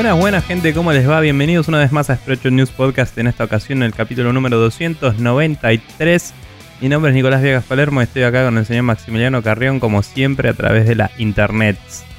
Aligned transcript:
Buenas, 0.00 0.18
buenas 0.18 0.46
gente, 0.46 0.72
¿cómo 0.72 0.92
les 0.94 1.06
va? 1.06 1.20
Bienvenidos 1.20 1.68
una 1.68 1.78
vez 1.78 1.92
más 1.92 2.08
a 2.08 2.16
Spreadshot 2.16 2.52
News 2.52 2.70
Podcast, 2.70 3.18
en 3.18 3.26
esta 3.26 3.44
ocasión 3.44 3.80
en 3.80 3.84
el 3.84 3.92
capítulo 3.92 4.32
número 4.32 4.56
293. 4.56 6.32
Mi 6.80 6.88
nombre 6.88 7.10
es 7.10 7.14
Nicolás 7.14 7.42
Viegas 7.42 7.66
Palermo 7.66 8.00
y 8.00 8.04
estoy 8.04 8.22
acá 8.22 8.46
con 8.46 8.56
el 8.56 8.64
señor 8.64 8.84
Maximiliano 8.84 9.42
Carrión, 9.42 9.78
como 9.78 10.02
siempre, 10.02 10.48
a 10.48 10.54
través 10.54 10.86
de 10.86 10.94
la 10.94 11.10
internet. 11.18 11.76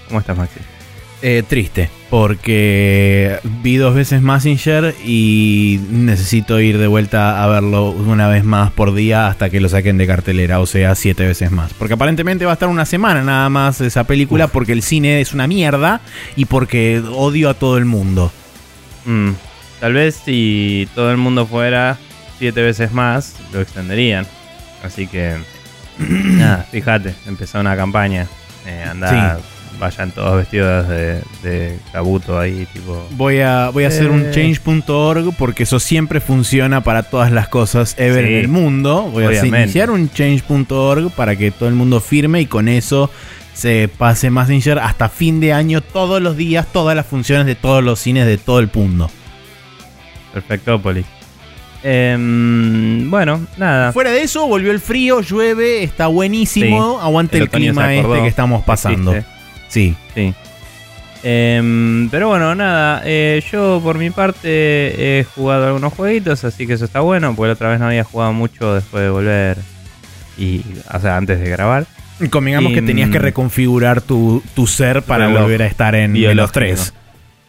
¿Cómo 0.08 0.20
estás, 0.20 0.38
Maxi? 0.38 0.59
Eh, 1.23 1.43
triste, 1.48 1.91
porque 2.09 3.38
vi 3.61 3.75
dos 3.75 3.93
veces 3.93 4.23
Massinger 4.23 4.95
y 5.05 5.80
necesito 5.91 6.59
ir 6.59 6.80
de 6.80 6.88
vuelta 6.88 7.44
a 7.44 7.47
verlo 7.47 7.91
una 7.91 8.27
vez 8.27 8.44
más 8.44 8.71
por 8.71 8.95
día 8.95 9.27
hasta 9.27 9.52
que 9.52 9.59
lo 9.59 9.70
saquen 9.70 9.99
de 9.99 10.07
cartelera, 10.07 10.59
o 10.59 10.66
sea, 10.66 10.95
siete 10.95 11.27
veces 11.27 11.52
más. 11.52 11.73
Porque 11.75 11.94
aparentemente 11.94 12.45
va 12.45 12.52
a 12.52 12.53
estar 12.55 12.70
una 12.70 12.85
semana 12.85 13.21
nada 13.21 13.49
más 13.49 13.81
esa 13.81 14.05
película 14.05 14.47
porque 14.47 14.71
el 14.71 14.81
cine 14.81 15.21
es 15.21 15.31
una 15.31 15.45
mierda 15.45 16.02
y 16.35 16.45
porque 16.45 17.03
odio 17.13 17.49
a 17.52 17.53
todo 17.53 17.77
el 17.77 17.85
mundo. 17.85 18.31
Mm, 19.05 19.33
tal 19.80 19.94
vez 19.94 20.22
si 20.25 20.89
todo 20.95 21.11
el 21.11 21.17
mundo 21.17 21.45
fuera 21.45 21.99
siete 22.39 22.63
veces 22.63 22.94
más, 22.94 23.35
lo 23.53 23.61
extenderían. 23.61 24.25
Así 24.83 25.06
que, 25.06 25.35
nada, 26.00 26.66
fíjate, 26.72 27.13
empezó 27.28 27.59
una 27.59 27.75
campaña. 27.75 28.25
Eh, 28.66 28.85
anda, 28.89 29.39
vayan 29.82 30.12
todos 30.12 30.38
vestidos 30.38 30.88
de, 30.88 31.22
de 31.42 31.80
Kabuto 31.92 32.40
ahí, 32.40 32.66
tipo. 32.72 33.06
Voy 33.18 33.40
a, 33.42 33.70
voy 33.70 33.84
a 33.84 33.88
hacer 33.88 34.10
un 34.12 34.28
Eh. 34.28 34.32
change.org 34.32 35.36
porque 35.38 35.64
eso 35.64 35.80
siempre 35.80 36.22
funciona 36.22 36.82
para 36.84 37.04
todas 37.04 37.32
las 37.32 37.48
cosas 37.50 37.96
ever 37.98 38.26
Sí, 38.26 38.32
en 38.34 38.40
el 38.40 38.48
mundo. 38.48 39.09
Voy 39.12 39.26
a 39.26 39.46
iniciar 39.46 39.90
un 39.90 40.09
change.org 40.09 41.12
para 41.12 41.36
que 41.36 41.50
todo 41.52 41.68
el 41.68 41.76
mundo 41.76 42.00
firme 42.00 42.40
y 42.42 42.46
con 42.46 42.68
eso 42.70 43.09
se 43.54 43.90
pase 43.90 44.30
Messenger 44.30 44.80
hasta 44.80 45.09
fin 45.09 45.40
de 45.40 45.52
año, 45.52 45.82
todos 45.82 46.22
los 46.22 46.38
días, 46.38 46.68
todas 46.72 46.96
las 46.96 47.06
funciones 47.08 47.46
de 47.48 47.56
todos 47.56 47.84
los 47.84 48.00
cines 48.00 48.26
de 48.28 48.38
todo 48.38 48.59
el 48.59 48.70
mundo. 48.74 49.09
Perfecto, 50.32 50.80
Poli. 50.80 51.04
Em, 51.84 53.09
bueno, 53.09 53.42
nada. 53.58 53.92
Fuera 53.92 54.12
de 54.12 54.22
eso, 54.22 54.46
volvió 54.48 54.72
el 54.72 54.80
frío, 54.80 55.22
llueve, 55.22 55.84
está 55.84 56.06
buenísimo. 56.08 57.00
Sí, 57.00 57.06
Aguante 57.06 57.38
el 57.40 57.50
clima 57.50 57.94
este 57.96 58.22
que 58.22 58.28
estamos 58.28 58.64
pasando. 58.64 59.14
Existe. 59.16 59.41
Sí. 59.72 59.95
Sí. 60.14 60.33
Em, 61.23 62.09
pero 62.09 62.27
bueno, 62.27 62.53
nada. 62.55 63.02
eh, 63.05 63.41
yo 63.52 63.80
por 63.81 63.97
mi 63.97 64.09
parte 64.09 65.19
he 65.19 65.23
jugado 65.23 65.67
algunos 65.67 65.94
jueguitos, 65.94 66.44
así 66.44 66.67
que 66.67 66.73
eso 66.73 66.86
está 66.86 67.00
bueno, 67.00 67.36
porque 67.36 67.47
la 67.47 67.53
otra 67.53 67.69
vez 67.69 67.80
no 67.80 67.88
había 67.88 68.03
jugado 68.03 68.33
mucho 68.33 68.75
después 68.75 69.03
de 69.03 69.09
volver. 69.09 69.58
Y, 70.38 70.63
o 70.94 71.00
sea, 71.00 71.17
antes 71.17 71.39
de 71.39 71.50
grabar. 71.50 71.86
Convengamos 72.30 72.72
Y, 72.72 72.75
que 72.75 72.81
tenías 72.81 73.09
que 73.09 73.19
mm, 73.19 73.23
reconfigurar 73.23 74.02
tu, 74.02 74.44
tu 74.55 74.67
ser 74.67 75.02
para 75.03 75.28
reloj 75.28 75.44
volver 75.44 75.63
a 75.63 75.67
estar 75.67 75.95
en, 75.95 76.35
los 76.35 76.52
tres. 76.52 76.94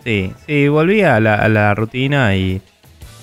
Sí, 0.05 0.33
sí, 0.47 0.69
volví 0.69 1.03
a 1.03 1.21
la, 1.21 1.35
a 1.35 1.49
la 1.49 1.75
rutina 1.75 2.35
y 2.37 2.61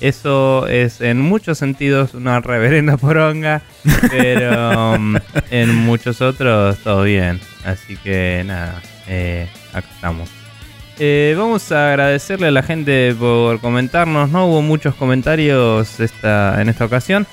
eso 0.02 0.68
es 0.68 1.02
en 1.02 1.20
muchos 1.20 1.58
sentidos 1.58 2.14
una 2.14 2.40
reverenda 2.40 2.98
poronga, 2.98 3.62
pero 4.10 4.96
um, 4.96 5.16
en 5.52 5.76
muchos 5.76 6.22
otros 6.22 6.78
todo 6.80 7.04
bien. 7.04 7.40
Así 7.66 7.98
que 7.98 8.44
nada, 8.46 8.82
eh, 9.08 9.48
acá 9.74 9.88
estamos. 9.94 10.30
Eh, 11.02 11.34
vamos 11.38 11.72
a 11.72 11.90
agradecerle 11.90 12.48
a 12.48 12.52
la 12.52 12.64
gente 12.64 13.16
por 13.18 13.60
comentarnos. 13.62 14.30
No 14.30 14.48
hubo 14.48 14.62
muchos 14.62 14.96
comentarios 14.96 16.00
esta, 16.00 16.62
en 16.62 16.70
esta 16.70 16.86
ocasión. 16.86 17.26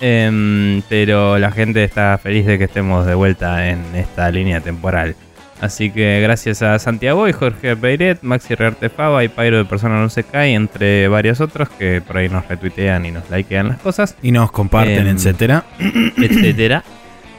em, 0.00 0.82
pero 0.88 1.38
la 1.38 1.52
gente 1.52 1.84
está 1.84 2.18
feliz 2.18 2.46
de 2.46 2.58
que 2.58 2.64
estemos 2.64 3.06
de 3.06 3.14
vuelta 3.14 3.68
en 3.68 3.94
esta 3.94 4.30
línea 4.30 4.60
temporal. 4.60 5.14
Así 5.62 5.90
que 5.90 6.20
gracias 6.20 6.60
a 6.60 6.78
Santiago 6.78 7.28
y 7.28 7.32
Jorge 7.32 7.76
Peiret, 7.76 8.18
Maxi 8.22 8.54
Rearte 8.56 8.90
Fava 8.90 9.22
y 9.24 9.28
Pyro 9.28 9.56
de 9.58 9.64
Persona 9.64 10.00
No 10.00 10.10
Se 10.10 10.24
Cae, 10.24 10.54
entre 10.54 11.06
varios 11.08 11.40
otros 11.40 11.68
que 11.70 12.02
por 12.06 12.16
ahí 12.18 12.28
nos 12.28 12.46
retuitean 12.48 13.06
y 13.06 13.12
nos 13.12 13.30
likean 13.30 13.68
las 13.68 13.78
cosas, 13.78 14.16
Y 14.22 14.32
nos 14.32 14.50
comparten, 14.50 15.06
Em, 15.06 15.16
etcétera. 15.16 15.64
etcétera. 16.16 16.82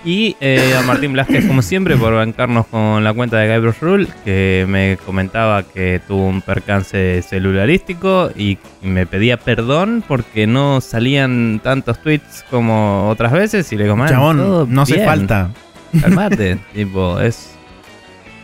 Y 0.06 0.36
eh, 0.42 0.74
a 0.78 0.82
Martín 0.84 1.14
Blasquez, 1.14 1.46
como 1.46 1.62
siempre, 1.62 1.96
por 1.96 2.14
bancarnos 2.14 2.66
con 2.68 3.04
la 3.04 3.14
cuenta 3.14 3.38
de 3.38 3.54
Guybrush 3.54 3.80
Rule, 3.82 4.08
que 4.26 4.66
me 4.68 4.98
comentaba 5.06 5.64
que 5.64 6.02
tuvo 6.08 6.28
un 6.28 6.42
percance 6.42 7.22
celularístico 7.22 8.30
y 8.36 8.58
me 8.82 9.06
pedía 9.06 9.38
perdón 9.38 10.04
porque 10.08 10.46
no 10.48 10.82
salían 10.82 11.62
tantos 11.64 12.02
tweets 12.02 12.44
como 12.50 13.10
otras 13.10 13.32
veces. 13.32 13.72
Y 13.72 13.78
le 13.78 13.84
digo, 13.84 13.96
"Man, 13.96 14.08
todo 14.10 14.18
Chabón, 14.18 14.74
no 14.74 14.82
hace 14.82 14.96
bien". 14.96 15.06
falta. 15.06 15.52
Calmate, 16.02 16.58
tipo, 16.74 17.20
es. 17.22 17.53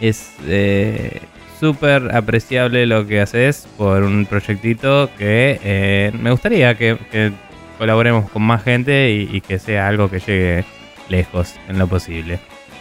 Es 0.02 0.32
eh, 0.48 1.22
súper 1.60 2.16
apreciable 2.16 2.86
lo 2.86 3.06
que 3.06 3.22
haces 3.22 3.68
por 3.78 4.04
un 4.04 4.26
proyectito 4.26 5.10
que 5.18 5.60
eh, 5.64 6.12
me 6.20 6.32
gustaría 6.32 6.76
que, 6.76 6.98
que 7.12 7.32
colaboremos 7.78 8.30
con 8.30 8.44
más 8.44 8.64
gente 8.64 9.12
y, 9.12 9.30
y 9.36 9.42
que 9.42 9.60
sea 9.60 9.88
algo 9.88 10.10
que 10.10 10.20
llegue 10.20 10.66
lejos 11.10 11.56
en 11.68 11.80
lo 11.80 11.88
posible. 11.88 12.40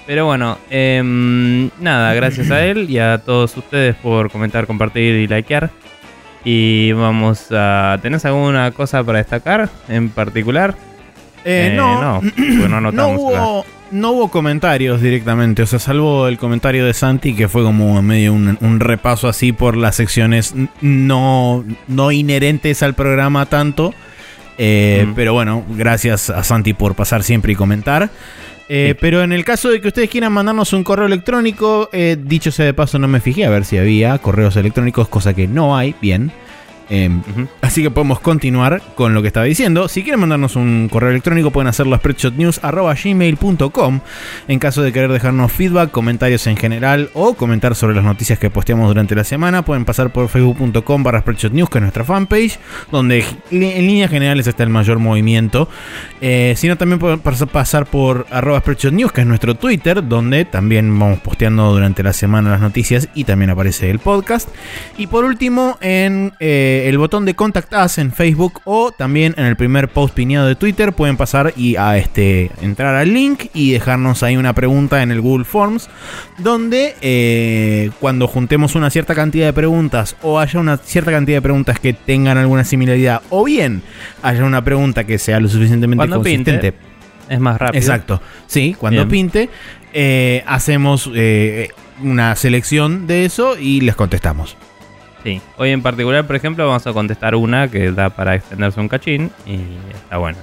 Pero 0.08 0.24
bueno, 0.24 0.56
em, 0.70 1.68
nada, 1.80 2.14
gracias 2.14 2.50
a 2.50 2.64
él 2.64 2.88
y 2.88 2.98
a 2.98 3.18
todos 3.18 3.54
ustedes 3.58 3.94
por 3.96 4.30
comentar, 4.30 4.66
compartir 4.66 5.14
y 5.16 5.26
likear. 5.26 5.68
Y 6.44 6.92
vamos 6.92 7.48
a. 7.50 7.98
¿Tenés 8.00 8.24
alguna 8.24 8.70
cosa 8.70 9.04
para 9.04 9.18
destacar 9.18 9.68
en 9.86 10.08
particular? 10.08 10.74
Eh, 11.44 11.72
Eh, 11.72 11.76
no, 11.76 12.00
no, 12.00 12.22
no 12.22 12.68
no, 12.68 12.76
anotamos 12.78 13.20
hubo, 13.20 13.66
no 13.90 14.12
hubo 14.12 14.28
comentarios 14.30 15.00
directamente. 15.00 15.62
O 15.62 15.66
sea, 15.66 15.78
salvo 15.78 16.28
el 16.28 16.38
comentario 16.38 16.84
de 16.84 16.94
Santi, 16.94 17.34
que 17.34 17.48
fue 17.48 17.62
como 17.62 18.00
medio 18.02 18.32
un, 18.32 18.58
un 18.60 18.80
repaso 18.80 19.28
así 19.28 19.52
por 19.52 19.76
las 19.76 19.96
secciones 19.96 20.54
no, 20.80 21.64
no 21.86 22.12
inherentes 22.12 22.82
al 22.82 22.94
programa 22.94 23.46
tanto. 23.46 23.94
Eh, 24.58 25.06
Mm. 25.06 25.14
Pero 25.14 25.32
bueno, 25.34 25.64
gracias 25.70 26.30
a 26.30 26.42
Santi 26.42 26.74
por 26.74 26.94
pasar 26.94 27.22
siempre 27.22 27.52
y 27.52 27.56
comentar. 27.56 28.10
Eh, 28.68 28.90
Sí. 28.92 28.98
Pero 29.00 29.22
en 29.22 29.32
el 29.32 29.44
caso 29.44 29.70
de 29.70 29.80
que 29.80 29.88
ustedes 29.88 30.10
quieran 30.10 30.32
mandarnos 30.32 30.72
un 30.72 30.84
correo 30.84 31.06
electrónico, 31.06 31.88
eh, 31.92 32.16
dicho 32.20 32.50
sea 32.50 32.66
de 32.66 32.74
paso, 32.74 32.98
no 32.98 33.08
me 33.08 33.20
fijé 33.20 33.44
a 33.46 33.50
ver 33.50 33.64
si 33.64 33.78
había 33.78 34.18
correos 34.18 34.56
electrónicos, 34.56 35.08
cosa 35.08 35.32
que 35.32 35.46
no 35.48 35.76
hay, 35.76 35.94
bien. 36.02 36.32
Em. 36.90 37.22
Así 37.60 37.82
que 37.82 37.90
podemos 37.90 38.20
continuar 38.20 38.80
con 38.94 39.14
lo 39.14 39.22
que 39.22 39.28
estaba 39.28 39.46
diciendo. 39.46 39.88
Si 39.88 40.02
quieren 40.02 40.20
mandarnos 40.20 40.56
un 40.56 40.88
correo 40.90 41.10
electrónico, 41.10 41.50
pueden 41.50 41.68
hacerlo 41.68 41.94
a 41.94 41.98
spreadshotnews.gmail.com. 41.98 44.00
En 44.48 44.58
caso 44.58 44.82
de 44.82 44.92
querer 44.92 45.10
dejarnos 45.12 45.52
feedback, 45.52 45.90
comentarios 45.90 46.46
en 46.46 46.56
general 46.56 47.10
o 47.14 47.34
comentar 47.34 47.74
sobre 47.74 47.94
las 47.94 48.04
noticias 48.04 48.38
que 48.38 48.50
posteamos 48.50 48.88
durante 48.88 49.14
la 49.14 49.24
semana, 49.24 49.64
pueden 49.64 49.84
pasar 49.84 50.10
por 50.12 50.28
facebook.com 50.28 51.02
barra 51.02 51.20
spreadshotnews, 51.20 51.70
que 51.70 51.78
es 51.78 51.82
nuestra 51.82 52.04
fanpage, 52.04 52.58
donde 52.90 53.24
en 53.50 53.86
líneas 53.86 54.10
generales 54.10 54.46
está 54.46 54.62
el 54.62 54.70
mayor 54.70 54.98
movimiento. 54.98 55.68
Eh, 56.20 56.54
si 56.56 56.68
no, 56.68 56.76
también 56.76 56.98
pueden 56.98 57.22
pas- 57.22 57.46
pasar 57.46 57.86
por 57.86 58.26
arroba 58.30 58.60
spreadshotnews, 58.60 59.12
que 59.12 59.22
es 59.22 59.26
nuestro 59.26 59.54
Twitter, 59.54 60.06
donde 60.06 60.44
también 60.44 60.96
vamos 60.98 61.20
posteando 61.20 61.72
durante 61.72 62.02
la 62.02 62.12
semana 62.12 62.50
las 62.50 62.60
noticias 62.60 63.08
y 63.14 63.24
también 63.24 63.50
aparece 63.50 63.90
el 63.90 63.98
podcast. 63.98 64.48
Y 64.96 65.06
por 65.06 65.24
último, 65.24 65.76
en 65.80 66.32
eh, 66.40 66.77
el 66.86 66.98
botón 66.98 67.24
de 67.24 67.34
Contact 67.34 67.72
Us 67.72 67.98
en 67.98 68.12
Facebook 68.12 68.60
o 68.64 68.92
también 68.92 69.34
en 69.36 69.46
el 69.46 69.56
primer 69.56 69.88
post 69.88 70.14
pineado 70.14 70.46
de 70.46 70.54
Twitter 70.54 70.92
pueden 70.92 71.16
pasar 71.16 71.52
y 71.56 71.76
a 71.76 71.96
este 71.96 72.50
entrar 72.60 72.94
al 72.94 73.12
link 73.12 73.46
y 73.54 73.72
dejarnos 73.72 74.22
ahí 74.22 74.36
una 74.36 74.52
pregunta 74.52 75.02
en 75.02 75.10
el 75.10 75.20
Google 75.20 75.44
Forms 75.44 75.88
donde 76.38 76.94
eh, 77.00 77.90
cuando 78.00 78.28
juntemos 78.28 78.74
una 78.74 78.90
cierta 78.90 79.14
cantidad 79.14 79.46
de 79.46 79.52
preguntas 79.52 80.16
o 80.22 80.38
haya 80.38 80.60
una 80.60 80.76
cierta 80.76 81.10
cantidad 81.10 81.38
de 81.38 81.42
preguntas 81.42 81.80
que 81.80 81.92
tengan 81.92 82.38
alguna 82.38 82.64
similaridad 82.64 83.22
o 83.30 83.44
bien 83.44 83.82
haya 84.22 84.44
una 84.44 84.62
pregunta 84.62 85.04
que 85.04 85.18
sea 85.18 85.40
lo 85.40 85.48
suficientemente 85.48 86.06
Cuando 86.06 86.22
pinte, 86.22 86.52
consistente 86.52 86.86
Es 87.28 87.40
más 87.40 87.58
rápido. 87.58 87.78
Exacto, 87.78 88.22
sí, 88.46 88.76
cuando 88.78 89.06
Bien. 89.06 89.08
pinte, 89.08 89.50
eh, 89.92 90.44
hacemos 90.46 91.10
eh, 91.14 91.70
una 92.02 92.36
selección 92.36 93.06
de 93.06 93.24
eso 93.24 93.58
y 93.58 93.80
les 93.80 93.96
contestamos. 93.96 94.56
Hoy 95.56 95.70
en 95.70 95.82
particular, 95.82 96.26
por 96.26 96.36
ejemplo, 96.36 96.66
vamos 96.66 96.86
a 96.86 96.92
contestar 96.92 97.34
una 97.34 97.68
que 97.68 97.92
da 97.92 98.10
para 98.10 98.34
extenderse 98.34 98.80
un 98.80 98.88
cachín 98.88 99.30
y 99.46 99.58
está 99.94 100.18
bueno. 100.18 100.38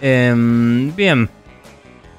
Em, 0.00 0.94
bien. 0.94 1.28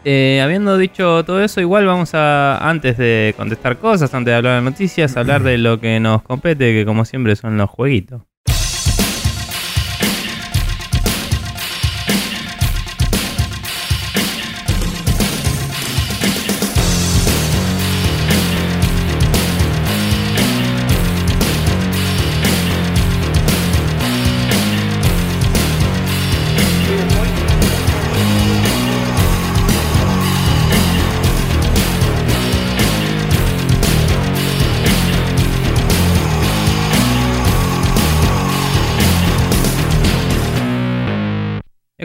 Eh, 0.04 0.39
habiendo 0.44 0.77
dicho 0.77 1.24
todo 1.25 1.44
eso, 1.44 1.62
igual 1.62 1.86
vamos 1.86 2.13
a, 2.13 2.57
antes 2.69 2.98
de 2.98 3.33
contestar 3.36 3.77
cosas, 3.77 4.13
antes 4.13 4.31
de 4.31 4.36
hablar 4.36 4.60
de 4.60 4.69
noticias, 4.69 5.18
hablar 5.18 5.42
de 5.42 5.57
lo 5.57 5.80
que 5.80 6.00
nos 6.00 6.22
compete, 6.22 6.74
que 6.74 6.86
como 6.86 7.06
siempre 7.06 7.36
son 7.36 7.57
los 7.57 7.69
jueguitos. 7.69 8.22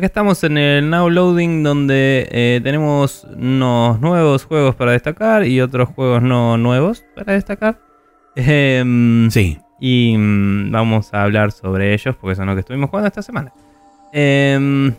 Acá 0.01 0.07
estamos 0.07 0.43
en 0.45 0.57
el 0.57 0.89
Now 0.89 1.11
Loading 1.11 1.63
donde 1.63 2.27
eh, 2.33 2.61
tenemos 2.65 3.27
unos 3.37 4.01
nuevos 4.01 4.47
juegos 4.47 4.75
para 4.75 4.93
destacar 4.93 5.45
y 5.47 5.61
otros 5.61 5.91
juegos 5.91 6.23
no 6.23 6.57
nuevos 6.57 7.05
para 7.15 7.35
destacar. 7.35 7.79
Em, 8.35 9.31
Sí. 9.31 9.59
y 9.79 10.17
mm, 10.17 10.71
vamos 10.71 11.13
a 11.13 11.23
hablar 11.23 11.53
sobre 11.53 11.93
ellos 11.93 12.17
porque 12.19 12.35
son 12.35 12.47
los 12.47 12.55
que 12.57 12.61
estuvimos 12.61 12.89
jugando 12.89 13.09
esta 13.09 13.21
semana. 13.21 13.53
Em, 14.11 14.95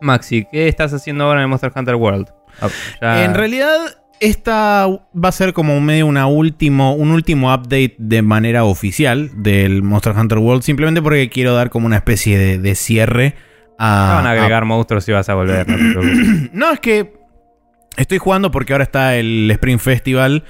Maxi, 0.00 0.46
¿qué 0.52 0.68
estás 0.68 0.92
haciendo 0.94 1.24
ahora 1.24 1.42
en 1.42 1.50
Monster 1.50 1.72
Hunter 1.74 1.96
World? 1.96 2.28
Ah, 2.60 2.68
ya- 3.02 3.24
En 3.24 3.34
realidad, 3.34 3.76
esta 4.20 4.86
va 4.86 5.28
a 5.30 5.32
ser 5.32 5.52
como 5.52 5.80
medio 5.80 6.06
una 6.06 6.28
último, 6.28 6.94
un 6.94 7.10
último 7.10 7.52
update 7.52 7.96
de 7.98 8.22
manera 8.22 8.62
oficial 8.62 9.30
del 9.42 9.82
Monster 9.82 10.14
Hunter 10.16 10.38
World, 10.38 10.62
simplemente 10.62 11.02
porque 11.02 11.28
quiero 11.28 11.54
dar 11.54 11.70
como 11.70 11.86
una 11.86 11.96
especie 11.96 12.38
de, 12.38 12.58
de 12.60 12.76
cierre 12.76 13.34
a. 13.78 14.14
van 14.16 14.26
a 14.26 14.30
agregar 14.32 14.64
monstruos 14.64 15.08
y 15.08 15.12
vas 15.12 15.28
a 15.28 15.34
volver. 15.34 15.66
no, 16.52 16.72
es 16.72 16.80
que 16.80 17.14
estoy 17.96 18.18
jugando 18.18 18.50
porque 18.50 18.72
ahora 18.72 18.84
está 18.84 19.16
el 19.16 19.50
Spring 19.50 19.78
Festival. 19.78 20.44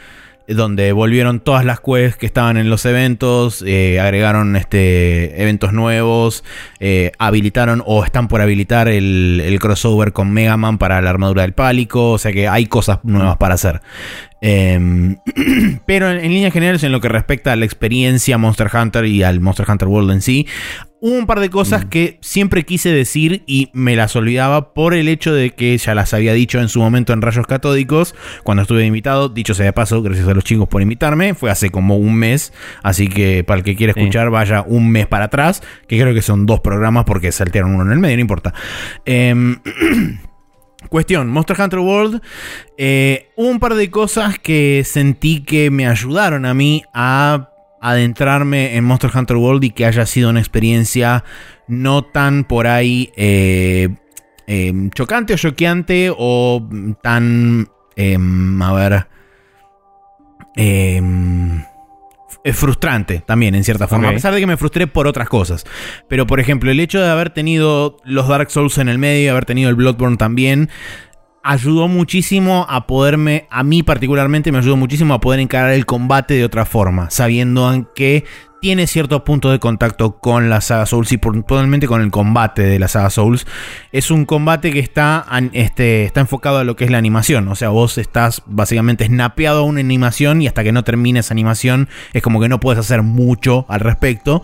eh, 0.47 0.55
Donde 0.55 0.93
volvieron 0.93 1.41
todas 1.41 1.65
las 1.65 1.81
quests 1.81 2.17
que 2.17 2.25
estaban 2.27 2.57
en 2.57 2.71
los 2.71 2.87
eventos, 2.87 3.63
eh, 3.67 4.01
agregaron 4.01 4.57
este, 4.57 5.41
eventos 5.43 5.75
nuevos, 5.75 6.43
eh, 6.81 7.13
habilitaron 7.19 7.83
o 7.85 8.03
están 8.03 8.29
por 8.29 8.41
habilitar 8.41 8.89
el, 8.89 9.43
el 9.45 9.59
crossover 9.59 10.13
con 10.15 10.33
Mega 10.33 10.57
Man 10.57 10.79
para 10.79 11.03
la 11.03 11.11
armadura 11.11 11.43
del 11.43 11.53
pálico, 11.53 12.13
o 12.13 12.19
sea 12.19 12.33
que 12.33 12.49
hay 12.49 12.65
cosas 12.65 13.01
nuevas 13.03 13.37
para 13.37 13.55
hacer. 13.55 13.83
Em, 14.40 15.17
pero 15.87 16.11
en, 16.11 16.19
en 16.19 16.32
líneas 16.32 16.52
generales, 16.52 16.82
en 16.85 16.93
lo 16.93 17.00
que 17.00 17.08
respecta 17.08 17.52
a 17.52 17.56
la 17.56 17.64
experiencia 17.64 18.38
Monster 18.38 18.69
Hunter 18.73 19.05
y 19.06 19.23
al 19.23 19.40
Monster 19.40 19.67
Hunter 19.69 19.88
World 19.88 20.12
en 20.12 20.23
sí, 20.23 20.46
hubo 21.00 21.17
un 21.17 21.26
par 21.26 21.38
de 21.40 21.49
cosas 21.50 21.85
que 21.85 22.19
siempre 22.20 22.64
quise 22.64 22.90
decir 22.93 23.43
y 23.46 23.70
me 23.73 23.94
las 23.96 24.17
olvidaba 24.17 24.75
por 24.75 24.94
el 24.94 25.08
hecho 25.08 25.32
de 25.32 25.50
que 25.50 25.76
ya 25.79 25.94
las 25.94 26.12
había 26.14 26.32
dicho 26.32 26.61
en 26.61 26.69
su 26.69 26.81
momento 26.81 27.12
en 27.12 27.23
Rayos 27.23 27.46
Catódicos, 27.46 28.14
cuando 28.44 28.62
estuve 28.62 28.85
invitado. 28.85 29.29
Dicho 29.29 29.55
sea 29.55 29.67
de 29.67 29.73
paso, 29.73 30.02
gracias 30.02 30.26
a 30.29 30.35
los 30.35 30.44
chicos 30.44 30.69
por 30.69 30.82
invitarme. 30.82 31.35
Fue 31.35 31.50
hace 31.50 31.70
como 31.70 31.96
un 31.96 32.14
mes, 32.14 32.52
así 32.82 33.08
que 33.08 33.44
para 33.44 33.58
el 33.58 33.64
que 33.64 33.76
quiera 33.76 33.93
Sí. 33.93 34.00
escuchar, 34.00 34.31
vaya 34.31 34.62
un 34.62 34.90
mes 34.90 35.06
para 35.06 35.26
atrás, 35.26 35.62
que 35.87 36.00
creo 36.00 36.14
que 36.14 36.23
son 36.23 36.46
dos 36.46 36.61
programas 36.61 37.05
porque 37.05 37.31
saltearon 37.32 37.75
uno 37.75 37.85
en 37.87 37.93
el 37.93 37.99
medio, 37.99 38.17
no 38.17 38.20
importa. 38.23 38.55
Em, 39.05 39.56
Cuestión, 40.89 41.29
Monster 41.29 41.61
Hunter 41.61 41.81
World. 41.81 42.23
eh, 42.77 43.31
un 43.37 43.59
par 43.59 43.75
de 43.75 43.91
cosas 43.91 44.39
que 44.39 44.83
sentí 44.85 45.43
que 45.43 45.71
me 45.71 45.87
ayudaron 45.87 46.47
a 46.47 46.55
mí 46.55 46.83
a 46.95 47.51
adentrarme 47.81 48.77
en 48.77 48.85
Monster 48.85 49.11
Hunter 49.15 49.37
World 49.37 49.65
y 49.65 49.71
que 49.71 49.85
haya 49.87 50.07
sido 50.07 50.31
una 50.31 50.41
experiencia 50.41 51.25
no 51.67 52.03
tan 52.03 52.45
por 52.45 52.67
ahí 52.67 53.13
eh, 53.17 53.89
eh, 54.47 54.73
chocante 54.95 55.35
o 55.35 55.37
choqueante 55.37 56.11
o 56.17 56.67
tan, 57.03 57.69
em, 57.97 58.63
a 58.63 58.73
ver, 58.73 59.07
em, 60.57 61.63
es 62.49 62.56
frustrante 62.56 63.23
también 63.27 63.55
en 63.55 63.65
cierta 63.65 63.87
forma, 63.87 64.09
a 64.09 64.12
pesar 64.12 64.35
de 64.35 64.41
que 64.41 64.47
me 64.47 64.56
frustré 64.56 64.87
por 64.87 65.06
otras 65.06 65.29
cosas. 65.29 65.65
Pero 66.09 66.27
por 66.27 66.41
ejemplo, 66.41 66.71
el 66.71 66.81
hecho 66.81 67.00
de 67.00 67.09
haber 67.09 67.31
tenido 67.31 67.97
los 68.05 68.29
Dark 68.29 68.50
Souls 68.50 68.79
en 68.79 68.89
el 68.89 68.99
medio, 68.99 69.33
haber 69.33 69.45
tenido 69.45 69.71
el 69.71 69.77
Bloodborne 69.77 70.17
también, 70.17 70.71
ayudó 71.43 71.89
muchísimo 71.89 72.67
a 72.69 72.87
poderme, 72.87 73.47
a 73.50 73.62
mí 73.62 73.83
particularmente 73.83 74.53
me 74.53 74.59
ayudó 74.59 74.77
muchísimo 74.77 75.15
a 75.15 75.21
poder 75.21 75.41
encarar 75.41 75.73
el 75.73 75.87
combate 75.87 76.35
de 76.35 76.45
otra 76.45 76.65
forma, 76.65 77.11
sabiendo 77.11 77.91
que 77.95 78.25
tiene 78.61 78.87
cierto 78.87 79.25
punto 79.25 79.51
de 79.51 79.59
contacto 79.59 80.19
con 80.19 80.51
la 80.51 80.61
saga 80.61 80.87
Souls 80.87 81.13
y 81.13 81.19
puntualmente 81.19 81.87
con 81.87 82.03
el 82.03 82.11
combate 82.11 82.63
de 82.63 82.79
la 82.79 82.89
saga 82.89 83.11
Souls. 83.11 83.47
Es 83.93 84.11
un 84.11 84.25
combate 84.25 84.73
que 84.73 84.81
está, 84.81 85.25
este, 85.53 86.05
está 86.05 86.21
enfocado 86.21 86.59
a 86.59 86.65
lo 86.65 86.77
que 86.77 86.85
es 86.85 86.91
la 86.91 86.99
animación. 86.99 87.49
O 87.49 87.55
sea, 87.55 87.69
vos 87.69 87.99
estás 87.99 88.43
básicamente 88.47 89.07
snapeado 89.07 89.61
a 89.61 89.63
una 89.63 89.81
animación 89.81 90.43
y 90.43 90.47
hasta 90.47 90.65
que 90.65 90.73
no 90.73 90.85
termine 90.85 91.21
esa 91.21 91.35
animación 91.35 91.89
es 92.13 92.23
como 92.23 92.41
que 92.41 92.49
no 92.49 92.61
puedes 92.61 92.79
hacer 92.79 93.03
mucho 93.03 93.67
al 93.69 93.81
respecto. 93.81 94.43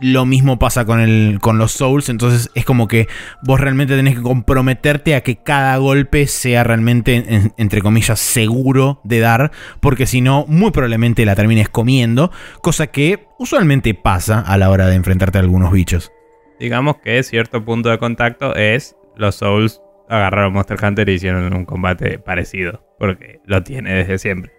Lo 0.00 0.26
mismo 0.26 0.58
pasa 0.58 0.84
con, 0.84 1.00
el, 1.00 1.38
con 1.40 1.56
los 1.56 1.72
Souls, 1.72 2.08
entonces 2.08 2.50
es 2.54 2.64
como 2.64 2.88
que 2.88 3.06
vos 3.42 3.60
realmente 3.60 3.94
tenés 3.96 4.16
que 4.16 4.22
comprometerte 4.22 5.14
a 5.14 5.22
que 5.22 5.36
cada 5.36 5.76
golpe 5.76 6.26
sea 6.26 6.64
realmente, 6.64 7.14
en- 7.28 7.52
entre 7.56 7.80
comillas, 7.80 8.18
seguro 8.18 9.00
de 9.04 9.20
dar, 9.20 9.52
porque 9.80 10.06
si 10.06 10.20
no, 10.20 10.46
muy 10.48 10.72
probablemente 10.72 11.24
la 11.24 11.36
termines 11.36 11.68
comiendo, 11.68 12.32
cosa 12.60 12.88
que 12.88 13.26
usualmente 13.38 13.94
pasa 13.94 14.40
a 14.40 14.58
la 14.58 14.68
hora 14.70 14.86
de 14.88 14.96
enfrentarte 14.96 15.38
a 15.38 15.42
algunos 15.42 15.72
bichos. 15.72 16.10
Digamos 16.58 16.96
que 16.98 17.22
cierto 17.22 17.64
punto 17.64 17.88
de 17.88 17.98
contacto 17.98 18.54
es 18.56 18.96
los 19.16 19.36
Souls 19.36 19.80
agarraron 20.08 20.52
Monster 20.52 20.76
Hunter 20.84 21.08
y 21.08 21.12
hicieron 21.14 21.54
un 21.54 21.64
combate 21.64 22.18
parecido. 22.18 22.84
Porque 22.98 23.40
lo 23.46 23.62
tiene 23.62 23.92
desde 23.94 24.18
siempre. 24.18 24.52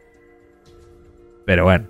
Pero 1.45 1.63
bueno. 1.63 1.87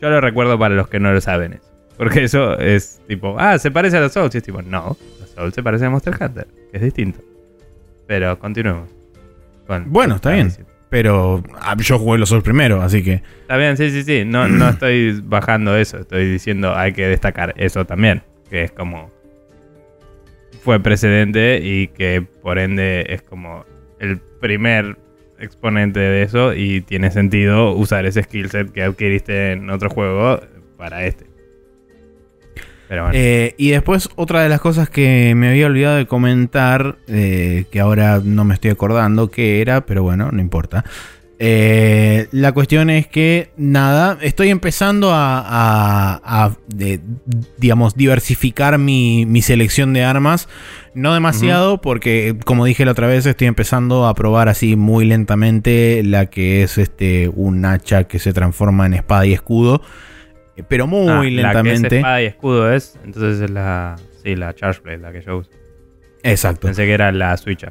Yo 0.00 0.10
lo 0.10 0.20
recuerdo 0.20 0.58
para 0.58 0.74
los 0.74 0.88
que 0.88 1.00
no 1.00 1.12
lo 1.12 1.20
saben. 1.20 1.60
Porque 1.96 2.24
eso 2.24 2.58
es 2.58 3.00
tipo, 3.06 3.36
ah, 3.38 3.58
se 3.58 3.70
parece 3.70 3.96
a 3.96 4.00
los 4.00 4.12
Souls. 4.12 4.34
Y 4.34 4.38
es 4.38 4.44
tipo, 4.44 4.60
no, 4.62 4.96
los 5.20 5.30
Souls 5.30 5.54
se 5.54 5.62
parecen 5.62 5.88
a 5.88 5.90
Monster 5.90 6.14
Hunter. 6.20 6.46
Que 6.70 6.76
es 6.76 6.82
distinto. 6.82 7.20
Pero 8.06 8.38
continuemos. 8.38 8.88
con- 9.66 9.90
Bueno, 9.90 10.16
está 10.16 10.32
bien. 10.32 10.52
Pero 10.88 11.42
ah, 11.60 11.74
yo 11.78 11.98
jugué 11.98 12.18
los 12.18 12.28
Souls 12.28 12.44
primero, 12.44 12.80
así 12.80 13.02
que... 13.02 13.22
Está 13.42 13.56
bien, 13.56 13.76
sí, 13.76 13.90
sí, 13.90 14.04
sí. 14.04 14.24
No, 14.24 14.46
no 14.48 14.68
estoy 14.70 15.20
bajando 15.24 15.76
eso. 15.76 15.98
Estoy 15.98 16.30
diciendo 16.30 16.74
hay 16.76 16.92
que 16.92 17.06
destacar 17.08 17.54
eso 17.56 17.84
también. 17.84 18.22
Que 18.50 18.62
es 18.64 18.72
como. 18.72 19.10
Fue 20.62 20.80
precedente 20.80 21.60
y 21.62 21.88
que 21.88 22.22
por 22.42 22.58
ende 22.58 23.06
es 23.08 23.22
como 23.22 23.64
el 24.00 24.18
primer 24.40 24.96
exponente 25.38 26.00
de 26.00 26.22
eso. 26.22 26.54
Y 26.54 26.80
tiene 26.82 27.10
sentido 27.10 27.72
usar 27.72 28.06
ese 28.06 28.22
skill 28.22 28.50
set 28.50 28.70
que 28.72 28.82
adquiriste 28.82 29.52
en 29.52 29.70
otro 29.70 29.90
juego 29.90 30.40
para 30.76 31.04
este. 31.04 31.26
Pero 32.88 33.02
bueno. 33.04 33.18
Eh, 33.18 33.54
y 33.58 33.70
después 33.70 34.08
otra 34.16 34.42
de 34.42 34.48
las 34.48 34.60
cosas 34.60 34.88
que 34.88 35.34
me 35.36 35.48
había 35.48 35.66
olvidado 35.66 35.96
de 35.96 36.06
comentar, 36.06 36.96
eh, 37.08 37.64
que 37.70 37.80
ahora 37.80 38.20
no 38.22 38.44
me 38.44 38.54
estoy 38.54 38.70
acordando 38.70 39.30
qué 39.30 39.60
era, 39.60 39.86
pero 39.86 40.02
bueno, 40.02 40.30
no 40.32 40.40
importa. 40.40 40.84
Eh, 41.38 42.28
la 42.32 42.52
cuestión 42.52 42.88
es 42.88 43.06
que, 43.08 43.50
nada, 43.58 44.16
estoy 44.22 44.48
empezando 44.48 45.10
a, 45.12 45.38
a- 45.40 46.20
a, 46.44 46.52
de- 46.68 47.00
digamos, 47.58 47.94
diversificar 47.94 48.78
mi, 48.78 49.26
mi 49.26 49.42
selección 49.42 49.92
de 49.92 50.02
armas. 50.02 50.48
No 50.94 51.12
demasiado, 51.12 51.82
porque 51.82 52.36
como 52.46 52.64
dije 52.64 52.86
la 52.86 52.92
otra 52.92 53.06
vez, 53.06 53.26
estoy 53.26 53.48
empezando 53.48 54.06
a 54.06 54.14
probar 54.14 54.48
así 54.48 54.76
muy 54.76 55.04
lentamente 55.04 56.02
la 56.02 56.24
que 56.26 56.62
es 56.62 56.78
este 56.78 57.28
un 57.34 57.66
hacha 57.66 58.04
que 58.04 58.18
se 58.18 58.32
transforma 58.32 58.86
en 58.86 58.94
espada 58.94 59.26
y 59.26 59.34
escudo. 59.34 59.82
Eh, 60.56 60.62
Pero 60.66 60.86
muy 60.86 61.08
Ah, 61.08 61.14
La 61.14 61.22
que 61.22 61.28
es 61.28 61.34
lentamente. 61.34 61.96
espada 61.96 62.22
y 62.22 62.26
escudo 62.26 62.72
es. 62.72 62.98
Entonces 63.04 63.40
es 63.40 63.50
la. 63.50 63.96
Sí, 64.22 64.34
la 64.36 64.54
Charge 64.54 64.80
Blade, 64.80 64.98
la 64.98 65.12
que 65.12 65.22
yo 65.22 65.38
uso. 65.38 65.50
Exacto. 66.22 66.66
Pensé 66.66 66.84
que 66.86 66.92
era 66.92 67.12
la 67.12 67.36
Switch. 67.36 67.64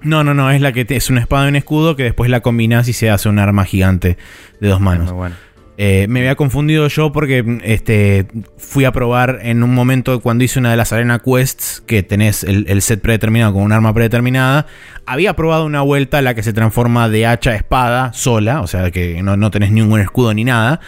No, 0.00 0.22
no, 0.22 0.32
no, 0.32 0.50
es 0.50 0.60
la 0.60 0.72
que 0.72 0.84
te- 0.84 0.96
es 0.96 1.10
una 1.10 1.20
espada 1.20 1.46
y 1.46 1.48
un 1.48 1.56
escudo 1.56 1.96
que 1.96 2.04
después 2.04 2.30
la 2.30 2.40
combinás 2.40 2.86
y 2.88 2.92
se 2.92 3.10
hace 3.10 3.28
un 3.28 3.38
arma 3.40 3.64
gigante 3.64 4.16
de 4.60 4.68
dos 4.68 4.80
manos. 4.80 5.06
Muy 5.10 5.14
bueno. 5.18 5.34
Eh, 5.80 6.06
me 6.08 6.18
había 6.18 6.34
confundido 6.34 6.88
yo 6.88 7.12
porque 7.12 7.60
este, 7.62 8.26
fui 8.56 8.84
a 8.84 8.90
probar 8.90 9.38
en 9.42 9.62
un 9.62 9.72
momento 9.72 10.18
cuando 10.20 10.42
hice 10.42 10.58
una 10.58 10.72
de 10.72 10.76
las 10.76 10.92
Arena 10.92 11.20
Quests, 11.20 11.84
que 11.86 12.02
tenés 12.02 12.42
el, 12.42 12.66
el 12.68 12.82
set 12.82 13.00
predeterminado 13.00 13.52
con 13.52 13.62
un 13.62 13.70
arma 13.70 13.94
predeterminada. 13.94 14.66
Había 15.06 15.34
probado 15.34 15.64
una 15.64 15.82
vuelta 15.82 16.20
la 16.20 16.34
que 16.34 16.42
se 16.42 16.52
transforma 16.52 17.08
de 17.08 17.26
hacha 17.26 17.50
a 17.50 17.54
espada 17.54 18.12
sola, 18.12 18.60
o 18.60 18.66
sea 18.66 18.90
que 18.90 19.22
no, 19.22 19.36
no 19.36 19.52
tenés 19.52 19.70
ningún 19.70 20.00
escudo 20.00 20.34
ni 20.34 20.42
nada. 20.42 20.80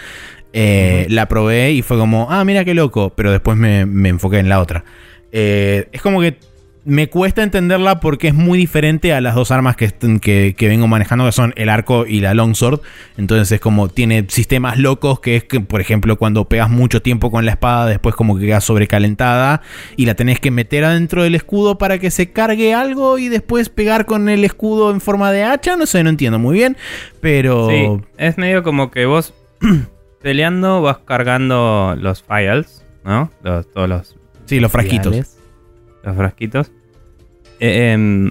Eh, 0.52 1.06
La 1.08 1.28
probé 1.28 1.70
y 1.70 1.82
fue 1.82 1.96
como, 1.96 2.26
ah, 2.28 2.44
mira 2.44 2.64
qué 2.64 2.74
loco, 2.74 3.12
pero 3.14 3.30
después 3.30 3.56
me, 3.56 3.86
me 3.86 4.08
enfoqué 4.08 4.38
en 4.38 4.48
la 4.48 4.60
otra. 4.60 4.84
Eh, 5.30 5.88
es 5.92 6.02
como 6.02 6.20
que 6.20 6.36
me 6.84 7.08
cuesta 7.08 7.42
entenderla 7.42 8.00
porque 8.00 8.28
es 8.28 8.34
muy 8.34 8.58
diferente 8.58 9.12
a 9.12 9.20
las 9.20 9.34
dos 9.34 9.50
armas 9.50 9.76
que, 9.76 9.92
que, 10.20 10.54
que 10.56 10.68
vengo 10.68 10.86
manejando, 10.88 11.26
que 11.26 11.32
son 11.32 11.52
el 11.56 11.68
arco 11.68 12.06
y 12.06 12.20
la 12.20 12.32
longsword. 12.34 12.80
Entonces 13.18 13.52
es 13.52 13.60
como 13.60 13.88
tiene 13.88 14.26
sistemas 14.28 14.78
locos 14.78 15.20
que 15.20 15.36
es 15.36 15.44
que, 15.44 15.60
por 15.60 15.80
ejemplo, 15.80 16.16
cuando 16.16 16.46
pegas 16.46 16.70
mucho 16.70 17.02
tiempo 17.02 17.30
con 17.30 17.44
la 17.44 17.52
espada, 17.52 17.86
después 17.86 18.14
como 18.14 18.38
que 18.38 18.46
queda 18.46 18.60
sobrecalentada 18.60 19.62
y 19.96 20.06
la 20.06 20.14
tenés 20.14 20.40
que 20.40 20.50
meter 20.50 20.84
adentro 20.84 21.22
del 21.22 21.34
escudo 21.34 21.76
para 21.78 21.98
que 21.98 22.10
se 22.10 22.32
cargue 22.32 22.72
algo 22.74 23.18
y 23.18 23.28
después 23.28 23.68
pegar 23.68 24.06
con 24.06 24.28
el 24.28 24.44
escudo 24.44 24.90
en 24.90 25.00
forma 25.00 25.32
de 25.32 25.44
hacha. 25.44 25.76
No 25.76 25.86
sé, 25.86 26.02
no 26.02 26.10
entiendo 26.10 26.38
muy 26.38 26.54
bien, 26.56 26.76
pero... 27.20 27.68
Sí, 27.68 27.86
es 28.16 28.38
medio 28.38 28.62
como 28.62 28.90
que 28.90 29.06
vos 29.06 29.34
peleando 30.22 30.82
vas 30.82 30.98
cargando 30.98 31.94
los 31.98 32.22
files, 32.22 32.84
¿no? 33.04 33.30
Los, 33.42 33.70
todos 33.72 33.88
los, 33.88 34.16
Sí, 34.46 34.60
los 34.60 34.72
frasquitos. 34.72 35.12
viales, 35.12 35.36
los 36.02 36.16
frasquitos. 36.16 36.72
Eh, 37.60 37.92
em, 37.92 38.30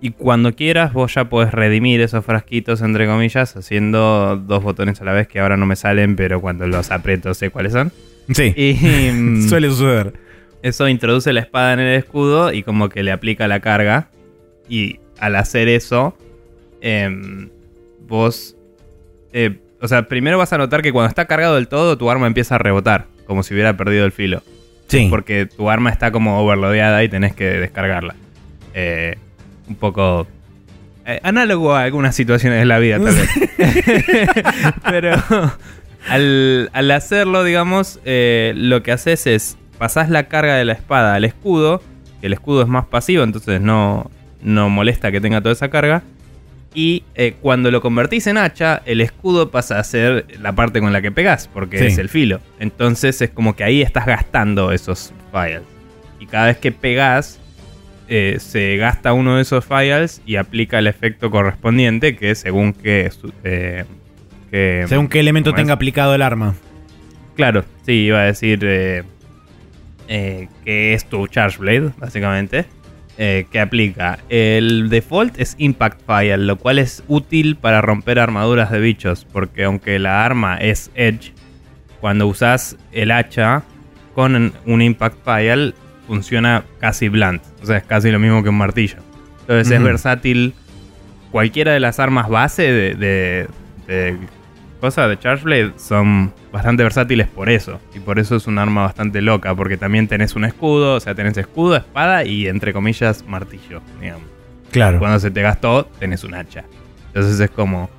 y 0.00 0.10
cuando 0.10 0.54
quieras, 0.54 0.92
vos 0.92 1.14
ya 1.14 1.28
podés 1.28 1.52
redimir 1.52 2.00
esos 2.00 2.24
frasquitos, 2.24 2.82
entre 2.82 3.06
comillas, 3.06 3.56
haciendo 3.56 4.36
dos 4.36 4.62
botones 4.62 5.00
a 5.00 5.04
la 5.04 5.12
vez 5.12 5.26
que 5.26 5.40
ahora 5.40 5.56
no 5.56 5.66
me 5.66 5.76
salen, 5.76 6.16
pero 6.16 6.40
cuando 6.40 6.66
los 6.66 6.90
aprieto 6.90 7.32
sé 7.34 7.50
cuáles 7.50 7.72
son. 7.72 7.92
Sí, 8.32 8.52
Y, 8.56 9.10
mm, 9.12 9.42
suele 9.48 9.68
suceder. 9.70 10.12
eso 10.62 10.88
introduce 10.88 11.32
la 11.32 11.40
espada 11.40 11.72
en 11.72 11.80
el 11.80 11.96
escudo 11.98 12.52
y 12.52 12.62
como 12.62 12.88
que 12.88 13.02
le 13.02 13.12
aplica 13.12 13.48
la 13.48 13.60
carga. 13.60 14.10
Y 14.68 15.00
al 15.18 15.36
hacer 15.36 15.68
eso, 15.68 16.16
em, 16.80 17.48
vos... 18.06 18.56
eh, 19.32 19.58
o 19.80 19.88
sea, 19.88 20.08
primero 20.08 20.38
vas 20.38 20.52
a 20.52 20.58
notar 20.58 20.82
que 20.82 20.92
cuando 20.92 21.08
está 21.08 21.26
cargado 21.26 21.54
del 21.54 21.68
todo, 21.68 21.96
tu 21.96 22.10
arma 22.10 22.26
empieza 22.26 22.56
a 22.56 22.58
rebotar, 22.58 23.06
como 23.26 23.42
si 23.42 23.54
hubiera 23.54 23.76
perdido 23.76 24.04
el 24.04 24.12
filo. 24.12 24.42
Sí. 24.88 25.08
Porque 25.10 25.46
tu 25.46 25.68
arma 25.70 25.90
está 25.90 26.10
como 26.10 26.40
overloadeada 26.40 27.02
y 27.02 27.08
tenés 27.08 27.34
que 27.34 27.44
descargarla. 27.44 28.14
Eh, 28.74 29.16
un 29.68 29.74
poco 29.74 30.26
eh, 31.04 31.20
análogo 31.22 31.74
a 31.74 31.82
algunas 31.82 32.14
situaciones 32.14 32.58
de 32.58 32.66
la 32.66 32.78
vida, 32.78 32.98
tal 32.98 33.14
vez. 33.14 33.30
Pero 34.90 35.12
al, 36.08 36.70
al 36.72 36.90
hacerlo, 36.90 37.44
digamos, 37.44 38.00
eh, 38.04 38.52
lo 38.56 38.82
que 38.82 38.92
haces 38.92 39.26
es 39.26 39.56
pasás 39.78 40.10
la 40.10 40.28
carga 40.28 40.56
de 40.56 40.64
la 40.64 40.72
espada 40.72 41.14
al 41.14 41.24
escudo. 41.24 41.82
Que 42.20 42.28
el 42.28 42.32
escudo 42.32 42.62
es 42.62 42.68
más 42.68 42.86
pasivo, 42.86 43.22
entonces 43.22 43.60
no, 43.60 44.10
no 44.42 44.68
molesta 44.68 45.12
que 45.12 45.20
tenga 45.20 45.40
toda 45.40 45.52
esa 45.52 45.68
carga. 45.68 46.02
Y 46.74 47.04
eh, 47.14 47.34
cuando 47.40 47.70
lo 47.70 47.80
convertís 47.80 48.26
en 48.26 48.36
hacha, 48.36 48.82
el 48.84 49.00
escudo 49.00 49.50
pasa 49.50 49.78
a 49.78 49.84
ser 49.84 50.26
la 50.40 50.52
parte 50.52 50.80
con 50.80 50.92
la 50.92 51.00
que 51.00 51.10
pegás, 51.10 51.48
porque 51.48 51.78
Sí. 51.78 51.84
es 51.86 51.98
el 51.98 52.08
filo. 52.10 52.40
Entonces 52.60 53.20
es 53.22 53.30
como 53.30 53.56
que 53.56 53.64
ahí 53.64 53.80
estás 53.82 54.04
gastando 54.06 54.72
esos 54.72 55.12
files. 55.32 55.62
Y 56.20 56.26
cada 56.26 56.46
vez 56.46 56.58
que 56.58 56.72
pegás, 56.72 57.40
eh, 58.08 58.36
se 58.40 58.76
gasta 58.76 59.12
uno 59.14 59.36
de 59.36 59.42
esos 59.42 59.64
files 59.64 60.20
y 60.26 60.36
aplica 60.36 60.78
el 60.78 60.86
efecto 60.86 61.30
correspondiente, 61.30 62.14
que 62.16 62.30
es 62.32 62.38
según 62.40 62.72
que... 62.74 63.10
eh, 63.44 63.84
que- 64.50 64.84
Según 64.88 65.08
qué 65.08 65.20
elemento 65.20 65.52
tenga 65.54 65.72
aplicado 65.72 66.14
el 66.14 66.22
arma. 66.22 66.54
Claro, 67.36 67.64
sí, 67.84 67.92
iba 67.92 68.20
a 68.20 68.24
decir 68.24 68.58
que 70.08 70.94
es 70.94 71.04
tu 71.08 71.26
Charge 71.26 71.58
Blade, 71.58 71.90
básicamente. 71.98 72.64
Eh, 73.18 73.46
que 73.50 73.60
aplica. 73.60 74.18
El 74.28 74.88
default 74.90 75.38
es 75.38 75.54
Impact 75.58 76.00
File, 76.06 76.38
lo 76.38 76.56
cual 76.56 76.78
es 76.78 77.02
útil 77.08 77.56
para 77.56 77.80
romper 77.80 78.18
armaduras 78.18 78.70
de 78.70 78.80
bichos, 78.80 79.26
porque 79.32 79.64
aunque 79.64 79.98
la 79.98 80.24
arma 80.24 80.56
es 80.56 80.90
Edge, 80.94 81.32
cuando 82.00 82.26
usas 82.26 82.76
el 82.92 83.10
hacha 83.10 83.62
con 84.14 84.52
un 84.66 84.82
Impact 84.82 85.16
File 85.24 85.74
funciona 86.06 86.64
casi 86.78 87.08
blunt, 87.08 87.42
o 87.62 87.66
sea, 87.66 87.78
es 87.78 87.84
casi 87.84 88.10
lo 88.10 88.18
mismo 88.18 88.42
que 88.42 88.50
un 88.50 88.58
martillo. 88.58 88.98
Entonces 89.40 89.70
es 89.70 89.82
versátil. 89.82 90.54
Cualquiera 91.30 91.72
de 91.72 91.80
las 91.80 92.00
armas 92.00 92.28
base 92.28 92.62
de, 92.62 92.94
de, 92.94 93.48
de 93.86 94.16
cosas 94.76 95.08
de 95.08 95.18
Charge 95.18 95.44
Blade 95.44 95.72
son 95.76 96.32
bastante 96.52 96.82
versátiles 96.82 97.28
por 97.28 97.48
eso. 97.48 97.80
Y 97.94 98.00
por 98.00 98.18
eso 98.18 98.36
es 98.36 98.46
un 98.46 98.58
arma 98.58 98.82
bastante 98.82 99.20
loca, 99.20 99.54
porque 99.54 99.76
también 99.76 100.08
tenés 100.08 100.36
un 100.36 100.44
escudo, 100.44 100.94
o 100.94 101.00
sea, 101.00 101.14
tenés 101.14 101.36
escudo, 101.36 101.76
espada 101.76 102.24
y 102.24 102.46
entre 102.48 102.72
comillas 102.72 103.24
martillo, 103.26 103.82
digamos. 104.00 104.26
Claro. 104.70 104.98
Cuando 104.98 105.18
se 105.18 105.30
te 105.30 105.42
gastó, 105.42 105.86
tenés 105.98 106.24
un 106.24 106.34
hacha. 106.34 106.64
Entonces 107.08 107.40
es 107.40 107.50
como 107.50 107.90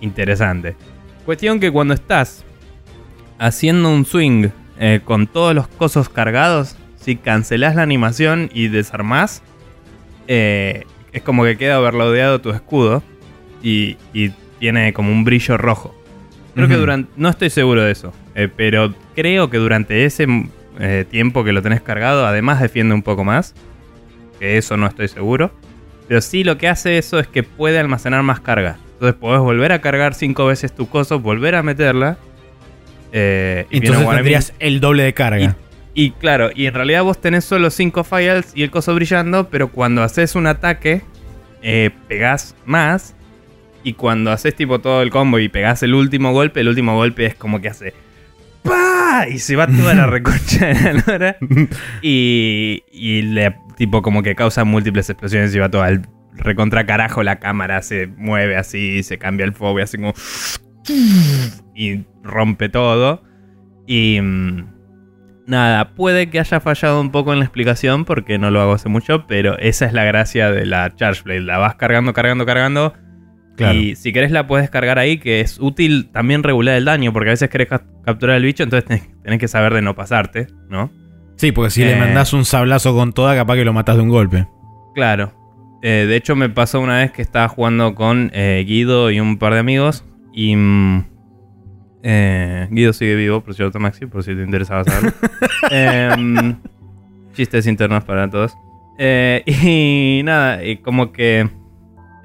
interesante. 0.00 0.76
Cuestión 1.24 1.60
que 1.60 1.70
cuando 1.70 1.94
estás 1.94 2.44
haciendo 3.38 3.90
un 3.90 4.04
swing 4.04 4.48
eh, 4.78 5.00
con 5.04 5.26
todos 5.26 5.54
los 5.54 5.68
cosos 5.68 6.08
cargados, 6.08 6.76
si 6.96 7.16
cancelás 7.16 7.76
la 7.76 7.82
animación 7.82 8.50
y 8.52 8.68
desarmás, 8.68 9.42
eh, 10.28 10.84
es 11.12 11.22
como 11.22 11.44
que 11.44 11.56
queda 11.56 11.80
overloadeado 11.80 12.40
tu 12.40 12.50
escudo 12.50 13.02
y, 13.62 13.96
y 14.12 14.32
tiene 14.58 14.92
como 14.92 15.12
un 15.12 15.24
brillo 15.24 15.56
rojo. 15.56 15.95
Creo 16.56 16.68
que 16.68 16.74
durante. 16.76 17.10
No 17.16 17.28
estoy 17.28 17.50
seguro 17.50 17.82
de 17.82 17.92
eso. 17.92 18.12
eh, 18.34 18.48
pero 18.54 18.92
creo 19.14 19.48
que 19.50 19.58
durante 19.58 20.04
ese 20.04 20.26
eh, 20.80 21.04
tiempo 21.10 21.44
que 21.44 21.52
lo 21.52 21.62
tenés 21.62 21.80
cargado, 21.82 22.26
además 22.26 22.60
defiende 22.60 22.94
un 22.94 23.02
poco 23.02 23.22
más. 23.24 23.54
Que 24.40 24.56
eso 24.58 24.76
no 24.76 24.86
estoy 24.86 25.08
seguro. 25.08 25.52
Pero 26.08 26.20
sí 26.20 26.44
lo 26.44 26.56
que 26.58 26.68
hace 26.68 26.98
eso 26.98 27.18
es 27.18 27.26
que 27.28 27.42
puede 27.42 27.78
almacenar 27.78 28.22
más 28.22 28.40
carga. 28.40 28.76
Entonces 28.94 29.14
podés 29.20 29.40
volver 29.40 29.72
a 29.72 29.80
cargar 29.80 30.14
cinco 30.14 30.46
veces 30.46 30.74
tu 30.74 30.88
coso, 30.88 31.20
volver 31.20 31.54
a 31.54 31.62
meterla. 31.62 32.16
eh, 33.12 33.66
y 33.70 33.78
Entonces 33.78 34.08
tendrías 34.08 34.52
el 34.58 34.80
doble 34.80 35.02
de 35.04 35.12
carga. 35.14 35.56
y 35.94 36.10
claro, 36.12 36.50
y 36.54 36.66
en 36.66 36.74
realidad 36.74 37.02
vos 37.02 37.20
tenés 37.20 37.44
solo 37.44 37.70
5 37.70 38.04
files 38.04 38.52
y 38.54 38.62
el 38.62 38.70
coso 38.70 38.94
brillando, 38.94 39.48
pero 39.48 39.68
cuando 39.68 40.02
haces 40.02 40.34
un 40.34 40.46
ataque, 40.46 41.02
eh, 41.62 41.90
pegás 42.08 42.54
más. 42.66 43.15
Y 43.82 43.94
cuando 43.94 44.32
haces 44.32 44.54
tipo 44.54 44.80
todo 44.80 45.02
el 45.02 45.10
combo 45.10 45.38
y 45.38 45.48
pegás 45.48 45.82
el 45.82 45.94
último 45.94 46.32
golpe, 46.32 46.60
el 46.60 46.68
último 46.68 46.94
golpe 46.94 47.26
es 47.26 47.34
como 47.34 47.60
que 47.60 47.68
hace. 47.68 47.94
¡Pah! 48.62 49.26
Y 49.28 49.38
se 49.38 49.56
va 49.56 49.66
toda 49.66 49.94
la 49.94 50.06
reconcha 50.08 50.66
de 50.66 50.74
la 50.74 51.04
lora. 51.06 51.36
Y, 52.02 52.82
y 52.90 53.22
le, 53.22 53.56
tipo 53.76 54.02
como 54.02 54.22
que 54.22 54.34
causa 54.34 54.64
múltiples 54.64 55.08
explosiones 55.08 55.54
y 55.54 55.58
va 55.58 55.70
todo 55.70 55.82
al 55.82 56.02
recontra 56.32 56.84
carajo. 56.86 57.22
La 57.22 57.38
cámara 57.38 57.82
se 57.82 58.08
mueve 58.08 58.56
así, 58.56 59.02
se 59.02 59.18
cambia 59.18 59.44
el 59.44 59.52
fuego 59.52 59.78
y 59.78 59.82
así 59.82 59.96
como. 59.98 60.14
Y 61.74 62.04
rompe 62.22 62.68
todo. 62.68 63.22
Y. 63.86 64.20
mm, 64.20 64.76
Nada, 65.46 65.94
puede 65.94 66.28
que 66.28 66.40
haya 66.40 66.58
fallado 66.58 67.00
un 67.00 67.12
poco 67.12 67.32
en 67.32 67.38
la 67.38 67.44
explicación 67.44 68.04
porque 68.04 68.36
no 68.36 68.50
lo 68.50 68.60
hago 68.60 68.72
hace 68.72 68.88
mucho, 68.88 69.28
pero 69.28 69.56
esa 69.58 69.86
es 69.86 69.92
la 69.92 70.02
gracia 70.02 70.50
de 70.50 70.66
la 70.66 70.92
Charge 70.96 71.22
Blade. 71.22 71.42
La 71.42 71.58
vas 71.58 71.76
cargando, 71.76 72.12
cargando, 72.12 72.44
cargando. 72.44 72.94
Claro. 73.56 73.78
Y 73.78 73.96
si 73.96 74.12
querés 74.12 74.30
la 74.30 74.46
puedes 74.46 74.68
cargar 74.70 74.98
ahí, 74.98 75.18
que 75.18 75.40
es 75.40 75.58
útil 75.60 76.10
también 76.12 76.42
regular 76.42 76.76
el 76.76 76.84
daño, 76.84 77.12
porque 77.12 77.30
a 77.30 77.32
veces 77.32 77.48
querés 77.50 77.68
ca- 77.68 77.84
capturar 78.04 78.36
el 78.36 78.42
bicho, 78.44 78.62
entonces 78.62 78.84
tenés, 79.22 79.40
que 79.40 79.48
saber 79.48 79.72
de 79.74 79.82
no 79.82 79.94
pasarte, 79.94 80.46
¿no? 80.68 80.90
Sí, 81.36 81.52
porque 81.52 81.70
si 81.70 81.82
le 81.84 81.92
Eh. 81.94 81.96
mandás 82.00 82.32
un 82.32 82.44
sablazo 82.44 82.94
con 82.94 83.12
toda, 83.12 83.34
capaz 83.34 83.56
que 83.56 83.64
lo 83.64 83.72
matás 83.72 83.96
de 83.96 84.02
un 84.02 84.08
golpe. 84.10 84.46
Claro. 84.94 85.32
Eh, 85.82 86.06
de 86.08 86.16
hecho, 86.16 86.36
me 86.36 86.48
pasó 86.48 86.80
una 86.80 86.98
vez 86.98 87.12
que 87.12 87.22
estaba 87.22 87.48
jugando 87.48 87.94
con 87.94 88.30
eh, 88.34 88.64
Guido 88.66 89.10
y 89.10 89.20
un 89.20 89.38
par 89.38 89.52
de 89.54 89.60
amigos. 89.60 90.04
Y. 90.32 90.54
mm, 90.56 91.04
Guido 92.70 92.92
sigue 92.92 93.14
vivo, 93.16 93.40
por 93.40 93.54
cierto, 93.54 93.78
Maxi, 93.80 94.06
por 94.06 94.22
si 94.22 94.34
te 94.34 94.42
interesaba 94.42 94.84
saberlo. 94.84 95.12
Em, 95.70 96.56
chistes 97.34 97.66
internos 97.66 98.04
para 98.04 98.28
todos. 98.30 98.54
Y 98.98 100.22
nada, 100.24 100.64
y 100.64 100.76
como 100.78 101.12
que. 101.12 101.48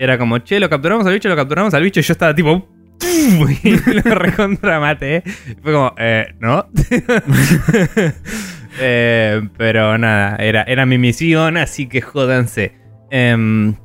Era 0.04 0.18
como, 0.18 0.40
che, 0.40 0.60
lo 0.60 0.68
capturamos 0.68 1.06
al 1.06 1.14
bicho, 1.14 1.30
lo 1.30 1.36
capturamos 1.36 1.76
al 1.76 1.84
bicho. 1.84 2.00
Y 2.00 2.04
yo 2.04 2.12
estaba 2.14 2.34
tipo. 2.34 2.68
Y 3.64 3.72
lo 3.94 4.16
recontra 4.16 4.80
maté. 4.80 5.22
Fue 5.62 5.72
como, 5.74 5.94
eh, 5.98 6.34
¿no? 6.40 6.66
Eh, 8.80 9.42
pero 9.58 9.98
nada, 9.98 10.38
era, 10.38 10.64
era 10.64 10.86
mi 10.86 10.98
misión, 10.98 11.58
así 11.58 11.88
que 11.88 12.02
jódanse. 12.02 12.72
Em, 13.12 13.76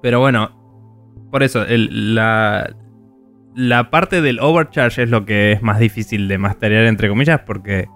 pero 0.00 0.20
bueno, 0.20 1.18
por 1.32 1.42
eso, 1.42 1.66
el- 1.66 2.14
la, 2.14 2.72
la 3.56 3.90
parte 3.90 4.22
del 4.22 4.38
overcharge 4.40 5.02
es 5.02 5.10
lo 5.10 5.24
que 5.26 5.52
es 5.52 5.62
más 5.62 5.80
difícil 5.80 6.28
de 6.28 6.38
masterear, 6.38 6.84
entre 6.84 7.08
comillas, 7.08 7.40
porque 7.44 7.86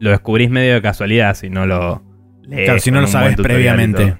lo 0.00 0.10
descubrís 0.10 0.50
medio 0.50 0.74
de 0.74 0.82
casualidad 0.82 1.34
si 1.34 1.48
no 1.50 1.64
lo 1.66 2.02
lees. 2.42 2.64
Claro, 2.64 2.80
si 2.80 2.90
no 2.90 3.00
lo 3.00 3.06
sabes 3.06 3.36
previamente. 3.36 4.16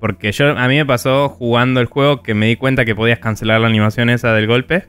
Porque 0.00 0.32
yo, 0.32 0.56
a 0.56 0.68
mí 0.68 0.76
me 0.76 0.86
pasó 0.86 1.28
jugando 1.28 1.80
el 1.80 1.86
juego 1.86 2.22
que 2.22 2.34
me 2.34 2.46
di 2.46 2.56
cuenta 2.56 2.84
que 2.84 2.94
podías 2.94 3.18
cancelar 3.18 3.60
la 3.60 3.66
animación 3.66 4.10
esa 4.10 4.32
del 4.32 4.46
golpe. 4.46 4.86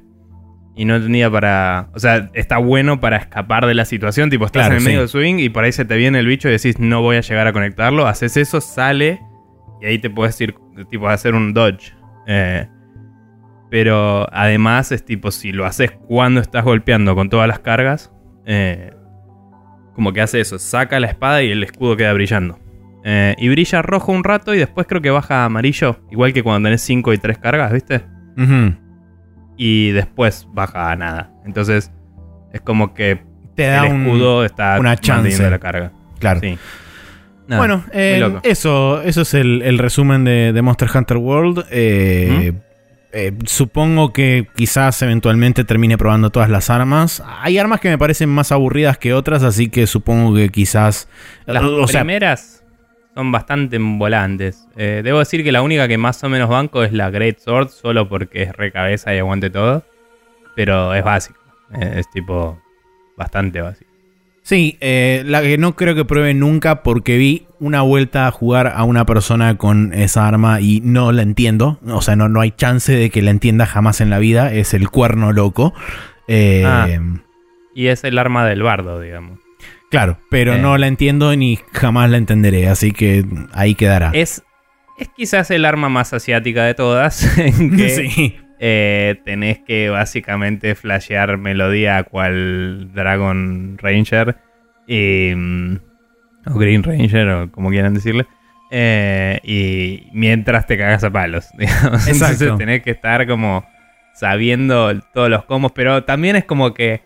Y 0.74 0.86
no 0.86 1.02
tenía 1.02 1.30
para. 1.30 1.90
O 1.94 2.00
sea, 2.00 2.30
está 2.34 2.58
bueno 2.58 3.02
para 3.02 3.18
escapar 3.18 3.66
de 3.66 3.74
la 3.74 3.84
situación. 3.84 4.30
Tipo, 4.30 4.46
estás 4.46 4.62
Claro, 4.62 4.76
en 4.76 4.80
el 4.80 4.86
medio 4.86 5.00
del 5.00 5.10
swing 5.10 5.36
y 5.40 5.50
por 5.50 5.66
ahí 5.66 5.74
se 5.74 5.84
te 5.84 5.98
viene 5.98 6.20
el 6.20 6.26
bicho 6.28 6.48
y 6.48 6.52
decís, 6.52 6.80
no 6.80 7.02
voy 7.02 7.18
a 7.18 7.22
llegar 7.22 7.46
a 7.46 7.54
conectarlo. 7.54 8.08
Haces 8.08 8.38
eso, 8.38 8.62
sale. 8.62 9.20
Y 9.82 9.86
ahí 9.88 10.00
te 10.00 10.10
puedes 10.10 10.40
ir, 10.40 10.56
tipo, 10.90 11.10
a 11.10 11.14
hacer 11.14 11.36
un 11.36 11.54
dodge. 11.54 11.94
Eh, 12.26 12.68
pero 13.70 14.28
además 14.34 14.92
es 14.92 15.04
tipo, 15.04 15.32
si 15.32 15.52
lo 15.52 15.66
haces 15.66 15.92
cuando 15.92 16.42
estás 16.42 16.64
golpeando 16.64 17.16
con 17.16 17.30
todas 17.30 17.48
las 17.48 17.60
cargas, 17.60 18.12
eh, 18.46 18.92
como 19.94 20.14
que 20.14 20.22
hace 20.22 20.40
eso, 20.42 20.60
saca 20.60 21.00
la 21.00 21.08
espada 21.08 21.42
y 21.42 21.52
el 21.52 21.64
escudo 21.64 21.96
queda 21.96 22.14
brillando. 22.14 22.60
Eh, 23.04 23.36
y 23.40 23.50
brilla 23.50 23.82
rojo 23.82 24.12
un 24.12 24.24
rato 24.24 24.54
y 24.54 24.60
después 24.60 24.86
creo 24.88 25.02
que 25.02 25.10
baja 25.10 25.42
a 25.42 25.46
amarillo, 25.46 26.00
igual 26.12 26.34
que 26.34 26.44
cuando 26.44 26.68
tenés 26.68 26.82
5 26.82 27.14
y 27.14 27.18
3 27.18 27.38
cargas, 27.40 27.72
¿viste? 27.74 28.02
Y 29.58 29.92
después 29.92 30.48
baja 30.54 30.92
a 30.92 30.96
nada. 30.96 31.32
Entonces 31.46 31.92
es 32.54 32.62
como 32.62 32.94
que 32.94 33.24
Te 33.56 33.64
da 33.68 33.86
el 33.88 33.94
un- 33.94 34.02
escudo 34.06 34.46
está 34.46 34.80
una 34.80 34.98
chance. 34.98 35.50
la 35.50 35.60
carga. 35.60 35.92
Claro. 36.20 36.40
Sí. 36.42 36.58
Nada, 37.48 37.60
bueno, 37.60 37.84
eh, 37.92 38.32
eso, 38.44 39.02
eso 39.02 39.22
es 39.24 39.34
el, 39.34 39.62
el 39.64 39.78
resumen 39.78 40.24
de, 40.24 40.54
de 40.54 40.62
Monster 40.62 40.90
Hunter 40.94 41.18
World. 41.18 41.66
Eh, 41.72 42.54
eh, 43.14 43.34
supongo 43.46 44.14
que 44.14 44.48
quizás 44.56 45.02
eventualmente 45.02 45.64
termine 45.66 45.98
probando 45.98 46.30
todas 46.30 46.50
las 46.50 46.70
armas. 46.70 47.22
Hay 47.42 47.58
armas 47.58 47.82
que 47.82 47.90
me 47.90 47.98
parecen 47.98 48.30
más 48.30 48.52
aburridas 48.54 48.98
que 48.98 49.14
otras, 49.14 49.44
así 49.44 49.70
que 49.70 49.86
supongo 49.86 50.34
que 50.36 50.50
quizás... 50.50 51.10
Las 51.46 51.64
o 51.64 51.88
sea, 51.88 52.02
primeras 52.02 52.61
son 53.16 53.32
bastante 53.32 53.78
volantes. 53.80 54.68
Eh, 54.76 55.02
debo 55.04 55.20
decir 55.20 55.44
que 55.44 55.52
la 55.52 55.62
única 55.62 55.88
que 55.88 55.98
más 55.98 56.24
o 56.24 56.30
menos 56.30 56.50
banco 56.50 56.84
es 56.84 56.94
la 56.94 57.10
Great 57.10 57.40
Sword, 57.40 57.70
solo 57.70 58.08
porque 58.08 58.44
es 58.44 58.54
recabeza 58.54 59.14
y 59.14 59.20
aguante 59.20 59.50
todo. 59.50 59.84
Pero 60.56 60.94
es 60.94 61.04
básico. 61.04 61.40
Eh, 61.74 61.96
es 61.98 62.10
tipo 62.12 62.62
bastante 63.18 63.62
básico. 63.62 63.90
Sí, 64.44 64.78
eh, 64.82 65.24
la 65.26 65.42
que 65.42 65.58
no 65.58 65.76
creo 65.76 65.94
que 65.94 66.04
pruebe 66.04 66.34
nunca 66.34 66.82
porque 66.82 67.18
vi 67.18 67.46
una 67.60 67.84
vuelta 67.84 68.28
a 68.28 68.32
jugar 68.32 68.74
a 68.76 68.84
una 68.84 69.06
persona 69.06 69.56
con 69.56 69.94
esa 69.94 70.28
arma 70.28 70.62
y 70.62 70.82
no 70.82 71.12
la 71.12 71.22
entiendo. 71.22 71.80
O 71.88 72.02
sea, 72.02 72.16
no, 72.16 72.28
no 72.28 72.42
hay 72.42 72.52
chance 72.52 72.92
de 72.92 73.10
que 73.12 73.22
la 73.22 73.30
entienda 73.30 73.66
jamás 73.66 74.02
en 74.02 74.10
la 74.10 74.18
vida. 74.18 74.52
Es 74.52 74.74
el 74.74 74.90
cuerno 74.90 75.32
loco. 75.32 75.74
Ah. 76.66 76.88
Y 77.76 77.88
es 77.88 78.04
el 78.04 78.18
arma 78.18 78.46
del 78.46 78.64
bardo, 78.64 79.00
digamos. 79.00 79.40
Claro, 79.92 80.18
pero 80.32 80.56
Eh. 80.56 80.60
no 80.60 80.78
la 80.80 80.88
entiendo 80.88 81.36
ni 81.36 81.60
jamás 81.74 82.10
la 82.10 82.18
entenderé. 82.18 82.68
Así 82.70 82.92
que 82.92 83.24
ahí 83.54 83.76
quedará. 83.76 84.10
Es, 84.14 84.42
es 84.98 85.10
quizás 85.16 85.52
el 85.52 85.66
arma 85.66 85.90
más 85.90 86.14
asiática 86.14 86.64
de 86.66 86.74
todas. 86.74 87.38
En 87.38 87.76
que 87.78 87.90
Sí. 87.90 88.36
eh, 88.60 89.16
tenés 89.26 89.60
que 89.60 89.90
básicamente 89.90 90.74
flashear 90.76 91.38
melodía 91.38 92.02
cual 92.04 92.90
Dragon 92.94 93.78
Ranger. 93.78 94.38
mm, 94.88 95.76
o 96.48 96.54
Green 96.56 96.84
Ranger, 96.84 97.28
o 97.30 97.52
como 97.52 97.70
quieran 97.70 97.94
decirle. 97.94 98.26
eh, 98.72 99.40
y 99.44 100.08
mientras 100.14 100.66
te 100.68 100.78
cagas 100.78 101.04
a 101.04 101.12
palos. 101.12 101.48
digamos. 101.58 102.08
Exacto. 102.08 102.12
Entonces 102.46 102.58
tenés 102.58 102.82
que 102.82 102.92
estar 102.92 103.28
como 103.28 103.66
sabiendo 104.14 104.98
todos 105.14 105.30
los 105.30 105.44
combos. 105.46 105.72
Pero 105.74 106.04
también 106.06 106.36
es 106.38 106.46
como 106.46 106.74
que 106.74 107.02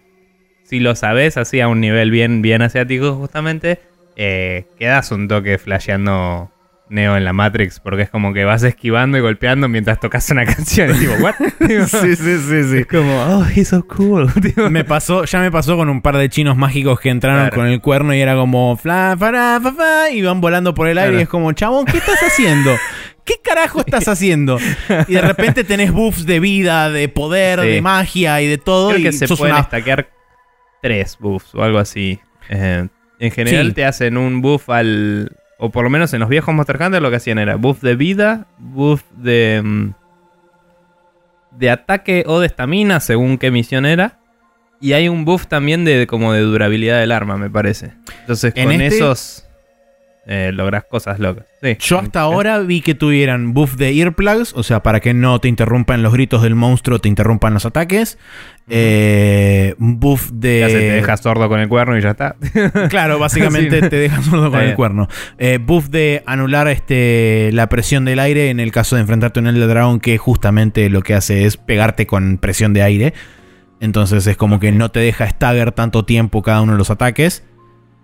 si 0.66 0.80
lo 0.80 0.96
sabes 0.96 1.38
así 1.38 1.62
a 1.62 1.68
un 1.68 1.80
nivel 1.80 2.12
bien, 2.12 2.42
bien 2.42 2.62
asiático 2.62 3.14
justamente, 3.16 3.80
eh, 4.18 4.66
quedas 4.80 5.12
un 5.12 5.28
toque 5.28 5.58
flasheando 5.58 6.52
Neo 6.88 7.18
en 7.18 7.26
la 7.26 7.34
Matrix, 7.34 7.80
porque 7.80 8.04
es 8.04 8.10
como 8.12 8.32
que 8.32 8.46
vas 8.46 8.62
esquivando 8.62 9.18
y 9.18 9.22
golpeando 9.22 9.68
mientras 9.68 10.00
tocas 10.00 10.30
una 10.30 10.46
canción. 10.46 10.92
Y 10.96 11.00
tipo, 11.00 11.14
¿what? 11.20 11.34
Sí, 11.88 12.16
sí, 12.16 12.38
sí, 12.38 12.64
sí. 12.64 12.78
Es 12.80 12.86
como, 12.88 13.24
oh, 13.24 13.46
he's 13.56 13.70
so 13.70 13.86
cool. 13.88 14.32
Me 14.70 14.84
pasó, 14.84 15.26
ya 15.26 15.40
me 15.40 15.50
pasó 15.52 15.76
con 15.78 15.90
un 15.90 16.02
par 16.04 16.16
de 16.18 16.30
chinos 16.30 16.56
mágicos 16.58 17.00
que 17.00 17.10
entraron 17.10 17.42
Claro. 17.48 17.56
con 17.56 17.66
el 17.68 17.82
cuerno 17.82 18.14
y 18.14 18.20
era 18.22 18.36
como 18.36 18.78
fla, 18.78 19.16
fara, 19.18 19.60
fa, 19.64 19.72
fa, 19.74 20.10
y 20.12 20.22
van 20.22 20.42
volando 20.42 20.74
por 20.76 20.88
el 20.88 20.98
aire 21.00 21.10
Claro. 21.10 21.20
y 21.20 21.24
es 21.24 21.30
como, 21.30 21.52
chabón, 21.54 21.86
¿qué 21.86 21.98
estás 21.98 22.20
haciendo? 22.22 22.76
¿Qué 23.24 23.36
carajo 23.44 23.80
estás 23.80 24.08
haciendo? 24.08 24.60
Y 25.08 25.14
de 25.14 25.22
repente 25.22 25.64
tenés 25.64 25.92
buffs 25.92 26.28
de 26.28 26.40
vida, 26.40 26.92
de 26.92 27.10
poder, 27.10 27.60
Sí. 27.62 27.68
de 27.68 27.82
magia 27.82 28.40
y 28.44 28.48
de 28.48 28.60
todo. 28.60 28.90
Creo 28.90 29.00
y 29.00 29.04
que 29.04 29.12
se 29.12 29.28
pueden 29.28 29.56
una- 29.56 29.64
stackear 29.64 30.10
tres 30.86 31.18
buffs 31.20 31.54
o 31.56 31.64
algo 31.64 31.78
así. 31.80 32.20
Eh, 32.50 32.88
en 33.20 33.32
general 33.32 33.68
Sí. 33.68 33.74
te 33.74 33.86
hacen 33.86 34.18
un 34.18 34.42
buff 34.42 34.70
al. 34.70 35.32
O 35.58 35.70
por 35.72 35.84
lo 35.86 35.90
menos 35.90 36.14
en 36.14 36.20
los 36.20 36.30
viejos 36.30 36.54
Monster 36.54 36.82
Hunter 36.82 37.02
lo 37.02 37.10
que 37.10 37.16
hacían 37.16 37.40
era 37.40 37.56
buff 37.56 37.82
de 37.82 37.96
vida, 37.96 38.46
buff 38.60 39.02
de. 39.18 39.62
mm, 39.64 39.90
de 41.58 41.70
ataque 41.70 42.24
o 42.28 42.40
de 42.40 42.48
estamina, 42.48 43.00
según 43.00 43.38
qué 43.38 43.50
misión 43.52 43.86
era. 43.86 44.20
Y 44.82 44.94
hay 44.94 45.08
un 45.08 45.24
buff 45.26 45.48
también 45.48 45.86
de 45.86 46.06
como 46.06 46.34
de 46.34 46.42
durabilidad 46.42 47.00
del 47.00 47.12
arma, 47.14 47.38
me 47.38 47.50
parece. 47.50 47.94
Entonces 48.22 48.52
En 48.56 48.66
con 48.66 48.74
este- 48.82 48.98
esos 48.98 49.48
eh, 50.28 50.52
logras 50.54 50.86
cosas 50.86 51.20
locas. 51.20 51.46
Sí. 51.62 51.78
Yo 51.80 52.00
hasta 52.00 52.22
ahora 52.22 52.60
vi 52.60 52.82
que 52.82 52.96
tuvieran 52.96 53.54
buff 53.54 53.76
de 53.76 53.92
earplugs, 53.92 54.54
o 54.54 54.64
sea, 54.64 54.82
para 54.82 55.00
que 55.00 55.14
no 55.14 55.40
te 55.40 55.48
interrumpan 55.48 56.02
los 56.02 56.14
gritos 56.14 56.42
del 56.42 56.56
monstruo, 56.56 57.00
te 57.00 57.10
interrumpan 57.10 57.54
los 57.54 57.66
ataques. 57.66 58.18
Eh, 58.68 59.76
buff 59.78 60.32
de. 60.32 60.62
Ya 60.62 60.70
se 60.70 60.80
te 60.80 60.92
deja 60.92 61.18
sordo 61.18 61.48
con 61.48 61.60
el 61.60 61.68
cuerno 61.70 61.98
y 61.98 62.02
ya 62.02 62.12
está. 62.12 62.36
Claro, 62.90 63.20
básicamente 63.20 63.82
Sí. 63.82 63.90
te 63.90 63.96
dejan 63.98 64.24
sordo 64.24 64.50
con 64.50 64.62
el 64.62 64.76
cuerno. 64.76 65.08
Eh, 65.38 65.60
buff 65.62 65.90
de 65.90 66.24
anular 66.26 66.68
este, 66.68 67.52
la 67.54 67.70
presión 67.70 68.06
del 68.06 68.20
aire 68.20 68.50
en 68.50 68.60
el 68.60 68.72
caso 68.72 68.96
de 68.96 69.02
enfrentarte 69.02 69.40
a 69.40 69.42
un 69.42 69.48
Elder 69.48 69.68
Dragon, 69.68 70.00
que 70.00 70.18
justamente 70.18 70.90
lo 70.90 71.02
que 71.04 71.14
hace 71.14 71.46
es 71.46 71.58
pegarte 71.58 72.08
con 72.08 72.38
presión 72.40 72.74
de 72.74 72.82
aire. 72.82 73.14
Entonces 73.80 74.26
es 74.26 74.38
como 74.38 74.60
que 74.60 74.72
no 74.72 74.90
te 74.90 75.00
deja 75.02 75.30
stagger 75.30 75.72
tanto 75.72 76.06
tiempo 76.06 76.42
cada 76.42 76.62
uno 76.62 76.72
de 76.72 76.78
los 76.78 76.90
ataques. 76.90 77.44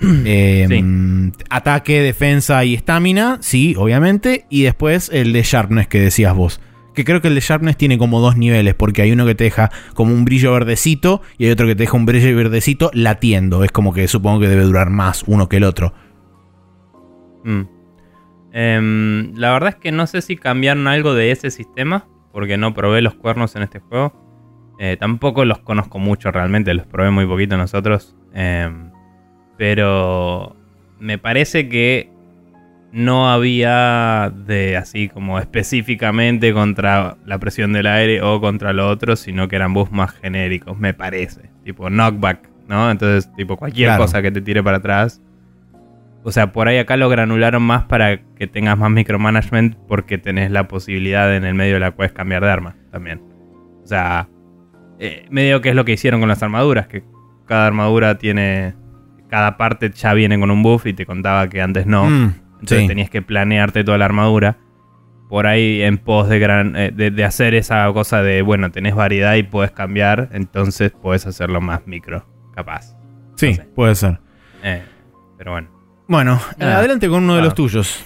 Eh, 0.02 0.66
Sí. 0.70 0.82
mm, 0.82 1.32
Ataque, 1.50 2.02
defensa 2.02 2.64
y 2.66 2.74
estamina, 2.74 3.38
sí, 3.42 3.76
obviamente. 3.78 4.46
Y 4.50 4.64
después 4.64 5.10
el 5.14 5.34
de 5.34 5.44
Sharpness 5.44 5.88
que 5.88 6.00
decías 6.00 6.36
vos. 6.36 6.60
Que 6.94 7.06
creo 7.06 7.22
que 7.22 7.30
el 7.30 7.36
de 7.36 7.42
Sharpness 7.42 7.78
tiene 7.78 7.98
como 7.98 8.20
dos 8.20 8.36
niveles, 8.36 8.76
porque 8.76 9.02
hay 9.02 9.12
uno 9.14 9.26
que 9.26 9.36
te 9.36 9.46
deja 9.46 9.72
como 9.94 10.14
un 10.14 10.26
brillo 10.26 10.52
verdecito 10.52 11.22
y 11.38 11.46
hay 11.46 11.52
otro 11.52 11.66
que 11.66 11.76
te 11.76 11.84
deja 11.84 11.96
un 11.96 12.06
brillo 12.06 12.36
verdecito 12.36 12.92
latiendo. 12.94 13.64
Es 13.64 13.72
como 13.72 13.94
que 13.94 14.08
supongo 14.10 14.42
que 14.42 14.50
debe 14.50 14.64
durar 14.64 14.90
más 14.90 15.24
uno 15.26 15.48
que 15.48 15.58
el 15.58 15.64
otro. 15.64 15.94
Mm. 17.46 17.62
Em, 18.54 19.34
la 19.36 19.54
verdad 19.54 19.70
es 19.70 19.76
que 19.76 19.92
no 19.94 20.06
sé 20.08 20.22
si 20.22 20.36
cambiaron 20.36 20.88
algo 20.88 21.14
de 21.14 21.32
ese 21.32 21.50
sistema, 21.52 22.08
porque 22.34 22.58
no 22.58 22.74
probé 22.74 23.02
los 23.02 23.14
cuernos 23.16 23.56
en 23.56 23.64
este 23.64 23.80
juego. 23.80 24.14
Eh, 24.80 24.98
tampoco 25.00 25.46
los 25.46 25.60
conozco 25.60 26.00
mucho 26.00 26.32
realmente, 26.32 26.74
los 26.74 26.88
probé 26.88 27.12
muy 27.12 27.26
poquito 27.26 27.56
nosotros. 27.56 28.18
Em, 28.34 28.91
pero 29.62 30.56
me 31.00 31.20
parece 31.20 31.70
que 31.70 32.10
no 32.92 33.30
había 33.30 34.34
de 34.36 34.76
así 34.76 35.08
como 35.08 35.38
específicamente 35.38 36.52
contra 36.52 37.18
la 37.28 37.38
presión 37.38 37.72
del 37.72 37.86
aire 37.86 38.24
o 38.24 38.42
contra 38.42 38.74
lo 38.74 38.90
otro, 38.90 39.16
sino 39.16 39.48
que 39.48 39.58
eran 39.58 39.76
buffs 39.76 39.92
más 39.92 40.14
genéricos, 40.16 40.80
me 40.80 40.96
parece. 40.96 41.52
Tipo 41.64 41.92
knockback, 41.92 42.50
¿no? 42.68 42.90
Entonces, 42.90 43.32
tipo 43.36 43.56
cualquier 43.56 43.90
Claro. 43.90 44.02
cosa 44.02 44.24
que 44.24 44.32
te 44.32 44.42
tire 44.42 44.64
para 44.64 44.78
atrás. 44.78 45.22
O 46.24 46.32
sea, 46.32 46.52
por 46.54 46.68
ahí 46.68 46.80
acá 46.80 46.98
lo 46.98 47.08
granularon 47.08 47.62
más 47.62 47.84
para 47.84 48.18
que 48.34 48.48
tengas 48.48 48.80
más 48.80 48.90
micromanagement 48.90 49.76
porque 49.88 50.18
tenés 50.18 50.50
la 50.50 50.68
posibilidad 50.68 51.36
en 51.36 51.46
el 51.46 51.54
medio 51.54 51.76
de 51.76 51.82
la 51.82 51.92
quest 51.92 52.16
cambiar 52.16 52.44
de 52.44 52.50
arma 52.50 52.76
también. 52.92 53.22
O 53.84 53.86
sea, 53.86 54.28
eh, 54.98 55.28
medio 55.30 55.62
que 55.62 55.70
es 55.70 55.76
lo 55.76 55.86
que 55.86 55.92
hicieron 55.92 56.20
con 56.20 56.30
las 56.30 56.42
armaduras, 56.42 56.88
que 56.88 57.04
cada 57.46 57.68
armadura 57.68 58.18
tiene... 58.18 58.81
Cada 59.32 59.58
parte 59.58 59.90
ya 59.90 60.14
viene 60.14 60.38
con 60.40 60.52
un 60.52 60.62
buff 60.62 60.86
y 60.86 60.94
te 60.94 61.08
contaba 61.08 61.48
que 61.50 61.60
antes 61.62 61.88
no. 61.88 62.06
Mm, 62.08 62.34
Entonces 62.60 62.82
sí. 62.82 62.88
tenías 62.88 63.10
que 63.10 63.24
planearte 63.24 63.84
toda 63.84 63.98
la 63.98 64.06
armadura. 64.06 64.58
Por 65.30 65.48
ahí 65.48 65.82
en 65.82 65.98
pos 65.98 66.28
de, 66.30 66.38
gran, 66.38 66.76
eh, 66.76 66.92
de, 66.94 67.10
de 67.10 67.24
hacer 67.24 67.56
esa 67.56 67.92
cosa 67.94 68.22
de, 68.22 68.42
bueno, 68.44 68.70
tenés 68.70 68.94
variedad 68.94 69.36
y 69.36 69.44
puedes 69.44 69.72
cambiar, 69.72 70.28
entonces 70.34 70.92
puedes 70.92 71.26
hacerlo 71.26 71.62
más 71.62 71.88
micro, 71.88 72.26
capaz. 72.54 72.94
Sí, 73.38 73.52
no 73.52 73.56
sé. 73.56 73.64
puede 73.74 73.96
ser. 73.96 74.20
Eh, 74.62 74.84
pero 75.38 75.54
bueno. 75.54 75.70
Bueno, 76.10 76.40
Ah. 76.60 76.76
adelante 76.80 77.08
con 77.08 77.24
uno 77.24 77.36
de 77.36 77.40
Ah. 77.40 77.46
los 77.46 77.56
tuyos. 77.56 78.06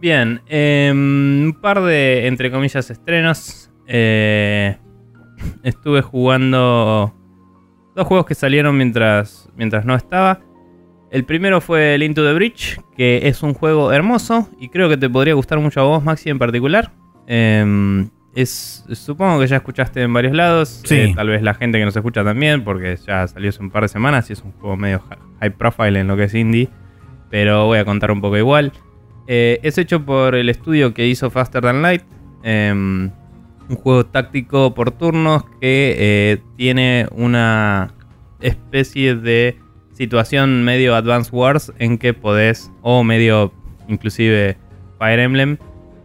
Bien, 0.00 0.40
em, 0.48 1.44
un 1.44 1.58
par 1.60 1.82
de, 1.82 2.26
entre 2.26 2.50
comillas, 2.50 2.90
estrenos. 2.90 3.70
Eh, 3.86 4.76
estuve 5.62 6.00
jugando 6.00 7.14
dos 7.94 8.06
juegos 8.06 8.26
que 8.26 8.34
salieron 8.34 8.76
mientras, 8.76 9.48
mientras 9.56 9.84
no 9.84 9.94
estaba. 9.94 10.40
El 11.10 11.24
primero 11.24 11.60
fue 11.60 11.94
el 11.94 12.02
Into 12.02 12.24
the 12.24 12.32
Bridge, 12.32 12.80
que 12.96 13.28
es 13.28 13.42
un 13.42 13.52
juego 13.54 13.92
hermoso 13.92 14.48
y 14.58 14.68
creo 14.70 14.88
que 14.88 14.96
te 14.96 15.10
podría 15.10 15.34
gustar 15.34 15.58
mucho 15.58 15.80
a 15.80 15.84
vos, 15.84 16.02
Maxi, 16.02 16.30
en 16.30 16.38
particular. 16.38 16.90
Em, 17.26 18.08
es, 18.34 18.84
supongo 18.92 19.38
que 19.40 19.46
ya 19.46 19.56
escuchaste 19.56 20.00
en 20.02 20.12
varios 20.14 20.32
lados. 20.34 20.80
Sí. 20.84 20.94
eh, 20.96 21.12
tal 21.14 21.28
vez 21.28 21.42
la 21.42 21.52
gente 21.52 21.78
que 21.78 21.84
nos 21.84 21.94
escucha 21.94 22.24
también, 22.24 22.64
porque 22.64 22.96
ya 23.06 23.26
salió 23.28 23.50
hace 23.50 23.60
un 23.62 23.70
par 23.70 23.82
de 23.82 23.88
semanas 23.88 24.30
y 24.30 24.32
es 24.32 24.42
un 24.42 24.52
juego 24.52 24.76
medio 24.78 25.02
hi- 25.10 25.18
high 25.40 25.50
profile 25.50 26.00
en 26.00 26.06
lo 26.08 26.16
que 26.16 26.24
es 26.24 26.34
indie. 26.34 26.70
Pero 27.28 27.66
voy 27.66 27.78
a 27.78 27.84
contar 27.84 28.10
un 28.10 28.20
poco 28.22 28.38
igual. 28.38 28.72
Eh, 29.26 29.60
es 29.62 29.76
hecho 29.76 30.04
por 30.04 30.34
el 30.34 30.48
estudio 30.48 30.94
que 30.94 31.06
hizo 31.06 31.30
Faster 31.30 31.62
Than 31.62 31.82
Light. 31.82 32.02
Un 33.68 33.76
juego 33.76 34.06
táctico 34.06 34.74
por 34.74 34.90
turnos 34.90 35.44
que 35.60 35.94
eh, 35.98 36.38
tiene 36.56 37.06
una 37.12 37.92
especie 38.40 39.14
de 39.14 39.58
situación 39.92 40.64
medio 40.64 40.94
Advance 40.94 41.30
Wars 41.32 41.72
en 41.78 41.98
que 41.98 42.14
podés, 42.14 42.70
o 42.82 43.04
medio 43.04 43.52
inclusive 43.88 44.56
Fire 44.98 45.20
Emblem, 45.20 45.58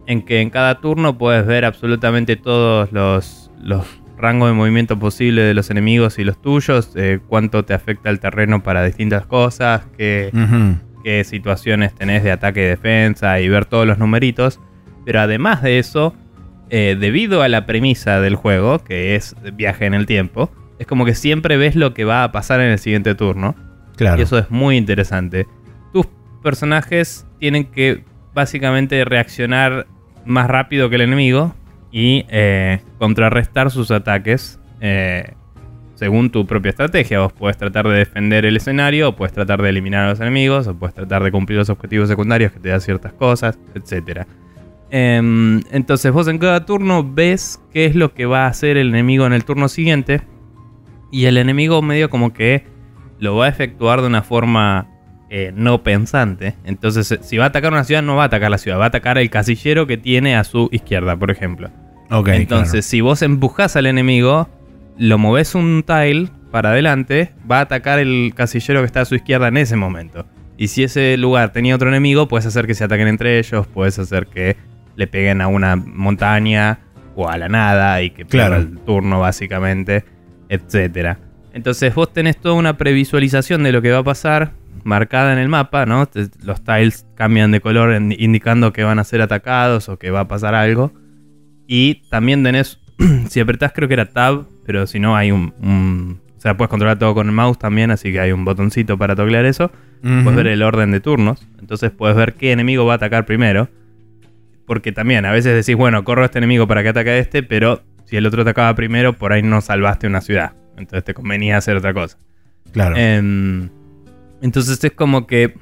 en 0.06 0.22
que 0.22 0.40
en 0.40 0.50
cada 0.50 0.80
turno 0.80 1.18
puedes 1.18 1.46
ver 1.46 1.64
absolutamente 1.64 2.36
todos 2.36 2.90
los, 2.92 3.50
los 3.60 3.84
rangos 4.16 4.48
de 4.48 4.54
movimiento 4.54 4.98
posibles 4.98 5.46
de 5.46 5.54
los 5.54 5.70
enemigos 5.70 6.18
y 6.18 6.24
los 6.24 6.40
tuyos, 6.40 6.92
eh, 6.96 7.20
cuánto 7.28 7.64
te 7.64 7.74
afecta 7.74 8.10
el 8.10 8.20
terreno 8.20 8.62
para 8.62 8.84
distintas 8.84 9.26
cosas, 9.26 9.86
qué, 9.96 10.30
qué 11.04 11.24
situaciones 11.24 11.94
tenés 11.94 12.24
de 12.24 12.32
ataque 12.32 12.62
y 12.64 12.68
defensa 12.68 13.40
y 13.40 13.48
ver 13.48 13.64
todos 13.64 13.86
los 13.86 13.98
numeritos. 13.98 14.60
Pero 15.04 15.20
además 15.20 15.62
de 15.62 15.78
eso, 15.78 16.14
eh, 16.70 16.96
debido 16.98 17.42
a 17.42 17.48
la 17.48 17.66
premisa 17.66 18.20
del 18.20 18.34
juego, 18.34 18.78
que 18.78 19.14
es 19.14 19.34
viaje 19.54 19.86
en 19.86 19.94
el 19.94 20.06
tiempo, 20.06 20.50
es 20.78 20.86
como 20.86 21.04
que 21.04 21.14
siempre 21.14 21.56
ves 21.56 21.74
lo 21.76 21.94
que 21.94 22.04
va 22.04 22.24
a 22.24 22.32
pasar 22.32 22.60
en 22.60 22.70
el 22.70 22.78
siguiente 22.78 23.14
turno. 23.14 23.54
Claro. 23.96 24.18
Y 24.18 24.22
eso 24.22 24.38
es 24.38 24.50
muy 24.50 24.76
interesante. 24.76 25.46
Tus 25.92 26.06
personajes 26.42 27.26
tienen 27.38 27.64
que 27.64 28.04
básicamente 28.34 29.04
reaccionar 29.04 29.86
más 30.24 30.46
rápido 30.46 30.88
que 30.88 30.96
el 30.96 31.02
enemigo 31.02 31.54
y 31.90 32.26
eh, 32.28 32.80
contrarrestar 32.98 33.70
sus 33.70 33.90
ataques 33.90 34.60
eh, 34.80 35.32
según 35.94 36.30
tu 36.30 36.46
propia 36.46 36.70
estrategia. 36.70 37.20
Vos 37.20 37.32
puedes 37.32 37.56
tratar 37.56 37.88
de 37.88 37.96
defender 37.96 38.44
el 38.44 38.56
escenario, 38.56 39.08
o 39.08 39.16
puedes 39.16 39.32
tratar 39.32 39.60
de 39.62 39.70
eliminar 39.70 40.04
a 40.04 40.10
los 40.10 40.20
enemigos, 40.20 40.66
o 40.68 40.74
puedes 40.74 40.94
tratar 40.94 41.24
de 41.24 41.32
cumplir 41.32 41.58
los 41.58 41.70
objetivos 41.70 42.08
secundarios 42.08 42.52
que 42.52 42.60
te 42.60 42.68
dan 42.68 42.80
ciertas 42.80 43.12
cosas, 43.14 43.58
etc. 43.74 44.26
Em, 44.90 45.62
entonces 45.70 46.12
vos 46.12 46.28
en 46.28 46.38
cada 46.38 46.64
turno 46.64 47.08
ves 47.08 47.60
qué 47.72 47.86
es 47.86 47.94
lo 47.94 48.14
que 48.14 48.26
va 48.26 48.44
a 48.44 48.48
hacer 48.48 48.76
el 48.76 48.88
enemigo 48.88 49.26
en 49.26 49.32
el 49.32 49.44
turno 49.44 49.68
siguiente. 49.68 50.22
Y 51.10 51.26
el 51.26 51.36
enemigo 51.36 51.80
medio 51.82 52.10
como 52.10 52.32
que 52.32 52.66
lo 53.18 53.36
va 53.36 53.46
a 53.46 53.48
efectuar 53.48 54.00
de 54.00 54.06
una 54.06 54.22
forma 54.22 54.88
eh, 55.30 55.52
no 55.54 55.82
pensante. 55.82 56.54
Entonces, 56.64 57.12
eh, 57.12 57.18
si 57.22 57.36
va 57.36 57.44
a 57.44 57.48
atacar 57.48 57.72
una 57.72 57.84
ciudad, 57.84 58.02
no 58.02 58.16
va 58.16 58.24
a 58.24 58.26
atacar 58.26 58.50
la 58.50 58.58
ciudad, 58.58 58.78
va 58.78 58.84
a 58.84 58.88
atacar 58.88 59.18
el 59.18 59.28
casillero 59.30 59.86
que 59.86 59.98
tiene 59.98 60.36
a 60.36 60.44
su 60.44 60.68
izquierda, 60.72 61.16
por 61.16 61.30
ejemplo. 61.30 61.70
Ok, 62.10 62.28
Entonces, 62.28 62.86
si 62.86 63.02
vos 63.02 63.20
empujás 63.20 63.76
al 63.76 63.86
enemigo, 63.86 64.48
lo 64.96 65.18
moves 65.18 65.54
un 65.54 65.84
tile 65.86 66.30
para 66.50 66.70
adelante, 66.70 67.32
va 67.50 67.58
a 67.58 67.62
atacar 67.62 67.98
el 67.98 68.32
casillero 68.34 68.80
que 68.80 68.86
está 68.86 69.02
a 69.02 69.04
su 69.04 69.14
izquierda 69.14 69.48
en 69.48 69.58
ese 69.58 69.76
momento. 69.76 70.24
Y 70.56 70.68
si 70.68 70.82
ese 70.82 71.16
lugar 71.18 71.52
tenía 71.52 71.74
otro 71.74 71.88
enemigo, 71.88 72.26
puedes 72.26 72.46
hacer 72.46 72.66
que 72.66 72.74
se 72.74 72.84
ataquen 72.84 73.08
entre 73.08 73.38
ellos, 73.38 73.66
puedes 73.66 73.98
hacer 73.98 74.26
que 74.26 74.56
le 74.98 75.06
peguen 75.06 75.40
a 75.40 75.46
una 75.46 75.76
montaña 75.76 76.80
o 77.14 77.28
a 77.28 77.38
la 77.38 77.48
nada 77.48 78.02
y 78.02 78.10
que 78.10 78.24
Claro. 78.24 78.56
pierda 78.56 78.68
el 78.70 78.78
turno 78.84 79.20
básicamente, 79.20 80.04
etcétera. 80.48 81.18
Entonces 81.52 81.94
vos 81.94 82.12
tenés 82.12 82.36
toda 82.36 82.54
una 82.54 82.76
previsualización 82.76 83.62
de 83.62 83.72
lo 83.72 83.80
que 83.80 83.90
va 83.92 83.98
a 83.98 84.04
pasar 84.04 84.52
marcada 84.84 85.32
en 85.32 85.38
el 85.38 85.48
mapa, 85.48 85.86
¿no? 85.86 86.08
Los 86.42 86.62
tiles 86.64 87.06
cambian 87.14 87.50
de 87.50 87.60
color 87.60 87.94
indicando 88.18 88.72
que 88.72 88.84
van 88.84 88.98
a 88.98 89.04
ser 89.04 89.22
atacados 89.22 89.88
o 89.88 89.98
que 89.98 90.10
va 90.10 90.20
a 90.20 90.28
pasar 90.28 90.54
algo. 90.54 90.92
Y 91.66 92.02
también 92.10 92.42
tenés, 92.42 92.80
si 93.28 93.40
apretás 93.40 93.72
creo 93.74 93.88
que 93.88 93.94
era 93.94 94.06
tab, 94.10 94.46
pero 94.66 94.86
si 94.86 94.98
no 95.00 95.16
hay 95.16 95.30
un, 95.30 95.54
un- 95.62 96.20
O 96.36 96.40
sea, 96.40 96.56
puedes 96.56 96.70
controlar 96.70 96.98
todo 96.98 97.14
con 97.14 97.26
el 97.26 97.32
mouse 97.32 97.58
también, 97.58 97.90
así 97.90 98.12
que 98.12 98.20
hay 98.20 98.30
un 98.32 98.44
botoncito 98.44 98.96
para 98.96 99.16
toclear 99.16 99.44
eso. 99.44 99.70
Puedes 100.00 100.36
ver 100.36 100.46
el 100.46 100.62
orden 100.62 100.92
de 100.92 101.00
turnos. 101.00 101.44
Entonces 101.58 101.90
puedes 101.90 102.16
ver 102.16 102.34
qué 102.34 102.52
enemigo 102.52 102.86
va 102.86 102.92
a 102.92 102.96
atacar 102.96 103.26
primero. 103.26 103.68
Porque 104.68 104.92
también 104.92 105.24
a 105.24 105.32
veces 105.32 105.54
decís, 105.54 105.76
bueno, 105.76 106.04
corro 106.04 106.22
a 106.22 106.26
este 106.26 106.38
enemigo 106.38 106.68
para 106.68 106.84
que 106.84 106.90
ataque 106.90 107.10
a 107.10 107.18
este, 107.18 107.42
pero 107.42 107.82
si 108.04 108.16
el 108.16 108.26
otro 108.26 108.42
atacaba 108.42 108.72
primero, 108.76 109.14
por 109.14 109.32
ahí 109.32 109.42
no 109.42 109.60
salvaste 109.60 110.06
una 110.06 110.20
ciudad. 110.20 110.52
Entonces 110.76 111.02
te 111.02 111.14
convenía 111.14 111.56
hacer 111.56 111.76
otra 111.76 111.92
cosa. 111.92 112.18
Claro. 112.70 112.94
Em, 112.96 113.70
entonces 114.40 114.84
es 114.84 114.92
como 114.92 115.26
que 115.26 115.54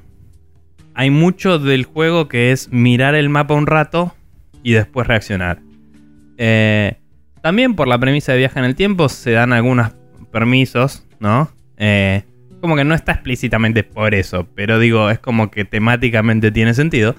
hay 0.94 1.10
mucho 1.10 1.58
del 1.58 1.84
juego 1.84 2.28
que 2.28 2.52
es 2.52 2.70
mirar 2.72 3.14
el 3.14 3.28
mapa 3.28 3.54
un 3.54 3.66
rato 3.66 4.14
y 4.62 4.72
después 4.72 5.06
reaccionar. 5.06 5.60
Eh, 6.36 6.96
también 7.42 7.74
por 7.74 7.86
la 7.86 7.98
premisa 7.98 8.32
de 8.32 8.38
viaje 8.38 8.58
en 8.58 8.64
el 8.64 8.74
tiempo 8.74 9.08
se 9.08 9.30
dan 9.30 9.52
algunos 9.52 9.92
permisos, 10.32 11.06
¿no? 11.20 11.48
Eh, 11.76 12.24
como 12.60 12.74
que 12.74 12.84
no 12.84 12.94
está 12.94 13.12
explícitamente 13.12 13.84
por 13.84 14.14
eso, 14.14 14.48
pero 14.54 14.80
digo, 14.80 15.10
es 15.10 15.20
como 15.20 15.50
que 15.50 15.64
temáticamente 15.64 16.50
tiene 16.50 16.74
sentido. 16.74 17.14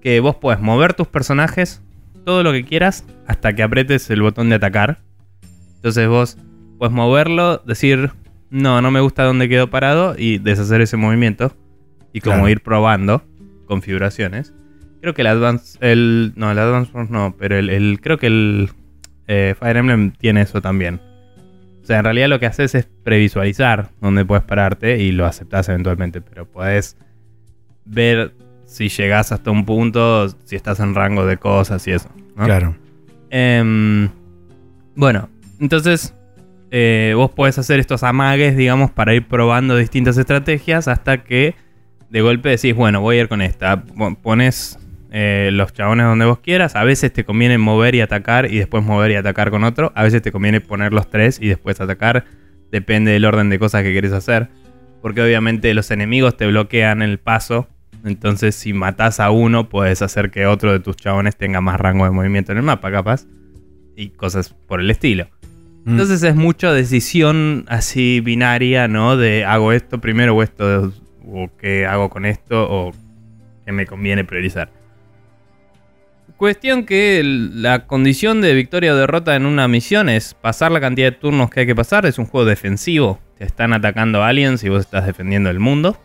Que 0.00 0.20
vos 0.20 0.36
puedes 0.36 0.60
mover 0.60 0.94
tus 0.94 1.06
personajes 1.08 1.82
todo 2.24 2.42
lo 2.42 2.52
que 2.52 2.64
quieras 2.64 3.04
hasta 3.26 3.54
que 3.54 3.62
apretes 3.62 4.08
el 4.10 4.22
botón 4.22 4.48
de 4.48 4.56
atacar. 4.56 4.98
Entonces 5.76 6.08
vos 6.08 6.36
puedes 6.78 6.92
moverlo, 6.94 7.58
decir, 7.66 8.10
no, 8.50 8.80
no 8.82 8.90
me 8.90 9.00
gusta 9.00 9.24
dónde 9.24 9.48
quedó 9.48 9.70
parado 9.70 10.14
y 10.18 10.38
deshacer 10.38 10.80
ese 10.80 10.96
movimiento. 10.96 11.54
Y 12.12 12.20
como 12.20 12.36
Claro. 12.36 12.48
ir 12.48 12.60
probando 12.62 13.22
configuraciones. 13.66 14.52
Creo 15.00 15.14
que 15.14 15.22
el 15.22 15.28
Advance, 15.28 15.78
el, 15.80 16.32
no, 16.36 16.50
el 16.50 16.58
Advance 16.58 16.90
Wars 16.92 17.08
no, 17.10 17.34
pero 17.38 17.56
el, 17.56 17.70
el- 17.70 18.00
creo 18.02 18.18
que 18.18 18.26
el 18.26 18.70
eh, 19.28 19.54
Fire 19.58 19.76
Emblem 19.76 20.10
tiene 20.12 20.42
eso 20.42 20.60
también. 20.60 21.00
O 21.82 21.86
sea, 21.86 21.98
en 21.98 22.04
realidad 22.04 22.28
lo 22.28 22.38
que 22.40 22.46
haces 22.46 22.74
es 22.74 22.86
previsualizar 23.04 23.88
dónde 24.00 24.24
puedes 24.24 24.44
pararte 24.44 24.98
y 24.98 25.12
lo 25.12 25.24
aceptás 25.24 25.68
eventualmente, 25.68 26.20
pero 26.20 26.46
puedes 26.46 26.96
ver 27.84 28.34
si 28.70 28.88
llegás 28.88 29.32
hasta 29.32 29.50
un 29.50 29.64
punto, 29.66 30.28
si 30.44 30.54
estás 30.56 30.78
en 30.80 30.94
rango 30.94 31.26
de 31.26 31.36
cosas 31.38 31.84
y 31.88 31.90
eso. 31.92 32.08
¿no? 32.36 32.44
Claro. 32.44 32.76
Em, 33.30 34.08
bueno, 34.94 35.28
entonces 35.60 36.14
eh, 36.70 37.12
vos 37.16 37.30
podés 37.32 37.58
hacer 37.58 37.80
estos 37.80 38.02
amagues, 38.04 38.56
digamos, 38.56 38.90
para 38.90 39.12
ir 39.14 39.26
probando 39.26 39.76
distintas 39.76 40.16
estrategias 40.18 40.88
hasta 40.88 41.24
que 41.24 41.54
de 42.10 42.20
golpe 42.22 42.48
decís, 42.48 42.74
bueno, 42.74 43.00
voy 43.00 43.16
a 43.18 43.20
ir 43.22 43.28
con 43.28 43.42
esta. 43.42 43.82
Po- 43.84 44.14
Pones 44.16 44.78
eh, 45.12 45.50
los 45.52 45.72
chabones 45.72 46.06
donde 46.06 46.24
vos 46.26 46.38
quieras. 46.38 46.76
A 46.76 46.84
veces 46.84 47.12
te 47.12 47.24
conviene 47.24 47.58
mover 47.58 47.94
y 47.96 48.00
atacar 48.00 48.50
y 48.52 48.58
después 48.58 48.84
mover 48.84 49.10
y 49.12 49.14
atacar 49.16 49.50
con 49.50 49.64
otro. 49.64 49.92
A 49.96 50.02
veces 50.04 50.22
te 50.22 50.30
conviene 50.32 50.60
poner 50.60 50.92
los 50.92 51.08
tres 51.10 51.38
y 51.40 51.48
después 51.48 51.80
atacar. 51.80 52.24
Depende 52.70 53.10
del 53.12 53.24
orden 53.24 53.48
de 53.50 53.58
cosas 53.58 53.82
que 53.82 53.92
querés 53.92 54.12
hacer. 54.12 54.48
Porque 55.02 55.22
obviamente 55.22 55.72
los 55.74 55.90
enemigos 55.90 56.36
te 56.36 56.46
bloquean 56.46 57.02
el 57.02 57.18
paso. 57.18 57.68
Entonces, 58.04 58.54
si 58.54 58.72
matás 58.72 59.20
a 59.20 59.30
uno, 59.30 59.68
puedes 59.68 60.02
hacer 60.02 60.30
que 60.30 60.46
otro 60.46 60.72
de 60.72 60.80
tus 60.80 60.96
chabones 60.96 61.36
tenga 61.36 61.60
más 61.60 61.78
rango 61.78 62.04
de 62.04 62.10
movimiento 62.10 62.52
en 62.52 62.58
el 62.58 62.64
mapa, 62.64 62.90
capaz. 62.90 63.26
Y 63.96 64.10
cosas 64.10 64.54
por 64.66 64.80
el 64.80 64.90
estilo. 64.90 65.28
Mm. 65.84 65.90
Entonces 65.90 66.22
es 66.22 66.34
mucha 66.34 66.72
decisión 66.72 67.64
así 67.68 68.20
binaria, 68.20 68.88
¿no? 68.88 69.16
De 69.16 69.44
hago 69.44 69.72
esto 69.72 70.00
primero 70.00 70.34
o 70.34 70.42
esto, 70.42 70.92
o 71.26 71.50
qué 71.58 71.86
hago 71.86 72.08
con 72.10 72.26
esto, 72.26 72.66
o 72.70 72.92
qué 73.64 73.72
me 73.72 73.86
conviene 73.86 74.24
priorizar. 74.24 74.70
Cuestión 76.36 76.86
que 76.86 77.20
la 77.22 77.86
condición 77.86 78.40
de 78.40 78.54
victoria 78.54 78.94
o 78.94 78.96
derrota 78.96 79.36
en 79.36 79.44
una 79.44 79.68
misión 79.68 80.08
es 80.08 80.32
pasar 80.32 80.72
la 80.72 80.80
cantidad 80.80 81.12
de 81.12 81.18
turnos 81.18 81.50
que 81.50 81.60
hay 81.60 81.66
que 81.66 81.74
pasar. 81.74 82.06
Es 82.06 82.18
un 82.18 82.24
juego 82.24 82.46
defensivo. 82.46 83.20
Te 83.36 83.44
están 83.44 83.74
atacando 83.74 84.22
aliens 84.22 84.64
y 84.64 84.70
vos 84.70 84.80
estás 84.80 85.04
defendiendo 85.04 85.50
el 85.50 85.60
mundo. 85.60 85.98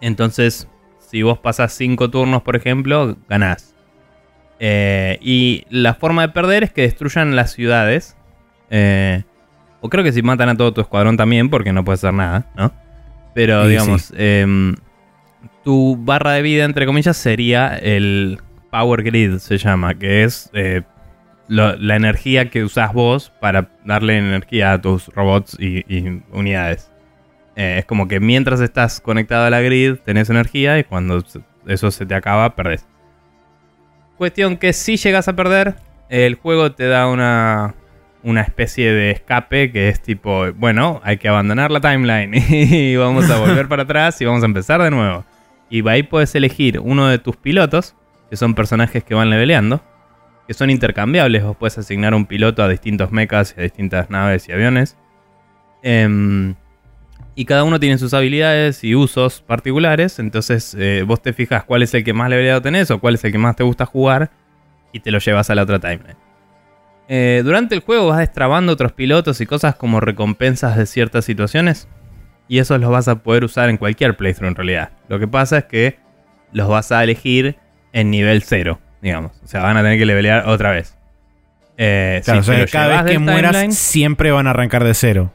Entonces, 0.00 0.68
si 1.14 1.22
vos 1.22 1.38
pasas 1.38 1.72
5 1.74 2.10
turnos, 2.10 2.42
por 2.42 2.56
ejemplo, 2.56 3.16
ganás. 3.28 3.72
Eh, 4.58 5.16
y 5.20 5.64
la 5.70 5.94
forma 5.94 6.22
de 6.22 6.30
perder 6.30 6.64
es 6.64 6.72
que 6.72 6.82
destruyan 6.82 7.36
las 7.36 7.52
ciudades. 7.52 8.16
Eh, 8.68 9.22
o 9.80 9.88
creo 9.88 10.02
que 10.02 10.10
si 10.10 10.22
matan 10.22 10.48
a 10.48 10.56
todo 10.56 10.74
tu 10.74 10.80
escuadrón 10.80 11.16
también, 11.16 11.50
porque 11.50 11.72
no 11.72 11.84
puedes 11.84 12.00
hacer 12.02 12.14
nada, 12.14 12.46
¿no? 12.56 12.72
Pero 13.32 13.60
digamos, 13.68 14.12
em, 14.16 14.74
tu 15.62 15.96
barra 16.00 16.32
de 16.32 16.42
vida, 16.42 16.64
entre 16.64 16.84
comillas, 16.84 17.16
sería 17.16 17.76
el 17.76 18.40
Power 18.72 19.04
Grid, 19.04 19.36
se 19.38 19.56
llama, 19.56 19.94
que 19.94 20.24
es 20.24 20.50
eh, 20.52 20.82
lo- 21.46 21.76
la 21.76 21.94
energía 21.94 22.50
que 22.50 22.64
usás 22.64 22.92
vos 22.92 23.30
para 23.40 23.68
darle 23.84 24.18
energía 24.18 24.72
a 24.72 24.80
tus 24.80 25.06
robots 25.14 25.56
y, 25.60 25.84
y 25.86 26.22
unidades. 26.32 26.90
Eh, 27.56 27.76
es 27.78 27.84
como 27.84 28.08
que 28.08 28.20
mientras 28.20 28.60
estás 28.60 29.00
conectado 29.00 29.44
a 29.44 29.50
la 29.50 29.60
grid 29.60 29.96
tenés 30.04 30.28
energía 30.30 30.78
y 30.78 30.84
cuando 30.84 31.22
eso 31.66 31.90
se 31.90 32.06
te 32.06 32.14
acaba, 32.14 32.54
perdés. 32.54 32.86
Cuestión 34.18 34.56
que 34.56 34.72
si 34.72 34.96
llegas 34.96 35.28
a 35.28 35.36
perder, 35.36 35.76
el 36.08 36.34
juego 36.34 36.72
te 36.72 36.86
da 36.86 37.08
una, 37.08 37.74
una 38.22 38.40
especie 38.40 38.92
de 38.92 39.10
escape 39.10 39.70
que 39.70 39.88
es 39.88 40.00
tipo, 40.00 40.52
bueno, 40.54 41.00
hay 41.04 41.18
que 41.18 41.28
abandonar 41.28 41.70
la 41.70 41.80
timeline 41.80 42.34
y 42.48 42.96
vamos 42.96 43.30
a 43.30 43.38
volver 43.38 43.68
para 43.68 43.82
atrás 43.82 44.20
y 44.20 44.24
vamos 44.24 44.42
a 44.42 44.46
empezar 44.46 44.82
de 44.82 44.90
nuevo. 44.90 45.24
Y 45.70 45.86
ahí 45.88 46.02
puedes 46.02 46.34
elegir 46.34 46.78
uno 46.80 47.08
de 47.08 47.18
tus 47.18 47.36
pilotos, 47.36 47.94
que 48.30 48.36
son 48.36 48.54
personajes 48.54 49.02
que 49.04 49.14
van 49.14 49.30
leveleando, 49.30 49.82
que 50.46 50.54
son 50.54 50.70
intercambiables. 50.70 51.42
Vos 51.42 51.56
puedes 51.56 51.76
asignar 51.78 52.14
un 52.14 52.26
piloto 52.26 52.62
a 52.62 52.68
distintos 52.68 53.12
mechas 53.12 53.54
y 53.56 53.60
a 53.60 53.64
distintas 53.64 54.10
naves 54.10 54.48
y 54.48 54.52
aviones. 54.52 54.96
Em, 55.82 56.54
y 57.34 57.44
cada 57.46 57.64
uno 57.64 57.80
tiene 57.80 57.98
sus 57.98 58.14
habilidades 58.14 58.84
y 58.84 58.94
usos 58.94 59.40
particulares. 59.42 60.18
Entonces 60.18 60.76
eh, 60.78 61.04
vos 61.06 61.20
te 61.22 61.32
fijas 61.32 61.64
cuál 61.64 61.82
es 61.82 61.92
el 61.94 62.04
que 62.04 62.12
más 62.12 62.28
leveleado 62.30 62.62
tenés 62.62 62.90
o 62.90 62.98
cuál 63.00 63.14
es 63.14 63.24
el 63.24 63.32
que 63.32 63.38
más 63.38 63.56
te 63.56 63.64
gusta 63.64 63.86
jugar 63.86 64.30
y 64.92 65.00
te 65.00 65.10
lo 65.10 65.18
llevas 65.18 65.50
a 65.50 65.54
la 65.54 65.62
otra 65.62 65.78
timeline. 65.80 66.16
Eh, 67.08 67.42
durante 67.44 67.74
el 67.74 67.80
juego 67.82 68.06
vas 68.08 68.18
destrabando 68.18 68.72
otros 68.72 68.92
pilotos 68.92 69.40
y 69.40 69.46
cosas 69.46 69.74
como 69.76 70.00
recompensas 70.00 70.76
de 70.76 70.86
ciertas 70.86 71.24
situaciones. 71.24 71.88
Y 72.48 72.58
esos 72.58 72.78
los 72.80 72.90
vas 72.90 73.08
a 73.08 73.16
poder 73.22 73.44
usar 73.44 73.68
en 73.70 73.78
cualquier 73.78 74.16
playthrough 74.16 74.48
en 74.48 74.54
realidad. 74.54 74.90
Lo 75.08 75.18
que 75.18 75.26
pasa 75.26 75.58
es 75.58 75.64
que 75.64 75.98
los 76.52 76.68
vas 76.68 76.92
a 76.92 77.02
elegir 77.02 77.56
en 77.92 78.10
nivel 78.10 78.42
0, 78.42 78.78
digamos. 79.02 79.32
O 79.42 79.46
sea, 79.48 79.62
van 79.62 79.76
a 79.76 79.82
tener 79.82 79.98
que 79.98 80.06
levelear 80.06 80.46
otra 80.48 80.70
vez. 80.70 80.96
Eh, 81.76 82.20
Claro, 82.24 82.42
si 82.42 82.50
o 82.50 82.54
sea, 82.54 82.66
cada 82.66 83.02
vez 83.02 83.12
que 83.12 83.18
mueras, 83.18 83.56
timeline- 83.56 83.72
siempre 83.72 84.30
van 84.30 84.46
a 84.46 84.50
arrancar 84.50 84.84
de 84.84 84.94
cero. 84.94 85.32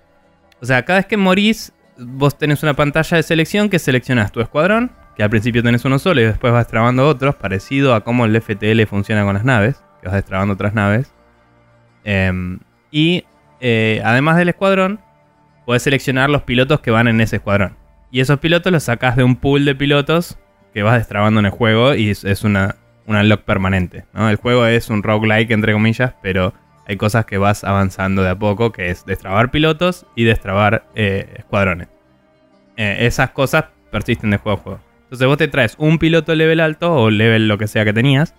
o 0.61 0.65
sea, 0.65 0.83
cada 0.85 0.99
vez 0.99 1.05
que 1.07 1.17
morís, 1.17 1.73
vos 1.99 2.37
tenés 2.37 2.63
una 2.63 2.73
pantalla 2.73 3.17
de 3.17 3.23
selección 3.23 3.69
que 3.69 3.79
seleccionas 3.79 4.31
tu 4.31 4.41
escuadrón, 4.41 4.91
que 5.15 5.23
al 5.23 5.29
principio 5.29 5.61
tenés 5.63 5.85
uno 5.85 5.99
solo 5.99 6.21
y 6.21 6.25
después 6.25 6.53
vas 6.53 6.65
destrabando 6.65 7.07
otros, 7.07 7.35
parecido 7.35 7.93
a 7.93 8.03
cómo 8.03 8.25
el 8.25 8.41
FTL 8.41 8.83
funciona 8.85 9.23
con 9.23 9.33
las 9.33 9.43
naves, 9.43 9.83
que 10.01 10.07
vas 10.07 10.15
destrabando 10.15 10.53
otras 10.53 10.73
naves. 10.73 11.13
Em, 12.03 12.59
y 12.91 13.25
eh, 13.59 14.01
además 14.03 14.37
del 14.37 14.49
escuadrón, 14.49 14.99
podés 15.65 15.83
seleccionar 15.83 16.29
los 16.29 16.43
pilotos 16.43 16.79
que 16.79 16.91
van 16.91 17.07
en 17.07 17.21
ese 17.21 17.37
escuadrón. 17.37 17.75
Y 18.11 18.21
esos 18.21 18.39
pilotos 18.39 18.71
los 18.71 18.83
sacás 18.83 19.15
de 19.15 19.23
un 19.23 19.35
pool 19.35 19.65
de 19.65 19.75
pilotos 19.75 20.39
que 20.73 20.83
vas 20.83 20.97
destrabando 20.97 21.39
en 21.39 21.47
el 21.47 21.51
juego 21.51 21.93
y 21.93 22.09
es, 22.09 22.43
una, 22.43 22.75
un 23.05 23.15
unlock 23.15 23.41
permanente. 23.41 24.05
¿no? 24.13 24.29
El 24.29 24.37
juego 24.37 24.65
es 24.65 24.89
un 24.89 25.03
roguelike, 25.03 25.51
entre 25.51 25.73
comillas, 25.73 26.13
pero 26.21 26.53
hay 26.89 26.97
cosas 26.97 27.25
que 27.25 27.37
vas 27.37 27.63
avanzando 27.63 28.23
de 28.23 28.29
a 28.29 28.35
poco, 28.35 28.71
que 28.71 28.89
es 28.89 29.05
destrabar 29.05 29.51
pilotos 29.51 30.07
y 30.15 30.23
destrabar 30.23 30.85
eh, 30.95 31.35
escuadrones. 31.37 31.87
Eh, 32.77 32.97
esas 33.01 33.29
cosas 33.29 33.65
persisten 33.91 34.31
de 34.31 34.37
juego 34.37 34.57
a 34.57 34.61
juego. 34.63 34.79
Entonces 35.03 35.27
vos 35.27 35.37
te 35.37 35.47
traes 35.47 35.75
un 35.77 35.99
piloto 35.99 36.33
level 36.33 36.59
alto 36.59 36.91
o 36.91 37.11
level 37.11 37.47
lo 37.47 37.59
que 37.59 37.67
sea 37.67 37.85
que 37.85 37.93
tenías, 37.93 38.33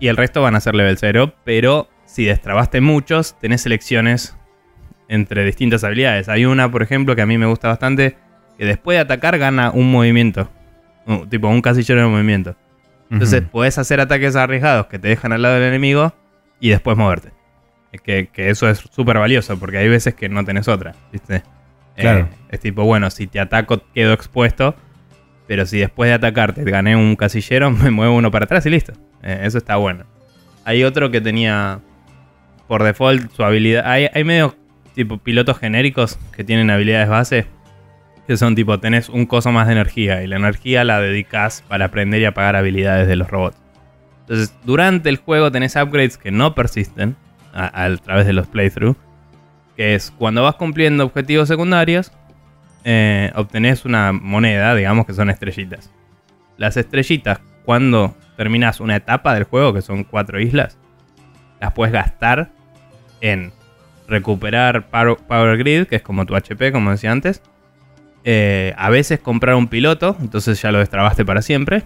y 0.00 0.08
el 0.08 0.16
resto 0.16 0.42
van 0.42 0.56
a 0.56 0.60
ser 0.60 0.74
level 0.74 0.98
0, 0.98 1.32
pero 1.44 1.88
si 2.06 2.24
destrabaste 2.24 2.80
muchos, 2.80 3.38
tenés 3.38 3.60
selecciones 3.60 4.36
entre 5.06 5.44
distintas 5.44 5.84
habilidades. 5.84 6.28
Hay 6.28 6.46
una, 6.46 6.68
por 6.72 6.82
ejemplo, 6.82 7.14
que 7.14 7.22
a 7.22 7.26
mí 7.26 7.38
me 7.38 7.46
gusta 7.46 7.68
bastante, 7.68 8.16
que 8.58 8.64
después 8.64 8.96
de 8.96 9.02
atacar 9.02 9.38
gana 9.38 9.70
un 9.70 9.92
movimiento. 9.92 10.50
Uh, 11.06 11.24
tipo 11.26 11.46
un 11.46 11.62
casillero 11.62 12.00
de 12.02 12.08
movimiento. 12.08 12.56
Entonces 13.10 13.42
Ujú. 13.42 13.50
puedes 13.50 13.78
hacer 13.78 14.00
ataques 14.00 14.34
arriesgados 14.34 14.86
que 14.86 14.98
te 14.98 15.06
dejan 15.06 15.32
al 15.32 15.42
lado 15.42 15.54
del 15.54 15.64
enemigo 15.64 16.12
y 16.58 16.70
después 16.70 16.96
moverte. 16.96 17.39
Es 17.92 18.00
que, 18.00 18.28
que 18.28 18.50
eso 18.50 18.68
es 18.68 18.78
súper 18.78 19.18
valioso 19.18 19.58
porque 19.58 19.78
hay 19.78 19.88
veces 19.88 20.14
que 20.14 20.28
no 20.28 20.44
tenés 20.44 20.68
otra, 20.68 20.94
¿viste? 21.12 21.36
Eh, 21.36 21.42
Claro. 21.96 22.28
es 22.50 22.60
tipo, 22.60 22.84
bueno, 22.84 23.10
si 23.10 23.26
te 23.26 23.40
ataco 23.40 23.82
quedo 23.94 24.12
expuesto, 24.12 24.74
pero 25.46 25.66
si 25.66 25.78
después 25.80 26.08
de 26.08 26.14
atacarte 26.14 26.62
gané 26.64 26.94
un 26.96 27.16
casillero, 27.16 27.70
me 27.70 27.90
muevo 27.90 28.14
uno 28.14 28.30
para 28.30 28.44
atrás 28.44 28.64
y 28.66 28.70
listo. 28.70 28.92
Eh, 29.22 29.40
eso 29.42 29.58
está 29.58 29.76
bueno. 29.76 30.04
Hay 30.64 30.84
otro 30.84 31.10
que 31.10 31.20
tenía 31.20 31.80
por 32.68 32.84
default 32.84 33.32
su 33.32 33.42
habilidad. 33.42 33.84
Hay, 33.90 34.08
hay 34.14 34.22
medio 34.24 34.54
tipo 34.94 35.18
pilotos 35.18 35.58
genéricos 35.58 36.18
que 36.32 36.44
tienen 36.44 36.70
habilidades 36.70 37.08
base. 37.08 37.46
Que 38.28 38.36
son 38.36 38.54
tipo, 38.54 38.78
tenés 38.78 39.08
un 39.08 39.26
coso 39.26 39.50
más 39.50 39.66
de 39.66 39.72
energía. 39.72 40.22
Y 40.22 40.28
la 40.28 40.36
energía 40.36 40.84
la 40.84 41.00
dedicas 41.00 41.64
para 41.66 41.86
aprender 41.86 42.20
y 42.20 42.26
apagar 42.26 42.54
habilidades 42.54 43.08
de 43.08 43.16
los 43.16 43.28
robots. 43.28 43.56
Entonces, 44.20 44.54
durante 44.64 45.08
el 45.08 45.16
juego 45.16 45.50
tenés 45.50 45.74
upgrades 45.74 46.16
que 46.16 46.30
no 46.30 46.54
persisten 46.54 47.16
a, 47.52 47.88
través 48.02 48.26
de 48.26 48.32
los 48.32 48.46
playthrough. 48.46 48.96
Que 49.76 49.94
es 49.94 50.10
cuando 50.10 50.42
vas 50.42 50.56
cumpliendo 50.56 51.04
objetivos 51.04 51.48
secundarios, 51.48 52.12
eh, 52.84 53.30
obtenés 53.34 53.84
una 53.84 54.12
moneda, 54.12 54.74
digamos 54.74 55.06
que 55.06 55.14
son 55.14 55.30
estrellitas. 55.30 55.90
Las 56.56 56.76
estrellitas, 56.76 57.40
cuando 57.64 58.14
terminas 58.36 58.80
una 58.80 58.96
etapa 58.96 59.34
del 59.34 59.44
juego, 59.44 59.72
que 59.72 59.82
son 59.82 60.04
cuatro 60.04 60.40
islas, 60.40 60.78
las 61.60 61.72
puedes 61.72 61.92
gastar 61.92 62.50
en 63.20 63.52
recuperar 64.08 64.86
Power, 64.88 65.16
Power 65.16 65.56
Grid, 65.58 65.86
que 65.86 65.96
es 65.96 66.02
como 66.02 66.26
tu 66.26 66.34
HP, 66.34 66.72
como 66.72 66.90
decía 66.90 67.12
antes. 67.12 67.42
Eh, 68.24 68.74
a 68.76 68.90
veces 68.90 69.20
comprar 69.20 69.54
un 69.54 69.68
piloto, 69.68 70.16
entonces 70.20 70.60
ya 70.60 70.72
lo 70.72 70.78
destrabaste 70.78 71.24
para 71.24 71.42
siempre. 71.42 71.84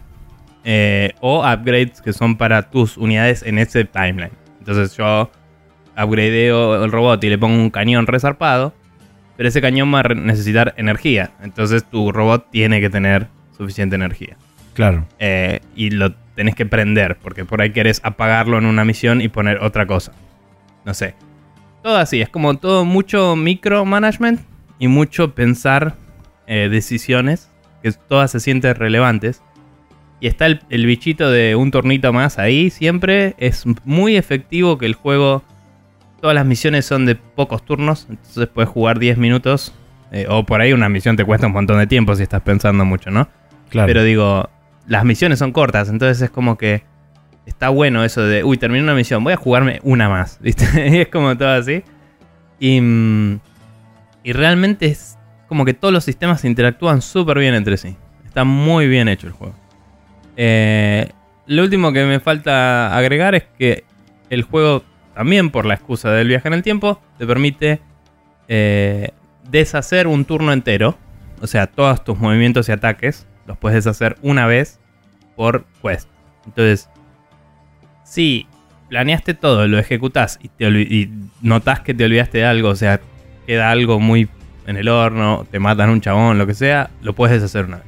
Eh, 0.64 1.12
o 1.20 1.40
upgrades 1.46 2.00
que 2.00 2.12
son 2.12 2.36
para 2.36 2.70
tus 2.70 2.96
unidades 2.96 3.42
en 3.42 3.58
ese 3.58 3.84
timeline. 3.84 4.32
Entonces 4.58 4.96
yo 4.96 5.30
upgradeo 5.96 6.84
el 6.84 6.92
robot 6.92 7.22
y 7.24 7.28
le 7.28 7.38
pongo 7.38 7.56
un 7.56 7.70
cañón 7.70 8.06
resarpado. 8.06 8.74
Pero 9.36 9.48
ese 9.48 9.60
cañón 9.60 9.92
va 9.92 10.00
a 10.00 10.14
necesitar 10.14 10.74
energía. 10.76 11.32
Entonces 11.42 11.84
tu 11.84 12.12
robot 12.12 12.50
tiene 12.50 12.80
que 12.80 12.90
tener 12.90 13.28
suficiente 13.56 13.96
energía. 13.96 14.36
Claro. 14.74 15.06
Eh, 15.18 15.60
y 15.74 15.90
lo 15.90 16.14
tenés 16.34 16.54
que 16.54 16.66
prender, 16.66 17.16
porque 17.16 17.44
por 17.44 17.60
ahí 17.60 17.70
querés 17.70 18.00
apagarlo 18.04 18.58
en 18.58 18.66
una 18.66 18.84
misión 18.84 19.20
y 19.20 19.28
poner 19.28 19.58
otra 19.58 19.86
cosa. 19.86 20.12
No 20.84 20.94
sé. 20.94 21.14
Todo 21.82 21.96
así, 21.96 22.20
es 22.20 22.28
como 22.28 22.56
todo 22.56 22.84
mucho 22.84 23.36
micromanagement 23.36 24.40
y 24.78 24.88
mucho 24.88 25.34
pensar 25.34 25.94
eh, 26.46 26.68
decisiones 26.70 27.50
que 27.82 27.92
todas 27.92 28.30
se 28.30 28.40
sienten 28.40 28.74
relevantes. 28.74 29.42
Y 30.20 30.26
está 30.26 30.46
el, 30.46 30.60
el 30.70 30.86
bichito 30.86 31.30
de 31.30 31.54
un 31.54 31.70
tornito 31.70 32.12
más 32.12 32.38
ahí 32.38 32.70
siempre. 32.70 33.34
Es 33.38 33.64
muy 33.84 34.16
efectivo 34.16 34.78
que 34.78 34.86
el 34.86 34.94
juego... 34.94 35.42
Todas 36.24 36.36
las 36.36 36.46
misiones 36.46 36.86
son 36.86 37.04
de 37.04 37.16
pocos 37.16 37.66
turnos, 37.66 38.06
entonces 38.08 38.46
puedes 38.46 38.70
jugar 38.70 38.98
10 38.98 39.18
minutos. 39.18 39.74
eh, 40.10 40.24
o 40.26 40.42
por 40.46 40.62
ahí 40.62 40.72
una 40.72 40.88
misión 40.88 41.16
te 41.16 41.24
cuesta 41.26 41.48
un 41.48 41.52
montón 41.52 41.78
de 41.78 41.86
tiempo 41.86 42.16
si 42.16 42.22
estás 42.22 42.40
pensando 42.40 42.82
mucho, 42.86 43.10
¿no? 43.10 43.28
Claro. 43.68 43.88
Pero 43.88 44.02
digo, 44.02 44.48
las 44.86 45.04
misiones 45.04 45.38
son 45.38 45.52
cortas, 45.52 45.90
entonces 45.90 46.22
es 46.22 46.30
como 46.30 46.56
que 46.56 46.82
está 47.44 47.68
bueno 47.68 48.04
eso 48.04 48.22
de, 48.22 48.42
uy, 48.42 48.56
terminé 48.56 48.82
una 48.82 48.94
misión, 48.94 49.22
voy 49.22 49.34
a 49.34 49.36
jugarme 49.36 49.80
una 49.82 50.08
más, 50.08 50.38
¿viste? 50.42 50.64
y 50.88 51.00
es 51.02 51.08
como 51.08 51.36
todo 51.36 51.50
así. 51.50 51.82
Y, 52.58 52.80
mm, 52.80 53.40
y 54.22 54.32
realmente 54.32 54.86
es 54.86 55.18
como 55.46 55.66
que 55.66 55.74
todos 55.74 55.92
los 55.92 56.04
sistemas 56.04 56.42
interactúan 56.46 57.02
súper 57.02 57.38
bien 57.38 57.52
entre 57.54 57.76
sí. 57.76 57.98
Está 58.24 58.44
muy 58.44 58.88
bien 58.88 59.08
hecho 59.08 59.26
el 59.26 59.34
juego. 59.34 59.54
Eh, 60.38 61.06
lo 61.48 61.64
último 61.64 61.92
que 61.92 62.06
me 62.06 62.18
falta 62.18 62.96
agregar 62.96 63.34
es 63.34 63.44
que 63.58 63.84
el 64.30 64.42
juego, 64.42 64.84
también 65.14 65.50
por 65.50 65.64
la 65.66 65.74
excusa 65.74 66.10
del 66.10 66.28
viaje 66.28 66.48
en 66.48 66.54
el 66.54 66.62
tiempo, 66.62 67.00
te 67.18 67.26
permite 67.26 67.80
eh, 68.48 69.10
deshacer 69.50 70.06
un 70.06 70.24
turno 70.24 70.52
entero. 70.52 70.96
O 71.40 71.46
sea, 71.46 71.66
todos 71.66 72.02
tus 72.04 72.18
movimientos 72.18 72.68
y 72.68 72.72
ataques 72.72 73.26
los 73.46 73.58
puedes 73.58 73.84
deshacer 73.84 74.16
una 74.22 74.46
vez 74.46 74.80
por 75.36 75.64
quest. 75.82 76.08
Entonces, 76.46 76.88
si 78.04 78.46
planeaste 78.88 79.34
todo, 79.34 79.66
lo 79.66 79.78
ejecutás 79.78 80.38
y, 80.42 80.48
te 80.48 81.10
notás 81.42 81.80
que 81.80 81.94
te 81.94 82.04
olvidaste 82.04 82.38
de 82.38 82.44
algo, 82.44 82.68
o 82.68 82.76
sea, 82.76 83.00
queda 83.46 83.70
algo 83.70 83.98
muy 84.00 84.28
en 84.66 84.76
el 84.76 84.88
horno, 84.88 85.46
te 85.50 85.58
matan 85.58 85.90
un 85.90 86.00
chabón, 86.00 86.38
lo 86.38 86.46
que 86.46 86.54
sea, 86.54 86.90
lo 87.02 87.12
puedes 87.14 87.40
deshacer 87.40 87.66
una 87.66 87.78
vez. 87.78 87.86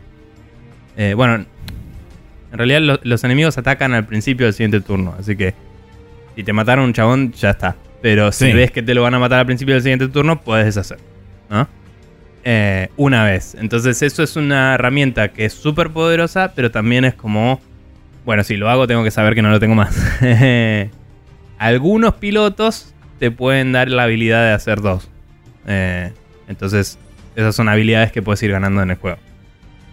Eh, 0.97 1.15
bueno, 1.15 1.35
en 2.53 2.59
realidad 2.59 2.81
lo- 2.81 3.01
los 3.03 3.25
enemigos 3.25 3.57
atacan 3.59 3.95
al 3.95 4.05
principio 4.07 4.47
del 4.47 4.53
siguiente 4.55 4.81
turno, 4.81 5.15
así 5.19 5.37
que 5.37 5.55
si 6.37 6.45
te 6.45 6.53
mataron 6.53 6.85
un 6.85 6.93
chabón, 6.93 7.33
ya 7.33 7.51
está. 7.51 7.75
Pero 8.03 8.31
si 8.31 8.47
Sí. 8.47 8.53
ves 8.53 8.71
que 8.71 8.83
te 8.83 8.95
lo 8.95 9.03
van 9.03 9.15
a 9.15 9.19
matar 9.19 9.41
al 9.41 9.47
principio 9.47 9.75
del 9.75 9.83
siguiente 9.83 10.07
turno, 10.09 10.41
puedes 10.43 10.67
deshacer. 10.67 10.99
¿no? 11.51 11.67
Eh, 12.45 12.89
una 12.97 13.25
vez. 13.25 13.57
Entonces 13.59 14.01
eso 14.03 14.23
es 14.23 14.37
una 14.37 14.75
herramienta 14.75 15.29
que 15.33 15.45
es 15.47 15.53
súper 15.53 15.91
poderosa, 15.91 16.53
pero 16.55 16.71
también 16.71 17.05
es 17.05 17.15
como... 17.15 17.61
Bueno, 18.25 18.45
si 18.45 18.57
lo 18.57 18.69
hago 18.71 18.87
tengo 18.87 19.03
que 19.05 19.11
saber 19.11 19.35
que 19.35 19.43
no 19.43 19.51
lo 19.51 19.59
tengo 19.61 19.75
más. 19.75 19.97
Algunos 21.59 22.15
pilotos 22.15 22.95
te 23.19 23.31
pueden 23.31 23.73
dar 23.73 23.89
la 23.89 24.03
habilidad 24.05 24.45
de 24.47 24.53
hacer 24.53 24.81
dos. 24.81 25.09
Eh, 25.67 26.13
entonces 26.49 26.99
esas 27.35 27.55
son 27.57 27.69
habilidades 27.69 28.13
que 28.13 28.23
puedes 28.23 28.43
ir 28.43 28.51
ganando 28.53 28.83
en 28.83 28.91
el 28.91 28.97
juego. 28.97 29.19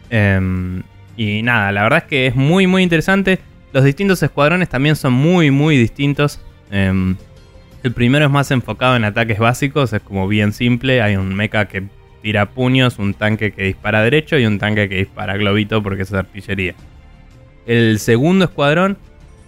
Em, 0.09 0.83
y 1.15 1.41
nada, 1.41 1.71
la 1.71 1.83
verdad 1.83 1.99
es 1.99 2.05
que 2.05 2.27
es 2.27 2.35
muy 2.35 2.67
muy 2.67 2.83
interesante. 2.83 3.39
Los 3.73 3.83
distintos 3.83 4.21
escuadrones 4.23 4.69
también 4.69 4.95
son 4.95 5.13
muy 5.13 5.51
muy 5.51 5.77
distintos. 5.77 6.39
Em, 6.71 7.15
el 7.83 7.91
primero 7.91 8.25
es 8.25 8.31
más 8.31 8.49
enfocado 8.51 8.95
en 8.95 9.03
ataques 9.03 9.39
básicos, 9.39 9.91
es 9.91 10.01
como 10.01 10.27
bien 10.27 10.53
simple. 10.53 11.01
Hay 11.01 11.15
un 11.15 11.33
mecha 11.35 11.67
que 11.67 11.83
tira 12.21 12.49
puños, 12.49 12.99
un 12.99 13.13
tanque 13.13 13.51
que 13.51 13.63
dispara 13.63 14.01
derecho 14.01 14.37
y 14.37 14.45
un 14.45 14.59
tanque 14.59 14.87
que 14.87 14.97
dispara 14.97 15.35
globito 15.35 15.83
porque 15.83 16.03
es 16.03 16.13
artillería. 16.13 16.75
El 17.65 17.99
segundo 17.99 18.45
escuadrón 18.45 18.97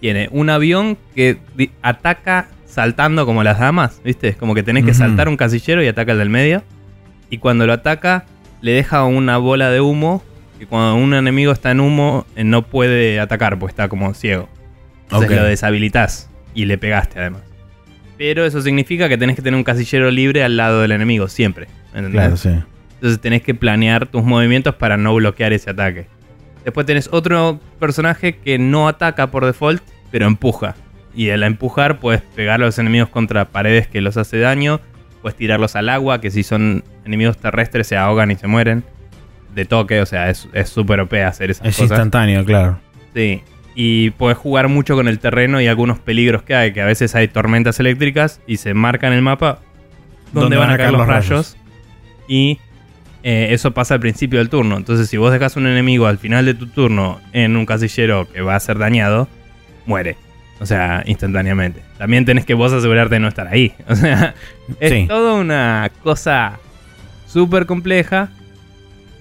tiene 0.01 0.27
un 0.31 0.49
avión 0.49 0.97
que 1.15 1.37
ataca 1.81 2.49
saltando 2.65 3.25
como 3.25 3.43
las 3.43 3.59
damas, 3.59 4.01
¿viste? 4.03 4.27
Es 4.27 4.35
como 4.35 4.53
que 4.53 4.63
tenés 4.63 4.83
que 4.83 4.93
saltar 4.93 5.29
un 5.29 5.37
casillero 5.37 5.81
y 5.81 5.87
ataca 5.87 6.11
el 6.11 6.17
del 6.17 6.29
medio. 6.29 6.63
Y 7.29 7.37
cuando 7.37 7.65
lo 7.65 7.73
ataca, 7.73 8.25
le 8.61 8.71
deja 8.71 9.05
una 9.05 9.37
bola 9.37 9.69
de 9.69 9.79
humo. 9.79 10.23
Que 10.59 10.65
cuando 10.65 10.95
un 10.95 11.13
enemigo 11.13 11.51
está 11.51 11.71
en 11.71 11.79
humo, 11.81 12.25
eh, 12.35 12.43
no 12.43 12.61
puede 12.61 13.19
atacar, 13.19 13.59
pues 13.59 13.71
está 13.71 13.89
como 13.89 14.13
ciego. 14.13 14.47
Entonces 15.03 15.29
Ok. 15.29 15.35
lo 15.35 15.43
deshabilitas 15.43 16.29
y 16.53 16.65
le 16.65 16.77
pegaste 16.77 17.19
además. 17.19 17.41
Pero 18.17 18.45
eso 18.45 18.61
significa 18.61 19.09
que 19.09 19.17
tenés 19.17 19.35
que 19.35 19.41
tener 19.41 19.57
un 19.57 19.63
casillero 19.65 20.09
libre 20.09 20.43
al 20.43 20.55
lado 20.55 20.81
del 20.81 20.91
enemigo, 20.93 21.27
siempre. 21.27 21.67
¿entendés? 21.93 22.11
Claro, 22.13 22.37
sí. 22.37 22.49
Entonces 22.95 23.19
tenés 23.19 23.41
que 23.41 23.53
planear 23.53 24.07
tus 24.07 24.23
movimientos 24.23 24.75
para 24.75 24.95
no 24.97 25.13
bloquear 25.15 25.51
ese 25.53 25.69
ataque. 25.71 26.07
Después 26.63 26.85
tenés 26.85 27.09
otro 27.11 27.59
personaje 27.79 28.37
que 28.37 28.57
no 28.57 28.87
ataca 28.87 29.29
por 29.29 29.45
default, 29.45 29.83
pero 30.11 30.25
empuja. 30.25 30.75
Y 31.13 31.29
al 31.29 31.43
empujar 31.43 31.99
puedes 31.99 32.21
pegar 32.21 32.55
a 32.55 32.65
los 32.65 32.79
enemigos 32.79 33.09
contra 33.09 33.45
paredes 33.45 33.87
que 33.87 34.01
los 34.01 34.17
hace 34.17 34.39
daño. 34.39 34.79
Puedes 35.21 35.37
tirarlos 35.37 35.75
al 35.75 35.89
agua, 35.89 36.21
que 36.21 36.31
si 36.31 36.43
son 36.43 36.83
enemigos 37.05 37.37
terrestres 37.37 37.87
se 37.87 37.97
ahogan 37.97 38.31
y 38.31 38.35
se 38.35 38.47
mueren. 38.47 38.83
De 39.55 39.65
toque, 39.65 40.01
o 40.01 40.05
sea, 40.05 40.29
es 40.29 40.47
es 40.53 40.69
súper 40.69 40.99
OP 40.99 41.13
hacer 41.13 41.49
esas 41.51 41.65
Es 41.67 41.75
cosas. 41.77 41.91
instantáneo, 41.91 42.43
claro. 42.45 42.77
Sí. 43.13 43.41
Y 43.73 44.11
puedes 44.11 44.37
jugar 44.37 44.67
mucho 44.67 44.95
con 44.95 45.07
el 45.07 45.19
terreno 45.19 45.59
y 45.61 45.67
algunos 45.67 45.97
peligros 45.99 46.43
que 46.43 46.53
hay, 46.55 46.73
que 46.73 46.81
a 46.81 46.85
veces 46.85 47.15
hay 47.15 47.27
tormentas 47.27 47.79
eléctricas 47.79 48.41
y 48.47 48.57
se 48.57 48.73
marca 48.73 49.07
en 49.07 49.13
el 49.13 49.21
mapa 49.21 49.59
dónde 50.33 50.57
van 50.57 50.69
a 50.71 50.77
caer 50.77 50.91
los 50.91 51.07
rayos. 51.07 51.57
Y 52.27 52.59
eh, 53.23 53.47
eso 53.51 53.71
pasa 53.71 53.93
al 53.95 53.99
principio 53.99 54.39
del 54.39 54.49
turno. 54.49 54.77
Entonces, 54.77 55.09
si 55.09 55.17
vos 55.17 55.31
dejas 55.31 55.55
un 55.55 55.67
enemigo 55.67 56.07
al 56.07 56.17
final 56.17 56.45
de 56.45 56.53
tu 56.53 56.67
turno 56.67 57.19
en 57.33 57.55
un 57.57 57.65
casillero 57.65 58.27
que 58.31 58.41
va 58.41 58.55
a 58.55 58.59
ser 58.59 58.77
dañado, 58.77 59.27
muere. 59.85 60.15
O 60.59 60.65
sea, 60.65 61.03
instantáneamente. 61.05 61.81
También 61.97 62.23
tenés 62.25 62.45
que 62.45 62.53
vos 62.53 62.71
asegurarte 62.71 63.15
de 63.15 63.19
no 63.19 63.27
estar 63.27 63.47
ahí. 63.47 63.73
O 63.89 63.95
sea, 63.95 64.35
es 64.79 64.91
Sí. 64.91 65.05
toda 65.07 65.33
una 65.33 65.91
cosa 66.03 66.59
súper 67.25 67.65
compleja. 67.65 68.29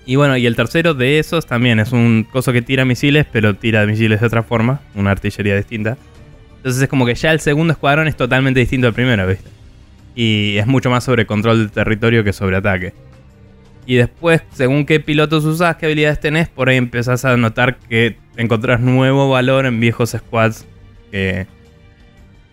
Y 0.07 0.17
bueno, 0.17 0.37
y 0.37 0.47
el 0.47 0.55
tercero 0.55 0.95
de 0.95 1.19
esos 1.19 1.47
también 1.47 1.81
es 1.81 1.93
un 1.93 2.27
coso 2.31 2.53
que 2.53 2.63
tira 2.63 2.85
misiles, 2.85 3.27
pero 3.31 3.55
tira 3.55 3.87
misiles 3.87 4.21
de 4.21 4.27
otra 4.27 4.43
forma, 4.43 4.81
una 4.95 5.11
artillería 5.11 5.57
distinta. 5.57 5.97
Entonces 6.57 6.83
es 6.83 6.89
como 6.89 7.07
que 7.07 7.15
ya 7.15 7.33
el 7.33 7.41
segundo 7.41 7.73
escuadrón 7.73 8.09
es 8.09 8.17
totalmente 8.17 8.61
distinto 8.61 8.87
al 8.87 8.93
primero, 8.95 9.27
¿viste? 9.27 9.49
Y 10.15 10.57
es 10.59 10.67
mucho 10.67 10.91
más 10.91 11.05
sobre 11.05 11.27
control 11.27 11.59
del 11.59 11.71
territorio 11.71 12.23
que 12.23 12.33
sobre 12.33 12.57
ataque. 12.57 12.93
Y 13.87 13.97
después, 13.97 14.43
según 14.53 14.87
qué 14.87 15.01
pilotos 15.01 15.45
usás, 15.45 15.77
qué 15.77 15.87
habilidades 15.87 16.21
tenés, 16.21 16.49
por 16.49 16.69
ahí 16.69 16.77
empezás 16.77 17.25
a 17.25 17.37
notar 17.37 17.77
que 17.77 18.17
encontrás 18.37 18.81
nuevo 18.81 19.29
valor 19.31 19.67
en 19.67 19.81
viejos 19.81 20.11
squads 20.11 20.67
que... 21.11 21.47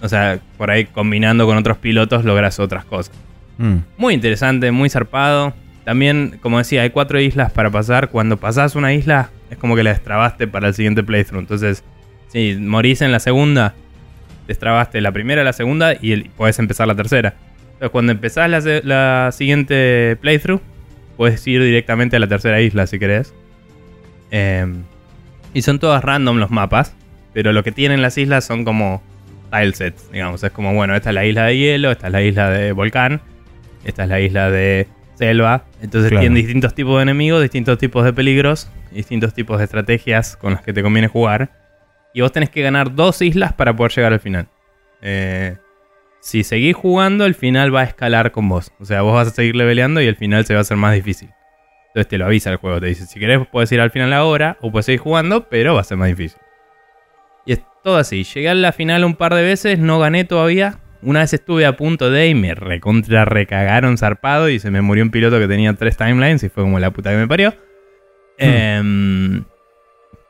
O 0.01 0.09
sea, 0.09 0.39
por 0.57 0.71
ahí 0.71 0.85
combinando 0.85 1.45
con 1.45 1.57
otros 1.57 1.77
pilotos 1.77 2.25
logras 2.25 2.59
otras 2.59 2.85
cosas. 2.85 3.13
Mm. 3.59 3.77
Muy 3.97 4.15
interesante, 4.15 4.71
muy 4.71 4.89
zarpado. 4.89 5.53
También, 5.83 6.37
como 6.41 6.59
decía, 6.59 6.83
hay 6.83 6.91
cuatro 6.91 7.19
islas 7.19 7.51
para 7.51 7.69
pasar. 7.69 8.09
Cuando 8.09 8.37
pasás 8.37 8.75
una 8.75 8.93
isla, 8.93 9.29
es 9.49 9.57
como 9.57 9.75
que 9.75 9.83
la 9.83 9.91
destrabaste 9.91 10.47
para 10.47 10.67
el 10.67 10.73
siguiente 10.73 11.03
playthrough. 11.03 11.41
Entonces, 11.41 11.83
si 12.27 12.55
morís 12.59 13.01
en 13.01 13.11
la 13.11 13.19
segunda, 13.19 13.73
destrabaste 14.47 15.01
la 15.01 15.11
primera, 15.11 15.43
la 15.43 15.53
segunda 15.53 15.93
y 15.99 16.11
el- 16.11 16.29
podés 16.29 16.59
empezar 16.59 16.87
la 16.87 16.95
tercera. 16.95 17.33
Entonces, 17.73 17.89
cuando 17.89 18.11
empezás 18.11 18.49
la, 18.49 19.31
siguiente 19.31 20.17
playthrough, 20.21 20.61
puedes 21.17 21.45
ir 21.47 21.63
directamente 21.63 22.15
a 22.15 22.19
la 22.19 22.27
tercera 22.27 22.61
isla 22.61 22.85
si 22.85 22.99
querés. 22.99 23.33
Em, 24.29 24.83
y 25.53 25.61
son 25.63 25.79
todas 25.79 26.03
random 26.03 26.37
los 26.37 26.51
mapas. 26.51 26.95
Pero 27.33 27.53
lo 27.53 27.63
que 27.63 27.71
tienen 27.71 28.01
las 28.01 28.17
islas 28.17 28.45
son 28.45 28.65
como 28.65 29.01
tilesets, 29.51 30.11
digamos. 30.11 30.43
Es 30.43 30.51
como, 30.51 30.73
bueno, 30.73 30.95
esta 30.95 31.09
es 31.09 31.15
la 31.15 31.25
isla 31.25 31.45
de 31.45 31.57
hielo, 31.57 31.91
esta 31.91 32.07
es 32.07 32.13
la 32.13 32.21
isla 32.21 32.49
de 32.49 32.71
volcán, 32.71 33.21
esta 33.85 34.03
es 34.03 34.09
la 34.09 34.19
isla 34.19 34.49
de 34.51 34.87
selva. 35.21 35.65
Entonces 35.83 36.09
Claro. 36.09 36.21
tienen 36.21 36.35
distintos 36.43 36.73
tipos 36.73 36.95
de 36.97 37.03
enemigos, 37.03 37.41
distintos 37.43 37.77
tipos 37.77 38.03
de 38.03 38.11
peligros, 38.11 38.71
distintos 38.91 39.35
tipos 39.35 39.59
de 39.59 39.65
estrategias 39.65 40.35
con 40.35 40.53
las 40.53 40.63
que 40.63 40.73
te 40.73 40.81
conviene 40.81 41.07
jugar. 41.07 41.51
Y 42.13 42.21
vos 42.21 42.31
tenés 42.31 42.49
que 42.49 42.63
ganar 42.63 42.95
dos 42.95 43.21
islas 43.21 43.53
para 43.53 43.75
poder 43.75 43.91
llegar 43.91 44.13
al 44.13 44.19
final. 44.19 44.47
Eh, 45.03 45.57
si 46.21 46.43
seguís 46.43 46.75
jugando, 46.75 47.25
el 47.25 47.35
final 47.35 47.73
va 47.73 47.81
a 47.81 47.83
escalar 47.83 48.31
con 48.31 48.49
vos. 48.49 48.71
O 48.79 48.85
sea, 48.85 49.03
vos 49.03 49.13
vas 49.13 49.27
a 49.27 49.31
seguir 49.31 49.55
leveleando 49.55 50.01
y 50.01 50.07
el 50.07 50.15
final 50.15 50.43
se 50.45 50.53
va 50.55 50.59
a 50.59 50.61
hacer 50.61 50.77
más 50.77 50.93
difícil. 50.95 51.29
Entonces 51.89 52.07
te 52.07 52.17
lo 52.17 52.25
avisa 52.25 52.49
el 52.49 52.57
juego. 52.57 52.79
Te 52.79 52.87
dice, 52.87 53.05
si 53.05 53.19
querés 53.19 53.47
puedes 53.51 53.71
ir 53.71 53.79
al 53.79 53.91
final 53.91 54.11
ahora 54.13 54.57
o 54.61 54.71
puedes 54.71 54.87
seguir 54.87 55.01
jugando, 55.01 55.49
pero 55.49 55.75
va 55.75 55.81
a 55.81 55.83
ser 55.83 55.97
más 55.97 56.07
difícil. 56.07 56.39
Y 57.45 57.53
es 57.53 57.61
todo 57.83 57.97
así. 57.97 58.23
Llegué 58.23 58.49
a 58.49 58.55
la 58.55 58.71
final 58.71 59.03
un 59.05 59.15
par 59.15 59.35
de 59.35 59.43
veces, 59.43 59.77
no 59.77 59.99
gané 59.99 60.23
todavía. 60.25 60.79
Una 61.03 61.21
vez 61.21 61.33
estuve 61.33 61.65
a 61.65 61.75
punto 61.75 62.09
de 62.11 62.27
y 62.27 62.35
me 62.35 62.53
recontra 62.53 63.25
recagaron 63.25 63.97
zarpado 63.97 64.49
y 64.49 64.59
se 64.59 64.69
me 64.71 64.81
murió 64.81 65.03
un 65.03 65.11
piloto 65.11 65.39
que 65.39 65.47
tenía 65.47 65.73
tres 65.73 65.97
timelines 65.97 66.43
y 66.43 66.49
fue 66.49 66.63
como 66.63 66.79
la 66.79 66.91
puta 66.91 67.09
que 67.11 67.17
me 67.17 67.27
parió. 67.27 67.55
Em, 68.37 69.43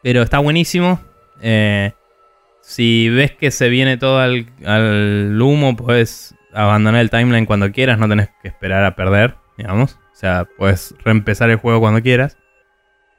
pero 0.01 0.21
está 0.21 0.39
buenísimo. 0.39 1.01
Eh, 1.41 1.91
si 2.61 3.09
ves 3.09 3.31
que 3.31 3.51
se 3.51 3.69
viene 3.69 3.97
todo 3.97 4.19
al, 4.19 4.47
al 4.65 5.41
humo, 5.41 5.75
puedes 5.75 6.35
abandonar 6.53 7.01
el 7.01 7.09
timeline 7.09 7.45
cuando 7.45 7.71
quieras, 7.71 7.99
no 7.99 8.07
tenés 8.07 8.29
que 8.41 8.47
esperar 8.47 8.83
a 8.85 8.95
perder, 8.95 9.35
digamos. 9.57 9.97
O 10.13 10.15
sea, 10.15 10.47
puedes 10.57 10.93
reempezar 11.03 11.49
el 11.49 11.57
juego 11.57 11.79
cuando 11.79 12.01
quieras. 12.01 12.37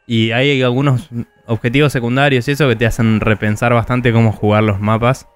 Y 0.07 0.33
hay 0.33 0.63
algunos 0.63 1.11
objetivos 1.47 1.93
secundarios 1.93 2.49
y 2.49 2.53
eso 2.53 2.69
que 2.69 2.77
te 2.77 2.87
hacen 2.87 3.21
repensar 3.21 3.73
bastante 3.73 4.13
cómo 4.13 4.33
jugar 4.33 4.63
los 4.63 4.81
mapas. 4.81 5.29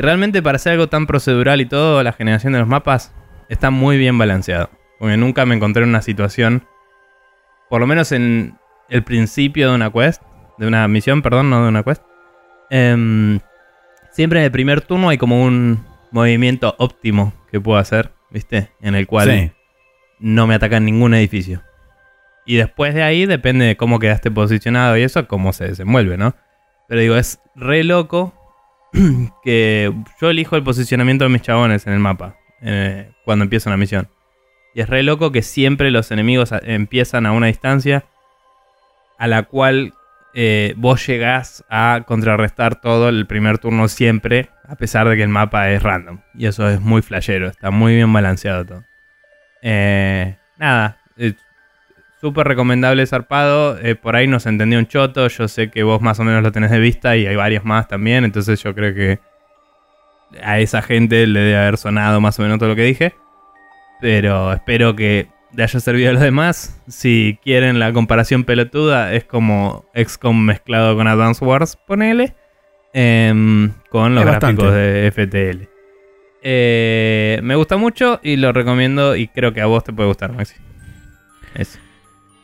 Y 0.00 0.02
realmente 0.02 0.40
para 0.40 0.56
hacer 0.56 0.72
algo 0.72 0.88
tan 0.88 1.06
procedural 1.06 1.60
y 1.60 1.66
todo, 1.66 2.02
la 2.02 2.14
generación 2.14 2.54
de 2.54 2.58
los 2.58 2.66
mapas 2.66 3.14
está 3.50 3.68
muy 3.70 3.98
bien 3.98 4.16
balanceado. 4.16 4.70
Porque 4.98 5.18
nunca 5.18 5.44
me 5.44 5.54
encontré 5.54 5.82
en 5.82 5.90
una 5.90 6.00
situación, 6.00 6.64
por 7.68 7.82
lo 7.82 7.86
menos 7.86 8.10
en 8.10 8.56
el 8.88 9.02
principio 9.02 9.68
de 9.68 9.74
una 9.74 9.90
quest, 9.92 10.22
de 10.56 10.66
una 10.66 10.88
misión, 10.88 11.20
perdón, 11.20 11.50
no 11.50 11.62
de 11.64 11.68
una 11.68 11.82
quest. 11.82 12.02
em, 12.70 13.40
siempre 14.10 14.38
en 14.38 14.46
el 14.46 14.50
primer 14.50 14.80
turno 14.80 15.10
hay 15.10 15.18
como 15.18 15.42
un 15.44 15.84
movimiento 16.12 16.74
óptimo 16.78 17.34
que 17.50 17.60
puedo 17.60 17.78
hacer, 17.78 18.10
¿viste? 18.30 18.70
En 18.80 18.94
el 18.94 19.06
cual 19.06 19.28
Sí. 19.30 19.52
no 20.18 20.46
me 20.46 20.54
atacan 20.54 20.86
ningún 20.86 21.12
edificio. 21.12 21.62
Y 22.46 22.56
después 22.56 22.94
de 22.94 23.02
ahí 23.02 23.26
depende 23.26 23.66
de 23.66 23.76
cómo 23.76 23.98
quedaste 23.98 24.30
posicionado 24.30 24.96
y 24.96 25.02
eso, 25.02 25.28
cómo 25.28 25.52
se 25.52 25.66
desenvuelve, 25.66 26.16
¿no? 26.16 26.34
Pero 26.88 27.02
digo, 27.02 27.16
es 27.16 27.38
re 27.54 27.84
loco 27.84 28.32
que 29.44 29.92
yo 30.20 30.30
elijo 30.30 30.56
el 30.56 30.62
posicionamiento 30.62 31.24
de 31.24 31.30
mis 31.30 31.42
chabones 31.42 31.86
en 31.86 31.92
el 31.92 32.00
mapa 32.00 32.36
eh, 32.62 33.12
cuando 33.24 33.44
empieza 33.44 33.70
una 33.70 33.76
misión. 33.76 34.08
Y 34.74 34.80
es 34.80 34.88
re 34.88 35.02
loco 35.02 35.32
que 35.32 35.42
siempre 35.42 35.90
los 35.90 36.10
enemigos 36.10 36.50
empiezan 36.62 37.26
a 37.26 37.32
una 37.32 37.48
distancia 37.48 38.04
a 39.18 39.26
la 39.26 39.42
cual 39.42 39.92
eh, 40.32 40.74
vos 40.76 41.04
llegás 41.06 41.64
a 41.68 42.04
contrarrestar 42.06 42.80
todo 42.80 43.08
el 43.08 43.26
primer 43.26 43.58
turno 43.58 43.88
siempre, 43.88 44.48
a 44.66 44.76
pesar 44.76 45.08
de 45.08 45.16
que 45.16 45.22
el 45.22 45.28
mapa 45.28 45.70
es 45.70 45.82
random. 45.82 46.20
Y 46.34 46.46
eso 46.46 46.68
es 46.68 46.80
muy 46.80 47.02
flashero, 47.02 47.48
está 47.48 47.70
muy 47.70 47.96
bien 47.96 48.12
balanceado 48.12 48.64
todo. 48.64 48.84
Eh, 49.62 50.36
nada, 50.56 50.98
eh, 51.16 51.34
súper 52.20 52.46
recomendable 52.48 53.06
zarpado. 53.06 53.78
eh, 53.80 53.94
por 53.94 54.16
ahí 54.16 54.26
nos 54.26 54.46
entendió 54.46 54.78
un 54.78 54.86
choto. 54.86 55.26
Yo 55.28 55.48
sé 55.48 55.70
que 55.70 55.82
vos 55.82 56.00
más 56.00 56.18
o 56.20 56.24
menos 56.24 56.42
lo 56.42 56.52
tenés 56.52 56.70
de 56.70 56.78
vista 56.78 57.16
y 57.16 57.26
hay 57.26 57.36
varios 57.36 57.64
más 57.64 57.88
también. 57.88 58.24
Entonces 58.24 58.62
yo 58.62 58.74
creo 58.74 58.94
que 58.94 59.18
a 60.42 60.58
esa 60.60 60.82
gente 60.82 61.26
le 61.26 61.40
debe 61.40 61.56
haber 61.58 61.76
sonado 61.76 62.20
más 62.20 62.38
o 62.38 62.42
menos 62.42 62.58
todo 62.58 62.68
lo 62.70 62.76
que 62.76 62.84
dije. 62.84 63.14
Pero 64.00 64.52
espero 64.52 64.94
que 64.96 65.28
le 65.54 65.62
haya 65.64 65.80
servido 65.80 66.10
a 66.10 66.12
los 66.12 66.22
demás. 66.22 66.80
Si 66.88 67.38
quieren 67.42 67.78
la 67.78 67.92
comparación 67.92 68.44
pelotuda, 68.44 69.12
es 69.12 69.24
como 69.24 69.84
XCOM 69.94 70.44
mezclado 70.44 70.96
con 70.96 71.06
Advance 71.08 71.44
Wars, 71.44 71.76
ponele. 71.86 72.34
em, 72.92 73.72
con 73.88 74.14
los 74.14 74.24
Es 74.24 74.30
gráficos 74.30 74.64
bastante. 74.64 74.80
de 74.80 75.06
FTL. 75.12 75.68
Eh, 76.42 77.38
me 77.42 77.54
gusta 77.54 77.76
mucho 77.76 78.18
y 78.22 78.36
lo 78.36 78.52
recomiendo 78.52 79.14
y 79.16 79.28
creo 79.28 79.52
que 79.52 79.60
a 79.60 79.66
vos 79.66 79.84
te 79.84 79.92
puede 79.92 80.08
gustar, 80.08 80.32
Maxi. 80.32 80.54
Eso. 81.54 81.78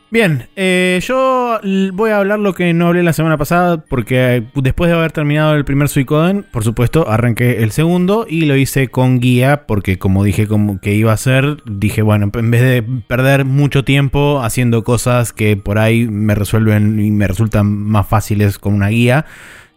Bien, 0.08 0.46
eh, 0.54 1.00
yo 1.02 1.58
voy 1.92 2.10
a 2.10 2.18
hablar 2.18 2.38
lo 2.38 2.54
que 2.54 2.72
no 2.72 2.86
hablé 2.86 3.02
la 3.02 3.12
semana 3.12 3.36
pasada, 3.38 3.78
porque 3.78 4.36
eh, 4.36 4.46
después 4.54 4.88
de 4.88 4.96
haber 4.96 5.10
terminado 5.10 5.54
el 5.54 5.64
primer 5.64 5.88
Suicoden, 5.88 6.44
por 6.52 6.62
supuesto, 6.62 7.10
arranqué 7.10 7.64
el 7.64 7.72
segundo 7.72 8.24
y 8.28 8.42
lo 8.42 8.54
hice 8.54 8.86
con 8.86 9.18
guía, 9.18 9.66
porque 9.66 9.98
como 9.98 10.22
dije 10.22 10.46
como 10.46 10.80
que 10.80 10.94
iba 10.94 11.10
a 11.10 11.14
hacer, 11.14 11.56
dije, 11.64 12.02
bueno, 12.02 12.30
en 12.32 12.50
vez 12.52 12.62
de 12.62 12.84
perder 13.08 13.44
mucho 13.44 13.84
tiempo 13.84 14.42
haciendo 14.42 14.84
cosas 14.84 15.32
que 15.32 15.56
por 15.56 15.78
ahí 15.78 16.06
me 16.06 16.36
resuelven 16.36 17.00
y 17.04 17.10
me 17.10 17.26
resultan 17.26 17.66
más 17.66 18.06
fáciles 18.06 18.60
con 18.60 18.74
una 18.74 18.88
guía, 18.88 19.26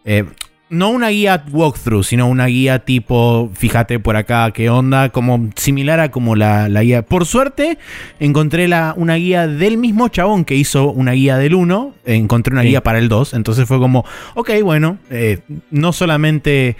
eh, 0.04 0.26
no 0.70 0.90
una 0.90 1.08
guía 1.08 1.44
walkthrough, 1.50 2.04
sino 2.04 2.28
una 2.28 2.46
guía 2.46 2.78
tipo, 2.80 3.50
fíjate 3.54 3.98
por 3.98 4.16
acá 4.16 4.50
qué 4.52 4.70
onda, 4.70 5.10
como 5.10 5.50
similar 5.56 6.00
a 6.00 6.10
como 6.10 6.36
la, 6.36 6.68
la 6.68 6.82
guía. 6.82 7.02
Por 7.02 7.26
suerte, 7.26 7.76
encontré 8.20 8.68
la, 8.68 8.94
una 8.96 9.16
guía 9.16 9.46
del 9.48 9.76
mismo 9.78 10.08
chabón 10.08 10.44
que 10.44 10.54
hizo 10.54 10.90
una 10.90 11.12
guía 11.12 11.36
del 11.38 11.54
1, 11.54 11.94
encontré 12.06 12.52
una 12.54 12.62
Sí. 12.62 12.68
guía 12.68 12.82
para 12.82 12.98
el 12.98 13.08
2, 13.08 13.34
entonces 13.34 13.66
fue 13.66 13.78
como, 13.78 14.04
ok, 14.34 14.50
bueno, 14.62 14.98
eh, 15.10 15.40
no 15.70 15.92
solamente 15.92 16.76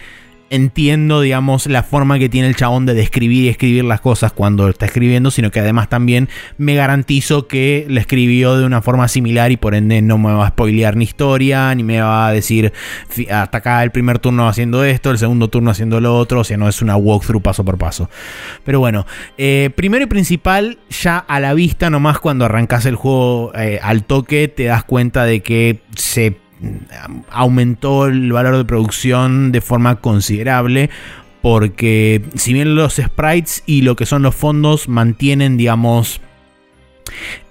entiendo, 0.50 1.20
digamos, 1.20 1.66
la 1.66 1.82
forma 1.84 2.18
que 2.18 2.28
tiene 2.28 2.48
el 2.48 2.56
chabón 2.56 2.84
de 2.84 2.94
describir 2.94 3.44
y 3.44 3.48
escribir 3.48 3.84
las 3.84 4.00
cosas 4.00 4.32
cuando 4.32 4.68
está 4.68 4.86
escribiendo, 4.86 5.30
sino 5.30 5.50
que 5.50 5.60
además 5.60 5.88
también 5.88 6.28
me 6.58 6.74
garantizo 6.74 7.46
que 7.46 7.86
la 7.88 8.00
escribió 8.00 8.58
de 8.58 8.66
una 8.66 8.82
forma 8.82 9.06
similar 9.08 9.52
y 9.52 9.56
por 9.56 9.74
ende 9.76 10.02
no 10.02 10.18
me 10.18 10.32
va 10.32 10.46
a 10.46 10.50
spoilear 10.50 10.96
ni 10.96 11.04
historia, 11.04 11.74
ni 11.74 11.84
me 11.84 12.00
va 12.00 12.26
a 12.26 12.32
decir 12.32 12.72
"Fi- 13.08 13.28
hasta 13.30 13.58
acá 13.58 13.82
el 13.82 13.92
primer 13.92 14.18
turno 14.18 14.48
haciendo 14.48 14.82
esto, 14.84 15.10
el 15.12 15.18
segundo 15.18 15.48
turno 15.48 15.70
haciendo 15.70 16.00
lo 16.00 16.16
otro, 16.18 16.40
o 16.40 16.44
sea, 16.44 16.56
no 16.56 16.68
es 16.68 16.82
una 16.82 16.96
walkthrough 16.96 17.42
paso 17.42 17.64
por 17.64 17.78
paso. 17.78 18.10
Pero 18.64 18.80
bueno, 18.80 19.06
eh, 19.38 19.70
primero 19.76 20.04
y 20.04 20.06
principal, 20.08 20.78
ya 20.90 21.18
a 21.18 21.38
la 21.38 21.54
vista, 21.54 21.90
nomás 21.90 22.18
cuando 22.18 22.44
arrancas 22.44 22.86
el 22.86 22.96
juego 22.96 23.52
eh, 23.54 23.78
al 23.82 24.02
toque, 24.02 24.48
te 24.48 24.64
das 24.64 24.82
cuenta 24.82 25.24
de 25.24 25.40
que 25.42 25.78
se 25.94 26.36
aumentó 27.30 28.06
el 28.06 28.32
valor 28.32 28.56
de 28.56 28.64
producción 28.64 29.52
de 29.52 29.60
forma 29.60 29.96
considerable. 29.96 30.90
Porque 31.42 32.22
si 32.34 32.52
bien 32.52 32.74
los 32.74 32.96
sprites 32.96 33.62
y 33.64 33.82
lo 33.82 33.96
que 33.96 34.04
son 34.04 34.22
los 34.22 34.34
fondos 34.34 34.88
mantienen, 34.88 35.56
digamos, 35.56 36.20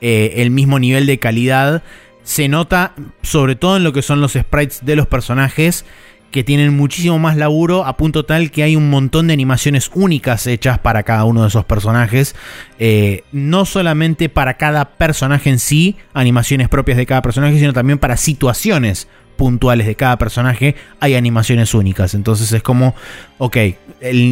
eh, 0.02 0.34
el 0.38 0.52
mismo 0.52 0.78
nivel 0.80 1.08
de 1.08 1.18
calidad, 1.18 1.84
se 2.24 2.48
nota 2.48 2.94
sobre 3.24 3.56
todo 3.56 3.78
en 3.78 3.84
lo 3.84 3.92
que 3.92 4.04
son 4.04 4.22
los 4.22 4.34
sprites 4.34 4.86
de 4.86 4.96
los 4.96 5.08
personajes 5.08 5.86
que 6.32 6.44
tienen 6.44 6.76
muchísimo 6.76 7.20
más 7.20 7.38
laburo 7.38 7.86
a 7.86 7.98
punto 7.98 8.26
tal 8.26 8.52
que 8.52 8.64
hay 8.64 8.76
un 8.76 8.90
montón 8.90 9.28
de 9.28 9.34
animaciones 9.34 9.90
únicas 9.94 10.46
hechas 10.48 10.80
para 10.80 11.04
cada 11.04 11.26
uno 11.26 11.42
de 11.42 11.48
esos 11.48 11.66
personajes. 11.66 12.36
Eh, 12.78 13.24
no 13.32 13.66
solamente 13.66 14.30
para 14.30 14.56
cada 14.56 14.98
personaje 14.98 15.50
en 15.50 15.60
sí, 15.60 15.96
animaciones 16.14 16.70
propias 16.70 16.98
de 16.98 17.06
cada 17.06 17.22
personaje, 17.22 17.60
sino 17.60 17.74
también 17.74 18.00
para 18.00 18.18
situaciones 18.18 19.08
puntuales 19.40 19.88
de 19.88 19.96
cada 19.96 20.18
personaje 20.18 20.76
hay 21.00 21.16
animaciones 21.16 21.74
únicas. 21.74 22.14
Entonces 22.14 22.52
es 22.52 22.62
como, 22.62 22.94
ok, 23.38 23.56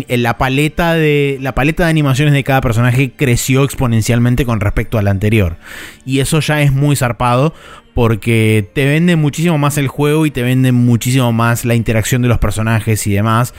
la, 0.09 0.37
paleta 0.37 0.95
de, 0.95 1.37
la 1.39 1.55
paleta 1.55 1.85
de 1.85 1.89
animaciones 1.89 2.33
de 2.33 2.43
cada 2.43 2.59
personaje 2.59 3.13
creció 3.15 3.63
exponencialmente 3.63 4.45
con 4.45 4.59
respecto 4.59 4.97
al 4.97 5.07
anterior. 5.07 5.55
Y 6.05 6.19
eso 6.19 6.41
ya 6.41 6.61
es 6.61 6.73
muy 6.73 6.97
zarpado 6.97 7.53
porque 7.93 8.69
te 8.75 8.85
vende 8.85 9.15
muchísimo 9.15 9.57
más 9.57 9.77
el 9.77 9.87
juego 9.87 10.25
y 10.25 10.31
te 10.31 10.43
vende 10.43 10.73
muchísimo 10.73 11.31
más 11.31 11.63
la 11.63 11.75
interacción 11.75 12.21
de 12.21 12.27
los 12.27 12.39
personajes 12.39 13.07
y 13.07 13.13
demás. 13.13 13.53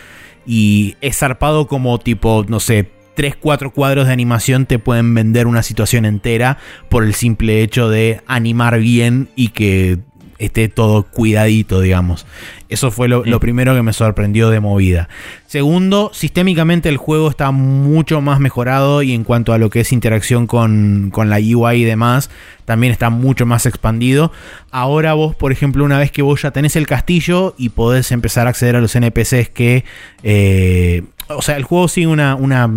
Y 0.47 0.97
es 1.01 1.17
zarpado 1.17 1.67
como 1.67 1.99
tipo, 1.99 2.45
no 2.47 2.61
sé, 2.61 2.91
3, 3.15 3.37
4 3.41 3.73
cuadros 3.73 4.07
de 4.07 4.13
animación 4.13 4.67
te 4.67 4.79
pueden 4.79 5.15
vender 5.15 5.47
una 5.47 5.63
situación 5.63 6.05
entera 6.05 6.59
por 6.91 7.05
el 7.05 7.15
simple 7.15 7.63
hecho 7.63 7.89
de 7.89 8.21
animar 8.27 8.79
bien 8.79 9.31
y 9.35 9.49
que 9.49 9.99
esté 10.39 10.69
todo 10.69 11.05
cuidadito, 11.05 11.81
digamos. 11.81 12.27
Eso 12.69 12.91
fue 12.91 13.09
lo, 13.09 13.25
Sí. 13.25 13.31
lo 13.31 13.41
primero 13.41 13.75
que 13.75 13.83
me 13.83 13.93
sorprendió 13.93 14.51
de 14.51 14.61
movida. 14.61 15.09
Segundo, 15.47 16.11
sistémicamente 16.13 16.89
el 16.89 16.97
juego 16.97 17.31
está 17.31 17.51
mucho 17.51 18.21
más 18.21 18.39
mejorado 18.41 19.03
y 19.03 19.15
en 19.15 19.25
cuanto 19.25 19.53
a 19.53 19.59
lo 19.59 19.71
que 19.71 19.81
es 19.81 19.93
interacción 19.93 20.47
con, 20.47 21.11
con 21.13 21.31
la 21.31 21.39
UI 21.39 21.83
y 21.83 21.85
demás, 21.85 22.31
también 22.67 22.93
está 22.93 23.11
mucho 23.11 23.47
más 23.47 23.67
expandido. 23.67 24.31
Ahora 24.71 25.15
vos, 25.15 25.35
por 25.35 25.51
ejemplo, 25.53 25.85
una 25.85 25.99
vez 25.99 26.11
que 26.13 26.23
vos 26.23 26.43
ya 26.43 26.51
tenés 26.51 26.77
el 26.77 26.87
castillo 26.87 27.55
y 27.57 27.71
podés 27.71 28.13
empezar 28.13 28.47
a 28.47 28.51
acceder 28.51 28.77
a 28.77 28.81
los 28.81 28.95
NPCs 28.95 29.49
que... 29.49 29.85
eh, 30.23 31.03
o 31.29 31.43
sea, 31.43 31.57
el 31.57 31.65
juego 31.65 31.89
sigue 31.89 32.07
una... 32.07 32.35
una 32.35 32.71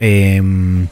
em, 0.00 0.86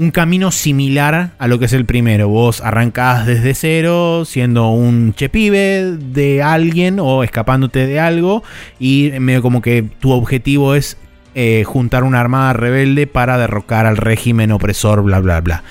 un 0.00 0.10
camino 0.12 0.50
similar 0.50 1.32
a 1.38 1.46
lo 1.46 1.58
que 1.58 1.66
es 1.66 1.74
el 1.74 1.84
primero. 1.84 2.28
Vos 2.28 2.62
arrancás 2.62 3.26
desde 3.26 3.52
cero, 3.54 4.24
siendo 4.24 4.70
un 4.70 5.12
chepibe 5.14 5.94
de 5.98 6.42
alguien 6.42 6.98
o 7.00 7.22
escapándote 7.22 7.86
de 7.86 8.00
algo. 8.00 8.42
Y 8.78 9.10
medio 9.20 9.42
como 9.42 9.60
que 9.60 9.84
tu 10.00 10.10
objetivo 10.12 10.74
es 10.74 10.96
eh, 11.34 11.64
juntar 11.66 12.02
una 12.04 12.18
armada 12.18 12.54
rebelde 12.54 13.06
para 13.06 13.36
derrocar 13.36 13.84
al 13.84 13.98
régimen 13.98 14.52
opresor, 14.52 15.02
bla, 15.02 15.20
bla, 15.20 15.42
bla. 15.42 15.62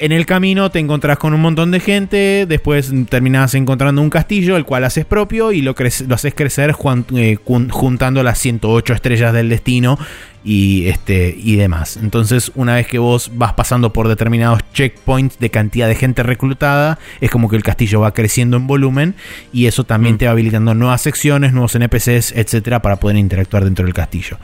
En 0.00 0.12
el 0.12 0.26
camino 0.26 0.70
te 0.70 0.78
encontrás 0.78 1.18
con 1.18 1.34
un 1.34 1.40
montón 1.40 1.72
de 1.72 1.80
gente, 1.80 2.46
después 2.48 2.92
terminás 3.08 3.54
encontrando 3.54 4.00
un 4.00 4.10
castillo, 4.10 4.56
el 4.56 4.64
cual 4.64 4.84
haces 4.84 5.04
propio 5.04 5.50
y 5.50 5.60
lo, 5.60 5.74
lo 6.06 6.14
haces 6.14 6.34
crecer 6.36 6.70
eh, 6.70 7.36
jun- 7.44 7.68
juntando 7.70 8.22
las 8.22 8.38
108 8.38 8.94
estrellas 8.94 9.32
del 9.32 9.48
destino 9.48 9.98
y, 10.44 10.86
este, 10.86 11.36
y 11.38 11.56
demás. 11.56 11.96
Entonces, 11.96 12.52
una 12.54 12.74
vez 12.76 12.86
que 12.86 12.98
vos 12.98 13.30
vas 13.34 13.52
pasando 13.54 13.92
por 13.92 14.08
determinados 14.08 14.60
checkpoints 14.72 15.38
de 15.38 15.50
cantidad 15.50 15.88
de 15.88 15.94
gente 15.94 16.22
reclutada, 16.22 16.98
es 17.20 17.30
como 17.30 17.48
que 17.48 17.56
el 17.56 17.62
castillo 17.62 18.00
va 18.00 18.14
creciendo 18.14 18.56
en 18.56 18.66
volumen 18.66 19.14
y 19.52 19.66
eso 19.66 19.84
también 19.84 20.14
Mm. 20.14 20.18
te 20.18 20.24
va 20.26 20.32
habilitando 20.32 20.74
nuevas 20.74 21.00
secciones, 21.02 21.52
nuevos 21.52 21.74
NPCs, 21.74 22.32
etcétera, 22.32 22.80
para 22.82 22.96
poder 22.96 23.16
interactuar 23.16 23.64
dentro 23.64 23.84
del 23.84 23.94
castillo. 23.94 24.38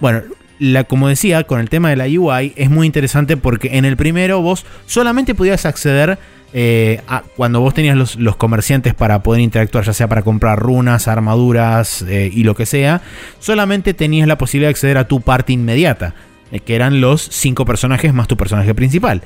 Bueno, 0.00 0.22
la, 0.58 0.84
como 0.84 1.08
decía, 1.08 1.44
con 1.44 1.58
el 1.60 1.68
tema 1.68 1.90
de 1.90 1.96
la 1.96 2.04
UI 2.04 2.52
es 2.56 2.70
muy 2.70 2.86
interesante 2.86 3.36
porque 3.36 3.76
en 3.76 3.84
el 3.84 3.96
primero 3.96 4.40
vos 4.40 4.64
solamente 4.86 5.34
podías 5.34 5.66
acceder 5.66 6.18
eh, 6.54 7.00
a- 7.08 7.22
cuando 7.36 7.60
vos 7.60 7.72
tenías 7.74 7.96
los, 7.96 8.16
los 8.16 8.36
comerciantes 8.36 8.94
para 8.94 9.22
poder 9.22 9.40
interactuar, 9.40 9.84
ya 9.84 9.92
sea 9.92 10.08
para 10.08 10.22
comprar 10.22 10.58
runas, 10.58 11.08
armaduras 11.08 12.02
eh, 12.02 12.30
y 12.32 12.44
lo 12.44 12.54
que 12.54 12.66
sea, 12.66 13.00
solamente 13.38 13.94
tenías 13.94 14.28
la 14.28 14.38
posibilidad 14.38 14.68
de 14.68 14.72
acceder 14.72 14.98
a 14.98 15.08
tu 15.08 15.20
parte 15.20 15.52
inmediata, 15.52 16.14
eh, 16.50 16.60
que 16.60 16.74
eran 16.74 17.00
los 17.00 17.22
cinco 17.22 17.64
personajes 17.64 18.12
más 18.12 18.28
tu 18.28 18.36
personaje 18.36 18.74
principal. 18.74 19.22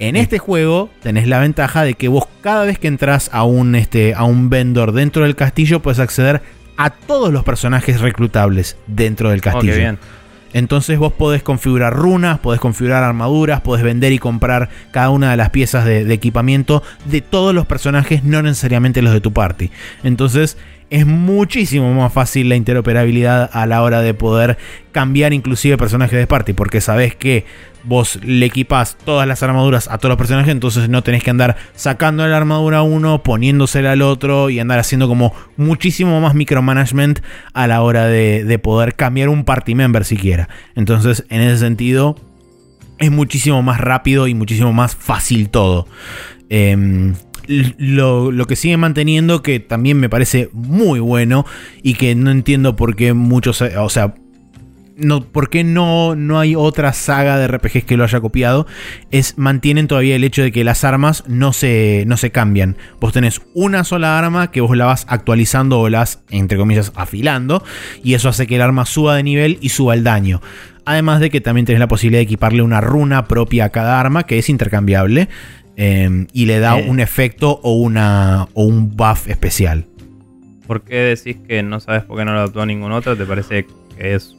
En 0.00 0.14
este 0.14 0.38
juego 0.38 0.90
tenés 1.02 1.26
la 1.26 1.40
ventaja 1.40 1.82
de 1.82 1.94
que 1.94 2.06
vos 2.06 2.24
cada 2.40 2.64
vez 2.64 2.78
que 2.78 2.86
entras 2.86 3.30
a 3.32 3.42
un, 3.42 3.74
este, 3.74 4.14
a 4.14 4.22
un 4.24 4.48
vendor 4.48 4.92
dentro 4.92 5.24
del 5.24 5.34
castillo 5.34 5.80
puedes 5.80 5.98
acceder 5.98 6.40
a 6.76 6.90
todos 6.90 7.32
los 7.32 7.42
personajes 7.42 8.00
reclutables 8.00 8.76
dentro 8.86 9.30
del 9.30 9.40
Oh, 9.40 9.42
qué 9.42 9.50
castillo. 9.50 9.74
bien. 9.76 9.98
Entonces 10.52 10.98
vos 10.98 11.12
podés 11.12 11.42
configurar 11.42 11.94
runas, 11.94 12.38
podés 12.38 12.60
configurar 12.60 13.02
armaduras, 13.02 13.60
podés 13.60 13.84
vender 13.84 14.12
y 14.12 14.18
comprar 14.18 14.68
cada 14.90 15.10
una 15.10 15.30
de 15.30 15.36
las 15.36 15.50
piezas 15.50 15.84
de, 15.84 16.12
equipamiento 16.12 16.82
de 17.04 17.20
todos 17.20 17.54
los 17.54 17.66
personajes, 17.66 18.24
no 18.24 18.42
necesariamente 18.42 19.02
los 19.02 19.12
de 19.12 19.20
tu 19.20 19.32
party. 19.32 19.70
Entonces 20.02 20.56
es 20.90 21.06
muchísimo 21.06 21.92
más 21.92 22.12
fácil 22.12 22.48
la 22.48 22.56
interoperabilidad 22.56 23.50
a 23.52 23.66
la 23.66 23.82
hora 23.82 24.00
de 24.00 24.14
poder 24.14 24.56
cambiar 24.90 25.34
inclusive 25.34 25.76
personajes 25.76 26.18
de 26.18 26.26
party, 26.26 26.54
porque 26.54 26.80
sabés 26.80 27.14
que 27.14 27.44
vos 27.84 28.18
le 28.22 28.46
equipás 28.46 28.96
todas 29.04 29.26
las 29.26 29.42
armaduras 29.42 29.88
a 29.88 29.98
todos 29.98 30.10
los 30.10 30.18
personajes, 30.18 30.52
entonces 30.52 30.88
no 30.88 31.02
tenés 31.02 31.22
que 31.22 31.30
andar 31.30 31.56
sacando 31.74 32.26
la 32.26 32.36
armadura 32.36 32.78
a 32.78 32.82
uno, 32.82 33.22
poniéndosela 33.22 33.92
al 33.92 34.02
otro 34.02 34.50
y 34.50 34.58
andar 34.58 34.78
haciendo 34.78 35.08
como 35.08 35.32
muchísimo 35.56 36.20
más 36.20 36.34
micromanagement 36.34 37.20
a 37.52 37.66
la 37.66 37.82
hora 37.82 38.06
de, 38.06 38.44
de 38.44 38.58
poder 38.58 38.94
cambiar 38.94 39.28
un 39.28 39.44
party 39.44 39.74
member 39.74 40.04
siquiera. 40.04 40.48
Entonces, 40.74 41.24
en 41.28 41.40
ese 41.40 41.58
sentido, 41.58 42.16
es 42.98 43.10
muchísimo 43.10 43.62
más 43.62 43.80
rápido 43.80 44.26
y 44.26 44.34
muchísimo 44.34 44.72
más 44.72 44.94
fácil 44.96 45.50
todo. 45.50 45.86
Em, 46.50 47.14
lo, 47.48 48.30
lo 48.30 48.46
que 48.46 48.56
sigue 48.56 48.76
manteniendo, 48.76 49.42
que 49.42 49.60
también 49.60 49.98
me 49.98 50.08
parece 50.08 50.50
muy 50.52 51.00
bueno 51.00 51.46
y 51.82 51.94
que 51.94 52.14
no 52.14 52.30
entiendo 52.30 52.76
por 52.76 52.94
qué 52.94 53.14
muchos, 53.14 53.62
eh, 53.62 53.76
o 53.78 53.88
sea, 53.88 54.14
no, 54.98 55.22
por 55.22 55.48
qué 55.48 55.64
no, 55.64 56.16
no 56.16 56.38
hay 56.40 56.54
otra 56.56 56.92
saga 56.92 57.38
de 57.38 57.46
RPGs 57.46 57.84
que 57.84 57.96
lo 57.96 58.04
haya 58.04 58.20
copiado, 58.20 58.66
es 59.10 59.38
mantienen 59.38 59.86
todavía 59.86 60.16
el 60.16 60.24
hecho 60.24 60.42
de 60.42 60.52
que 60.52 60.64
las 60.64 60.84
armas 60.84 61.24
no 61.26 61.52
se, 61.52 62.04
no 62.06 62.16
se 62.16 62.30
cambian. 62.30 62.76
Vos 63.00 63.12
tenés 63.12 63.40
una 63.54 63.84
sola 63.84 64.18
arma 64.18 64.50
que 64.50 64.60
vos 64.60 64.76
la 64.76 64.86
vas 64.86 65.06
actualizando 65.08 65.80
o 65.80 65.88
la 65.88 66.00
vas, 66.00 66.22
entre 66.30 66.58
comillas, 66.58 66.92
afilando, 66.96 67.62
y 68.02 68.14
eso 68.14 68.28
hace 68.28 68.46
que 68.46 68.56
el 68.56 68.62
arma 68.62 68.84
suba 68.86 69.14
de 69.16 69.22
nivel 69.22 69.58
y 69.60 69.68
suba 69.70 69.94
el 69.94 70.04
daño. 70.04 70.42
Además 70.84 71.20
de 71.20 71.30
que 71.30 71.40
también 71.40 71.64
tenés 71.66 71.80
la 71.80 71.88
posibilidad 71.88 72.18
de 72.18 72.24
equiparle 72.24 72.62
una 72.62 72.80
runa 72.80 73.26
propia 73.26 73.66
a 73.66 73.68
cada 73.70 74.00
arma, 74.00 74.24
que 74.24 74.38
es 74.38 74.48
intercambiable, 74.48 75.28
eh, 75.76 76.26
y 76.32 76.46
le 76.46 76.58
da 76.58 76.78
Eh. 76.78 76.86
un 76.88 76.98
efecto 76.98 77.60
o, 77.62 77.74
una, 77.74 78.48
o 78.54 78.64
un 78.64 78.96
buff 78.96 79.28
especial. 79.28 79.84
¿Por 80.66 80.82
qué 80.82 80.96
decís 80.96 81.36
que 81.46 81.62
no 81.62 81.78
sabes 81.78 82.02
por 82.02 82.18
qué 82.18 82.24
no 82.24 82.32
lo 82.32 82.40
adoptó 82.40 82.66
ningún 82.66 82.92
otro? 82.92 83.16
¿Te 83.16 83.24
parece 83.24 83.66
que 83.96 84.14
es 84.14 84.34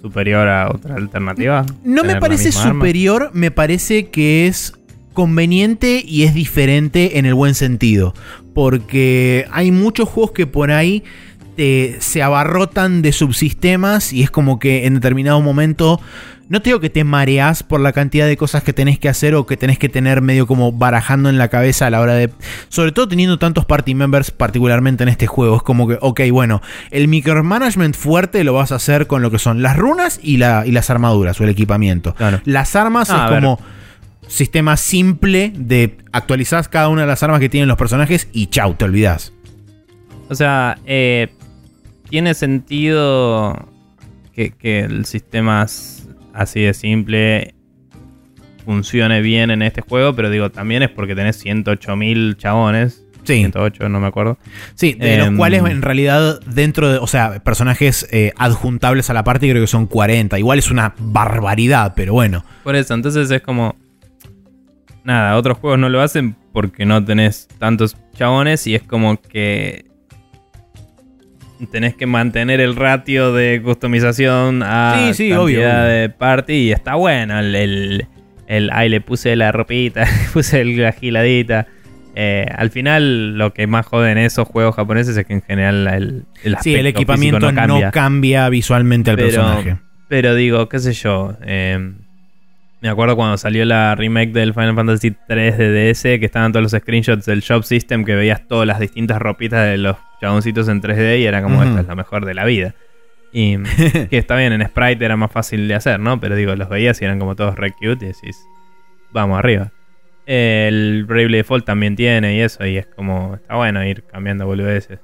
superior 0.00 0.48
a 0.48 0.70
otra 0.70 0.94
alternativa? 0.96 1.64
No 1.84 2.04
me 2.04 2.16
parece 2.16 2.48
arma. 2.48 2.72
superior, 2.74 3.30
me 3.34 3.50
parece 3.50 4.08
que 4.08 4.46
es 4.46 4.72
conveniente 5.12 6.02
y 6.06 6.22
es 6.22 6.34
diferente 6.34 7.18
en 7.18 7.26
el 7.26 7.34
buen 7.34 7.54
sentido. 7.54 8.14
Porque 8.54 9.46
hay 9.52 9.70
muchos 9.72 10.08
juegos 10.08 10.32
que 10.32 10.46
por 10.46 10.70
ahí 10.70 11.02
te- 11.56 11.96
se 12.00 12.22
abarrotan 12.22 13.02
de 13.02 13.12
subsistemas 13.12 14.12
y 14.12 14.22
es 14.22 14.30
como 14.30 14.58
que 14.58 14.86
en 14.86 14.94
determinado 14.94 15.40
momento, 15.40 16.00
no 16.50 16.60
te 16.60 16.70
digo 16.70 16.80
que 16.80 16.90
te 16.90 17.04
mareas 17.04 17.62
por 17.62 17.80
la 17.80 17.92
cantidad 17.92 18.26
de 18.26 18.36
cosas 18.36 18.64
que 18.64 18.72
tenés 18.72 18.98
que 18.98 19.08
hacer 19.08 19.36
o 19.36 19.46
que 19.46 19.56
tenés 19.56 19.78
que 19.78 19.88
tener 19.88 20.20
medio 20.20 20.48
como 20.48 20.72
barajando 20.72 21.28
en 21.28 21.38
la 21.38 21.46
cabeza 21.46 21.86
a 21.86 21.90
la 21.90 22.00
hora 22.00 22.14
de... 22.14 22.28
Sobre 22.68 22.90
todo 22.90 23.06
teniendo 23.06 23.38
tantos 23.38 23.66
party 23.66 23.94
members, 23.94 24.32
particularmente 24.32 25.04
en 25.04 25.10
este 25.10 25.28
juego. 25.28 25.58
Es 25.58 25.62
como 25.62 25.86
que, 25.86 25.96
ok, 26.00 26.22
bueno, 26.32 26.60
el 26.90 27.06
micromanagement 27.06 27.94
fuerte 27.94 28.42
lo 28.42 28.52
vas 28.52 28.72
a 28.72 28.74
hacer 28.74 29.06
con 29.06 29.22
lo 29.22 29.30
que 29.30 29.38
son 29.38 29.62
las 29.62 29.76
runas 29.76 30.18
y, 30.20 30.38
la, 30.38 30.66
y 30.66 30.72
las 30.72 30.90
armaduras 30.90 31.40
o 31.40 31.44
el 31.44 31.50
equipamiento. 31.50 32.16
Claro. 32.16 32.40
Las 32.44 32.74
armas 32.74 33.10
Ah, 33.10 33.28
es 33.30 33.36
como 33.36 33.60
sistema 34.26 34.76
simple 34.76 35.52
de 35.56 35.98
actualizar 36.10 36.68
cada 36.68 36.88
una 36.88 37.02
de 37.02 37.06
las 37.06 37.22
armas 37.22 37.38
que 37.38 37.48
tienen 37.48 37.68
los 37.68 37.78
personajes 37.78 38.26
y 38.32 38.48
chau, 38.48 38.74
te 38.74 38.86
olvidas. 38.86 39.32
O 40.28 40.34
sea, 40.34 40.78
eh, 40.84 41.28
tiene 42.08 42.34
sentido 42.34 43.68
que, 44.34 44.50
que 44.50 44.80
el 44.80 45.04
sistema 45.04 45.68
así 46.34 46.60
de 46.60 46.74
simple 46.74 47.54
funcione 48.64 49.20
bien 49.20 49.50
en 49.50 49.62
este 49.62 49.80
juego, 49.80 50.14
pero 50.14 50.30
digo, 50.30 50.50
también 50.50 50.82
es 50.82 50.90
porque 50.90 51.14
tenés 51.14 51.44
108.000 51.44 52.36
chabones. 52.36 53.04
Sí. 53.24 53.34
108, 53.34 53.88
no 53.88 54.00
me 54.00 54.06
acuerdo. 54.06 54.38
Sí, 54.74 54.94
de 54.94 55.18
los 55.18 55.28
Em, 55.28 55.36
cuales 55.36 55.64
en 55.64 55.82
realidad 55.82 56.40
dentro 56.46 56.90
de, 56.90 56.98
o 56.98 57.06
sea, 57.06 57.42
personajes 57.42 58.08
eh, 58.10 58.32
adjuntables 58.36 59.10
a 59.10 59.14
la 59.14 59.24
parte 59.24 59.48
creo 59.50 59.62
que 59.62 59.66
son 59.66 59.86
40. 59.86 60.38
Igual 60.38 60.58
es 60.58 60.70
una 60.70 60.94
barbaridad, 60.98 61.92
pero 61.94 62.14
bueno. 62.14 62.44
Por 62.64 62.76
eso, 62.76 62.94
entonces 62.94 63.30
es 63.30 63.42
como. 63.42 63.76
Nada, 65.04 65.36
otros 65.36 65.58
juegos 65.58 65.78
no 65.78 65.88
lo 65.88 66.00
hacen 66.00 66.36
porque 66.52 66.84
no 66.86 67.04
tenés 67.04 67.48
tantos 67.58 67.96
chabones 68.14 68.66
y 68.66 68.74
es 68.74 68.82
como 68.82 69.20
que. 69.20 69.89
Tenés 71.70 71.94
que 71.94 72.06
mantener 72.06 72.60
el 72.60 72.74
ratio 72.76 73.32
de 73.32 73.60
customización 73.62 74.62
a 74.62 74.94
Sí, 74.96 75.14
sí, 75.14 75.28
cantidad 75.30 75.40
obvio, 75.42 75.60
obvio. 75.60 75.82
de 75.84 76.08
party 76.08 76.52
y 76.54 76.72
está 76.72 76.94
bueno 76.94 77.38
el, 77.38 77.54
el, 77.54 78.06
el- 78.46 78.70
ay, 78.72 78.88
le 78.88 79.00
puse 79.00 79.36
la 79.36 79.52
ropita, 79.52 80.04
le 80.04 80.10
puse 80.32 80.60
el- 80.62 80.80
la 80.80 80.92
giladita. 80.92 81.66
Eh, 82.16 82.46
al 82.56 82.70
final 82.70 83.38
lo 83.38 83.52
que 83.52 83.66
más 83.66 83.86
joden 83.86 84.18
esos 84.18 84.48
juegos 84.48 84.74
japoneses 84.74 85.16
es 85.16 85.24
que 85.26 85.32
en 85.34 85.42
general 85.42 85.86
el, 85.86 86.24
el 86.42 86.56
Sí, 86.60 86.74
el 86.74 86.80
aspecto 86.80 86.88
equipamiento 87.00 87.52
no 87.52 87.66
no 87.66 87.90
cambia, 87.92 88.48
visualmente 88.48 89.10
al 89.10 89.16
Pero- 89.16 89.28
personaje. 89.28 89.76
pero 90.08 90.34
digo, 90.34 90.68
qué 90.68 90.78
sé 90.80 90.92
yo. 90.92 91.36
eh, 91.42 91.92
me 92.80 92.88
acuerdo 92.88 93.14
cuando 93.14 93.36
salió 93.36 93.64
la 93.64 93.94
remake 93.94 94.32
del 94.32 94.54
Final 94.54 94.74
Fantasy 94.74 95.10
3 95.28 95.58
de 95.58 95.92
DS, 95.92 96.02
que 96.02 96.24
estaban 96.24 96.52
todos 96.52 96.62
los 96.62 96.80
screenshots 96.80 97.26
del 97.26 97.40
Shop 97.40 97.62
System, 97.62 98.04
que 98.04 98.14
veías 98.14 98.46
todas 98.48 98.66
las 98.66 98.80
distintas 98.80 99.20
ropitas 99.20 99.66
de 99.66 99.76
los 99.76 99.96
chaboncitos 100.20 100.68
en 100.68 100.80
3D 100.80 101.20
y 101.20 101.26
era 101.26 101.42
como, 101.42 101.62
esta 101.62 101.80
es 101.80 101.86
la 101.86 101.94
mejor 101.94 102.24
de 102.24 102.34
la 102.34 102.44
vida. 102.44 102.74
Y 103.32 103.58
que 104.10 104.18
está 104.18 104.36
bien, 104.36 104.52
en 104.52 104.66
Sprite 104.66 105.04
era 105.04 105.16
más 105.16 105.30
fácil 105.30 105.68
de 105.68 105.74
hacer, 105.74 106.00
¿no? 106.00 106.18
Pero 106.20 106.36
digo, 106.36 106.56
los 106.56 106.68
veías 106.68 107.00
y 107.02 107.04
eran 107.04 107.18
como 107.18 107.36
todos 107.36 107.56
re 107.56 107.72
cute 107.72 108.04
y 108.04 108.08
decís, 108.08 108.42
vamos 109.12 109.38
arriba. 109.38 109.72
El 110.24 111.04
Bravely 111.06 111.38
Default 111.38 111.66
también 111.66 111.96
tiene 111.96 112.36
y 112.36 112.40
eso, 112.40 112.64
y 112.64 112.78
es 112.78 112.86
como, 112.86 113.34
está 113.34 113.56
bueno 113.56 113.84
ir 113.84 114.04
cambiando 114.04 114.46
boludeces 114.46 115.00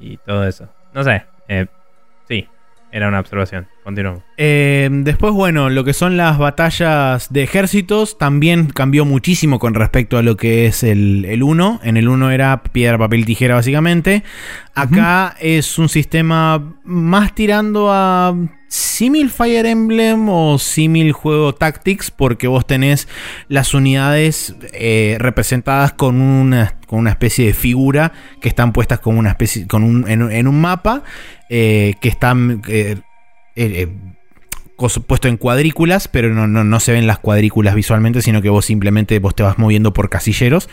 y 0.00 0.16
todo 0.18 0.46
eso. 0.46 0.68
No 0.94 1.04
sé, 1.04 1.24
eh, 1.48 1.66
sí, 2.26 2.48
era 2.92 3.08
una 3.08 3.20
observación. 3.20 3.66
Continuamos. 3.84 4.22
Eh, 4.36 4.88
después, 4.90 5.32
bueno, 5.32 5.70
lo 5.70 5.84
que 5.84 5.92
son 5.92 6.16
las 6.16 6.38
batallas 6.38 7.32
de 7.32 7.42
ejércitos 7.42 8.18
también 8.18 8.66
cambió 8.66 9.04
muchísimo 9.04 9.58
con 9.58 9.74
respecto 9.74 10.18
a 10.18 10.22
lo 10.22 10.36
que 10.36 10.66
es 10.66 10.82
el, 10.82 11.24
el 11.24 11.42
1. 11.42 11.80
En 11.82 11.96
el 11.96 12.08
1 12.08 12.30
era 12.30 12.62
piedra, 12.62 12.98
papel, 12.98 13.24
tijera, 13.24 13.54
básicamente. 13.54 14.22
Acá 14.74 15.36
es 15.40 15.78
un 15.78 15.88
sistema 15.88 16.74
más 16.84 17.34
tirando 17.34 17.90
a 17.90 18.34
símil 18.68 19.30
Fire 19.30 19.66
Emblem 19.66 20.28
o 20.28 20.58
símil 20.58 21.12
juego 21.12 21.54
Tactics, 21.54 22.10
porque 22.10 22.46
vos 22.46 22.66
tenés 22.66 23.08
las 23.48 23.74
unidades 23.74 24.54
eh, 24.72 25.16
representadas 25.18 25.92
con 25.92 26.20
una, 26.20 26.78
con 26.86 27.00
una 27.00 27.10
especie 27.10 27.46
de 27.46 27.54
figura 27.54 28.12
que 28.40 28.48
están 28.48 28.72
puestas 28.72 29.00
con 29.00 29.18
una 29.18 29.30
especie, 29.30 29.66
con 29.66 29.82
un, 29.82 30.08
en, 30.08 30.46
un 30.46 30.60
mapa 30.60 31.02
eh, 31.48 31.94
que 32.00 32.08
están 32.08 32.62
eh, 32.68 32.98
puesto 35.06 35.28
en 35.28 35.36
cuadrículas, 35.36 36.08
pero 36.08 36.32
no, 36.32 36.46
no, 36.46 36.64
no 36.64 36.80
se 36.80 36.92
ven 36.92 37.06
las 37.06 37.18
cuadrículas 37.18 37.74
visualmente, 37.74 38.22
sino 38.22 38.40
que 38.40 38.48
vos 38.48 38.64
simplemente 38.64 39.18
vos 39.18 39.34
te 39.34 39.42
vas 39.42 39.58
moviendo 39.58 39.92
por 39.92 40.08
casilleros. 40.08 40.68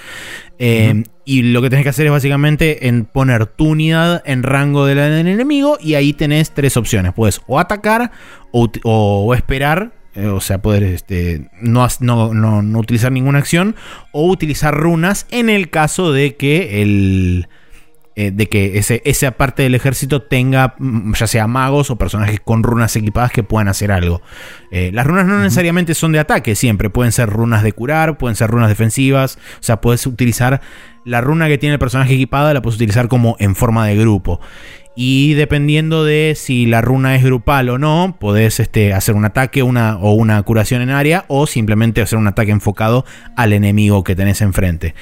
Eh, 0.59 1.03
Y 1.25 1.41
lo 1.41 1.61
que 1.61 1.69
tenés 1.71 1.83
que 1.83 1.89
hacer 1.89 2.05
es 2.05 2.11
básicamente 2.11 2.87
en 2.87 3.05
poner 3.05 3.47
tu 3.47 3.69
unidad 3.69 4.21
en 4.25 4.43
rango 4.43 4.85
del, 4.85 4.97
del 4.99 5.27
enemigo 5.27 5.77
y 5.81 5.95
ahí 5.95 6.13
tenés 6.13 6.51
tres 6.53 6.77
opciones. 6.77 7.13
Puedes 7.13 7.41
o 7.47 7.59
atacar 7.59 8.11
o, 8.51 8.69
o- 8.83 9.25
o 9.25 9.33
esperar. 9.33 9.91
eh, 10.13 10.27
O 10.27 10.39
sea, 10.39 10.61
poder 10.61 10.83
este, 10.83 11.49
no, 11.61 11.87
no, 11.99 12.33
no- 12.33 12.61
no 12.61 12.79
utilizar 12.79 13.11
ninguna 13.11 13.39
acción. 13.39 13.75
O 14.13 14.27
utilizar 14.29 14.73
runas 14.75 15.25
en 15.31 15.49
el 15.49 15.69
caso 15.71 16.13
de 16.13 16.35
que 16.35 16.81
el, 16.83 17.47
eh, 18.17 18.31
de 18.31 18.47
que 18.47 18.77
ese, 18.77 19.01
esa 19.03 19.31
parte 19.31 19.63
del 19.63 19.75
ejército 19.75 20.21
tenga 20.21 20.75
mm, 20.79 21.13
ya 21.13 21.27
sea 21.27 21.47
magos 21.47 21.89
o 21.91 21.97
personajes 21.97 22.39
con 22.39 22.63
runas 22.63 22.95
equipadas 22.95 23.31
que 23.31 23.43
puedan 23.43 23.67
hacer 23.67 23.91
algo. 23.91 24.21
Eh, 24.71 24.91
las 24.93 25.05
runas 25.05 25.25
no 25.25 25.39
necesariamente 25.39 25.93
son 25.93 26.13
de 26.13 26.19
ataque 26.19 26.55
siempre, 26.55 26.89
pueden 26.89 27.11
ser 27.11 27.29
runas 27.29 27.61
de 27.61 27.73
curar, 27.73 28.17
pueden 28.17 28.35
ser 28.37 28.49
runas 28.49 28.69
defensivas, 28.69 29.37
o 29.59 29.63
sea, 29.63 29.81
puedes 29.81 30.07
utilizar 30.07 30.61
la 31.03 31.21
runa 31.21 31.47
que 31.47 31.57
tiene 31.57 31.73
el 31.73 31.79
personaje 31.79 32.13
equipada, 32.13 32.53
la 32.53 32.61
puedes 32.61 32.77
utilizar 32.77 33.07
como 33.07 33.35
en 33.39 33.55
forma 33.55 33.85
de 33.85 33.97
grupo. 33.97 34.39
Y 34.97 35.33
dependiendo 35.33 36.05
de 36.05 36.33
si 36.37 36.65
la 36.65 36.79
runa 36.81 37.15
es 37.15 37.23
grupal 37.23 37.67
o 37.67 37.77
no, 37.77 38.15
podés 38.17 38.61
este, 38.61 38.93
hacer 38.93 39.13
un 39.15 39.25
ataque 39.25 39.61
una, 39.61 39.97
o 39.97 40.13
una 40.13 40.41
curación 40.43 40.81
en 40.81 40.89
área 40.89 41.25
o 41.27 41.47
simplemente 41.47 42.01
hacer 42.01 42.17
un 42.17 42.27
ataque 42.27 42.51
enfocado 42.51 43.03
al 43.35 43.51
enemigo 43.51 44.05
que 44.05 44.15
tenés 44.15 44.41
enfrente. 44.41 44.95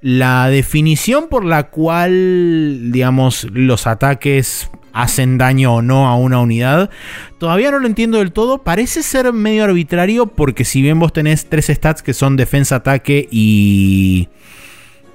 La 0.00 0.48
definición 0.48 1.28
por 1.28 1.44
la 1.44 1.68
cual, 1.68 2.90
digamos, 2.90 3.44
los 3.52 3.86
ataques 3.86 4.68
hacen 4.92 5.38
daño 5.38 5.74
o 5.74 5.82
no 5.82 6.08
a 6.08 6.16
una 6.16 6.40
unidad, 6.40 6.90
todavía 7.38 7.70
no 7.70 7.78
lo 7.78 7.86
entiendo 7.86 8.18
del 8.18 8.32
todo. 8.32 8.64
Parece 8.64 9.04
ser 9.04 9.32
medio 9.32 9.62
arbitrario 9.62 10.26
porque 10.26 10.64
si 10.64 10.82
bien 10.82 10.98
vos 10.98 11.12
tenés 11.12 11.48
tres 11.48 11.66
stats 11.66 12.02
que 12.02 12.14
son 12.14 12.36
defensa, 12.36 12.76
ataque 12.76 13.28
y... 13.30 14.28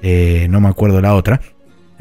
eh, 0.04 0.48
no 0.50 0.62
me 0.62 0.70
acuerdo 0.70 1.02
la 1.02 1.16
otra. 1.16 1.42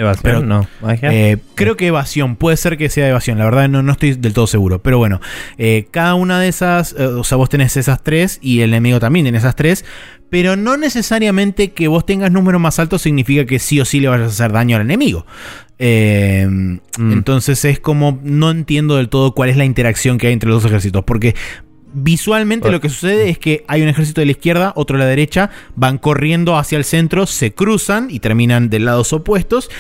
Evasión, 0.01 0.23
Pero- 0.23 0.41
no. 0.43 0.67
Magia. 0.81 1.13
Eh, 1.13 1.37
creo 1.55 1.77
que 1.77 1.87
evasión, 1.89 2.37
puede 2.37 2.57
ser 2.57 2.79
que 2.79 2.89
sea 2.89 3.09
evasión, 3.09 3.37
la 3.39 3.45
verdad 3.45 3.69
no, 3.69 3.83
no 3.83 3.93
estoy 3.93 4.15
del 4.15 4.33
todo 4.33 4.47
seguro. 4.47 4.81
Pero 4.83 4.97
bueno, 4.99 5.21
eh, 5.59 5.89
cada 5.91 6.15
una 6.15 6.41
de 6.41 6.49
esas, 6.49 6.95
eh, 6.99 7.05
o 7.05 7.23
sea, 7.23 7.37
vos 7.37 7.51
tenés 7.51 7.77
esas 7.77 8.03
tres 8.03 8.39
y 8.41 8.61
el 8.63 8.71
enemigo 8.71 8.99
también 8.99 9.25
tiene 9.27 9.37
esas 9.39 9.57
tres. 9.57 9.85
Pero 10.31 10.55
no 10.57 10.77
necesariamente 10.77 11.73
que 11.73 11.89
vos 11.89 12.07
tengas 12.07 12.31
números 12.31 12.61
más 12.61 12.79
altos 12.79 13.03
significa 13.03 13.45
que 13.47 13.59
sí 13.59 13.81
o 13.81 13.85
sí 13.85 13.99
le 14.01 14.09
vayas 14.09 14.27
a 14.29 14.31
hacer 14.31 14.53
daño 14.53 14.77
al 14.77 14.83
enemigo. 14.83 15.27
Eh, 15.79 16.47
Entonces 16.99 17.65
es 17.65 17.81
como, 17.81 18.21
no 18.23 18.51
entiendo 18.51 18.97
del 18.97 19.09
todo 19.09 19.35
cuál 19.35 19.51
es 19.51 19.57
la 19.57 19.65
interacción 19.65 20.19
que 20.19 20.29
hay 20.29 20.33
entre 20.33 20.49
los 20.49 20.63
dos 20.63 20.71
ejércitos. 20.71 21.05
Porque 21.05 21.35
visualmente 21.93 22.71
lo 22.71 22.81
que 22.81 22.89
sucede 22.89 23.29
es 23.29 23.39
que 23.39 23.65
hay 23.69 23.83
un 23.83 23.89
ejército 23.89 24.21
de 24.21 24.27
la 24.27 24.33
izquierda, 24.33 24.73
otro 24.77 24.97
de 24.97 25.05
la 25.05 25.09
derecha, 25.09 25.51
van 25.77 25.99
corriendo 25.99 26.57
hacia 26.57 26.79
el 26.79 26.85
centro, 26.85 27.27
se 27.27 27.53
cruzan 27.53 28.09
y 28.11 28.21
terminan 28.21 28.71
de 28.71 28.79
lados 28.81 29.13
opuestos. 29.13 29.71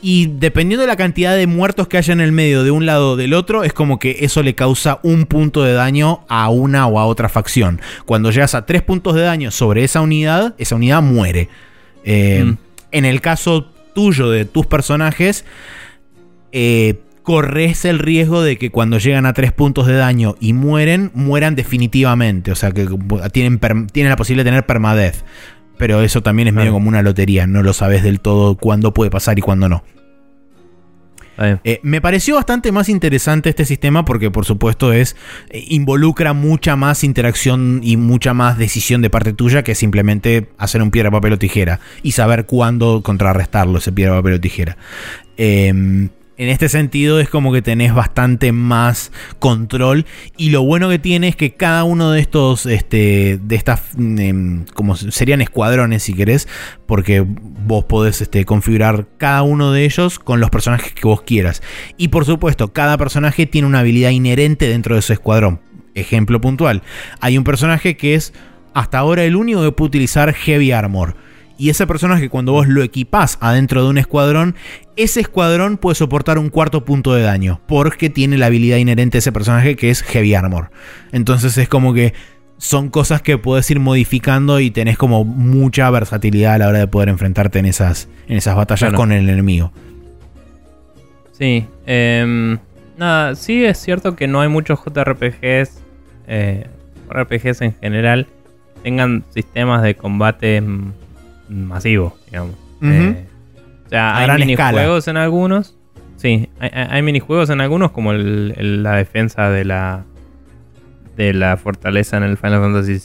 Y 0.00 0.26
dependiendo 0.26 0.82
de 0.82 0.86
la 0.86 0.96
cantidad 0.96 1.36
de 1.36 1.48
muertos 1.48 1.88
que 1.88 1.98
haya 1.98 2.12
en 2.12 2.20
el 2.20 2.30
medio 2.30 2.62
de 2.62 2.70
un 2.70 2.86
lado 2.86 3.12
o 3.12 3.16
del 3.16 3.34
otro, 3.34 3.64
es 3.64 3.72
como 3.72 3.98
que 3.98 4.18
eso 4.20 4.44
le 4.44 4.54
causa 4.54 5.00
un 5.02 5.26
punto 5.26 5.64
de 5.64 5.72
daño 5.72 6.24
a 6.28 6.48
una 6.50 6.86
o 6.86 7.00
a 7.00 7.06
otra 7.06 7.28
facción. 7.28 7.80
Cuando 8.06 8.30
llegas 8.30 8.54
a 8.54 8.64
tres 8.64 8.82
puntos 8.82 9.14
de 9.14 9.22
daño 9.22 9.50
sobre 9.50 9.82
esa 9.82 10.00
unidad, 10.00 10.54
esa 10.58 10.76
unidad 10.76 11.02
muere. 11.02 11.48
Eh, 12.04 12.44
Mm. 12.44 12.58
En 12.90 13.04
el 13.04 13.20
caso 13.20 13.66
tuyo 13.94 14.30
de 14.30 14.44
tus 14.44 14.66
personajes, 14.66 15.44
eh, 16.52 17.00
corres 17.28 17.84
el 17.84 17.98
riesgo 17.98 18.40
de 18.40 18.56
que 18.56 18.70
cuando 18.70 18.96
llegan 18.96 19.26
a 19.26 19.34
tres 19.34 19.52
puntos 19.52 19.86
de 19.86 19.92
daño 19.92 20.36
y 20.40 20.54
mueren, 20.54 21.10
mueran 21.12 21.56
definitivamente. 21.56 22.52
O 22.52 22.54
sea, 22.54 22.70
que 22.70 22.88
tienen, 23.34 23.60
la 23.60 24.16
posibilidad 24.16 24.46
de 24.46 24.50
tener 24.50 24.64
permadez. 24.64 25.26
Pero 25.76 26.00
eso 26.00 26.22
también 26.22 26.48
es 26.48 26.54
medio 26.54 26.72
como 26.72 26.88
una 26.88 27.02
lotería. 27.02 27.46
No 27.46 27.62
lo 27.62 27.74
sabes 27.74 28.02
del 28.02 28.20
todo 28.20 28.56
cuándo 28.56 28.94
puede 28.94 29.10
pasar 29.10 29.38
y 29.38 29.42
cuándo 29.42 29.68
no. 29.68 29.84
Eh, 31.64 31.80
me 31.82 32.00
pareció 32.00 32.36
bastante 32.36 32.72
más 32.72 32.88
interesante 32.88 33.50
este 33.50 33.66
sistema 33.66 34.06
porque 34.06 34.28
por 34.30 34.46
supuesto 34.46 34.92
es 34.94 35.14
eh, 35.50 35.62
involucra 35.68 36.32
mucha 36.32 36.74
más 36.76 37.04
interacción 37.04 37.80
y 37.84 37.96
mucha 37.96 38.34
más 38.34 38.58
decisión 38.58 39.02
de 39.02 39.10
parte 39.10 39.34
tuya 39.34 39.62
que 39.62 39.76
simplemente 39.76 40.48
hacer 40.58 40.82
un 40.82 40.90
piedra, 40.90 41.12
papel 41.12 41.34
o 41.34 41.38
tijera 41.38 41.78
y 42.02 42.12
saber 42.12 42.46
cuándo 42.46 43.02
contrarrestarlo 43.04 43.78
ese 43.78 43.92
piedra, 43.92 44.16
papel 44.16 44.32
o 44.32 44.40
tijera. 44.40 44.78
Eh, 45.36 46.08
en 46.38 46.48
este 46.48 46.68
sentido 46.68 47.18
es 47.18 47.28
como 47.28 47.52
que 47.52 47.62
tenés 47.62 47.92
bastante 47.92 48.52
más 48.52 49.12
control 49.40 50.06
y 50.36 50.50
lo 50.50 50.62
bueno 50.62 50.88
que 50.88 51.00
tiene 51.00 51.28
es 51.28 51.36
que 51.36 51.54
cada 51.54 51.82
uno 51.82 52.12
de 52.12 52.20
estos, 52.20 52.64
este, 52.64 53.38
de 53.42 53.56
estas, 53.56 53.82
em, 53.98 54.64
como 54.72 54.94
serían 54.96 55.40
escuadrones 55.40 56.04
si 56.04 56.14
querés, 56.14 56.46
porque 56.86 57.24
vos 57.26 57.84
podés 57.84 58.22
este, 58.22 58.44
configurar 58.44 59.08
cada 59.18 59.42
uno 59.42 59.72
de 59.72 59.84
ellos 59.84 60.20
con 60.20 60.38
los 60.38 60.50
personajes 60.50 60.92
que 60.92 61.08
vos 61.08 61.22
quieras. 61.22 61.60
Y 61.96 62.08
por 62.08 62.24
supuesto, 62.24 62.72
cada 62.72 62.96
personaje 62.96 63.46
tiene 63.46 63.66
una 63.66 63.80
habilidad 63.80 64.10
inherente 64.10 64.68
dentro 64.68 64.94
de 64.94 65.02
su 65.02 65.12
escuadrón. 65.12 65.60
Ejemplo 65.96 66.40
puntual, 66.40 66.82
hay 67.20 67.36
un 67.36 67.42
personaje 67.42 67.96
que 67.96 68.14
es 68.14 68.32
hasta 68.74 68.98
ahora 68.98 69.24
el 69.24 69.34
único 69.34 69.62
que 69.62 69.72
puede 69.72 69.88
utilizar 69.88 70.32
Heavy 70.32 70.70
Armor. 70.70 71.16
Y 71.58 71.70
ese 71.70 71.86
personaje 71.88 72.28
cuando 72.28 72.52
vos 72.52 72.68
lo 72.68 72.82
equipás 72.82 73.36
adentro 73.40 73.82
de 73.82 73.90
un 73.90 73.98
escuadrón, 73.98 74.54
ese 74.96 75.20
escuadrón 75.20 75.76
puede 75.76 75.96
soportar 75.96 76.38
un 76.38 76.50
cuarto 76.50 76.84
punto 76.84 77.12
de 77.14 77.22
daño, 77.22 77.60
porque 77.66 78.08
tiene 78.10 78.38
la 78.38 78.46
habilidad 78.46 78.76
inherente 78.76 79.16
de 79.16 79.20
ese 79.20 79.32
personaje 79.32 79.74
que 79.74 79.90
es 79.90 80.02
Heavy 80.02 80.34
Armor. 80.34 80.70
Entonces 81.12 81.58
es 81.58 81.68
como 81.68 81.92
que 81.92 82.14
son 82.58 82.88
cosas 82.90 83.22
que 83.22 83.38
puedes 83.38 83.68
ir 83.70 83.80
modificando 83.80 84.60
y 84.60 84.70
tenés 84.70 84.96
como 84.96 85.24
mucha 85.24 85.90
versatilidad 85.90 86.54
a 86.54 86.58
la 86.58 86.68
hora 86.68 86.78
de 86.78 86.86
poder 86.86 87.08
enfrentarte 87.08 87.58
en 87.58 87.66
esas, 87.66 88.08
en 88.28 88.36
esas 88.36 88.54
batallas 88.56 88.90
Claro. 88.90 88.96
con 88.96 89.12
el 89.12 89.28
enemigo. 89.28 89.72
Sí. 91.32 91.66
em, 91.86 92.58
nada, 92.96 93.34
sí 93.36 93.64
es 93.64 93.78
cierto 93.78 94.16
que 94.16 94.26
no 94.26 94.40
hay 94.40 94.48
muchos 94.48 94.80
JRPGs, 94.84 95.82
eh, 96.26 96.66
RPGs 97.08 97.62
en 97.62 97.74
general, 97.80 98.26
tengan 98.82 99.24
sistemas 99.32 99.82
de 99.82 99.94
combate 99.94 100.60
mm, 100.60 100.92
masivo, 101.48 102.16
digamos. 102.26 102.54
Eh, 102.82 103.26
o 103.86 103.88
sea, 103.88 104.10
A 104.16 104.18
hay 104.32 104.38
minijuegos 104.40 105.08
en 105.08 105.16
algunos. 105.16 105.76
Sí, 106.16 106.48
hay, 106.58 106.70
hay- 106.72 107.02
minijuegos 107.02 107.48
en 107.50 107.60
algunos, 107.60 107.92
como 107.92 108.12
el- 108.12 108.54
el- 108.56 108.82
la 108.82 108.96
defensa 108.96 109.50
de 109.50 109.64
la 109.64 110.04
de 111.16 111.32
la 111.34 111.56
fortaleza 111.56 112.16
en 112.16 112.22
el 112.22 112.36
Final 112.36 112.60
Fantasy 112.60 112.98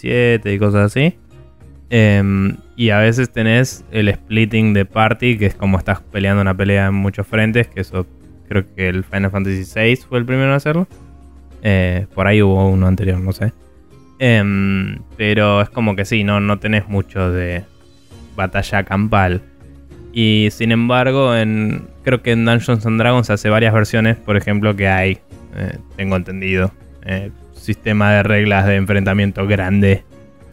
VII 0.44 0.54
y 0.54 0.60
cosas 0.60 0.86
así. 0.86 1.16
Em, 1.90 2.58
y 2.76 2.90
a 2.92 3.00
veces 3.00 3.32
tenés 3.32 3.84
el 3.92 4.14
splitting 4.14 4.74
de 4.74 4.86
party, 4.86 5.38
que 5.38 5.48
es 5.48 5.56
como 5.56 5.78
estás 5.80 6.00
peleando 6.02 6.42
una 6.42 6.56
pelea 6.56 6.88
en 6.88 6.94
muchos 6.94 7.26
frentes, 7.26 7.68
que 7.68 7.82
eso 7.82 8.06
creo 8.48 8.66
que 8.76 8.88
el 8.90 9.04
Final 9.04 9.32
Fantasy 9.32 9.64
VI 9.64 9.96
fue 10.08 10.20
el 10.20 10.26
primero 10.26 10.50
en 10.50 10.54
hacerlo. 10.56 10.88
Eh, 11.64 12.06
por 12.14 12.28
ahí 12.28 12.42
hubo 12.44 12.68
uno 12.70 12.86
anterior, 12.88 13.20
no 13.20 13.32
sé. 13.32 13.52
Em, 14.20 15.00
pero 15.18 15.62
es 15.62 15.70
como 15.70 15.96
que 15.96 16.06
sí, 16.06 16.24
no, 16.24 16.40
no 16.40 16.60
tenés 16.60 16.88
mucho 16.88 17.32
de 17.32 17.64
batalla 18.36 18.84
campal. 18.84 19.42
Y 20.12 20.50
sin 20.52 20.72
embargo, 20.72 21.36
en, 21.36 21.88
creo 22.04 22.22
que 22.22 22.32
en 22.32 22.46
Dungeons 22.46 22.86
and 22.86 23.00
Dragons 23.00 23.30
hace 23.30 23.50
varias 23.50 23.74
versiones, 23.74 24.18
por 24.18 24.38
ejemplo, 24.38 24.76
que 24.76 24.88
hay, 24.88 25.20
eh, 25.56 25.78
tengo 25.96 26.16
entendido, 26.16 26.72
eh, 27.04 27.32
sistema 27.54 28.12
de 28.12 28.24
reglas 28.24 28.68
de 28.68 28.76
enfrentamiento 28.76 29.48
grande 29.48 30.04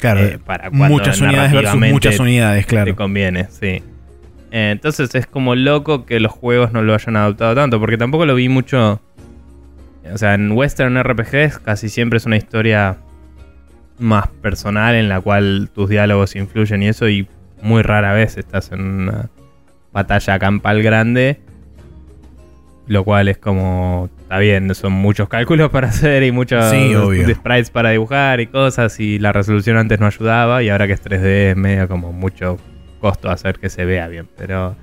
Claro, 0.01 0.20
eh, 0.20 0.39
para 0.45 0.70
cuando 0.70 0.89
muchas 0.89 1.20
unidades 1.20 1.53
versus 1.53 1.78
muchas 1.78 2.18
unidades, 2.18 2.66
claro. 2.66 2.87
te 2.87 2.95
conviene, 2.95 3.49
sí. 3.51 3.83
Entonces 4.51 5.14
es 5.14 5.26
como 5.26 5.55
loco 5.55 6.07
que 6.07 6.18
los 6.18 6.33
juegos 6.33 6.72
no 6.72 6.83
lo 6.83 6.95
hayan 6.95 7.16
adoptado 7.16 7.55
tanto, 7.55 7.78
porque 7.78 7.99
tampoco 7.99 8.26
lo 8.26 8.35
vi 8.35 8.49
mucho. 8.49 9.01
O 10.12 10.18
sea, 10.18 10.35
en 10.35 10.53
Western 10.53 11.01
RPGs 11.01 11.59
casi 11.59 11.89
siempre 11.89 12.16
es 12.16 12.26
una 12.26 12.37
historia 12.37 12.97
más 13.99 14.28
personal 14.28 14.95
en 14.95 15.09
la 15.09 15.20
cual 15.20 15.70
tus 15.72 15.89
diálogos 15.91 16.35
influyen 16.35 16.83
y 16.83 16.89
eso, 16.89 17.09
y 17.09 17.28
muy 17.62 17.82
rara 17.82 18.12
vez 18.12 18.36
estás 18.36 18.72
en 18.72 18.80
una 18.80 19.30
batalla 19.92 20.38
campal 20.38 20.82
grande, 20.82 21.40
lo 22.86 23.04
cual 23.04 23.28
es 23.28 23.38
como 23.38 24.08
está 24.30 24.38
bien, 24.38 24.72
son 24.76 24.92
muchos 24.92 25.28
cálculos 25.28 25.70
para 25.70 25.88
hacer 25.88 26.22
y 26.22 26.30
muchos 26.30 26.70
Sí, 26.70 26.94
sprites 27.34 27.70
para 27.70 27.90
dibujar 27.90 28.40
y 28.40 28.46
cosas. 28.46 29.00
Y 29.00 29.18
la 29.18 29.32
resolución 29.32 29.76
antes 29.76 29.98
no 29.98 30.06
ayudaba. 30.06 30.62
Y 30.62 30.68
ahora 30.68 30.86
que 30.86 30.92
es 30.92 31.02
3D 31.04 31.50
es 31.50 31.56
medio 31.56 31.88
como 31.88 32.12
mucho 32.12 32.58
costo 33.00 33.28
hacer 33.28 33.58
que 33.58 33.68
se 33.68 33.84
vea 33.84 34.06
bien. 34.06 34.28
Pero 34.36 34.76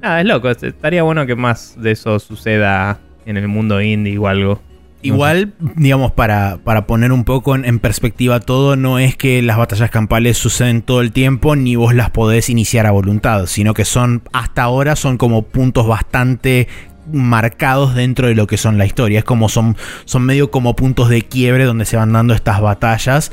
nada, 0.00 0.20
es 0.20 0.26
loco. 0.26 0.48
Estaría 0.48 1.02
bueno 1.02 1.26
que 1.26 1.34
más 1.34 1.74
de 1.80 1.90
eso 1.90 2.20
suceda 2.20 3.00
en 3.26 3.36
el 3.36 3.48
mundo 3.48 3.80
indie 3.80 4.18
o 4.18 4.28
algo. 4.28 4.60
Igual, 5.02 5.54
digamos, 5.76 6.12
para, 6.12 6.58
para 6.62 6.86
poner 6.86 7.10
un 7.12 7.24
poco 7.24 7.54
en, 7.56 7.64
en 7.64 7.80
perspectiva 7.80 8.38
todo, 8.40 8.76
no 8.76 8.98
es 9.00 9.16
que 9.16 9.42
las 9.42 9.56
batallas 9.56 9.90
campales 9.90 10.38
suceden 10.38 10.82
todo 10.82 11.00
el 11.00 11.10
tiempo 11.12 11.56
ni 11.56 11.74
vos 11.74 11.94
las 11.94 12.10
podés 12.10 12.48
iniciar 12.48 12.86
a 12.86 12.92
voluntad, 12.92 13.46
sino 13.46 13.74
que 13.74 13.84
son, 13.84 14.22
hasta 14.32 14.62
ahora, 14.62 14.94
son 14.94 15.18
como 15.18 15.42
puntos 15.42 15.86
bastante 15.88 16.68
marcados 17.12 17.96
dentro 17.96 18.28
de 18.28 18.36
lo 18.36 18.46
que 18.46 18.56
son 18.56 18.78
la 18.78 18.86
historia. 18.86 19.18
Es 19.18 19.24
como 19.24 19.48
son, 19.48 19.76
son 20.04 20.22
medio 20.22 20.52
como 20.52 20.76
puntos 20.76 21.08
de 21.08 21.22
quiebre 21.22 21.64
donde 21.64 21.84
se 21.84 21.96
van 21.96 22.12
dando 22.12 22.32
estas 22.32 22.60
batallas. 22.60 23.32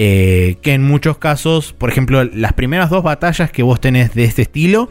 eh, 0.00 0.58
que 0.62 0.74
en 0.74 0.84
muchos 0.84 1.18
casos, 1.18 1.72
por 1.72 1.90
ejemplo, 1.90 2.22
las 2.22 2.52
primeras 2.52 2.88
dos 2.88 3.02
batallas 3.02 3.50
que 3.50 3.64
vos 3.64 3.80
tenés 3.80 4.14
de 4.14 4.22
este 4.22 4.42
estilo, 4.42 4.90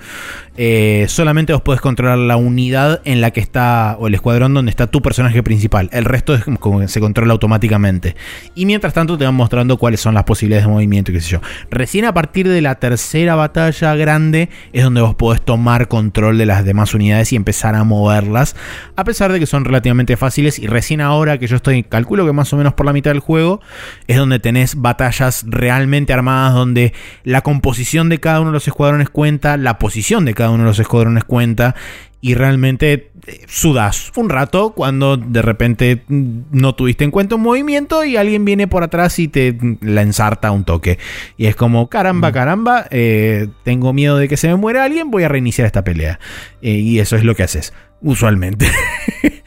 eh, 0.58 1.05
solamente 1.08 1.53
vos 1.53 1.62
podés 1.62 1.82
controlar 1.82 2.18
la 2.18 2.36
unidad 2.36 3.01
en 3.05 3.22
la 3.22 3.32
que 3.32 3.39
está, 3.39 3.95
o 3.99 4.08
el 4.08 4.16
escuadrón 4.16 4.53
donde 4.53 4.72
está 4.72 4.88
tu 4.88 5.01
personaje 5.01 5.43
principal. 5.43 5.89
El 5.93 6.05
resto 6.05 6.34
es 6.34 6.43
como 6.60 6.80
que 6.80 6.88
se 6.88 6.99
controla 6.99 7.34
automáticamente. 7.34 8.16
Y 8.55 8.66
mientras 8.66 8.93
tanto 8.93 9.18
te 9.18 9.26
van 9.26 9.36
mostrando 9.36 9.78
cuáles 9.78 10.01
son 10.01 10.16
las 10.16 10.24
posibilidades 10.24 10.66
de 10.66 10.72
movimiento 10.72 11.12
qué 11.12 11.22
sé 11.22 11.30
yo. 11.30 11.41
Recién 11.70 12.05
a 12.05 12.14
partir 12.14 12.47
de 12.47 12.62
la 12.62 12.76
tercera 12.76 13.36
batalla 13.36 13.95
grande 13.95 14.49
es 14.74 14.84
donde 14.84 15.01
vos 15.01 15.16
podés 15.16 15.41
tomar 15.41 15.88
control 15.88 16.38
de 16.38 16.45
las 16.45 16.66
demás 16.66 16.93
unidades 16.93 17.32
y 17.34 17.36
empezar 17.36 17.76
a 17.76 17.84
moverlas. 17.84 18.55
A 18.95 19.03
pesar 19.03 19.32
de 19.32 19.39
que 19.39 19.45
son 19.45 19.66
relativamente 19.66 20.18
fáciles 20.18 20.60
y 20.60 20.68
recién 20.68 21.01
ahora 21.01 21.38
que 21.38 21.47
yo 21.47 21.55
estoy, 21.55 21.84
calculo 21.84 22.26
que 22.26 22.34
más 22.34 22.51
o 22.53 22.58
menos 22.58 22.74
por 22.74 22.86
la 22.86 22.93
mitad 22.93 23.12
del 23.12 23.20
juego, 23.20 23.62
es 24.08 24.18
donde 24.18 24.39
tenés 24.39 24.76
batallas 24.76 25.45
realmente 25.47 26.14
armadas 26.14 26.53
donde 26.53 26.93
la 27.24 27.41
composición 27.41 28.10
de 28.10 28.20
cada 28.20 28.41
uno 28.41 28.49
de 28.49 28.55
los 28.55 28.68
escuadrones 28.68 29.10
cuenta, 29.10 29.58
la 29.58 29.78
posición 29.78 30.26
de 30.26 30.34
cada 30.34 30.47
uno 30.50 30.64
de 30.64 30.70
los 30.70 30.80
escuadrones 30.80 31.24
cuenta 31.24 31.76
y 32.20 32.34
realmente 32.34 33.12
eh, 33.28 33.41
sudas 33.48 34.12
un 34.16 34.30
rato 34.30 34.72
cuando 34.72 35.18
de 35.18 35.41
repente 35.43 36.04
mm, 36.08 36.39
no 36.52 36.74
tuviste 36.74 37.04
en 37.04 37.12
cuenta 37.12 37.36
un 37.36 37.41
movimiento 37.41 38.04
y 38.04 38.18
alguien 38.18 38.43
viene 38.43 38.68
por 38.68 38.84
atrás 38.84 39.20
y 39.20 39.28
te 39.28 39.54
mm, 39.54 39.78
la 39.82 40.02
ensarta 40.02 40.52
un 40.52 40.64
toque. 40.64 40.98
Y 41.38 41.45
es 41.45 41.56
como, 41.56 41.89
caramba, 41.89 42.32
caramba, 42.32 42.88
eh, 42.89 43.48
tengo 43.64 43.93
miedo 43.93 44.18
de 44.18 44.28
que 44.28 44.38
se 44.38 44.48
me 44.48 44.56
muera 44.56 44.84
alguien, 44.84 45.12
voy 45.12 45.24
a 45.24 45.28
reiniciar 45.28 45.68
esta 45.68 45.84
pelea. 45.84 46.20
Eh, 46.62 46.72
y 46.72 47.00
eso 47.00 47.16
es 47.16 47.24
lo 47.24 47.36
que 47.36 47.43
haces, 47.43 47.74
usualmente. 48.02 48.68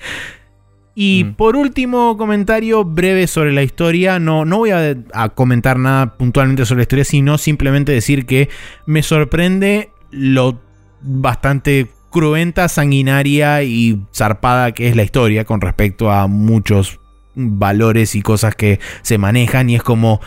Y 0.95 1.25
Mm. 1.25 1.35
por 1.35 1.57
último, 1.57 2.17
comentario 2.17 2.85
breve 2.85 3.27
sobre 3.27 3.53
la 3.53 3.63
historia. 3.63 4.19
No, 4.19 4.45
no 4.45 4.59
voy 4.59 4.71
a, 4.71 4.97
a 5.15 5.29
comentar 5.31 5.79
nada 5.79 6.17
puntualmente 6.19 6.67
sobre 6.67 6.81
la 6.81 6.83
historia, 6.83 7.05
sino 7.05 7.39
simplemente 7.39 7.93
decir 7.93 8.27
que 8.27 8.49
me 8.87 9.03
sorprende 9.03 9.91
lo 10.11 10.61
bastante 11.03 11.91
cruenta, 12.11 12.69
sanguinaria 12.69 13.63
y 13.63 14.03
zarpada 14.15 14.73
que 14.73 14.89
es 14.89 14.97
la 14.97 15.03
historia 15.03 15.45
con 15.45 15.61
respecto 15.61 16.11
a 16.11 16.27
muchos 16.27 17.01
valores 17.35 18.15
y 18.15 18.23
cosas 18.23 18.55
que 18.55 18.81
se 19.03 19.19
manejan. 19.19 19.71
Y 19.71 19.77
es 19.77 19.83
como. 19.83 20.21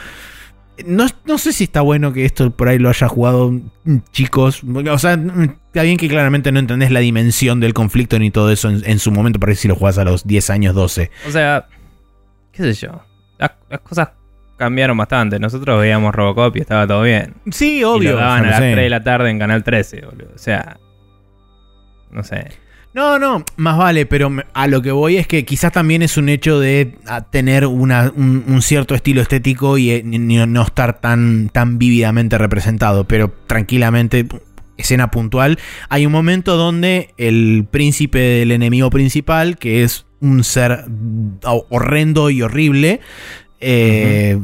No, 0.87 1.05
no 1.25 1.37
sé 1.37 1.53
si 1.53 1.65
está 1.65 1.81
bueno 1.81 2.13
que 2.13 2.25
esto 2.25 2.49
por 2.49 2.67
ahí 2.67 2.79
lo 2.79 2.89
haya 2.89 3.07
jugado 3.07 3.53
chicos. 4.11 4.63
O 4.63 4.97
sea, 4.97 5.13
está 5.67 5.83
bien 5.83 5.97
que 5.97 6.07
claramente 6.07 6.51
no 6.51 6.59
entendés 6.59 6.89
la 6.89 6.99
dimensión 6.99 7.59
del 7.59 7.75
conflicto 7.75 8.17
ni 8.17 8.31
todo 8.31 8.51
eso 8.51 8.69
en, 8.69 8.99
su 8.99 9.11
momento. 9.11 9.39
Parece 9.39 9.61
si 9.63 9.67
lo 9.67 9.75
jugás 9.75 9.99
a 9.99 10.03
los 10.03 10.25
10 10.25 10.49
años, 10.49 10.73
12. 10.73 11.11
O 11.27 11.31
sea, 11.31 11.67
qué 12.51 12.73
sé 12.73 12.87
yo. 12.87 13.03
Las 13.37 13.81
cosas 13.81 14.09
cambiaron 14.63 14.97
bastante. 14.97 15.39
Nosotros 15.39 15.79
veíamos 15.79 16.13
Robocop 16.15 16.55
y 16.57 16.59
estaba 16.61 16.87
todo 16.87 17.03
bien. 17.03 17.33
Sí, 17.51 17.79
Y 17.79 17.83
obvio. 17.83 18.11
lo 18.13 18.17
daban 18.17 18.41
o 18.45 18.47
sea, 18.47 18.47
a 18.49 18.51
las 18.51 18.59
no 18.61 18.65
sé. 18.67 18.71
3 18.73 18.83
de 18.85 18.89
la 18.89 19.03
tarde 19.03 19.29
en 19.29 19.39
Canal 19.39 19.63
13, 19.63 20.01
boludo. 20.05 20.29
O 20.33 20.37
sea, 20.37 20.77
no 22.11 22.23
sé. 22.23 22.47
No, 22.93 23.17
no, 23.17 23.43
más 23.57 23.75
vale, 23.77 24.05
pero 24.05 24.31
a 24.53 24.67
lo 24.67 24.81
que 24.83 24.91
voy 24.91 25.17
es 25.17 25.25
que 25.25 25.45
quizás 25.45 25.71
también 25.71 26.03
es 26.03 26.15
un 26.15 26.29
hecho 26.29 26.59
de 26.59 26.95
a, 27.07 27.21
tener 27.23 27.65
una- 27.65 28.11
un, 28.15 28.43
un 28.47 28.61
cierto 28.61 28.93
estilo 28.93 29.19
estético 29.21 29.79
y 29.79 29.89
eh, 29.89 30.03
no 30.05 30.61
estar 30.61 30.99
tan, 31.01 31.49
tan 31.49 31.79
vívidamente 31.79 32.37
representado, 32.37 33.07
pero 33.07 33.33
tranquilamente, 33.47 34.27
escena 34.77 35.09
puntual, 35.09 35.57
hay 35.89 36.05
un 36.05 36.11
momento 36.11 36.55
donde 36.55 37.15
el 37.17 37.65
príncipe 37.71 38.19
del 38.19 38.51
enemigo 38.51 38.91
principal, 38.91 39.57
que 39.57 39.81
es 39.83 40.05
un 40.19 40.43
ser 40.43 40.85
mm, 40.87 41.39
horrendo 41.71 42.29
y 42.29 42.43
horrible, 42.43 42.99
eh, 43.63 44.39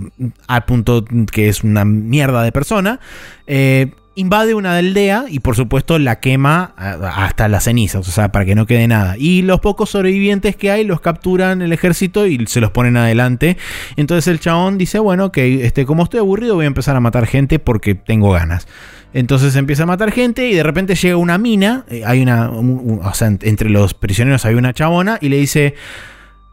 al 0.47 0.65
punto 0.65 1.05
que 1.31 1.49
es 1.49 1.63
una 1.63 1.85
mierda 1.85 2.41
de 2.43 2.51
persona, 2.51 2.99
eh, 3.47 3.91
invade 4.15 4.53
una 4.53 4.75
aldea 4.75 5.25
y 5.29 5.39
por 5.39 5.55
supuesto 5.55 5.97
la 5.97 6.19
quema 6.19 6.73
hasta 6.77 7.47
las 7.47 7.63
cenizas, 7.65 8.05
o 8.05 8.11
sea, 8.11 8.31
para 8.33 8.43
que 8.43 8.53
no 8.53 8.65
quede 8.65 8.85
nada. 8.87 9.15
Y 9.17 9.43
los 9.43 9.61
pocos 9.61 9.91
sobrevivientes 9.91 10.57
que 10.57 10.71
hay 10.71 10.83
los 10.83 10.99
capturan 10.99 11.61
el 11.61 11.71
ejército 11.71 12.25
y 12.27 12.45
se 12.47 12.59
los 12.59 12.71
ponen 12.71 12.97
adelante. 12.97 13.55
Entonces 13.95 14.27
el 14.27 14.41
chabón 14.41 14.77
dice, 14.77 14.99
bueno, 14.99 15.31
que 15.31 15.65
este, 15.65 15.85
como 15.85 16.03
estoy 16.03 16.19
aburrido 16.19 16.55
voy 16.55 16.65
a 16.65 16.67
empezar 16.67 16.97
a 16.97 16.99
matar 16.99 17.27
gente 17.27 17.59
porque 17.59 17.95
tengo 17.95 18.31
ganas. 18.31 18.67
Entonces 19.13 19.55
empieza 19.55 19.83
a 19.83 19.85
matar 19.85 20.11
gente 20.11 20.49
y 20.49 20.53
de 20.53 20.63
repente 20.63 20.95
llega 20.95 21.15
una 21.15 21.37
mina, 21.37 21.85
eh, 21.89 22.03
hay 22.05 22.21
una, 22.21 22.49
un- 22.49 22.79
un- 22.83 22.99
o 23.01 23.13
sea, 23.13 23.29
ent- 23.29 23.47
entre 23.47 23.69
los 23.69 23.93
prisioneros 23.93 24.43
hay 24.45 24.55
una 24.55 24.73
chabona 24.73 25.17
y 25.21 25.29
le 25.29 25.37
dice, 25.37 25.75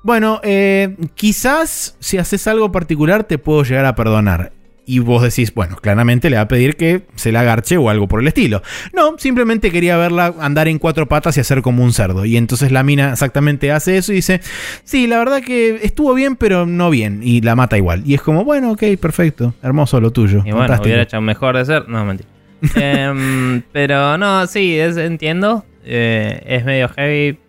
bueno, 0.06 0.40
eh, 0.44 0.96
quizás 1.16 1.96
si 1.98 2.16
haces 2.16 2.46
algo 2.46 2.70
particular 2.70 3.24
te 3.24 3.38
puedo 3.38 3.64
llegar 3.64 3.84
a 3.86 3.96
perdonar. 3.96 4.52
Y 4.88 5.00
vos 5.00 5.20
decís, 5.20 5.52
bueno, 5.52 5.74
claramente 5.74 6.30
le 6.30 6.36
va 6.36 6.42
a 6.42 6.48
pedir 6.48 6.76
que 6.76 7.02
se 7.16 7.32
la 7.32 7.40
agarche 7.40 7.76
o 7.76 7.90
algo 7.90 8.06
por 8.06 8.20
el 8.20 8.28
estilo. 8.28 8.62
No, 8.94 9.18
simplemente 9.18 9.72
quería 9.72 9.96
verla 9.96 10.32
andar 10.38 10.68
en 10.68 10.78
cuatro 10.78 11.08
patas 11.08 11.36
y 11.36 11.40
hacer 11.40 11.60
como 11.60 11.82
un 11.82 11.92
cerdo. 11.92 12.24
Y 12.24 12.36
entonces 12.36 12.70
la 12.70 12.84
mina 12.84 13.10
exactamente 13.10 13.72
hace 13.72 13.96
eso 13.96 14.12
y 14.12 14.16
dice, 14.16 14.40
sí, 14.84 15.08
la 15.08 15.18
verdad 15.18 15.42
que 15.42 15.80
estuvo 15.82 16.14
bien, 16.14 16.36
pero 16.36 16.66
no 16.66 16.88
bien. 16.88 17.18
Y 17.24 17.40
la 17.40 17.56
mata 17.56 17.76
igual. 17.76 18.04
Y 18.06 18.14
es 18.14 18.22
como, 18.22 18.44
bueno, 18.44 18.70
ok, 18.70 18.84
perfecto. 19.00 19.54
Hermoso 19.60 20.00
lo 20.00 20.12
tuyo. 20.12 20.44
Y 20.46 20.52
bueno, 20.52 20.78
hubiera 20.80 21.02
hecho 21.02 21.20
mejor 21.20 21.56
de 21.56 21.64
ser. 21.64 21.88
No, 21.88 22.04
mentira. 22.04 22.28
Em, 22.76 23.62
pero 23.72 24.16
no, 24.16 24.46
sí, 24.46 24.78
es, 24.78 24.96
entiendo. 24.98 25.64
Eh, 25.84 26.44
es 26.46 26.64
medio 26.64 26.88
heavy. 26.90 27.40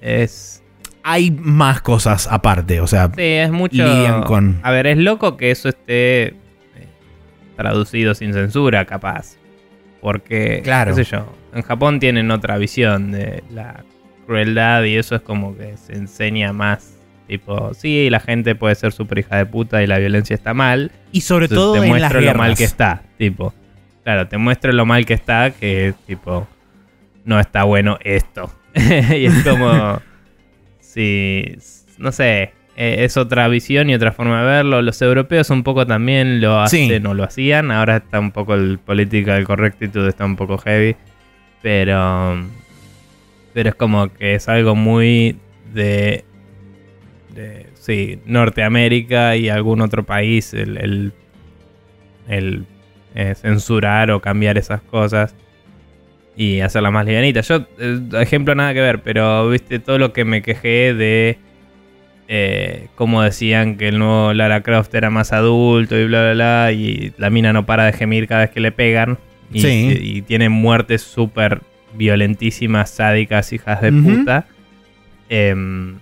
Es. 0.00 0.61
Hay 1.04 1.30
más 1.32 1.80
cosas 1.80 2.28
aparte, 2.30 2.80
o 2.80 2.86
sea, 2.86 3.06
Sí, 3.14 3.22
es 3.22 3.50
mucho. 3.50 3.84
Lidian 3.84 4.22
con- 4.22 4.60
A 4.62 4.70
ver, 4.70 4.86
es 4.86 4.98
loco 4.98 5.36
que 5.36 5.50
eso 5.50 5.68
esté 5.68 6.22
eh, 6.28 6.34
traducido 7.56 8.14
sin 8.14 8.32
censura, 8.32 8.84
capaz. 8.84 9.36
Porque, 10.00 10.60
Claro. 10.64 10.94
qué 10.94 11.04
sé 11.04 11.10
yo, 11.10 11.26
en 11.54 11.62
Japón 11.62 12.00
tienen 12.00 12.30
otra 12.30 12.56
visión 12.58 13.12
de 13.12 13.42
la 13.50 13.84
crueldad 14.26 14.82
y 14.84 14.96
eso 14.96 15.14
es 15.14 15.22
como 15.22 15.56
que 15.56 15.76
se 15.76 15.94
enseña 15.94 16.52
más. 16.52 16.96
Tipo, 17.28 17.72
sí, 17.74 18.10
la 18.10 18.20
gente 18.20 18.54
puede 18.54 18.74
ser 18.74 18.92
súper 18.92 19.18
hija 19.20 19.36
de 19.36 19.46
puta 19.46 19.82
y 19.82 19.86
la 19.86 19.98
violencia 19.98 20.34
está 20.34 20.54
mal. 20.54 20.90
y 21.12 21.20
sobre 21.22 21.46
Entonces, 21.46 21.62
todo 21.64 21.72
te 21.74 21.78
en 21.86 21.92
las 22.00 22.12
muestro 22.12 22.20
lo 22.20 22.34
mal 22.34 22.56
que 22.56 22.64
está, 22.64 23.02
tipo. 23.18 23.54
Claro, 24.04 24.26
te 24.28 24.38
muestro 24.38 24.72
lo 24.72 24.84
mal 24.86 25.06
que 25.06 25.14
está, 25.14 25.50
que 25.52 25.94
tipo, 26.06 26.46
no 27.24 27.38
está 27.38 27.62
bueno 27.64 27.98
esto. 28.02 28.52
y 28.74 29.26
es 29.26 29.42
como, 29.44 30.00
sí, 30.92 31.56
no 31.98 32.12
sé, 32.12 32.52
eh, 32.76 33.04
es 33.04 33.16
otra 33.16 33.48
visión 33.48 33.88
y 33.90 33.94
otra 33.94 34.12
forma 34.12 34.40
de 34.40 34.46
verlo. 34.46 34.82
Los 34.82 35.00
europeos 35.02 35.50
un 35.50 35.62
poco 35.62 35.86
también 35.86 36.40
lo 36.40 36.66
Sí. 36.68 36.84
hacen 36.84 37.06
o 37.06 37.14
lo 37.14 37.24
hacían. 37.24 37.70
Ahora 37.70 37.96
está 37.98 38.18
un 38.20 38.30
poco 38.32 38.54
el 38.54 38.78
political 38.78 39.44
correctitude, 39.44 40.08
está 40.08 40.24
un 40.24 40.36
poco 40.36 40.58
heavy. 40.58 40.96
Pero, 41.62 42.44
pero 43.54 43.68
es 43.68 43.74
como 43.76 44.12
que 44.12 44.34
es 44.34 44.48
algo 44.48 44.74
muy 44.74 45.36
de, 45.72 46.24
de 47.34 47.66
sí, 47.74 48.18
Norteamérica 48.26 49.36
y 49.36 49.48
algún 49.48 49.80
otro 49.80 50.02
país, 50.04 50.52
el, 50.54 50.76
el, 50.76 51.12
el, 52.28 52.64
eh, 53.14 53.34
censurar 53.36 54.10
o 54.10 54.20
cambiar 54.20 54.58
esas 54.58 54.80
cosas 54.82 55.34
y 56.36 56.60
hacerlas 56.60 56.92
más 56.92 57.04
livianitas. 57.06 57.46
Yo, 57.48 57.66
eh, 57.78 58.00
ejemplo, 58.20 58.54
nada 58.54 58.72
que 58.74 58.80
ver, 58.80 59.00
pero 59.02 59.48
viste 59.48 59.78
todo 59.78 59.98
lo 59.98 60.12
que 60.12 60.24
me 60.24 60.42
quejé 60.42 60.94
de 60.94 61.38
eh, 62.28 62.86
cómo 62.94 63.22
decían 63.22 63.76
que 63.76 63.88
el 63.88 63.98
nuevo 63.98 64.32
Lara 64.32 64.62
Croft 64.62 64.94
era 64.94 65.10
más 65.10 65.32
adulto 65.32 65.98
y 65.98 66.06
bla, 66.06 66.22
bla, 66.22 66.32
bla, 66.34 66.72
y 66.72 67.12
la 67.18 67.28
mina 67.30 67.52
no 67.52 67.66
para 67.66 67.84
de 67.84 67.92
gemir 67.92 68.26
cada 68.26 68.42
vez 68.42 68.50
que 68.50 68.60
le 68.60 68.72
pegan. 68.72 69.18
Y, 69.52 69.60
Sí. 69.60 69.98
y 70.00 70.22
tiene 70.22 70.48
muertes 70.48 71.02
súper 71.02 71.60
violentísimas, 71.94 72.88
sádicas, 72.90 73.52
hijas 73.52 73.82
de 73.82 73.92
puta. 73.92 74.46
Em, 75.28 75.98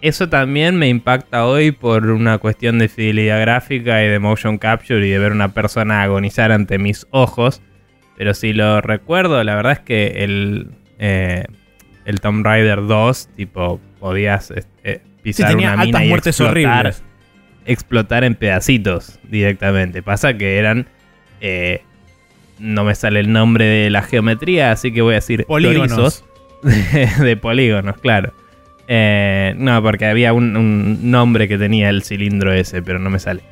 eso 0.00 0.28
también 0.28 0.76
me 0.76 0.88
impacta 0.88 1.46
hoy 1.46 1.72
por 1.72 2.06
una 2.10 2.38
cuestión 2.38 2.78
de 2.78 2.88
fidelidad 2.88 3.40
gráfica 3.40 4.02
y 4.02 4.08
de 4.08 4.18
motion 4.18 4.56
capture 4.58 5.06
y 5.06 5.10
de 5.10 5.18
ver 5.18 5.32
una 5.32 5.52
persona 5.52 6.02
agonizar 6.02 6.52
ante 6.52 6.78
mis 6.78 7.06
ojos. 7.10 7.60
Pero 8.16 8.34
si 8.34 8.52
lo 8.52 8.80
recuerdo, 8.80 9.42
la 9.44 9.54
verdad 9.56 9.72
es 9.72 9.80
que 9.80 10.24
el, 10.24 10.68
eh, 10.98 11.44
el 12.04 12.20
Tomb 12.20 12.44
Raider 12.44 12.86
2, 12.86 13.28
tipo, 13.36 13.80
podías 14.00 14.50
este, 14.50 15.00
pisar 15.22 15.50
tenía 15.50 15.74
una 15.74 15.84
mina 15.84 16.04
y 16.04 16.08
muertes 16.08 16.40
explotar, 16.40 16.54
horribles. 16.86 17.02
explotar 17.66 18.24
en 18.24 18.34
pedacitos 18.34 19.18
directamente. 19.24 20.02
Pasa 20.02 20.34
que 20.36 20.58
eran... 20.58 20.86
eh, 21.40 21.82
no 22.58 22.84
me 22.84 22.94
sale 22.94 23.20
el 23.20 23.30
nombre 23.30 23.66
de 23.66 23.90
la 23.90 24.00
geometría, 24.00 24.72
así 24.72 24.90
que 24.90 25.02
voy 25.02 25.12
a 25.12 25.16
decir 25.16 25.44
Polígonos. 25.44 26.24
de, 26.62 27.06
de 27.22 27.36
polígonos, 27.36 27.98
claro. 27.98 28.32
Eh, 28.88 29.52
no, 29.58 29.82
porque 29.82 30.06
había 30.06 30.32
un, 30.32 30.56
un 30.56 31.10
nombre 31.10 31.48
que 31.48 31.58
tenía 31.58 31.90
el 31.90 32.02
cilindro 32.02 32.54
ese, 32.54 32.80
pero 32.80 32.98
no 32.98 33.10
me 33.10 33.18
sale. 33.18 33.42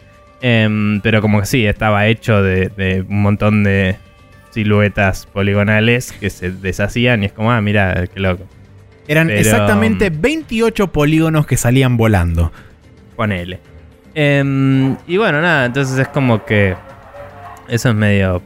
Em, 0.40 1.02
pero 1.02 1.20
como 1.20 1.40
que 1.40 1.46
sí, 1.46 1.66
estaba 1.66 2.06
hecho 2.06 2.42
de, 2.42 2.68
de 2.70 3.04
un 3.06 3.20
montón 3.20 3.62
de 3.62 3.96
siluetas 4.54 5.26
poligonales 5.26 6.12
que 6.12 6.30
se 6.30 6.50
deshacían 6.50 7.22
y 7.22 7.26
es 7.26 7.32
como, 7.32 7.50
ah, 7.50 7.60
mira, 7.60 8.06
qué 8.06 8.20
loco. 8.20 8.44
Eran 9.06 9.26
Pero, 9.26 9.40
exactamente 9.40 10.10
28 10.10 10.92
polígonos 10.92 11.46
que 11.46 11.56
salían 11.56 11.96
volando. 11.96 12.52
Ponele. 13.16 13.60
Em, 14.14 14.96
y 15.08 15.16
bueno, 15.16 15.42
nada, 15.42 15.66
entonces 15.66 15.98
es 15.98 16.08
como 16.08 16.44
que 16.44 16.76
eso 17.68 17.88
es 17.90 17.94
medio 17.94 18.42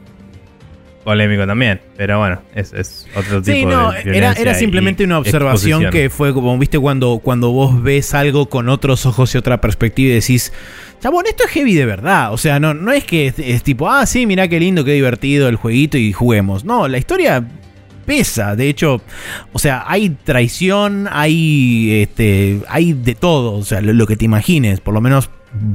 polémico 1.03 1.47
también, 1.47 1.81
pero 1.97 2.19
bueno, 2.19 2.41
es, 2.53 2.73
es 2.73 3.07
otro 3.15 3.41
tipo 3.41 3.57
Sí, 3.57 3.65
no, 3.65 3.91
de 3.91 4.17
era, 4.17 4.33
era 4.33 4.53
simplemente 4.53 5.03
una 5.03 5.19
observación 5.19 5.83
exposición. 5.83 5.91
que 5.91 6.09
fue 6.09 6.33
como, 6.33 6.57
viste, 6.57 6.77
cuando, 6.77 7.19
cuando 7.23 7.51
vos 7.51 7.81
ves 7.81 8.13
algo 8.13 8.49
con 8.49 8.69
otros 8.69 9.05
ojos 9.05 9.33
y 9.33 9.37
otra 9.37 9.61
perspectiva 9.61 10.11
y 10.11 10.15
decís, 10.15 10.53
chabón, 11.01 11.25
esto 11.27 11.43
es 11.45 11.51
heavy 11.51 11.73
de 11.73 11.85
verdad. 11.85 12.33
O 12.33 12.37
sea, 12.37 12.59
no, 12.59 12.73
no 12.73 12.91
es 12.91 13.03
que 13.05 13.27
es, 13.27 13.39
es 13.39 13.63
tipo, 13.63 13.89
ah, 13.89 14.05
sí, 14.05 14.25
mirá 14.25 14.47
qué 14.47 14.59
lindo, 14.59 14.83
qué 14.83 14.93
divertido 14.93 15.47
el 15.47 15.55
jueguito 15.55 15.97
y 15.97 16.11
juguemos. 16.13 16.65
No, 16.65 16.87
la 16.87 16.97
historia 16.97 17.45
pesa. 18.05 18.55
De 18.55 18.67
hecho, 18.69 19.01
o 19.53 19.59
sea, 19.59 19.83
hay 19.87 20.09
traición, 20.09 21.07
hay, 21.11 22.01
este, 22.01 22.59
hay 22.67 22.93
de 22.93 23.15
todo. 23.15 23.53
O 23.53 23.63
sea, 23.63 23.81
lo, 23.81 23.93
lo 23.93 24.07
que 24.07 24.17
te 24.17 24.25
imagines, 24.25 24.79
por 24.81 24.93
lo 24.93 25.01
menos 25.01 25.29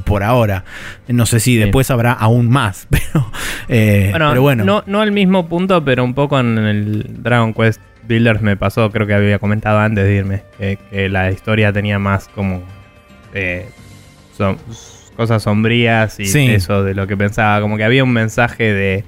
por 0.05 0.23
ahora. 0.23 0.65
No 1.09 1.27
sé 1.27 1.41
si 1.41 1.57
después 1.57 1.91
habrá 1.91 2.13
aún 2.13 2.49
más, 2.49 2.87
pero, 2.91 3.31
eh, 3.69 4.09
Bueno, 4.11 4.29
pero 4.31 4.43
bueno. 4.43 4.65
No, 4.65 4.85
no 4.87 5.01
al 5.01 5.13
mismo 5.13 5.49
punto, 5.49 5.85
pero 5.85 6.05
un 6.05 6.15
poco 6.15 6.39
en 6.41 6.59
el 6.59 7.23
Dragon 7.23 7.53
Quest 7.55 7.81
Builders 8.07 8.43
me 8.43 8.57
pasó, 8.57 8.91
creo 8.91 9.07
que 9.07 9.15
había 9.15 9.39
comentado 9.39 9.79
antes 9.79 10.05
de 10.05 10.15
irme, 10.15 10.43
que, 10.59 10.79
que 10.91 11.09
la 11.09 11.31
historia 11.31 11.73
tenía 11.73 11.99
más 11.99 12.29
como 12.29 12.63
eh, 13.33 13.67
cosas 15.17 15.43
sombrías 15.43 16.19
y 16.21 16.27
Sí. 16.27 16.47
eso 16.51 16.83
de 16.83 16.95
lo 16.95 17.07
que 17.07 17.17
pensaba, 17.17 17.61
como 17.61 17.77
que 17.77 17.85
había 17.85 18.05
un 18.05 18.13
mensaje 18.13 18.73
de 18.73 19.05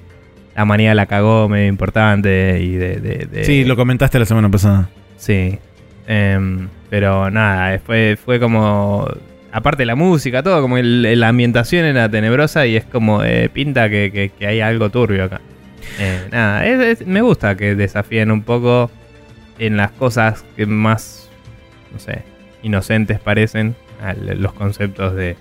la 0.54 0.64
manía 0.64 0.94
la 0.94 1.06
cagó 1.06 1.48
medio 1.48 1.66
importante 1.68 2.58
y 2.62 2.72
de... 2.76 2.96
de- 3.00 3.26
de- 3.26 3.44
Sí, 3.44 3.64
lo 3.64 3.76
comentaste 3.76 4.18
la 4.18 4.24
semana 4.24 4.48
pasada. 4.50 4.88
Sí. 5.18 5.58
Em, 6.06 6.68
pero 6.88 7.30
nada, 7.30 7.78
fue, 7.84 8.16
fue 8.22 8.38
como. 8.40 9.06
Aparte 9.56 9.86
la 9.86 9.94
música, 9.96 10.42
todo, 10.42 10.60
como 10.60 10.76
el- 10.76 11.18
la 11.18 11.28
ambientación 11.28 11.86
era 11.86 12.10
tenebrosa 12.10 12.66
y 12.66 12.76
es 12.76 12.84
como 12.84 13.24
eh, 13.24 13.48
pinta 13.48 13.88
que, 13.88 14.10
que- 14.12 14.28
que 14.28 14.46
hay 14.46 14.60
algo 14.60 14.90
turbio 14.90 15.24
acá. 15.24 15.40
Eh, 15.98 16.28
nada, 16.30 16.66
es- 16.66 17.00
es- 17.00 17.06
me 17.06 17.22
gusta 17.22 17.56
que 17.56 17.74
desafíen 17.74 18.30
un 18.30 18.42
poco 18.42 18.90
en 19.58 19.78
las 19.78 19.92
cosas 19.92 20.44
que 20.56 20.66
más, 20.66 21.30
no 21.90 21.98
sé, 21.98 22.22
inocentes 22.62 23.18
parecen 23.18 23.74
a 24.02 24.12
los 24.12 24.52
conceptos 24.52 25.14
de, 25.14 25.36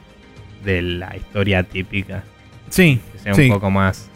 de 0.63 0.81
la 0.81 1.13
historia 1.17 1.63
típica. 1.63 2.23
Sí, 2.69 3.01
Que 3.13 3.19
sea 3.19 3.33
sí. 3.33 3.41
un 3.49 3.49
poco 3.55 3.69
más 3.69 4.09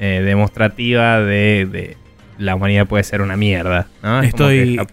eh, 0.00 0.20
demostrativa 0.24 1.20
de, 1.20 1.68
de 1.70 1.96
la 2.38 2.56
humanidad 2.56 2.86
puede 2.88 3.04
ser 3.04 3.22
una 3.22 3.36
mierda. 3.36 3.86
¿no? 4.02 4.20
Es 4.20 4.32
como 4.32 4.48
Estoy- 4.50 4.76
que 4.78 4.86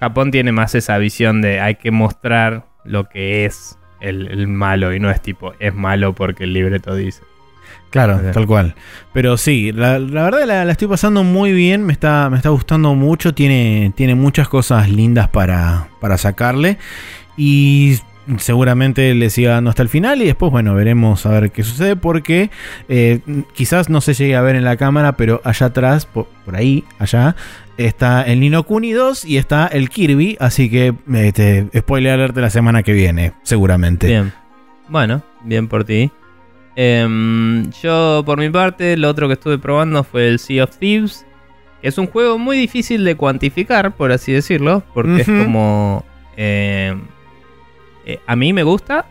Japón 0.00 0.32
tiene 0.32 0.50
más 0.50 0.74
esa 0.74 0.98
visión 0.98 1.40
de 1.40 1.60
hay 1.60 1.76
que 1.76 1.92
mostrar 1.92 2.64
lo 2.84 3.08
que 3.08 3.44
es 3.44 3.78
el, 4.00 4.28
el 4.28 4.48
malo 4.48 4.92
y 4.92 5.00
no 5.00 5.10
es 5.10 5.20
tipo 5.20 5.54
es 5.58 5.74
malo 5.74 6.14
porque 6.14 6.44
el 6.44 6.52
libreto 6.52 6.94
dice. 6.94 7.22
Claro, 7.90 8.20
tal 8.32 8.46
cual. 8.46 8.74
Pero 9.12 9.36
sí, 9.36 9.70
la, 9.70 10.00
la 10.00 10.24
verdad 10.24 10.44
la, 10.46 10.64
la 10.64 10.72
estoy 10.72 10.88
pasando 10.88 11.22
muy 11.22 11.52
bien, 11.52 11.84
me 11.86 11.92
está, 11.92 12.28
me 12.28 12.36
está 12.36 12.48
gustando 12.48 12.92
mucho, 12.94 13.34
tiene, 13.34 13.92
tiene 13.94 14.16
muchas 14.16 14.48
cosas 14.48 14.90
lindas 14.90 15.28
para, 15.28 15.86
para 16.00 16.18
sacarle 16.18 16.76
y 17.36 17.98
seguramente 18.38 19.14
le 19.14 19.30
siga 19.30 19.52
dando 19.52 19.70
hasta 19.70 19.82
el 19.82 19.88
final 19.88 20.22
y 20.22 20.26
después, 20.26 20.50
bueno, 20.50 20.74
veremos 20.74 21.24
a 21.26 21.30
ver 21.30 21.52
qué 21.52 21.62
sucede 21.62 21.94
porque 21.94 22.50
eh, 22.88 23.20
quizás 23.52 23.88
no 23.88 24.00
se 24.00 24.14
llegue 24.14 24.34
a 24.34 24.40
ver 24.40 24.56
en 24.56 24.64
la 24.64 24.76
cámara, 24.76 25.12
pero 25.12 25.40
allá 25.44 25.66
atrás, 25.66 26.06
por, 26.06 26.26
por 26.44 26.56
ahí, 26.56 26.84
allá, 26.98 27.36
está 27.76 28.22
el 28.22 28.40
Nino 28.40 28.62
Kuni 28.64 28.92
2 28.92 29.24
y 29.24 29.36
está 29.36 29.66
el 29.66 29.88
Kirby, 29.90 30.36
así 30.40 30.70
que 30.70 30.94
este, 31.12 31.68
spoiler 31.76 32.12
alert 32.14 32.34
de 32.34 32.42
la 32.42 32.50
semana 32.50 32.82
que 32.82 32.92
viene, 32.92 33.32
seguramente. 33.42 34.06
Bien. 34.06 34.32
Bueno, 34.88 35.22
bien 35.42 35.68
por 35.68 35.84
ti. 35.84 36.10
Em, 36.76 37.70
yo, 37.82 38.22
por 38.26 38.38
mi 38.38 38.50
parte, 38.50 38.96
lo 38.96 39.08
otro 39.08 39.28
que 39.28 39.34
estuve 39.34 39.58
probando 39.58 40.04
fue 40.04 40.28
el 40.28 40.38
Sea 40.38 40.64
of 40.64 40.76
Thieves. 40.78 41.24
Que 41.80 41.88
es 41.88 41.98
un 41.98 42.06
juego 42.06 42.38
muy 42.38 42.56
difícil 42.56 43.04
de 43.04 43.14
cuantificar, 43.14 43.92
por 43.94 44.10
así 44.12 44.32
decirlo. 44.32 44.82
Porque 44.94 45.20
es 45.22 45.26
como. 45.28 46.04
em, 46.36 47.02
eh, 48.06 48.18
a 48.26 48.36
mí 48.36 48.52
me 48.52 48.62
gusta. 48.62 49.06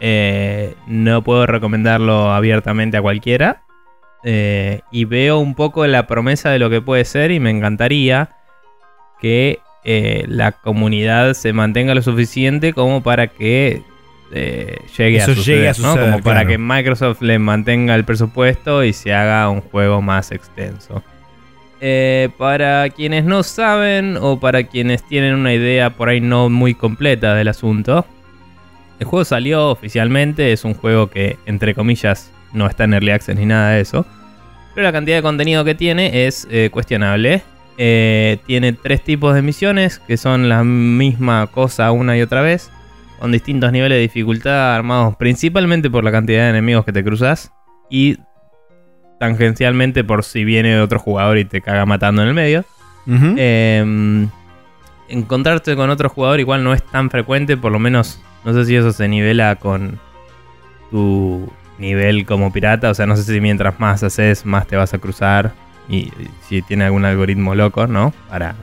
eh, 0.00 0.74
no 0.86 1.22
puedo 1.22 1.46
recomendarlo 1.46 2.32
abiertamente 2.32 2.96
a 2.96 3.02
cualquiera. 3.02 3.63
Eh, 4.24 4.80
y 4.90 5.04
veo 5.04 5.38
un 5.38 5.54
poco 5.54 5.86
la 5.86 6.06
promesa 6.06 6.50
de 6.50 6.58
lo 6.58 6.70
que 6.70 6.80
puede 6.80 7.04
ser. 7.04 7.30
Y 7.30 7.40
me 7.40 7.50
encantaría 7.50 8.30
que 9.20 9.60
eh, 9.84 10.24
la 10.28 10.52
comunidad 10.52 11.34
se 11.34 11.52
mantenga 11.52 11.94
lo 11.94 12.02
suficiente 12.02 12.72
como 12.72 13.02
para 13.02 13.26
que 13.28 13.82
eh, 14.32 14.78
llegue, 14.96 15.18
Eso 15.18 15.32
a 15.32 15.34
suceder, 15.34 15.74
llegue 15.74 15.88
a 15.88 16.00
Como 16.00 16.20
para 16.20 16.44
que 16.46 16.58
Microsoft 16.58 17.22
le 17.22 17.38
mantenga 17.38 17.94
el 17.94 18.04
presupuesto 18.04 18.82
y 18.82 18.92
se 18.92 19.14
haga 19.14 19.48
un 19.48 19.60
juego 19.60 20.02
más 20.02 20.32
extenso. 20.32 21.02
Eh, 21.80 22.30
para 22.38 22.88
quienes 22.90 23.24
no 23.24 23.42
saben 23.42 24.16
o 24.20 24.40
para 24.40 24.64
quienes 24.64 25.02
tienen 25.02 25.34
una 25.34 25.52
idea 25.52 25.90
por 25.90 26.08
ahí 26.08 26.20
no 26.20 26.48
muy 26.48 26.74
completa 26.74 27.34
del 27.34 27.48
asunto, 27.48 28.06
el 28.98 29.06
juego 29.06 29.24
salió 29.24 29.70
oficialmente, 29.70 30.52
es 30.52 30.64
un 30.64 30.74
juego 30.74 31.10
que 31.10 31.36
entre 31.46 31.74
comillas 31.74 32.32
no 32.54 32.66
está 32.66 32.84
en 32.84 32.94
Early 32.94 33.10
Access 33.10 33.36
ni 33.36 33.46
nada 33.46 33.70
de 33.70 33.80
eso, 33.80 34.06
pero 34.74 34.86
la 34.86 34.92
cantidad 34.92 35.16
de 35.16 35.22
contenido 35.22 35.64
que 35.64 35.74
tiene 35.74 36.26
es 36.26 36.46
eh, 36.50 36.70
cuestionable. 36.72 37.42
Eh, 37.76 38.38
tiene 38.46 38.72
tres 38.72 39.02
tipos 39.02 39.34
de 39.34 39.42
misiones 39.42 39.98
que 39.98 40.16
son 40.16 40.48
la 40.48 40.62
misma 40.62 41.48
cosa 41.48 41.90
una 41.90 42.16
y 42.16 42.22
otra 42.22 42.40
vez, 42.40 42.70
con 43.18 43.32
distintos 43.32 43.72
niveles 43.72 43.96
de 43.96 44.02
dificultad 44.02 44.74
armados 44.74 45.16
principalmente 45.16 45.90
por 45.90 46.04
la 46.04 46.12
cantidad 46.12 46.44
de 46.44 46.50
enemigos 46.50 46.84
que 46.84 46.92
te 46.92 47.02
cruzas 47.02 47.52
y 47.90 48.18
tangencialmente 49.18 50.04
por 50.04 50.24
si 50.24 50.44
viene 50.44 50.80
otro 50.80 50.98
jugador 50.98 51.38
y 51.38 51.44
te 51.44 51.60
caga 51.60 51.84
matando 51.84 52.22
en 52.22 52.28
el 52.28 52.34
medio. 52.34 52.64
Eh, 53.06 54.26
encontrarte 55.08 55.76
con 55.76 55.90
otro 55.90 56.08
jugador 56.08 56.40
igual 56.40 56.64
no 56.64 56.72
es 56.72 56.82
tan 56.82 57.10
frecuente, 57.10 57.56
por 57.56 57.72
lo 57.72 57.78
menos 57.78 58.20
no 58.44 58.52
sé 58.52 58.64
si 58.64 58.76
eso 58.76 58.92
se 58.92 59.08
nivela 59.08 59.56
con 59.56 59.98
tu 60.90 61.50
nivel 61.78 62.26
como 62.26 62.52
pirata, 62.52 62.90
o 62.90 62.94
sea, 62.94 63.06
no 63.06 63.16
sé 63.16 63.24
si 63.24 63.40
mientras 63.40 63.78
más 63.80 64.02
haces, 64.02 64.46
más 64.46 64.66
te 64.66 64.76
vas 64.76 64.94
a 64.94 64.98
cruzar 64.98 65.52
y, 65.88 65.96
y 65.96 66.30
si 66.48 66.62
tiene 66.62 66.84
algún 66.84 67.04
algoritmo 67.04 67.54
loco, 67.54 67.86
¿no? 67.86 68.12
Para 68.28 68.54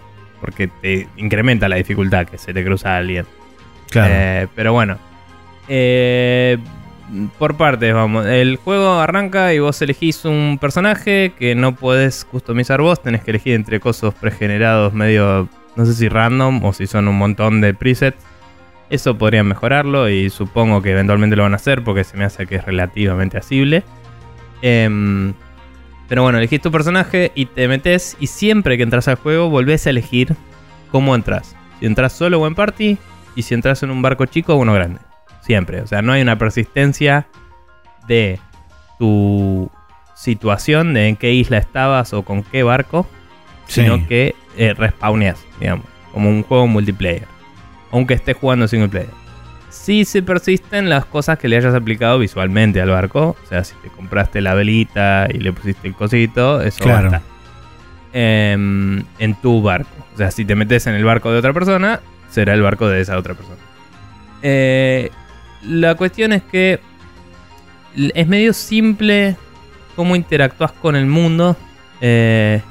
porque 0.41 0.68
te 0.68 1.07
incrementa 1.16 1.70
la 1.70 1.78
dificultad 1.78 2.26
que 2.26 2.38
se 2.38 2.53
te 2.53 2.66
cruza 2.66 2.97
alguien. 2.97 3.26
claro. 3.89 4.14
Eh, 4.14 4.47
pero 4.55 4.74
bueno. 4.74 4.97
Eh, 5.70 6.57
por 7.38 7.55
partes, 7.55 7.93
vamos. 7.93 8.26
El 8.26 8.55
juego 8.57 8.99
arranca 8.99 9.53
y 9.53 9.59
vos 9.59 9.82
elegís 9.82 10.26
un 10.26 10.57
personaje 10.59 11.34
que 11.38 11.55
no 11.55 11.76
podés 11.76 12.26
customizar 12.26 12.82
vos. 12.82 13.01
Tenés 13.01 13.22
que 13.24 13.32
elegir 13.32 13.53
entre 13.53 13.80
cosas 13.80 14.14
pregenerados 14.16 14.93
medio, 14.93 15.47
no 15.76 15.86
sé 15.86 15.93
si 15.93 16.09
random 16.09 16.64
o 16.66 16.74
si 16.74 16.88
son 16.88 17.07
un 17.07 17.18
montón 17.18 17.62
de 17.62 17.74
presets. 17.74 18.18
Eso 18.92 19.18
podrían 19.18 19.48
mejorarlo 19.48 20.10
y 20.10 20.30
supongo 20.30 20.82
que 20.82 20.92
eventualmente 20.92 21.36
lo 21.36 21.44
van 21.44 21.54
a 21.54 21.56
hacer 21.56 21.84
porque 21.84 22.04
se 22.04 22.16
me 22.18 22.26
hace 22.26 22.46
que 22.46 22.58
es 22.58 22.66
relativamente 22.66 23.38
asible. 23.38 23.84
Em, 24.62 25.34
pero 26.08 26.24
bueno, 26.24 26.38
elegís 26.38 26.62
tu 26.62 26.72
personaje 26.72 27.32
y 27.34 27.46
te 27.46 27.68
metes 27.68 28.18
y 28.20 28.28
siempre 28.28 28.76
que 28.78 28.84
entras 28.84 29.08
al 29.08 29.16
juego 29.16 29.50
volvés 29.50 29.88
a 29.88 29.92
elegir 29.92 30.36
cómo 30.92 31.16
entras. 31.16 31.56
Si 31.80 31.86
entras 31.86 32.12
solo 32.14 32.39
o 32.42 32.48
en 32.48 32.54
party 32.54 32.98
y 33.36 33.42
si 33.44 33.54
entras 33.54 33.82
en 33.82 33.92
un 33.92 34.02
barco 34.02 34.26
chico 34.26 34.54
o 34.54 34.58
uno 34.58 34.74
grande. 34.74 35.00
Siempre. 35.42 35.82
O 35.82 35.88
sea, 35.88 36.02
no 36.02 36.12
hay 36.12 36.22
una 36.22 36.38
persistencia 36.38 37.28
de 38.08 38.39
tu 39.00 39.72
situación, 40.16 40.94
de 40.94 41.08
en 41.08 41.16
qué 41.16 41.32
isla 41.34 41.58
estabas 41.58 42.14
o 42.14 42.24
con 42.24 42.44
qué 42.44 42.62
barco, 42.64 43.08
Sí. 43.68 43.82
sino 43.84 44.06
que 44.06 44.36
eh, 44.58 44.74
respawneas, 44.74 45.44
digamos, 45.62 45.86
como 46.12 46.30
un 46.30 46.44
juego 46.44 46.68
multiplayer. 46.68 47.26
Aunque 47.92 48.14
estés 48.14 48.38
jugando 48.38 48.68
single 48.68 48.89
player. 48.89 49.10
Si 49.70 50.06
se 50.06 50.22
persisten 50.22 50.89
las 50.89 51.06
cosas 51.06 51.38
que 51.38 51.48
le 51.48 51.58
hayas 51.58 51.74
aplicado 51.74 52.20
visualmente 52.20 52.82
al 52.82 52.89
barco, 52.89 53.38
o 53.42 53.48
sea, 53.48 53.64
si 53.64 53.74
te 53.76 53.89
compraste 53.89 54.42
la 54.42 54.54
velita 54.54 55.28
y 55.34 55.39
le 55.39 55.54
pusiste 55.54 55.88
el 55.88 55.96
cosito, 55.96 56.62
eso 56.62 56.84
Claro. 56.84 57.22
Em, 58.14 59.04
en 59.20 59.36
tu 59.42 59.62
barco. 59.62 59.89
O 60.14 60.18
sea, 60.18 60.32
si 60.32 60.44
te 60.44 60.56
metes 60.56 60.88
en 60.88 60.96
el 60.96 61.06
barco 61.06 61.32
de 61.32 61.39
otra 61.39 61.54
persona, 61.54 62.02
será 62.30 62.54
el 62.54 62.62
barco 62.62 62.88
de 62.89 63.00
esa 63.00 63.18
otra 63.18 63.34
persona. 63.34 63.58
Eh, 64.42 65.10
la 65.64 65.96
cuestión 65.96 66.34
es 66.34 66.44
que 66.44 66.80
es 67.96 68.28
medio 68.28 68.54
simple 68.54 69.38
cómo 69.96 70.16
interactúas 70.16 70.72
con 70.74 70.96
el 70.96 71.06
mundo. 71.06 71.56
Eh, 72.02 72.62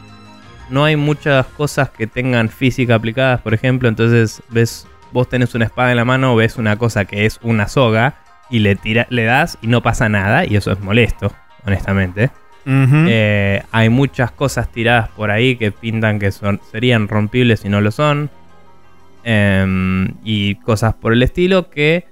no 0.68 0.84
hay 0.84 0.96
muchas 0.96 1.46
cosas 1.46 1.90
que 1.90 2.06
tengan 2.06 2.48
física 2.48 2.94
aplicadas, 2.94 3.40
por 3.40 3.54
ejemplo. 3.54 3.88
Entonces, 3.88 4.42
ves, 4.50 4.86
vos 5.12 5.28
tenés 5.28 5.54
una 5.54 5.66
espada 5.66 5.90
en 5.90 5.96
la 5.96 6.04
mano, 6.04 6.34
ves 6.36 6.56
una 6.56 6.76
cosa 6.76 7.04
que 7.04 7.26
es 7.26 7.38
una 7.42 7.68
soga 7.68 8.14
y 8.50 8.60
le, 8.60 8.76
tira, 8.76 9.06
le 9.10 9.24
das 9.24 9.58
y 9.62 9.66
no 9.66 9.82
pasa 9.82 10.08
nada. 10.08 10.44
Y 10.44 10.56
eso 10.56 10.72
es 10.72 10.80
molesto, 10.80 11.32
honestamente. 11.64 12.30
Eh, 12.66 13.62
hay 13.72 13.88
muchas 13.88 14.30
cosas 14.30 14.70
tiradas 14.70 15.08
por 15.08 15.30
ahí 15.30 15.56
que 15.56 15.72
pintan 15.72 16.18
que 16.18 16.30
son, 16.30 16.60
serían 16.70 17.08
rompibles 17.08 17.64
y 17.64 17.68
no 17.68 17.80
lo 17.80 17.90
son. 17.90 18.30
Em, 19.22 20.14
y 20.24 20.54
cosas 20.56 20.94
por 20.94 21.12
el 21.12 21.22
estilo 21.22 21.68
que 21.68 22.06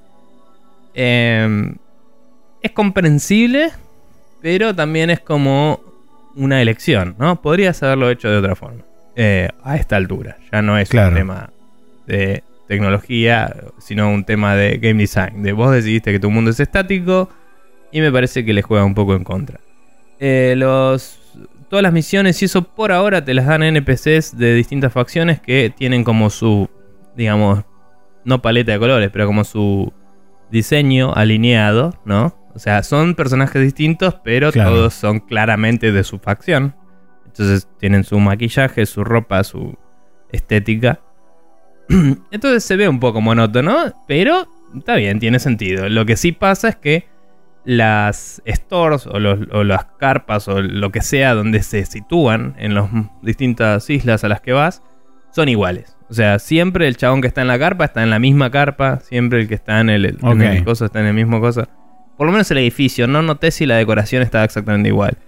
em, 0.95 1.77
es 2.61 2.73
comprensible, 2.73 3.71
pero 4.43 4.75
también 4.75 5.11
es 5.11 5.21
como 5.21 5.81
una 6.35 6.61
elección, 6.61 7.15
¿no? 7.19 7.41
Podrías 7.41 7.83
haberlo 7.83 8.11
hecho 8.11 8.29
de 8.29 8.37
otra 8.37 8.55
forma. 8.55 8.83
Eh, 9.21 9.49
a 9.65 9.77
esta 9.77 9.97
altura. 9.97 10.37
Ya 10.53 10.63
no 10.63 10.79
es 10.79 10.93
un 10.95 11.13
tema 11.13 11.51
de 12.07 12.45
tecnología, 12.69 13.57
sino 13.79 14.11
un 14.11 14.25
tema 14.25 14.55
de 14.55 14.79
game 14.79 15.01
design. 15.01 15.43
De 15.43 15.53
vos 15.53 15.73
decidiste 15.73 16.13
que 16.13 16.21
tu 16.21 16.31
mundo 16.31 16.51
es 16.51 16.61
estático 16.61 17.31
y 17.91 18.01
me 18.01 18.13
parece 18.13 18.45
que 18.45 18.53
le 18.53 18.63
juega 18.63 18.85
un 18.85 18.95
poco 18.95 19.15
en 19.15 19.25
contra. 19.25 19.59
Eh, 20.21 20.55
los, 20.57 21.19
todas 21.69 21.83
las 21.83 21.93
misiones 21.93 22.41
y 22.43 22.45
eso 22.45 22.63
por 22.63 22.93
ahora 22.93 23.25
te 23.25 23.35
las 23.35 23.47
dan 23.47 23.63
NPCs 23.63 24.37
de 24.37 24.55
distintas 24.55 24.93
facciones 24.93 25.41
que 25.41 25.73
tienen 25.75 26.05
como 26.05 26.29
su, 26.31 26.69
digamos, 27.17 27.65
no 28.25 28.43
paleta 28.43 28.73
de 28.73 28.79
colores, 28.79 29.11
pero 29.13 29.27
como 29.27 29.45
su 29.45 29.93
diseño 30.51 31.15
alineado, 31.15 31.99
¿no? 32.05 32.37
O 32.55 32.59
sea, 32.59 32.83
son 32.83 33.15
personajes 33.15 33.63
distintos, 33.63 34.17
pero 34.23 34.53
todos 34.53 34.93
son 34.93 35.21
claramente 35.21 35.93
de 35.93 36.05
su 36.05 36.19
facción. 36.19 36.75
Entonces 37.25 37.69
tienen 37.79 38.05
su 38.05 38.19
maquillaje, 38.19 38.85
su 38.85 39.05
ropa, 39.05 39.45
su 39.45 39.79
estética. 40.33 41.01
Entonces 42.31 42.65
se 42.65 42.77
ve 42.77 42.89
un 42.89 43.01
poco 43.01 43.21
monótono, 43.21 43.95
pero 44.07 44.49
está 44.77 44.97
bien, 44.97 45.21
tiene 45.21 45.39
sentido. 45.39 45.89
Lo 45.89 46.07
que 46.07 46.17
sí 46.17 46.33
pasa 46.33 46.69
es 46.69 46.77
que 46.77 47.07
las 47.65 48.43
stores 48.47 49.07
o, 49.07 49.19
las 49.19 49.85
carpas 49.99 50.49
o 50.49 50.63
lo 50.63 50.91
que 50.91 51.03
sea 51.03 51.35
donde 51.35 51.63
se 51.63 51.85
sitúan 51.85 52.55
en 52.59 52.75
las 52.75 52.89
distintas 53.23 53.91
islas 53.91 54.25
a 54.25 54.29
las 54.29 54.41
que 54.41 54.53
vas 54.53 54.83
son 55.33 55.49
iguales. 55.49 55.97
O 56.09 56.15
sea, 56.15 56.39
siempre 56.39 56.89
el 56.89 56.97
chabón 56.97 57.21
que 57.21 57.29
está 57.29 57.43
en 57.43 57.49
la 57.49 57.59
carpa 57.59 57.85
está 57.85 58.03
en 58.03 58.11
la 58.11 58.19
misma 58.19 58.51
carpa, 58.51 59.01
siempre 59.01 59.41
el 59.41 59.49
que 59.49 59.55
está 59.55 59.81
en 59.81 59.91
el, 59.91 60.07
el 60.07 60.65
cosa 60.65 60.87
está 60.87 61.01
en 61.01 61.07
el 61.07 61.15
mismo 61.15 61.41
cosa. 61.41 61.69
Por 62.17 62.27
lo 62.27 62.33
menos 62.33 62.51
el 62.51 62.59
edificio, 62.59 63.07
no 63.07 63.23
noté 63.23 63.51
si 63.51 63.67
la 63.67 63.77
decoración 63.77 64.23
estaba 64.23 64.45
exactamente 64.45 64.89
igual. 64.89 65.19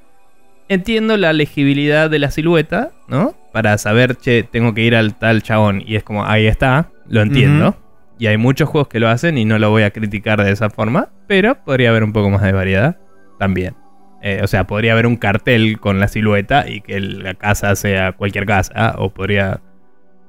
Entiendo 0.71 1.17
la 1.17 1.33
legibilidad 1.33 2.09
de 2.09 2.21
la 2.21 2.31
silueta, 2.31 2.93
¿no? 3.09 3.35
Para 3.53 3.77
saber, 3.77 4.15
che, 4.15 4.45
tengo 4.45 4.73
que 4.73 4.83
ir 4.83 4.95
al 4.95 5.19
tal 5.19 5.43
chabón 5.43 5.83
y 5.85 5.97
es 5.97 6.05
como, 6.05 6.25
ahí 6.25 6.47
está, 6.47 6.93
lo 7.09 7.23
entiendo. 7.23 7.77
Y 8.21 8.29
hay 8.29 8.37
muchos 8.37 8.69
juegos 8.69 8.87
que 8.87 9.01
lo 9.01 9.09
hacen 9.09 9.37
y 9.37 9.45
no 9.45 9.59
lo 9.59 9.71
voy 9.71 9.83
a 9.83 9.91
criticar 9.91 10.41
de 10.45 10.53
esa 10.53 10.71
forma, 10.71 11.09
pero 11.27 11.57
podría 11.65 11.91
haber 11.91 12.05
un 12.05 12.13
poco 12.13 12.31
más 12.31 12.43
de 12.43 12.53
variedad 12.53 12.97
también. 13.41 13.75
Eh, 14.23 14.43
o 14.45 14.47
sea, 14.47 14.69
podría 14.69 14.93
haber 14.93 15.07
un 15.07 15.17
cartel 15.17 15.81
con 15.81 15.99
la 15.99 16.07
silueta 16.07 16.69
y 16.69 16.83
que 16.83 17.01
la 17.01 17.35
casa 17.35 17.75
sea 17.75 18.13
cualquier 18.13 18.47
casa, 18.47 18.95
o 18.97 19.11
podría 19.11 19.61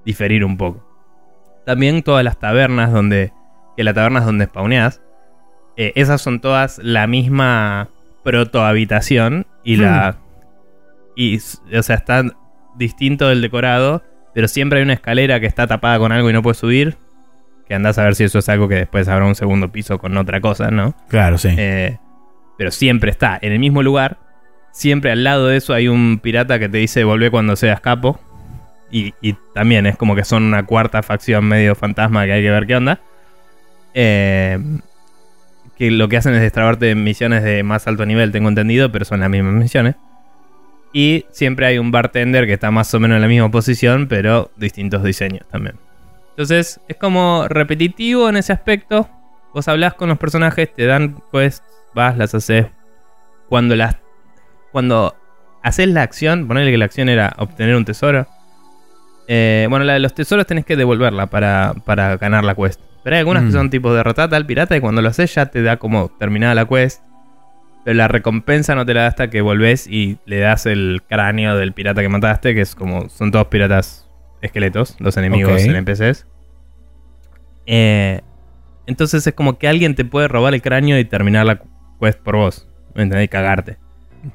diferir 0.05 0.43
un 0.43 0.57
poco. 0.57 0.83
También 1.67 2.01
todas 2.01 2.23
las 2.23 2.39
tabernas 2.39 2.91
donde. 2.91 3.31
Que 3.77 3.83
las 3.83 3.93
tabernas 3.93 4.25
donde 4.25 4.45
spawneas. 4.45 5.01
Eh, 5.77 5.93
esas 5.95 6.19
son 6.19 6.41
todas 6.41 6.79
la 6.79 7.05
misma 7.05 7.89
proto-habitación. 8.23 9.45
Y 9.63 9.75
la. 9.75 10.17
Y. 11.15 11.37
O 11.37 11.83
sea, 11.83 11.95
está 11.95 12.23
distinto 12.75 13.27
del 13.27 13.41
decorado. 13.41 14.03
Pero 14.33 14.47
siempre 14.47 14.79
hay 14.79 14.83
una 14.83 14.93
escalera 14.93 15.39
que 15.39 15.45
está 15.45 15.67
tapada 15.67 15.99
con 15.99 16.11
algo 16.11 16.29
y 16.29 16.33
no 16.33 16.41
puedes 16.41 16.57
subir. 16.57 16.97
Que 17.67 17.75
andás 17.75 17.97
a 17.97 18.03
ver 18.03 18.15
si 18.15 18.23
eso 18.23 18.39
es 18.39 18.49
algo 18.49 18.67
que 18.67 18.75
después 18.75 19.07
habrá 19.07 19.25
un 19.25 19.35
segundo 19.35 19.71
piso 19.71 19.97
con 19.97 20.15
otra 20.17 20.41
cosa, 20.41 20.71
¿no? 20.71 20.95
Claro, 21.09 21.37
sí. 21.37 21.49
Eh, 21.57 21.97
pero 22.57 22.71
siempre 22.71 23.11
está 23.11 23.37
en 23.41 23.51
el 23.51 23.59
mismo 23.59 23.83
lugar. 23.83 24.17
Siempre 24.71 25.11
al 25.11 25.23
lado 25.23 25.47
de 25.47 25.57
eso 25.57 25.73
hay 25.73 25.87
un 25.87 26.19
pirata 26.19 26.59
que 26.59 26.69
te 26.69 26.77
dice 26.77 27.03
volvé 27.03 27.29
cuando 27.29 27.55
seas 27.55 27.81
capo. 27.81 28.19
Y, 28.93 29.13
también 29.53 29.85
es 29.85 29.95
como 29.95 30.15
que 30.15 30.25
son 30.25 30.43
una 30.43 30.65
cuarta 30.65 31.01
facción 31.01 31.45
medio 31.45 31.75
fantasma 31.75 32.25
que 32.25 32.33
hay 32.33 32.43
que 32.43 32.51
ver 32.51 32.67
qué 32.67 32.75
onda. 32.75 32.99
Eh, 33.93 34.59
que 35.77 35.91
lo 35.91 36.09
que 36.09 36.17
hacen 36.17 36.33
es 36.33 36.41
destrabarte 36.41 36.93
misiones 36.93 37.41
de 37.43 37.63
más 37.63 37.87
alto 37.87 38.05
nivel, 38.05 38.31
tengo 38.31 38.49
entendido, 38.49 38.91
pero 38.91 39.05
son 39.05 39.21
las 39.21 39.29
mismas 39.29 39.53
misiones. 39.53 39.95
Y 40.93 41.25
siempre 41.31 41.65
hay 41.65 41.77
un 41.77 41.91
bartender 41.91 42.45
que 42.45 42.53
está 42.53 42.71
más 42.71 42.93
o 42.93 42.99
menos 42.99 43.15
en 43.15 43.21
la 43.21 43.27
misma 43.27 43.49
posición, 43.49 44.07
pero 44.07 44.51
distintos 44.57 45.03
diseños 45.03 45.45
también. 45.49 45.75
Entonces 46.31 46.79
es 46.87 46.97
como 46.97 47.47
repetitivo 47.47 48.29
en 48.29 48.37
ese 48.37 48.53
aspecto. 48.53 49.09
Vos 49.53 49.67
hablas 49.67 49.93
con 49.93 50.09
los 50.09 50.17
personajes, 50.17 50.73
te 50.73 50.85
dan 50.85 51.21
quests, 51.31 51.63
vas, 51.93 52.17
las 52.17 52.33
haces. 52.33 52.67
Cuando 53.49 53.75
las. 53.75 53.97
Cuando 54.71 55.15
haces 55.63 55.87
la 55.87 56.01
acción, 56.01 56.47
ponerle 56.47 56.71
que 56.71 56.77
la 56.77 56.85
acción 56.85 57.09
era 57.09 57.33
obtener 57.37 57.75
un 57.75 57.85
tesoro. 57.85 58.27
Eh, 59.27 59.67
bueno, 59.69 59.85
la 59.85 59.93
de 59.93 59.99
los 59.99 60.13
tesoros 60.13 60.47
tenés 60.47 60.65
que 60.65 60.75
devolverla 60.75 61.27
para, 61.27 61.73
para 61.85 62.17
ganar 62.17 62.43
la 62.43 62.55
quest. 62.55 62.81
Pero 63.03 63.15
hay 63.15 63.19
algunas 63.19 63.43
que 63.43 63.49
mm. 63.49 63.53
son 63.53 63.69
tipo 63.69 63.93
derrotar 63.93 64.33
al 64.33 64.45
pirata 64.45 64.75
y 64.75 64.81
cuando 64.81 65.01
lo 65.01 65.09
haces 65.09 65.33
ya 65.33 65.47
te 65.47 65.61
da 65.61 65.77
como 65.77 66.09
terminada 66.19 66.55
la 66.55 66.65
quest. 66.65 67.01
Pero 67.83 67.97
la 67.97 68.07
recompensa 68.07 68.75
no 68.75 68.85
te 68.85 68.93
la 68.93 69.01
da 69.01 69.07
hasta 69.07 69.29
que 69.29 69.41
volvés 69.41 69.87
y 69.87 70.19
le 70.25 70.39
das 70.39 70.65
el 70.65 71.01
cráneo 71.07 71.57
del 71.57 71.73
pirata 71.73 72.01
que 72.01 72.09
mataste, 72.09 72.53
que 72.53 72.61
es 72.61 72.75
como. 72.75 73.09
Son 73.09 73.31
todos 73.31 73.47
piratas 73.47 74.09
esqueletos, 74.41 74.95
los 74.99 75.17
enemigos 75.17 75.61
en 75.63 75.75
NPCs. 75.75 76.27
Eh, 77.65 78.21
entonces 78.87 79.25
es 79.25 79.33
como 79.33 79.57
que 79.57 79.67
alguien 79.67 79.95
te 79.95 80.05
puede 80.05 80.27
robar 80.27 80.53
el 80.53 80.61
cráneo 80.61 80.99
y 80.99 81.05
terminar 81.05 81.45
la 81.45 81.61
quest 81.99 82.19
por 82.19 82.35
vos. 82.35 82.67
¿Me 82.93 83.03
entendés? 83.03 83.25
Y 83.25 83.27
cagarte. 83.29 83.77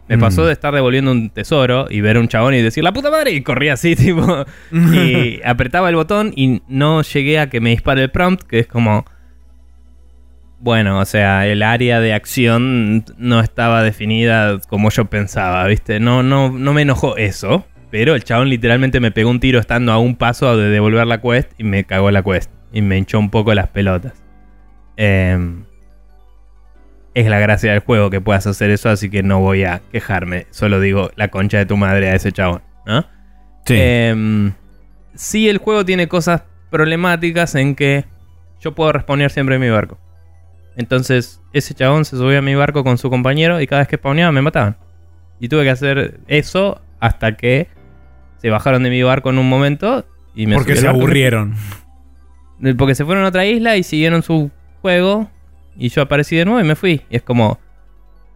Me 0.09 0.17
mm. 0.17 0.21
pasó 0.21 0.45
de 0.47 0.53
estar 0.53 0.75
devolviendo 0.75 1.13
un 1.13 1.31
tesoro 1.31 1.87
y 1.89 2.01
ver 2.01 2.17
a 2.17 2.21
un 2.21 2.29
chabón 2.29 2.55
y 2.55 2.63
decir, 2.63 2.83
¡la 2.83 2.93
puta 2.93 3.11
madre! 3.11 3.33
Y 3.33 3.43
corría 3.43 3.75
así, 3.75 3.95
tipo. 3.97 4.45
y 4.73 5.41
apretaba 5.45 5.89
el 5.89 5.97
botón 5.97 6.33
y 6.35 6.63
no 6.69 7.03
llegué 7.03 7.39
a 7.39 7.49
que 7.49 7.61
me 7.61 7.71
dispare 7.71 8.03
el 8.03 8.11
prompt, 8.11 8.43
que 8.43 8.61
es 8.61 8.67
como. 8.67 9.05
Bueno, 10.59 11.01
o 11.01 11.05
sea, 11.05 11.47
el 11.47 11.63
área 11.63 12.01
de 12.01 12.15
acción 12.15 13.05
no 13.19 13.41
estaba 13.41 13.83
definida 13.83 14.59
como 14.69 14.91
yo 14.91 15.05
pensaba, 15.05 15.67
¿viste? 15.67 16.01
No, 16.01 16.23
no, 16.23 16.51
no 16.51 16.73
me 16.73 16.83
enojó 16.83 17.17
eso. 17.17 17.67
Pero 17.91 18.15
el 18.15 18.25
chabón 18.25 18.49
literalmente 18.49 19.01
me 19.01 19.11
pegó 19.11 19.31
un 19.31 19.41
tiro 19.41 19.59
estando 19.59 19.93
a 19.93 19.99
un 19.99 20.17
paso 20.17 20.57
de 20.57 20.71
devolver 20.71 21.07
la 21.07 21.21
quest 21.21 21.53
y 21.59 21.65
me 21.65 21.85
cagó 21.85 22.11
la 22.11 22.23
quest. 22.23 22.51
Y 22.73 22.83
me 22.83 22.99
hinchó 22.99 23.19
un 23.19 23.31
poco 23.31 23.55
las 23.55 23.69
pelotas. 23.69 24.15
Em, 24.97 25.65
es 27.15 27.27
la 27.27 27.39
gracia 27.39 27.71
del 27.71 27.81
juego 27.81 28.11
que 28.11 28.21
puedas 28.21 28.47
hacer 28.47 28.71
eso, 28.71 28.89
así 28.89 29.09
que 29.09 29.23
no 29.23 29.41
voy 29.41 29.65
a 29.65 29.83
quejarme. 29.93 30.47
Solo 30.51 30.81
digo 30.81 31.11
la 31.17 31.29
concha 31.29 31.59
de 31.59 31.67
tu 31.67 31.77
madre 31.77 32.11
a 32.11 32.15
ese 32.15 32.33
chabón, 32.33 32.63
¿no? 32.87 33.07
Sí. 33.65 33.77
Em, 33.79 34.53
sí, 35.15 35.49
el 35.49 35.59
juego 35.59 35.85
tiene 35.85 36.09
cosas 36.09 36.43
problemáticas 36.71 37.55
en 37.55 37.75
que 37.75 38.05
yo 38.61 38.75
puedo 38.75 38.93
responder 38.93 39.31
siempre 39.31 39.55
en 39.55 39.61
mi 39.61 39.71
barco. 39.71 39.99
Entonces, 40.77 41.41
ese 41.53 41.74
chabón 41.74 42.05
se 42.05 42.16
subió 42.16 42.39
a 42.39 42.43
mi 42.43 42.55
barco 42.55 42.85
con 42.85 42.99
su 42.99 43.09
compañero 43.11 43.61
y 43.61 43.66
cada 43.66 43.83
vez 43.83 43.89
que 43.89 43.97
spawneaba 43.97 44.31
me 44.33 44.43
mataban. 44.43 44.77
Y 45.41 45.49
tuve 45.49 45.64
que 45.64 45.70
hacer 45.70 46.20
eso 46.29 46.81
hasta 47.01 47.37
que 47.37 47.68
se 48.39 48.51
bajaron 48.51 48.83
de 48.83 48.91
mi 48.91 49.03
barco 49.03 49.31
en 49.31 49.39
un 49.39 49.49
momento 49.49 50.05
y 50.35 50.47
me 50.47 50.57
Porque 50.57 50.77
se 50.77 50.87
aburrieron. 50.87 51.55
Porque 52.77 52.95
se 52.95 53.05
fueron 53.05 53.24
a 53.24 53.29
otra 53.29 53.47
isla 53.47 53.77
y 53.77 53.83
siguieron 53.83 54.22
su 54.22 54.51
juego. 54.83 55.31
Y 55.79 55.89
yo 55.89 56.03
aparecí 56.03 56.37
de 56.37 56.45
nuevo 56.45 56.61
y 56.61 56.64
me 56.64 56.77
fui. 56.77 57.03
Y 57.11 57.16
es 57.16 57.22
como. 57.22 57.59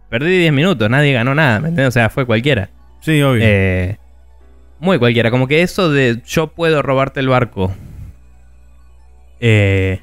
Perdí 0.09 0.37
10 0.39 0.51
minutos, 0.51 0.89
nadie 0.89 1.13
ganó 1.13 1.33
nada, 1.33 1.61
¿me 1.61 1.69
entiendes? 1.69 1.87
O 1.87 1.91
sea, 1.91 2.09
fue 2.09 2.25
cualquiera. 2.25 2.69
Sí, 2.99 3.21
obvio. 3.21 3.41
Eh, 3.45 3.97
muy 4.79 4.99
cualquiera. 4.99 5.31
Como 5.31 5.47
que 5.47 5.61
eso 5.61 5.89
de 5.89 6.21
yo 6.25 6.47
puedo 6.47 6.81
robarte 6.81 7.21
el 7.21 7.29
barco. 7.29 7.73
Eh, 9.39 10.01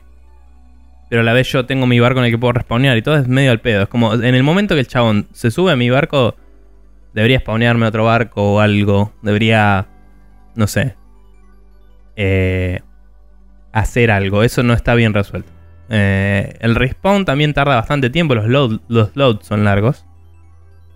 pero 1.09 1.23
a 1.23 1.25
la 1.25 1.33
vez 1.33 1.51
yo 1.51 1.67
tengo 1.67 1.87
mi 1.87 2.01
barco 2.01 2.21
en 2.21 2.27
el 2.27 2.31
que 2.31 2.39
puedo 2.39 2.53
respawnear 2.53 2.97
y 2.97 3.03
todo 3.03 3.17
es 3.17 3.29
medio 3.29 3.51
al 3.51 3.61
pedo. 3.61 3.83
Es 3.83 3.89
como 3.89 4.15
en 4.15 4.35
el 4.35 4.43
momento 4.43 4.75
que 4.75 4.81
el 4.81 4.87
chabón 4.87 5.29
se 5.33 5.51
sube 5.51 5.73
a 5.73 5.77
mi 5.77 5.91
barco, 5.91 6.37
debería 7.15 7.41
spawnearme 7.41 7.87
otro 7.87 8.05
barco 8.05 8.55
o 8.55 8.61
algo. 8.61 9.13
Debería, 9.23 9.87
no 10.55 10.67
sé, 10.67 10.97
eh, 12.17 12.81
hacer 13.73 14.11
algo. 14.11 14.43
Eso 14.43 14.63
no 14.63 14.75
está 14.75 14.95
bien 14.95 15.15
resuelto. 15.15 15.51
Eh, 15.91 16.57
el 16.61 16.75
respawn 16.75 17.25
también 17.25 17.55
tarda 17.55 17.77
bastante 17.77 18.11
tiempo. 18.11 18.35
Los, 18.35 18.81
los 18.89 19.17
loads 19.17 19.47
son 19.47 19.65
largos. 19.65 20.05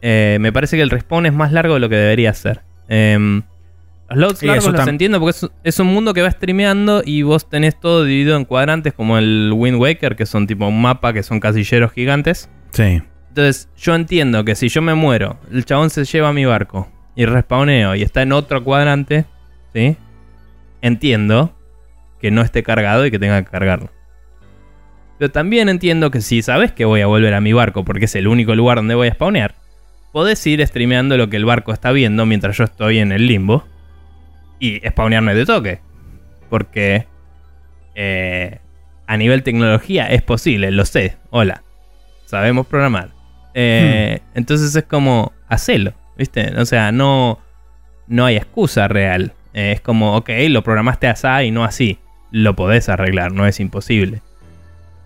Eh, 0.03 0.39
me 0.41 0.53
parece 0.53 0.77
que 0.77 0.83
el 0.83 0.91
respawn 0.91 1.27
es 1.27 1.33
más 1.33 1.53
largo 1.53 1.75
de 1.75 1.81
lo 1.81 1.89
que 1.89 1.97
debería 1.97 2.35
ser. 2.35 2.63
Em, 2.89 3.43
Los 4.15 4.19
loads 4.19 4.39
Sí, 4.39 4.47
largos 4.47 4.73
los 4.73 4.89
entiendo 4.89 5.21
porque 5.21 5.31
es, 5.39 5.51
es 5.65 5.79
un 5.81 5.89
mundo 5.89 6.15
que 6.15 6.23
va 6.23 6.31
streameando 6.31 7.03
y 7.05 7.23
vos 7.23 7.49
tenés 7.49 7.79
todo 7.79 8.05
dividido 8.05 8.37
en 8.37 8.45
cuadrantes 8.45 8.93
como 8.93 9.19
el 9.19 9.53
Wind 9.55 9.79
Waker, 9.81 10.17
que 10.17 10.27
son 10.27 10.47
tipo 10.47 10.67
un 10.67 10.81
mapa 10.81 11.13
que 11.13 11.23
son 11.23 11.41
casilleros 11.41 11.93
gigantes. 11.93 12.49
Sí. 12.71 13.03
Entonces, 13.29 13.69
yo 13.77 13.95
entiendo 13.95 14.45
que 14.45 14.55
si 14.55 14.69
yo 14.69 14.83
me 14.83 14.95
muero, 14.95 15.39
el 15.51 15.65
chabón 15.65 15.91
se 15.91 16.05
lleva 16.05 16.33
mi 16.33 16.45
barco 16.45 16.91
y 17.17 17.25
respawneo 17.25 17.95
y 17.95 18.03
está 18.03 18.23
en 18.23 18.33
otro 18.33 18.63
cuadrante, 18.63 19.25
¿sí? 19.73 19.97
Entiendo 20.83 21.57
que 22.21 22.31
no 22.31 22.43
esté 22.43 22.63
cargado 22.63 23.07
y 23.07 23.11
que 23.11 23.19
tenga 23.19 23.43
que 23.43 23.51
cargarlo. 23.51 23.91
Pero 25.19 25.31
también 25.31 25.69
entiendo 25.69 26.11
que 26.11 26.21
si 26.21 26.43
sabes 26.43 26.73
que 26.73 26.85
voy 26.85 27.01
a 27.01 27.07
volver 27.07 27.35
a 27.35 27.41
mi 27.41 27.53
barco 27.53 27.85
porque 27.85 28.07
es 28.07 28.15
el 28.17 28.27
único 28.29 28.55
lugar 28.55 28.79
donde 28.79 28.95
voy 28.95 29.09
a 29.09 29.15
spawnear, 29.15 29.55
podés 30.13 30.47
ir 30.47 30.67
streameando 30.67 31.17
lo 31.17 31.31
que 31.31 31.37
el 31.37 31.45
barco 31.45 31.73
está 31.73 31.93
viendo 31.93 32.27
mientras 32.27 32.57
yo 32.57 32.65
estoy 32.65 32.99
en 32.99 33.13
el 33.13 33.27
limbo 33.27 33.65
y 34.63 34.81
spawnearme 34.89 35.35
de 35.35 35.45
toque. 35.45 35.81
Porque 36.49 37.07
eh, 37.97 38.61
a 39.09 39.17
nivel 39.17 39.43
tecnología 39.43 40.07
es 40.07 40.23
posible, 40.23 40.71
lo 40.71 40.85
sé. 40.85 41.17
Hola, 41.31 41.65
sabemos 42.27 42.69
programar. 42.69 43.11
Eh, 43.55 44.21
Entonces 44.35 44.75
es 44.77 44.85
como, 44.85 45.33
hacelo, 45.49 45.95
¿viste? 46.17 46.55
O 46.57 46.65
sea, 46.65 46.93
no, 46.93 47.41
no 48.07 48.25
hay 48.25 48.37
excusa 48.37 48.87
real. 48.87 49.33
Eh, 49.53 49.73
es 49.73 49.81
como, 49.81 50.17
ok, 50.17 50.31
lo 50.49 50.63
programaste 50.63 51.09
así 51.09 51.47
y 51.47 51.51
no 51.51 51.65
así. 51.65 51.99
Lo 52.31 52.55
podés 52.55 52.89
arreglar, 52.89 53.33
no 53.33 53.49
es 53.49 53.59
imposible. 53.59 54.23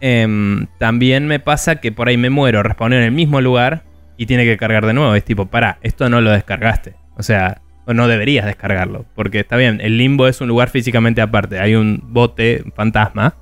Em, 0.01 0.67
también 0.79 1.27
me 1.27 1.41
pasa 1.41 1.77
que 1.77 1.93
por 1.93 2.09
ahí 2.09 2.19
me 2.19 2.29
muero, 2.29 2.63
respawneo 2.63 2.99
en 2.99 3.07
el 3.07 3.13
mismo 3.13 3.41
lugar 3.41 3.85
y 4.19 4.27
tiene 4.27 4.45
que 4.45 4.59
cargar 4.59 4.85
de 4.85 4.93
nuevo. 4.93 5.15
Es 5.15 5.25
tipo, 5.25 5.47
para, 5.47 5.79
esto 5.81 6.11
no 6.11 6.21
lo 6.21 6.31
descargaste. 6.31 6.95
O 7.17 7.23
sea, 7.23 7.63
o 7.87 7.95
no 7.95 8.09
deberías 8.09 8.45
descargarlo. 8.45 9.07
Porque 9.15 9.41
está 9.41 9.57
bien, 9.57 9.81
el 9.81 9.97
limbo 9.97 10.27
es 10.27 10.41
un 10.41 10.49
lugar 10.49 10.69
físicamente 10.69 11.21
aparte. 11.21 11.59
Hay 11.59 11.75
un 11.75 12.03
bote 12.03 12.65
fantasma 12.75 13.35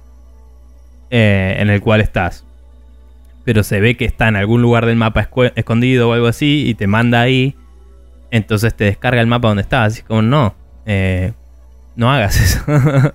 eh, 1.10 1.56
en 1.58 1.70
el 1.70 1.80
cual 1.80 2.00
estás. 2.00 2.44
Pero 3.44 3.62
se 3.62 3.80
ve 3.80 3.96
que 3.96 4.04
está 4.04 4.28
en 4.28 4.36
algún 4.36 4.62
lugar 4.62 4.86
del 4.86 4.96
mapa 4.96 5.28
escondido 5.54 6.08
o 6.08 6.12
algo 6.12 6.26
así 6.26 6.64
y 6.66 6.74
te 6.74 6.86
manda 6.86 7.20
ahí. 7.20 7.56
Entonces 8.30 8.74
te 8.74 8.84
descarga 8.84 9.20
el 9.20 9.26
mapa 9.26 9.48
donde 9.48 9.62
estás. 9.62 9.94
Así 9.94 10.02
como, 10.02 10.22
no, 10.22 10.54
eh, 10.86 11.32
no 11.96 12.12
hagas 12.12 12.40
eso. 12.40 12.64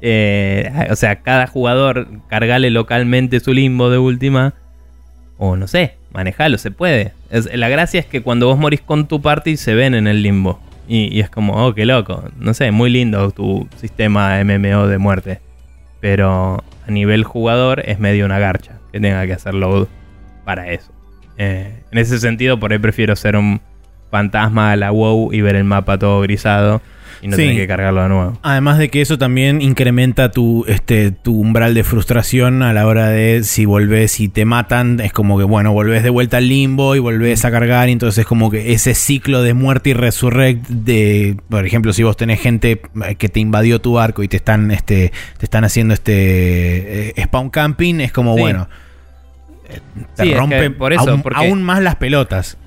Eh, 0.00 0.86
o 0.92 0.94
sea, 0.94 1.22
cada 1.22 1.48
jugador 1.48 2.06
cargale 2.28 2.70
localmente 2.70 3.40
su 3.40 3.52
limbo 3.52 3.90
de 3.90 3.98
última. 3.98 4.54
O 5.38 5.56
no 5.56 5.66
sé, 5.66 5.96
manejalo, 6.12 6.56
se 6.56 6.70
puede. 6.70 7.14
Es- 7.30 7.54
la 7.54 7.68
gracia 7.68 8.00
es 8.00 8.06
que 8.06 8.22
cuando 8.22 8.46
vos 8.46 8.58
morís 8.58 8.80
con 8.80 9.06
tu 9.08 9.20
party 9.20 9.56
se 9.56 9.74
ven 9.74 9.94
en 9.94 10.06
el 10.06 10.22
limbo. 10.22 10.60
Y, 10.88 11.20
es 11.20 11.28
como, 11.28 11.66
oh, 11.66 11.74
qué 11.74 11.84
loco. 11.84 12.24
No 12.38 12.54
sé, 12.54 12.70
muy 12.70 12.88
lindo 12.88 13.30
tu 13.30 13.68
sistema 13.76 14.40
MMO 14.42 14.86
de 14.86 14.96
muerte. 14.96 15.40
Pero 16.00 16.64
a 16.86 16.90
nivel 16.90 17.24
jugador 17.24 17.82
es 17.84 17.98
medio 17.98 18.24
una 18.24 18.38
garcha 18.38 18.78
que 18.92 19.00
tenga 19.00 19.26
que 19.26 19.34
hacer 19.34 19.52
load 19.52 19.86
para 20.46 20.70
eso. 20.72 20.90
Eh, 21.36 21.82
en 21.90 21.98
ese 21.98 22.18
sentido, 22.18 22.58
por 22.58 22.72
ahí 22.72 22.78
prefiero 22.78 23.14
ser 23.16 23.36
un 23.36 23.60
fantasma 24.10 24.72
a 24.72 24.76
la 24.76 24.90
WoW 24.90 25.32
y 25.34 25.42
ver 25.42 25.56
el 25.56 25.64
mapa 25.64 25.98
todo 25.98 26.22
grisado 26.22 26.80
y 27.22 27.28
no 27.28 27.36
Sí. 27.36 27.56
que 27.56 27.66
cargarlo 27.66 28.02
de 28.02 28.08
nuevo. 28.08 28.38
Además 28.42 28.78
de 28.78 28.88
que 28.90 29.00
eso 29.00 29.18
también 29.18 29.60
incrementa 29.62 30.30
tu, 30.30 30.64
este, 30.68 31.10
tu 31.10 31.40
umbral 31.40 31.74
de 31.74 31.84
frustración 31.84 32.62
a 32.62 32.72
la 32.72 32.86
hora 32.86 33.08
de 33.08 33.42
si 33.44 33.64
volvés 33.64 34.20
y 34.20 34.28
te 34.28 34.44
matan, 34.44 35.00
es 35.00 35.12
como 35.12 35.36
que, 35.38 35.44
bueno, 35.44 35.72
volvés 35.72 36.02
de 36.02 36.10
vuelta 36.10 36.36
al 36.38 36.48
limbo 36.48 36.94
y 36.96 36.98
volvés 36.98 37.44
a 37.44 37.50
cargar, 37.50 37.88
y 37.88 37.92
entonces 37.92 38.18
es 38.18 38.26
como 38.26 38.50
que 38.50 38.72
ese 38.72 38.94
ciclo 38.94 39.42
de 39.42 39.54
muerte 39.54 39.90
y 39.90 39.92
resurrect 39.94 40.66
de, 40.68 41.36
por 41.48 41.66
ejemplo, 41.66 41.92
si 41.92 42.02
vos 42.02 42.16
tenés 42.16 42.40
gente 42.40 42.80
eh, 43.06 43.14
que 43.16 43.28
te 43.28 43.40
invadió 43.40 43.80
tu 43.80 43.94
barco 43.94 44.22
y 44.22 44.28
te 44.28 44.36
están, 44.36 44.70
este, 44.70 45.12
te 45.38 45.44
están 45.46 45.64
haciendo 45.64 45.94
este 45.94 47.10
eh, 47.18 47.24
spawn 47.24 47.50
camping, 47.50 47.96
es 48.00 48.12
como, 48.12 48.34
Sí. 48.34 48.40
bueno, 48.40 48.68
eh, 49.68 49.80
te 50.16 50.22
Sí, 50.22 50.28
es 50.28 50.34
que 50.34 50.40
rompe 50.40 50.70
por 50.70 50.92
eso, 50.92 51.10
aún, 51.10 51.22
porque- 51.22 51.38
aún 51.38 51.62
más 51.62 51.82
las 51.82 51.96
pelotas. 51.96 52.58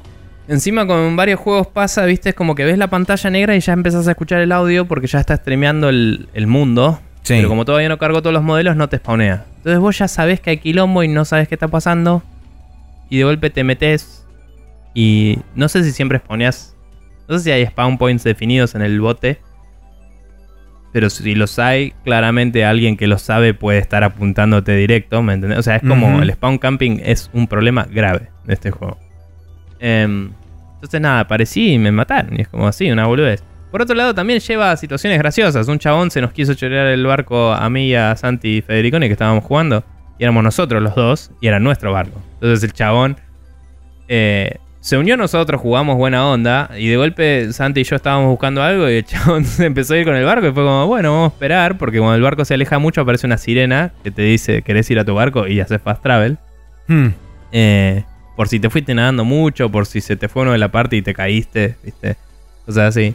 Encima 0.52 0.86
con 0.86 1.16
varios 1.16 1.40
juegos 1.40 1.68
pasa, 1.68 2.04
viste, 2.04 2.28
es 2.28 2.36
como 2.36 2.56
que 2.56 2.66
ves 2.66 2.78
la 2.78 2.90
pantalla 2.90 3.30
negra 3.30 3.56
y 3.56 3.62
ya 3.62 3.72
empezás 3.72 4.06
a 4.10 4.12
escuchar 4.12 4.42
el 4.42 4.52
audio 4.52 4.86
porque 4.86 5.08
ya 5.08 5.22
está 5.22 5.38
streameando 5.38 5.88
el, 5.88 6.28
el 6.34 6.46
mundo. 6.46 7.00
Sí. 7.22 7.36
Pero 7.36 7.48
como 7.48 7.64
todavía 7.64 7.88
no 7.88 7.98
cargó 7.98 8.22
todos 8.22 8.34
los 8.34 8.44
modelos, 8.44 8.76
no 8.76 8.90
te 8.90 8.98
spawnea. 8.98 9.46
Entonces 9.56 9.80
vos 9.80 9.98
ya 9.98 10.10
sabés 10.10 10.42
que 10.42 10.50
hay 10.50 10.58
quilombo 10.58 11.04
y 11.04 11.08
no 11.08 11.24
sabes 11.24 11.48
qué 11.48 11.56
está 11.56 11.70
pasando. 11.70 12.22
Y 13.10 13.20
de 13.20 13.24
golpe 13.24 13.50
te 13.50 13.64
metes. 13.64 14.28
Y 14.94 15.40
no 15.56 15.70
sé 15.70 15.86
si 15.86 15.94
siempre 15.94 16.18
spawneas. 16.18 16.76
No 17.30 17.38
sé 17.38 17.46
si 17.46 17.52
hay 17.52 17.66
spawn 17.66 17.98
points 17.98 18.26
definidos 18.26 18.76
en 18.76 18.82
el 18.82 19.00
bote. 19.00 19.40
Pero 20.92 21.10
si 21.10 21.34
los 21.34 21.60
hay, 21.60 21.94
claramente 22.04 22.66
alguien 22.66 22.98
que 22.98 23.08
lo 23.08 23.20
sabe 23.20 23.54
puede 23.54 23.80
estar 23.80 24.04
apuntándote 24.04 24.76
directo, 24.76 25.24
¿me 25.24 25.32
entendés? 25.32 25.60
O 25.60 25.64
sea, 25.64 25.78
es 25.78 25.82
como 25.82 26.22
el 26.22 26.34
spawn 26.34 26.58
camping 26.58 27.00
es 27.02 27.30
un 27.32 27.48
problema 27.48 27.88
grave 27.90 28.28
de 28.44 28.54
este 28.54 28.72
juego. 28.72 28.98
Em, 29.80 30.32
entonces 30.82 31.00
nada, 31.00 31.20
aparecí 31.20 31.74
y 31.74 31.78
me 31.78 31.92
mataron. 31.92 32.40
Y 32.40 32.42
es 32.42 32.48
como 32.48 32.68
así, 32.68 32.90
una 32.90 33.06
boludez. 33.06 33.44
Por 33.70 33.84
otro 33.84 33.96
lado, 33.96 34.16
también 34.16 34.40
lleva 34.40 34.72
a 34.72 34.78
situaciones 34.78 35.20
graciosas. 35.20 35.68
Un 35.68 35.78
chabón 35.78 36.10
se 36.10 36.22
nos 36.22 36.34
quiso 36.34 36.56
chorear 36.56 36.88
el 36.88 37.06
barco 37.06 37.54
a 37.54 37.70
mí 37.70 37.90
y 37.90 37.96
a 37.96 38.16
Santi 38.16 38.58
y 38.58 38.62
Federicone 38.64 39.08
que 39.08 39.14
estábamos 39.14 39.44
jugando. 39.44 39.84
Y 40.18 40.24
éramos 40.24 40.44
nosotros 40.44 40.82
los 40.82 40.96
dos. 40.96 41.32
Y 41.40 41.48
era 41.48 41.60
nuestro 41.60 41.94
barco. 41.94 42.20
Entonces 42.34 42.64
el 42.64 42.74
chabón 42.74 43.16
eh, 44.08 44.58
se 44.80 44.98
unió 44.98 45.14
a 45.14 45.18
nosotros, 45.18 45.62
jugamos 45.62 45.98
buena 45.98 46.28
onda. 46.28 46.72
Y 46.76 46.90
de 46.90 46.98
golpe 46.98 47.54
Santi 47.54 47.82
y 47.82 47.84
yo 47.84 47.96
estábamos 47.96 48.30
buscando 48.30 48.64
algo. 48.64 48.90
Y 48.90 48.96
el 48.96 49.06
chabón 49.06 49.46
se 49.46 49.68
empezó 49.68 49.94
a 49.94 49.98
ir 50.00 50.06
con 50.06 50.16
el 50.16 50.26
barco. 50.26 50.48
Y 50.48 50.52
fue 50.52 50.64
como, 50.64 50.88
bueno, 50.88 51.14
vamos 51.14 51.32
a 51.32 51.34
esperar. 51.34 51.78
Porque 51.78 52.00
cuando 52.00 52.16
el 52.16 52.24
barco 52.24 52.44
se 52.44 52.56
aleja 52.56 52.80
mucho, 52.80 53.02
aparece 53.02 53.28
una 53.28 53.38
sirena 53.38 53.94
que 54.04 54.10
te 54.10 54.24
dice, 54.24 54.64
¿querés 54.64 54.90
ir 54.90 54.98
a 54.98 55.06
tu 55.06 55.14
barco? 55.14 55.46
Y 55.46 55.60
haces 55.60 55.80
fast 55.80 56.02
travel. 56.02 56.40
Hmm. 56.88 57.10
Eh, 57.52 58.04
por 58.36 58.48
si 58.48 58.60
te 58.60 58.70
fuiste 58.70 58.94
nadando 58.94 59.26
mucho, 59.26 59.70
por 59.70 59.86
si 59.86 60.02
se 60.02 60.16
te 60.16 60.28
fue 60.28 60.44
uno 60.44 60.52
de 60.52 60.58
la 60.58 60.72
parte 60.72 60.96
y 60.96 61.02
te 61.02 61.14
caíste, 61.14 61.76
¿viste? 61.84 62.16
Cosas 62.66 62.90
así. 62.90 63.14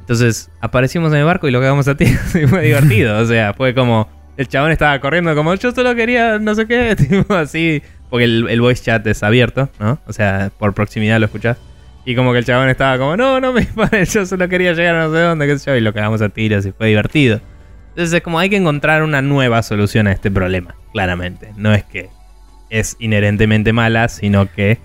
Entonces 0.00 0.50
aparecimos 0.60 1.12
en 1.12 1.20
el 1.20 1.24
barco 1.24 1.46
y 1.48 1.50
lo 1.50 1.60
cagamos 1.60 1.86
a 1.88 1.96
ti. 1.96 2.06
fue 2.48 2.62
divertido. 2.62 3.18
O 3.18 3.24
sea, 3.24 3.54
fue 3.54 3.74
como. 3.74 4.08
El 4.36 4.48
chabón 4.48 4.70
estaba 4.70 4.98
corriendo 5.00 5.34
como 5.34 5.54
yo 5.54 5.70
solo 5.72 5.94
quería 5.94 6.38
no 6.38 6.54
sé 6.54 6.66
qué, 6.66 6.96
así. 7.28 7.82
Porque 8.08 8.24
el, 8.24 8.48
el 8.48 8.60
voice 8.60 8.82
chat 8.82 9.06
es 9.06 9.22
abierto, 9.22 9.68
¿no? 9.78 10.00
O 10.06 10.12
sea, 10.12 10.50
por 10.58 10.74
proximidad 10.74 11.20
lo 11.20 11.26
escuchás. 11.26 11.58
Y 12.04 12.16
como 12.16 12.32
que 12.32 12.38
el 12.38 12.44
chabón 12.44 12.68
estaba 12.68 12.98
como, 12.98 13.16
no, 13.16 13.40
no 13.40 13.52
me 13.52 13.60
dispares, 13.62 14.12
yo 14.12 14.26
solo 14.26 14.48
quería 14.48 14.72
llegar 14.72 14.96
a 14.96 15.06
no 15.06 15.12
sé 15.12 15.20
dónde, 15.20 15.46
qué 15.46 15.58
sé 15.58 15.70
yo, 15.70 15.76
y 15.76 15.80
lo 15.80 15.92
cagamos 15.92 16.22
a 16.22 16.28
tiros 16.28 16.64
y 16.66 16.72
fue 16.72 16.88
divertido. 16.88 17.40
Entonces 17.90 18.12
es 18.14 18.22
como 18.22 18.38
hay 18.38 18.48
que 18.48 18.56
encontrar 18.56 19.02
una 19.02 19.20
nueva 19.22 19.62
solución 19.62 20.06
a 20.06 20.12
este 20.12 20.30
problema, 20.30 20.74
claramente. 20.92 21.52
No 21.56 21.74
es 21.74 21.84
que 21.84 22.08
es 22.70 22.96
inherentemente 23.00 23.72
mala, 23.72 24.08
sino 24.08 24.50
que 24.50 24.78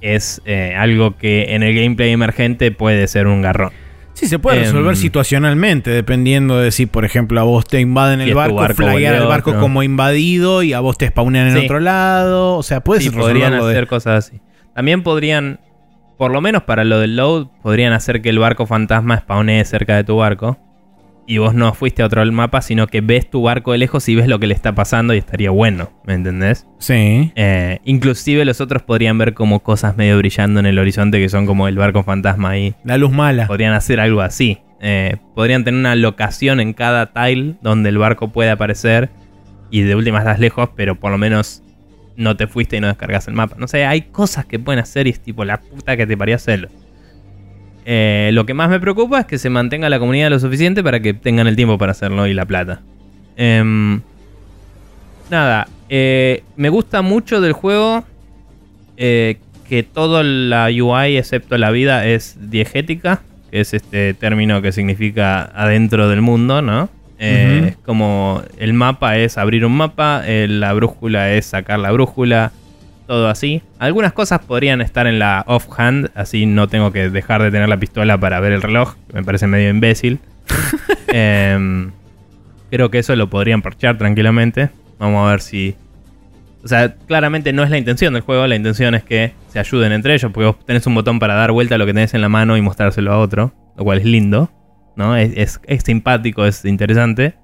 es 0.00 0.40
eh, 0.44 0.74
algo 0.76 1.16
que 1.16 1.54
en 1.54 1.62
el 1.62 1.74
gameplay 1.74 2.10
emergente 2.10 2.70
puede 2.70 3.06
ser 3.08 3.26
un 3.26 3.42
garrón. 3.42 3.72
Sí, 4.14 4.26
se 4.26 4.38
puede 4.38 4.60
resolver 4.60 4.90
Em, 4.94 4.96
situacionalmente, 4.96 5.90
dependiendo 5.90 6.58
de 6.58 6.72
si, 6.72 6.84
por 6.86 7.04
ejemplo, 7.06 7.40
a 7.40 7.44
vos 7.44 7.66
te 7.66 7.80
invaden 7.80 8.20
el 8.20 8.34
barco, 8.34 8.56
barco 8.56 8.74
flaggear 8.76 9.14
el 9.14 9.26
barco 9.26 9.50
otro. 9.50 9.62
como 9.62 9.82
invadido 9.82 10.62
y 10.62 10.72
a 10.74 10.80
vos 10.80 10.98
te 10.98 11.06
spawnean 11.08 11.48
en 11.48 11.58
Sí. 11.58 11.64
otro 11.64 11.80
lado. 11.80 12.56
O 12.56 12.62
sea, 12.62 12.80
puedes 12.80 13.04
Sí, 13.04 13.10
podrían 13.10 13.52
de- 13.52 13.58
hacer 13.58 13.86
cosas 13.86 14.26
así. 14.26 14.40
También 14.74 15.02
podrían, 15.02 15.60
por 16.18 16.32
lo 16.32 16.40
menos 16.42 16.64
para 16.64 16.84
lo 16.84 16.98
del 16.98 17.16
load, 17.16 17.46
podrían 17.62 17.92
hacer 17.94 18.20
que 18.20 18.28
el 18.28 18.38
barco 18.38 18.66
fantasma 18.66 19.18
spawnee 19.20 19.64
cerca 19.64 19.96
de 19.96 20.04
tu 20.04 20.16
barco. 20.16 20.58
Y 21.30 21.38
vos 21.38 21.54
no 21.54 21.72
fuiste 21.74 22.02
a 22.02 22.06
otro 22.06 22.26
mapa, 22.32 22.60
sino 22.60 22.88
que 22.88 23.02
ves 23.02 23.30
tu 23.30 23.42
barco 23.42 23.70
de 23.70 23.78
lejos 23.78 24.08
y 24.08 24.16
ves 24.16 24.26
lo 24.26 24.40
que 24.40 24.48
le 24.48 24.54
está 24.54 24.74
pasando 24.74 25.14
y 25.14 25.18
estaría 25.18 25.50
bueno, 25.50 25.92
¿me 26.04 26.14
entendés? 26.14 26.66
Sí. 26.80 27.30
Eh, 27.36 27.78
inclusive 27.84 28.44
los 28.44 28.60
otros 28.60 28.82
podrían 28.82 29.16
ver 29.16 29.32
como 29.32 29.60
cosas 29.60 29.96
medio 29.96 30.18
brillando 30.18 30.58
en 30.58 30.66
el 30.66 30.76
horizonte 30.76 31.20
que 31.20 31.28
son 31.28 31.46
como 31.46 31.68
el 31.68 31.76
barco 31.78 32.02
fantasma 32.02 32.50
ahí. 32.50 32.74
La 32.82 32.98
luz 32.98 33.12
mala. 33.12 33.46
Podrían 33.46 33.74
hacer 33.74 34.00
algo 34.00 34.22
así. 34.22 34.58
Eh, 34.80 35.18
podrían 35.36 35.62
tener 35.62 35.78
una 35.78 35.94
locación 35.94 36.58
en 36.58 36.72
cada 36.72 37.12
tile 37.12 37.54
donde 37.62 37.90
el 37.90 37.98
barco 37.98 38.32
puede 38.32 38.50
aparecer. 38.50 39.10
Y 39.70 39.82
de 39.82 39.94
última 39.94 40.18
estás 40.18 40.40
lejos, 40.40 40.70
pero 40.74 40.98
por 40.98 41.12
lo 41.12 41.18
menos 41.18 41.62
no 42.16 42.36
te 42.36 42.48
fuiste 42.48 42.76
y 42.76 42.80
no 42.80 42.88
descargas 42.88 43.28
el 43.28 43.34
mapa. 43.34 43.54
No 43.56 43.68
sé, 43.68 43.86
hay 43.86 44.00
cosas 44.02 44.46
que 44.46 44.58
pueden 44.58 44.80
hacer 44.80 45.06
y 45.06 45.10
es 45.10 45.20
tipo 45.20 45.44
la 45.44 45.60
puta 45.60 45.96
que 45.96 46.08
te 46.08 46.16
paría 46.16 46.34
hacerlo. 46.34 46.70
Eh, 47.84 48.30
lo 48.32 48.46
que 48.46 48.54
más 48.54 48.68
me 48.68 48.78
preocupa 48.80 49.20
es 49.20 49.26
que 49.26 49.38
se 49.38 49.50
mantenga 49.50 49.88
la 49.88 49.98
comunidad 49.98 50.30
lo 50.30 50.38
suficiente 50.38 50.82
para 50.82 51.00
que 51.00 51.14
tengan 51.14 51.46
el 51.46 51.56
tiempo 51.56 51.78
para 51.78 51.92
hacerlo 51.92 52.26
y 52.26 52.34
la 52.34 52.44
plata. 52.44 52.80
Em, 53.36 54.00
nada, 55.30 55.66
eh, 55.88 56.42
me 56.56 56.68
gusta 56.68 57.02
mucho 57.02 57.40
del 57.40 57.52
juego 57.52 58.04
eh, 58.96 59.38
que 59.68 59.82
toda 59.82 60.22
la 60.22 60.66
UI, 60.66 61.16
excepto 61.16 61.56
la 61.56 61.70
vida, 61.70 62.04
es 62.06 62.36
diegética, 62.50 63.22
que 63.50 63.60
es 63.60 63.72
este 63.72 64.14
término 64.14 64.60
que 64.62 64.72
significa 64.72 65.42
adentro 65.42 66.08
del 66.08 66.20
mundo, 66.20 66.60
¿no? 66.60 66.90
Eh. 67.18 67.68
Es 67.68 67.76
como 67.84 68.42
el 68.58 68.72
mapa 68.72 69.18
es 69.18 69.38
abrir 69.38 69.64
un 69.64 69.76
mapa, 69.76 70.22
eh, 70.24 70.46
la 70.48 70.72
brújula 70.72 71.32
es 71.32 71.46
sacar 71.46 71.78
la 71.78 71.92
brújula, 71.92 72.50
todo 73.10 73.26
así. 73.26 73.60
Algunas 73.80 74.12
cosas 74.12 74.38
podrían 74.38 74.80
estar 74.80 75.08
en 75.08 75.18
la 75.18 75.42
off-hand, 75.48 76.10
así 76.14 76.46
no 76.46 76.68
tengo 76.68 76.92
que 76.92 77.10
dejar 77.10 77.42
de 77.42 77.50
tener 77.50 77.68
la 77.68 77.76
pistola 77.76 78.16
para 78.20 78.38
ver 78.38 78.52
el 78.52 78.62
reloj, 78.62 78.94
que 79.08 79.14
me 79.14 79.24
parece 79.24 79.48
medio 79.48 79.68
imbécil. 79.68 80.20
Em, 81.12 81.90
creo 82.70 82.88
que 82.88 83.00
eso 83.00 83.16
lo 83.16 83.28
podrían 83.28 83.62
parchar 83.62 83.98
tranquilamente. 83.98 84.70
Vamos 85.00 85.26
a 85.26 85.30
ver 85.32 85.40
si... 85.40 85.74
O 86.62 86.68
sea, 86.68 86.94
claramente 86.94 87.52
no 87.52 87.64
es 87.64 87.70
la 87.70 87.78
intención 87.78 88.14
del 88.14 88.22
juego, 88.22 88.46
la 88.46 88.54
intención 88.54 88.94
es 88.94 89.02
que 89.02 89.32
se 89.48 89.58
ayuden 89.58 89.90
entre 89.90 90.14
ellos, 90.14 90.30
porque 90.30 90.46
vos 90.46 90.64
tenés 90.64 90.86
un 90.86 90.94
botón 90.94 91.18
para 91.18 91.34
dar 91.34 91.50
vuelta 91.50 91.74
a 91.74 91.78
lo 91.78 91.86
que 91.86 91.92
tenés 91.92 92.14
en 92.14 92.20
la 92.20 92.28
mano 92.28 92.56
y 92.56 92.60
mostrárselo 92.60 93.12
a 93.12 93.18
otro, 93.18 93.52
lo 93.76 93.82
cual 93.82 93.98
es 93.98 94.04
lindo, 94.04 94.52
¿no? 94.94 95.16
Es, 95.16 95.60
es, 95.64 95.82
simpático, 95.82 96.46
es 96.46 96.64
interesante. 96.64 97.34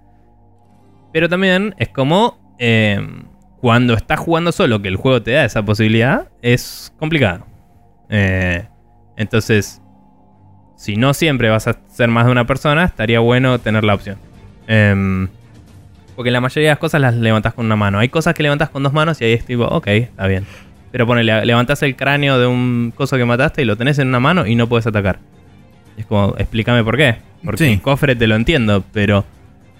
Pero 1.12 1.28
también 1.28 1.74
es 1.76 1.88
como... 1.88 2.54
Em, 2.60 3.24
cuando 3.66 3.94
estás 3.94 4.20
jugando 4.20 4.52
solo, 4.52 4.80
que 4.80 4.86
el 4.86 4.94
juego 4.94 5.22
te 5.22 5.32
da 5.32 5.44
esa 5.44 5.64
posibilidad, 5.64 6.28
es 6.40 6.92
complicado. 7.00 7.48
Eh, 8.08 8.64
entonces, 9.16 9.82
si 10.76 10.94
no 10.94 11.12
siempre 11.14 11.50
vas 11.50 11.66
a 11.66 11.76
ser 11.88 12.08
más 12.08 12.26
de 12.26 12.30
una 12.30 12.46
persona, 12.46 12.84
estaría 12.84 13.18
bueno 13.18 13.58
tener 13.58 13.82
la 13.82 13.94
opción. 13.94 14.18
Em, 14.68 15.26
porque 16.14 16.30
la 16.30 16.40
mayoría 16.40 16.68
de 16.68 16.72
las 16.74 16.78
cosas 16.78 17.00
las 17.00 17.16
levantas 17.16 17.54
con 17.54 17.66
una 17.66 17.74
mano. 17.74 17.98
Hay 17.98 18.08
cosas 18.08 18.34
que 18.34 18.44
levantas 18.44 18.70
con 18.70 18.84
dos 18.84 18.92
manos 18.92 19.20
y 19.20 19.24
ahí 19.24 19.32
es 19.32 19.44
tipo, 19.44 19.64
ok, 19.64 19.88
está 19.88 20.28
bien. 20.28 20.46
Pero 20.92 21.04
ponele, 21.04 21.44
levantas 21.44 21.82
el 21.82 21.96
cráneo 21.96 22.38
de 22.38 22.46
un 22.46 22.92
coso 22.94 23.16
que 23.16 23.24
mataste 23.24 23.62
y 23.62 23.64
lo 23.64 23.74
tenés 23.74 23.98
en 23.98 24.06
una 24.06 24.20
mano 24.20 24.46
y 24.46 24.54
no 24.54 24.68
puedes 24.68 24.86
atacar. 24.86 25.18
Es 25.96 26.06
como, 26.06 26.36
explícame 26.38 26.84
por 26.84 26.96
qué. 26.96 27.16
Porque 27.44 27.72
el 27.72 27.82
cofre 27.82 28.14
te 28.14 28.28
lo 28.28 28.36
entiendo, 28.36 28.84
pero 28.92 29.24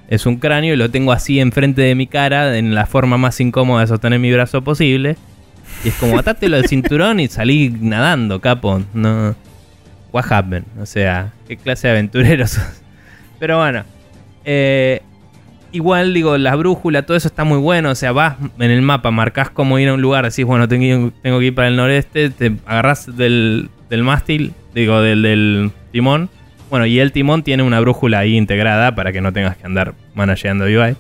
es 0.09 0.27
un 0.27 0.37
cráneo 0.37 0.75
y 0.75 0.77
lo 0.77 0.91
tengo 0.91 1.13
así 1.13 1.41
enfrente 1.41 1.83
de 1.83 1.95
mi 1.95 2.07
cara, 2.07 2.57
en 2.57 2.75
la 2.75 2.87
forma 2.87 3.19
más 3.19 3.41
incómoda 3.41 3.81
de 3.81 3.89
sostener 3.89 4.19
mi 4.19 4.33
brazo 4.33 4.63
posible. 4.63 5.17
Y 5.85 5.89
es 5.89 5.95
como 5.95 6.19
atátelo 6.19 6.57
del 6.57 6.69
cinturón 6.69 7.21
y 7.21 7.29
salí 7.29 7.75
nadando, 7.81 8.41
capo. 8.41 8.83
No. 8.95 9.35
What 10.13 10.25
happened? 10.31 10.67
O 10.81 10.87
sea, 10.87 11.33
qué 11.49 11.57
clase 11.57 11.89
de 11.89 11.93
aventureros. 11.93 12.59
Pero 13.39 13.59
bueno. 13.59 13.85
Eh, 14.45 15.03
igual 15.73 16.15
digo, 16.15 16.39
la 16.39 16.55
brújula, 16.55 17.03
todo 17.03 17.17
eso 17.17 17.27
está 17.27 17.43
muy 17.43 17.59
bueno. 17.59 17.91
O 17.91 17.95
sea, 17.97 18.13
vas 18.13 18.37
en 18.59 18.71
el 18.71 18.83
mapa, 18.83 19.11
marcas 19.11 19.51
cómo 19.51 19.79
ir 19.79 19.89
a 19.89 19.95
un 19.95 20.01
lugar, 20.01 20.25
decís, 20.25 20.45
bueno, 20.45 20.69
tengo, 20.69 21.13
tengo 21.23 21.39
que 21.41 21.47
ir 21.47 21.55
para 21.55 21.69
el 21.69 21.77
noreste, 21.77 22.31
te 22.31 22.53
agarras 22.65 23.17
del, 23.17 23.71
del 23.91 24.05
mástil, 24.05 24.55
digo, 24.73 25.01
del, 25.01 25.23
del 25.23 25.73
timón 25.91 26.31
bueno, 26.71 26.87
y 26.87 26.99
el 26.99 27.13
timón 27.13 27.43
tiene 27.43 27.63
una 27.63 27.81
brújula 27.81 28.21
ahí 28.21 28.37
integrada 28.37 28.95
para 28.95 29.13
que 29.13 29.21
no 29.21 29.33
tengas 29.33 29.57
que 29.57 29.67
andar 29.67 29.95
manageando 30.15 30.65
UI. 30.65 30.97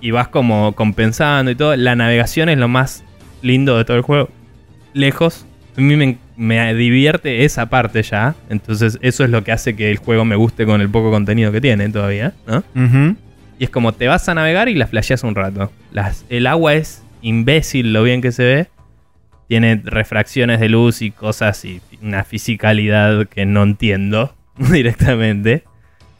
Y 0.00 0.12
vas 0.12 0.28
como 0.28 0.72
compensando 0.72 1.50
y 1.50 1.54
todo. 1.54 1.76
La 1.76 1.96
navegación 1.96 2.48
es 2.48 2.58
lo 2.58 2.68
más 2.68 3.04
lindo 3.42 3.76
de 3.76 3.84
todo 3.84 3.96
el 3.96 4.02
juego. 4.02 4.28
Lejos. 4.94 5.46
A 5.76 5.80
mí 5.80 6.18
me, 6.36 6.74
divierte 6.74 7.44
esa 7.44 7.66
parte 7.66 8.02
ya. 8.02 8.34
Entonces 8.48 8.98
eso 9.02 9.24
es 9.24 9.30
lo 9.30 9.44
que 9.44 9.52
hace 9.52 9.76
que 9.76 9.90
el 9.90 9.98
juego 9.98 10.24
me 10.24 10.36
guste 10.36 10.64
con 10.66 10.80
el 10.80 10.88
poco 10.88 11.10
contenido 11.10 11.52
que 11.52 11.60
tiene 11.60 11.88
todavía. 11.88 12.32
¿no? 12.46 12.62
Y 13.58 13.64
es 13.64 13.70
como 13.70 13.92
te 13.92 14.08
vas 14.08 14.28
a 14.28 14.34
navegar 14.34 14.68
y 14.68 14.74
la 14.74 14.86
flasheas 14.86 15.22
un 15.22 15.34
rato. 15.34 15.70
el 16.28 16.46
agua 16.46 16.74
es 16.74 17.02
imbécil 17.22 17.92
lo 17.92 18.02
bien 18.02 18.22
que 18.22 18.32
se 18.32 18.44
ve. 18.44 18.66
Tiene 19.48 19.82
refracciones 19.84 20.60
de 20.60 20.68
luz 20.68 21.02
y 21.02 21.10
cosas 21.10 21.64
y 21.64 21.80
una 22.00 22.24
fisicalidad 22.24 23.26
que 23.26 23.44
no 23.46 23.64
entiendo. 23.64 24.34
directamente. 24.72 25.64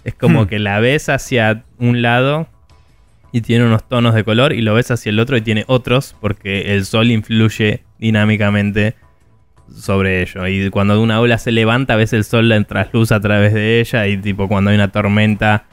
Es 0.05 0.14
como 0.14 0.45
hmm. 0.45 0.47
que 0.49 0.59
la 0.59 0.81
ves 0.81 1.09
hacia 1.09 1.64
un 1.78 2.03
lado 2.03 2.49
y 3.33 3.43
tiene 3.43 3.64
unos 3.64 3.89
tonos 3.89 4.14
de 4.14 4.24
color 4.24 4.53
y 4.53 4.61
lo 4.61 4.74
ves 4.74 4.91
hacia 4.91 5.11
el 5.11 5.20
otro 5.20 5.37
y 5.37 5.41
tiene 5.41 5.64
otros 5.66 6.16
porque 6.20 6.74
el 6.74 6.85
sol 6.85 7.11
influye 7.11 7.85
dinámicamente 7.99 8.95
sobre 9.74 10.22
ello. 10.22 10.47
Y 10.49 10.70
cuando 10.70 11.01
una 11.01 11.20
ola 11.20 11.39
se 11.39 11.53
levanta, 11.53 11.97
ves 11.97 12.12
el 12.12 12.24
sol 12.24 12.51
en 12.53 12.64
trasluz 12.64 13.12
a 13.12 13.20
través 13.20 13.55
de 13.55 13.81
ella 13.81 14.07
y 14.07 14.16
tipo 14.16 14.49
cuando 14.49 14.70
hay 14.70 14.76
una 14.76 14.91
tormenta 14.91 15.64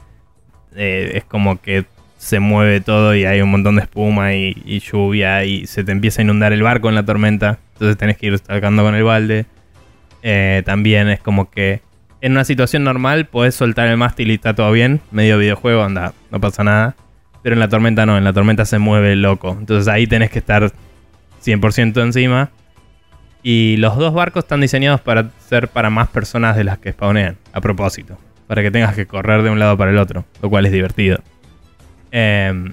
eh, 0.76 1.12
es 1.14 1.24
como 1.24 1.60
que 1.60 1.86
se 2.18 2.40
mueve 2.40 2.80
todo 2.80 3.14
y 3.14 3.24
hay 3.24 3.40
un 3.40 3.50
montón 3.50 3.76
de 3.76 3.82
espuma 3.82 4.34
y, 4.34 4.80
lluvia 4.80 5.44
y 5.44 5.66
se 5.66 5.84
te 5.84 5.92
empieza 5.92 6.20
a 6.20 6.24
inundar 6.24 6.52
el 6.52 6.62
barco 6.62 6.88
en 6.88 6.94
la 6.94 7.04
tormenta. 7.04 7.58
Entonces 7.74 7.96
tenés 7.96 8.16
que 8.16 8.26
ir 8.26 8.38
sacando 8.38 8.82
con 8.82 8.94
el 8.94 9.04
balde. 9.04 9.46
Eh, 10.22 10.62
también 10.66 11.08
es 11.08 11.20
como 11.20 11.50
que 11.50 11.80
en 12.20 12.32
una 12.32 12.44
situación 12.44 12.84
normal 12.84 13.26
podés 13.26 13.54
soltar 13.54 13.88
el 13.88 13.96
mástil 13.96 14.30
y 14.30 14.34
está 14.34 14.54
todo 14.54 14.72
bien. 14.72 15.00
Medio 15.10 15.38
videojuego, 15.38 15.82
anda, 15.82 16.12
no 16.30 16.40
pasa 16.40 16.64
nada. 16.64 16.96
Pero 17.42 17.54
en 17.54 17.60
la 17.60 17.68
tormenta 17.68 18.06
no, 18.06 18.18
en 18.18 18.24
la 18.24 18.32
tormenta 18.32 18.64
se 18.64 18.78
mueve 18.78 19.14
loco. 19.16 19.56
Entonces 19.58 19.88
ahí 19.88 20.06
tenés 20.06 20.30
que 20.30 20.40
estar 20.40 20.72
100% 21.44 22.02
encima. 22.02 22.50
Y 23.42 23.76
los 23.76 23.96
dos 23.96 24.12
barcos 24.12 24.44
están 24.44 24.60
diseñados 24.60 25.00
para 25.00 25.30
ser 25.38 25.68
para 25.68 25.90
más 25.90 26.08
personas 26.08 26.56
de 26.56 26.64
las 26.64 26.78
que 26.78 26.92
spawnean, 26.92 27.36
a 27.52 27.60
propósito. 27.60 28.18
Para 28.48 28.62
que 28.62 28.70
tengas 28.70 28.94
que 28.94 29.06
correr 29.06 29.42
de 29.42 29.50
un 29.50 29.58
lado 29.58 29.76
para 29.76 29.90
el 29.90 29.98
otro, 29.98 30.24
lo 30.42 30.50
cual 30.50 30.66
es 30.66 30.72
divertido. 30.72 31.20
Em, 32.10 32.72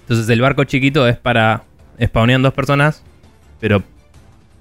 entonces 0.00 0.28
el 0.28 0.40
barco 0.40 0.64
chiquito 0.64 1.06
es 1.06 1.16
para... 1.16 1.62
Spawnean 2.02 2.42
dos 2.42 2.52
personas, 2.52 3.04
pero 3.60 3.80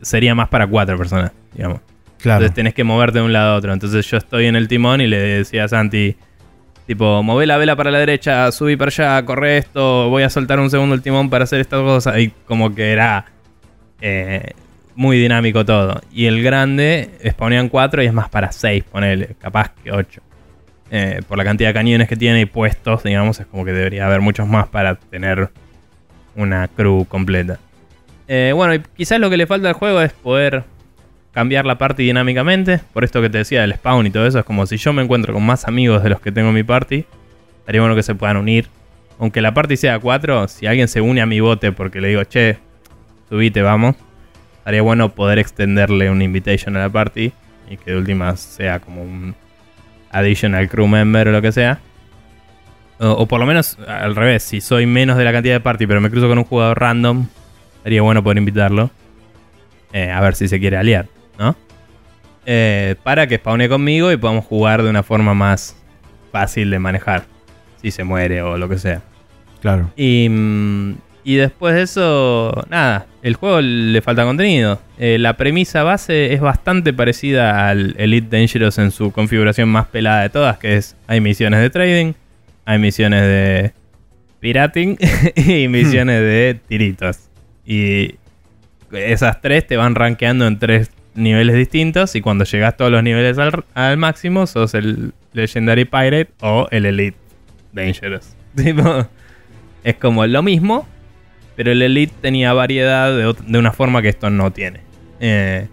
sería 0.04 0.36
más 0.36 0.50
para 0.50 0.68
cuatro 0.68 0.96
personas, 1.00 1.32
digamos. 1.56 1.82
Entonces 2.24 2.54
tenés 2.54 2.74
que 2.74 2.84
moverte 2.84 3.20
de 3.20 3.26
un 3.26 3.34
lado 3.34 3.54
a 3.54 3.58
otro. 3.58 3.74
Entonces 3.74 4.06
yo 4.10 4.18
estoy 4.18 4.46
en 4.46 4.56
el 4.56 4.68
timón 4.68 5.02
y 5.02 5.08
le 5.08 5.20
decía 5.20 5.66
a 5.66 5.68
Santi, 5.68 6.16
tipo, 6.88 7.22
move 7.24 7.46
la 7.46 7.58
vela 7.58 7.76
para 7.76 7.92
la 7.92 8.00
derecha, 8.00 8.52
subí 8.52 8.76
para 8.76 8.90
allá, 8.90 9.26
corre 9.26 9.58
esto, 9.58 10.10
voy 10.10 10.24
a 10.24 10.30
soltar 10.30 10.60
un 10.60 10.70
segundo 10.70 10.96
el 10.96 11.02
timón 11.02 11.30
para 11.30 11.44
hacer 11.44 11.60
esta 11.60 11.78
cosa. 11.78 12.20
Y 12.20 12.30
como 12.46 12.74
que 12.74 12.92
era 12.92 13.26
eh, 14.02 14.52
muy 14.96 15.18
dinámico 15.18 15.66
todo. 15.66 16.02
Y 16.12 16.26
el 16.26 16.44
grande 16.44 17.12
exponían 17.22 17.70
4 17.70 18.04
y 18.04 18.06
es 18.06 18.14
más 18.14 18.30
para 18.30 18.52
6, 18.52 18.84
ponele, 18.86 19.36
capaz 19.40 19.72
que 19.84 19.92
8. 19.92 20.22
Eh, 20.92 21.22
por 21.28 21.38
la 21.38 21.44
cantidad 21.44 21.70
de 21.70 21.74
cañones 21.74 22.08
que 22.08 22.16
tiene 22.16 22.42
y 22.42 22.46
puestos, 22.46 23.04
digamos, 23.04 23.40
es 23.40 23.48
como 23.48 23.66
que 23.66 23.72
debería 23.72 24.06
haber 24.06 24.22
muchos 24.22 24.48
más 24.48 24.68
para 24.68 24.96
tener 24.96 25.50
una 26.36 26.68
crew 26.68 27.06
completa. 27.06 27.60
Eh, 28.28 28.52
bueno, 28.56 28.76
y 28.76 28.82
quizás 28.96 29.20
lo 29.20 29.30
que 29.30 29.38
le 29.38 29.48
falta 29.48 29.70
al 29.70 29.74
juego 29.74 30.02
es 30.02 30.14
poder 30.14 30.64
cambiar 31.34 31.66
la 31.66 31.78
party 31.78 32.04
dinámicamente. 32.04 32.80
Por 32.94 33.04
esto 33.04 33.22
que 33.22 33.30
te 33.30 33.40
decía 33.40 33.62
del 33.62 33.74
spawn 33.74 34.08
y 34.08 34.12
todo 34.12 34.26
eso, 34.26 34.40
es 34.40 34.46
como 34.46 34.66
si 34.66 34.78
yo 34.78 34.94
me 34.94 35.02
encuentro 35.02 35.34
con 35.34 35.46
más 35.46 35.68
amigos 35.68 36.04
de 36.04 36.10
los 36.10 36.22
que 36.22 36.32
tengo 36.32 36.50
en 36.50 36.56
mi 36.56 36.64
party, 36.64 37.06
estaría 37.60 37.82
bueno 37.82 37.96
que 37.96 38.04
se 38.04 38.16
puedan 38.16 38.38
unir. 38.38 38.68
Aunque 39.20 39.42
la 39.42 39.54
party 39.54 39.78
sea 39.78 40.00
4, 40.00 40.48
si 40.48 40.66
alguien 40.68 40.88
se 40.88 41.02
une 41.02 41.22
a 41.22 41.26
mi 41.26 41.40
bote 41.40 41.72
porque 41.72 42.02
le 42.02 42.10
digo, 42.10 42.24
che, 42.24 42.58
subite, 43.30 43.62
vamos, 43.62 43.96
estaría 44.60 44.82
bueno 44.82 45.10
poder 45.10 45.40
extenderle 45.40 46.10
un 46.10 46.22
invitation 46.22 46.78
a 46.78 46.80
la 46.80 46.90
party 46.90 47.32
y 47.70 47.78
que 47.78 47.92
de 47.92 47.98
última 47.98 48.36
sea 48.38 48.80
como 48.80 49.04
un 49.04 49.36
additional 50.12 50.70
crew 50.70 50.88
member 50.88 51.28
o 51.28 51.32
lo 51.32 51.42
que 51.42 51.52
sea. 51.52 51.80
O, 53.00 53.28
por 53.28 53.40
lo 53.40 53.46
menos 53.46 53.78
al 53.88 54.16
revés, 54.16 54.44
si 54.44 54.62
soy 54.62 54.86
menos 54.86 55.18
de 55.18 55.26
la 55.26 55.34
cantidad 55.34 55.56
de 55.56 55.60
party 55.60 55.88
pero 55.88 56.00
me 56.00 56.10
cruzo 56.10 56.30
con 56.30 56.38
un 56.38 56.44
jugador 56.44 56.80
random, 56.80 57.26
estaría 57.78 58.02
bueno 58.02 58.24
poder 58.24 58.38
invitarlo. 58.38 58.92
Eh, 59.92 60.10
a 60.10 60.22
ver 60.22 60.36
si 60.36 60.48
se 60.48 60.60
quiere 60.60 60.78
aliar. 60.78 61.08
Eh, 62.46 62.96
para 63.04 63.28
que 63.28 63.38
spawne 63.38 63.70
conmigo 63.70 64.12
y 64.12 64.18
podamos 64.18 64.46
jugar 64.46 64.84
de 64.84 64.90
una 64.90 65.04
forma 65.04 65.34
más 65.34 65.76
fácil 66.32 66.70
de 66.70 66.80
manejar. 66.80 67.26
Si 67.82 67.92
se 67.92 68.04
muere 68.04 68.42
o 68.42 68.58
lo 68.58 68.68
que 68.70 68.78
sea. 68.78 69.02
Claro. 69.62 69.92
Y, 69.96 70.28
mm, 70.30 70.94
y 71.24 71.36
después 71.36 71.74
de 71.76 71.84
eso, 71.84 72.66
nada, 72.70 73.06
el 73.22 73.36
juego 73.36 73.62
le 73.62 74.02
falta 74.02 74.26
contenido. 74.26 74.82
Eh, 75.00 75.18
la 75.18 75.38
premisa 75.38 75.84
base 75.84 76.34
es 76.34 76.42
bastante 76.42 76.92
parecida 76.92 77.70
al 77.70 77.96
Elite 77.98 78.38
Dangerous 78.38 78.78
en 78.78 78.92
su 78.92 79.12
configuración 79.12 79.70
más 79.70 79.88
pelada 79.88 80.24
de 80.24 80.30
todas, 80.30 80.58
que 80.58 80.76
es 80.76 80.98
hay 81.08 81.22
misiones 81.22 81.62
de 81.62 81.70
trading, 81.70 82.14
hay 82.66 82.80
misiones 82.80 83.22
de 83.22 83.74
pirating 84.42 84.98
y 85.36 85.70
misiones 85.70 86.20
de 86.20 86.60
tiritos. 86.68 87.20
Y 87.66 88.16
esas 88.92 89.40
tres 89.40 89.66
te 89.66 89.78
van 89.78 89.96
rankeando 89.96 90.46
en 90.46 90.60
tres 90.60 90.92
niveles 91.16 91.56
distintos 91.56 92.16
y 92.16 92.22
cuando 92.22 92.46
llegas 92.46 92.78
todos 92.78 92.92
los 92.92 93.04
niveles 93.04 93.38
al, 93.74 93.98
máximo 93.98 94.48
sos 94.48 94.74
el 94.74 95.14
Legendary 95.34 95.86
Pirate 95.86 96.30
o 96.42 96.68
el 96.72 96.86
Elite 96.86 97.18
Dangerous. 97.72 98.36
es 99.84 99.96
como 99.96 100.26
lo 100.26 100.44
mismo, 100.44 100.88
pero 101.56 101.72
el 101.72 101.82
Elite 101.82 102.14
tenía 102.22 102.54
variedad 102.54 103.16
de, 103.16 103.58
una 103.58 103.72
forma 103.72 104.02
que 104.02 104.10
esto 104.10 104.30
no 104.30 104.52
tiene. 104.52 104.82
Eh, 105.20 105.68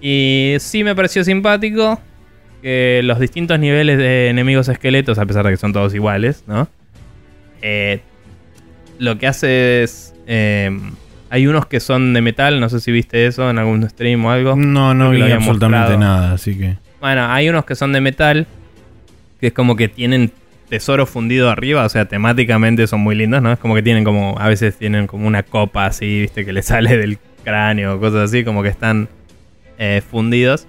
y 0.00 0.56
sí 0.58 0.84
me 0.84 0.94
pareció 0.94 1.24
simpático 1.24 2.00
que 2.62 3.00
los 3.04 3.18
distintos 3.18 3.58
niveles 3.58 3.98
de 3.98 4.28
enemigos 4.28 4.68
esqueletos, 4.68 5.18
a 5.18 5.26
pesar 5.26 5.44
de 5.44 5.52
que 5.52 5.56
son 5.56 5.72
todos 5.72 5.94
iguales, 5.94 6.44
¿no? 6.46 6.68
Eh, 7.62 8.00
lo 8.98 9.18
que 9.18 9.26
hace 9.26 9.82
es... 9.82 10.14
Eh, 10.26 10.70
hay 11.34 11.48
unos 11.48 11.66
que 11.66 11.80
son 11.80 12.14
de 12.14 12.20
metal, 12.20 12.60
no 12.60 12.68
sé 12.68 12.78
si 12.78 12.92
viste 12.92 13.26
eso 13.26 13.50
en 13.50 13.58
algún 13.58 13.88
stream 13.90 14.24
o 14.24 14.30
algo. 14.30 14.54
No, 14.54 14.94
no 14.94 15.10
vi 15.10 15.20
absolutamente 15.22 15.96
nada, 15.98 16.32
así 16.34 16.56
que. 16.56 16.76
Bueno, 17.00 17.26
hay 17.28 17.48
unos 17.48 17.64
que 17.64 17.74
son 17.74 17.92
de 17.92 18.00
metal, 18.00 18.46
que 19.40 19.48
es 19.48 19.52
como 19.52 19.74
que 19.74 19.88
tienen 19.88 20.30
tesoro 20.68 21.06
fundido 21.06 21.50
arriba, 21.50 21.84
o 21.84 21.88
sea, 21.88 22.04
temáticamente 22.06 22.86
son 22.86 23.00
muy 23.00 23.16
lindos, 23.16 23.42
¿no? 23.42 23.50
Es 23.50 23.58
como 23.58 23.74
que 23.74 23.82
tienen 23.82 24.04
como, 24.04 24.36
a 24.38 24.46
veces 24.46 24.76
tienen 24.76 25.08
como 25.08 25.26
una 25.26 25.42
copa 25.42 25.86
así, 25.86 26.20
viste, 26.20 26.44
que 26.44 26.52
le 26.52 26.62
sale 26.62 26.96
del 26.96 27.18
cráneo, 27.42 27.98
cosas 27.98 28.30
así, 28.30 28.44
como 28.44 28.62
que 28.62 28.68
están 28.68 29.08
eh, 29.78 30.02
fundidos. 30.08 30.68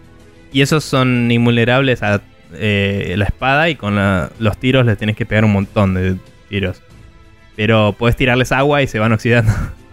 Y 0.51 0.61
esos 0.61 0.83
son 0.83 1.29
invulnerables 1.31 2.01
a 2.01 2.21
eh, 2.53 3.13
la 3.17 3.25
espada 3.25 3.69
y 3.69 3.75
con 3.75 3.95
la- 3.97 4.31
los 4.39 4.57
tiros 4.57 4.85
les 4.87 4.97
tienes 4.97 5.15
que 5.15 5.27
pegar 5.27 5.45
un 5.45 5.53
montón 5.53 5.93
de 5.93 6.15
tiros. 6.49 6.81
Pero 7.55 7.93
puedes 7.97 8.15
tirarles 8.15 8.51
agua 8.51 8.81
y 8.81 8.87
se 8.87 8.97
van 8.97 9.11
oxidando. 9.13 9.51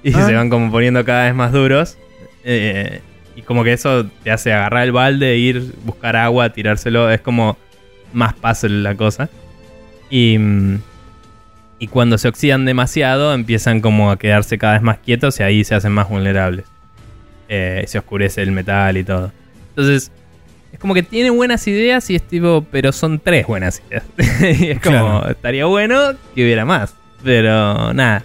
y 0.04 0.12
Ah. 0.14 0.26
se 0.26 0.34
van 0.34 0.48
como 0.50 0.70
poniendo 0.70 1.04
cada 1.04 1.24
vez 1.26 1.34
más 1.34 1.52
duros. 1.52 1.96
Eh, 2.44 3.00
y 3.36 3.42
como 3.42 3.64
que 3.64 3.72
eso 3.72 4.06
te 4.24 4.30
hace 4.30 4.52
agarrar 4.52 4.84
el 4.84 4.92
balde, 4.92 5.36
ir, 5.36 5.72
buscar 5.84 6.16
agua, 6.16 6.50
tirárselo. 6.50 7.10
Es 7.10 7.20
como 7.20 7.56
más 8.12 8.34
puzzle 8.34 8.82
la 8.82 8.94
cosa. 8.96 9.28
Y, 10.10 10.36
mm, 10.38 10.80
y 11.78 11.86
cuando 11.86 12.18
se 12.18 12.28
oxidan 12.28 12.64
demasiado, 12.64 13.32
empiezan 13.32 13.80
como 13.80 14.10
a 14.10 14.18
quedarse 14.18 14.58
cada 14.58 14.74
vez 14.74 14.82
más 14.82 14.98
quietos 14.98 15.38
y 15.40 15.42
ahí 15.42 15.64
se 15.64 15.74
hacen 15.74 15.92
más 15.92 16.08
vulnerables. 16.08 16.66
Eh, 17.48 17.84
se 17.86 17.98
oscurece 17.98 18.42
el 18.42 18.52
metal 18.52 18.96
y 18.96 19.04
todo. 19.04 19.32
Entonces, 19.70 20.10
es 20.72 20.78
como 20.78 20.94
que 20.94 21.02
tiene 21.02 21.30
buenas 21.30 21.66
ideas 21.66 22.08
y 22.10 22.16
es 22.16 22.22
tipo, 22.22 22.64
pero 22.70 22.92
son 22.92 23.18
tres 23.18 23.46
buenas 23.46 23.82
ideas. 23.88 24.04
y 24.60 24.70
es 24.70 24.80
como, 24.80 25.20
Claro. 25.20 25.28
estaría 25.30 25.64
bueno 25.66 26.12
que 26.34 26.44
hubiera 26.44 26.64
más. 26.64 26.94
Pero 27.24 27.92
nada. 27.94 28.24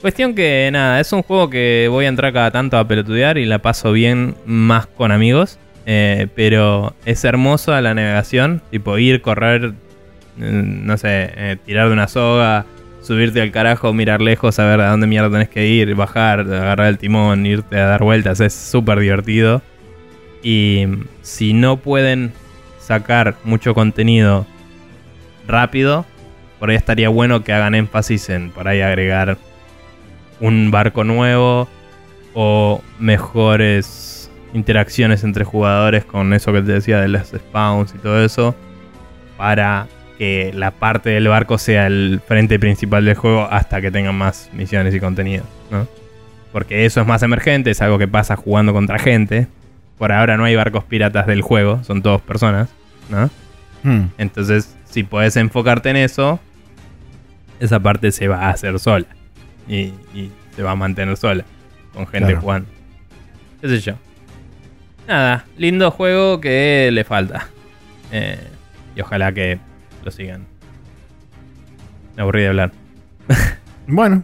Cuestión 0.00 0.34
que 0.34 0.70
nada, 0.72 0.98
es 0.98 1.12
un 1.12 1.22
juego 1.22 1.50
que 1.50 1.86
voy 1.90 2.06
a 2.06 2.08
entrar 2.08 2.32
cada 2.32 2.50
tanto 2.50 2.78
a 2.78 2.88
pelotudear 2.88 3.36
y 3.36 3.44
la 3.44 3.58
paso 3.58 3.92
bien 3.92 4.34
más 4.46 4.86
con 4.86 5.12
amigos. 5.12 5.58
Eh, 5.84 6.28
pero 6.34 6.94
es 7.04 7.24
hermoso 7.24 7.78
la 7.80 7.94
navegación, 7.94 8.62
tipo 8.70 8.96
ir, 8.96 9.20
correr, 9.22 9.74
eh, 10.40 10.62
no 10.62 10.96
sé, 10.96 11.30
eh, 11.34 11.56
tirar 11.64 11.88
de 11.88 11.92
una 11.92 12.06
soga, 12.08 12.64
subirte 13.02 13.42
al 13.42 13.50
carajo, 13.50 13.92
mirar 13.92 14.20
lejos, 14.22 14.58
a 14.58 14.66
ver 14.66 14.80
a 14.80 14.90
dónde 14.90 15.06
mierda 15.06 15.30
tenés 15.30 15.48
que 15.48 15.66
ir, 15.66 15.94
bajar, 15.94 16.40
agarrar 16.40 16.88
el 16.88 16.98
timón, 16.98 17.44
irte 17.44 17.78
a 17.78 17.86
dar 17.86 18.02
vueltas, 18.02 18.40
es 18.40 18.54
súper 18.54 19.00
divertido. 19.00 19.62
Y 20.42 20.86
si 21.22 21.52
no 21.52 21.76
pueden 21.78 22.32
sacar 22.78 23.36
mucho 23.44 23.74
contenido 23.74 24.46
rápido, 25.46 26.06
por 26.58 26.70
ahí 26.70 26.76
estaría 26.76 27.08
bueno 27.08 27.42
que 27.42 27.52
hagan 27.52 27.74
énfasis 27.74 28.30
en 28.30 28.50
por 28.50 28.68
ahí 28.68 28.80
agregar 28.80 29.38
un 30.40 30.70
barco 30.70 31.04
nuevo 31.04 31.68
o 32.34 32.82
mejores 32.98 34.30
interacciones 34.52 35.22
entre 35.24 35.44
jugadores 35.44 36.04
con 36.04 36.32
eso 36.32 36.52
que 36.52 36.62
te 36.62 36.72
decía 36.72 37.00
de 37.00 37.08
las 37.08 37.28
spawns 37.28 37.94
y 37.94 37.98
todo 37.98 38.24
eso 38.24 38.54
para 39.36 39.86
que 40.18 40.52
la 40.54 40.70
parte 40.70 41.10
del 41.10 41.28
barco 41.28 41.56
sea 41.56 41.86
el 41.86 42.20
frente 42.26 42.58
principal 42.58 43.04
del 43.04 43.14
juego 43.14 43.48
hasta 43.50 43.80
que 43.80 43.90
tengan 43.90 44.14
más 44.16 44.50
misiones 44.52 44.94
y 44.94 45.00
contenido, 45.00 45.44
¿no? 45.70 45.88
Porque 46.52 46.84
eso 46.84 47.00
es 47.00 47.06
más 47.06 47.22
emergente, 47.22 47.70
es 47.70 47.80
algo 47.80 47.96
que 47.96 48.06
pasa 48.06 48.36
jugando 48.36 48.74
contra 48.74 48.98
gente. 48.98 49.46
Por 49.96 50.12
ahora 50.12 50.36
no 50.36 50.44
hay 50.44 50.56
barcos 50.56 50.84
piratas 50.84 51.26
del 51.26 51.40
juego, 51.40 51.82
son 51.84 52.02
todos 52.02 52.20
personas, 52.20 52.68
¿no? 53.08 53.30
Hmm. 53.82 54.08
Entonces, 54.18 54.76
si 54.84 55.04
puedes 55.04 55.36
enfocarte 55.36 55.88
en 55.88 55.96
eso, 55.96 56.38
esa 57.58 57.80
parte 57.80 58.12
se 58.12 58.28
va 58.28 58.46
a 58.46 58.50
hacer 58.50 58.78
sola. 58.78 59.06
Y, 59.72 59.92
y 60.14 60.30
se 60.56 60.62
va 60.62 60.72
a 60.72 60.74
mantener 60.76 61.16
sola. 61.16 61.44
Con 61.94 62.06
gente 62.06 62.28
Claro. 62.28 62.40
jugando. 62.40 62.68
¿Qué 63.60 63.68
sé 63.68 63.78
yo? 63.80 63.94
Nada, 65.06 65.44
lindo 65.56 65.90
juego 65.90 66.40
que 66.40 66.90
le 66.92 67.04
falta. 67.04 67.48
Eh, 68.12 68.38
y 68.96 69.00
ojalá 69.00 69.32
que 69.32 69.58
lo 70.04 70.10
sigan. 70.10 70.46
Me 72.16 72.22
aburrí 72.22 72.42
de 72.42 72.48
hablar. 72.48 72.72
Bueno, 73.92 74.22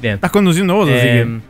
Bien. 0.00 0.14
estás 0.14 0.32
conduciendo 0.32 0.74
vos, 0.74 0.88
así 0.88 0.98
que. 1.00 1.20
Em, 1.20 1.40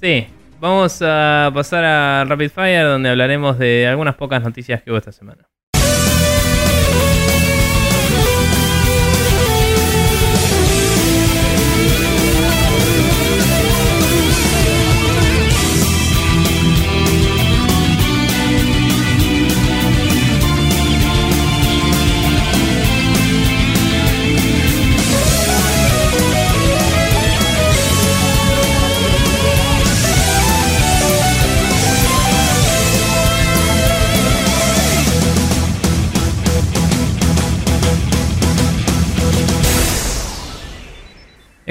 Sí, 0.00 0.26
vamos 0.60 1.00
a 1.02 1.50
pasar 1.52 1.84
a 1.84 2.24
Rapid 2.24 2.50
Fire 2.50 2.84
donde 2.84 3.08
hablaremos 3.10 3.58
de 3.58 3.86
algunas 3.88 4.14
pocas 4.14 4.42
noticias 4.42 4.80
que 4.82 4.90
hubo 4.90 4.98
esta 4.98 5.10
semana. 5.12 5.44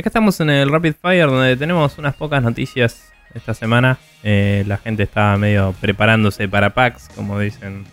Acá 0.02 0.10
estamos 0.10 0.40
en 0.40 0.50
el 0.50 0.70
Rapid 0.72 0.94
Fire 1.02 1.28
donde 1.28 1.56
tenemos 1.58 1.98
unas 1.98 2.16
pocas 2.16 2.42
noticias 2.44 3.12
esta 3.34 3.54
semana. 3.54 3.98
Eh, 4.24 4.64
la 4.68 4.78
gente 4.78 5.04
está 5.04 5.38
medio 5.38 5.74
preparándose 5.80 6.48
para 6.48 6.72
PAX, 6.72 7.10
como 7.16 7.40
dicen 7.40 7.86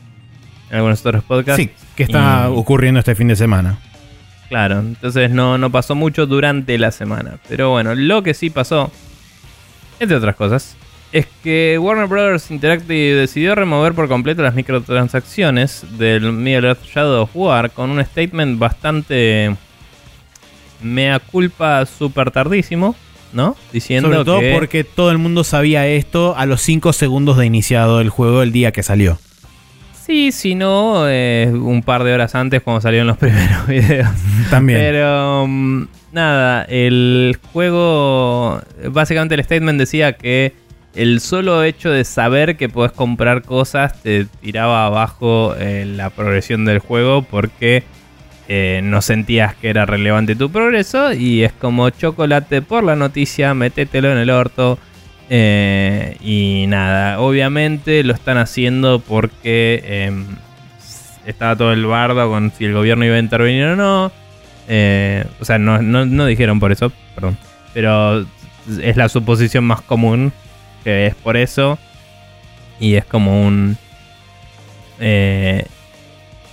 en 0.71 0.77
algunos 0.77 1.01
otros 1.05 1.23
podcasts. 1.25 1.63
Sí, 1.63 1.71
que 1.97 2.03
está 2.03 2.49
Y- 2.49 2.57
ocurriendo 2.57 3.01
este 3.01 3.15
fin 3.15 3.29
de 3.29 3.37
semana. 3.37 3.79
Claro, 4.49 4.79
entonces 4.81 5.31
no, 5.31 5.59
no 5.59 5.71
pasó 5.71 5.95
mucho 5.95 6.27
durante 6.27 6.77
la 6.79 6.91
semana. 6.91 7.39
Pero 7.49 7.71
bueno, 7.71 7.95
lo 7.95 8.23
que 8.23 8.33
sí 8.35 8.51
pasó, 8.51 8.91
entre 10.01 10.17
otras 10.17 10.37
cosas, 10.37 10.77
es 11.13 11.27
que 11.43 11.79
Warner 11.81 12.07
Bros. 12.07 12.51
Interactive 12.51 13.15
decidió 13.15 13.55
remover 13.55 13.95
por 13.95 14.09
completo 14.09 14.43
las 14.43 14.55
microtransacciones 14.55 15.85
del 15.99 16.33
Middle 16.33 16.69
Earth 16.69 16.85
Shadow 16.85 17.23
of 17.23 17.31
War 17.35 17.71
con 17.71 17.91
un 17.91 18.05
statement 18.05 18.59
bastante 18.59 19.55
mea 20.83 21.19
culpa 21.19 21.85
súper 21.87 22.31
tardísimo, 22.31 22.95
¿no? 23.33 23.57
Diciendo 23.73 24.09
Sobre 24.09 24.25
todo 24.25 24.41
que... 24.41 24.55
porque 24.55 24.85
todo 24.85 25.11
el 25.11 25.19
mundo 25.19 25.45
sabía 25.45 25.87
esto 25.87 26.37
a 26.37 26.47
los 26.47 26.61
5 26.63 26.93
segundos 26.93 27.37
de 27.37 27.47
iniciado 27.47 28.01
el 28.01 28.11
juego 28.11 28.43
el 28.43 28.53
día 28.53 28.73
que 28.73 28.83
salió. 28.83 29.19
Sí, 30.07 30.33
si 30.33 30.55
no, 30.55 31.07
eh, 31.07 31.51
un 31.53 31.83
par 31.83 32.03
de 32.03 32.15
horas 32.15 32.35
antes 32.35 32.63
cuando 32.63 32.81
salieron 32.81 33.09
los 33.09 33.19
primeros 33.19 33.67
videos. 33.67 34.09
También. 34.49 34.79
Pero 34.79 35.47
mm, 35.47 35.83
nada, 36.13 36.65
el 36.65 37.39
juego, 37.53 38.61
básicamente 38.91 39.35
el 39.35 39.45
statement 39.45 39.79
decía 39.79 40.15
que 40.15 40.55
el 40.95 41.21
solo 41.21 41.63
hecho 41.63 41.91
de 41.91 42.05
saber 42.05 42.57
que 42.57 42.69
podés 42.69 42.93
comprar 42.93 43.43
cosas 43.43 44.03
te 44.03 44.25
tiraba 44.41 44.87
abajo 44.87 45.55
eh, 45.59 45.85
la 45.87 46.11
progresión 46.11 46.65
del 46.65 46.79
juego 46.79 47.23
porque 47.23 47.85
eh, 48.49 48.81
no 48.83 49.03
sentías 49.03 49.55
que 49.55 49.69
era 49.71 49.85
relevante 49.87 50.35
tu 50.35 50.51
progreso 50.51 51.13
y 51.13 51.43
es 51.45 51.53
como 51.53 51.91
chocolate 51.91 52.63
por 52.63 52.83
la 52.83 52.97
noticia, 52.97 53.53
métetelo 53.55 54.11
en 54.11 54.19
el 54.19 54.31
orto. 54.31 54.79
Eh, 55.31 56.17
y 56.23 56.65
nada, 56.69 57.21
obviamente 57.21 58.03
lo 58.03 58.15
están 58.15 58.39
haciendo 58.39 59.01
porque 59.01 59.83
em, 59.85 60.25
estaba 61.27 61.55
todo 61.55 61.73
el 61.75 61.85
bardo 61.85 62.31
con 62.31 62.51
si 62.57 62.65
el 62.65 62.73
gobierno 62.73 63.05
iba 63.05 63.17
a 63.17 63.19
intervenir 63.19 63.65
o 63.67 63.77
no. 63.77 64.11
Eh, 64.69 65.25
o 65.41 65.45
sea, 65.45 65.59
no, 65.59 65.83
no- 65.83 66.25
dijeron 66.27 66.59
por 66.61 66.73
eso, 66.73 66.91
perdón. 67.15 67.37
Pero 67.75 68.27
es 68.83 68.97
la 68.97 69.09
suposición 69.11 69.65
más 69.65 69.83
común, 69.83 70.33
que 70.85 71.07
es 71.07 71.15
por 71.15 71.37
eso. 71.37 71.79
Y 72.81 72.95
es 72.95 73.05
como 73.05 73.43
un... 73.47 73.77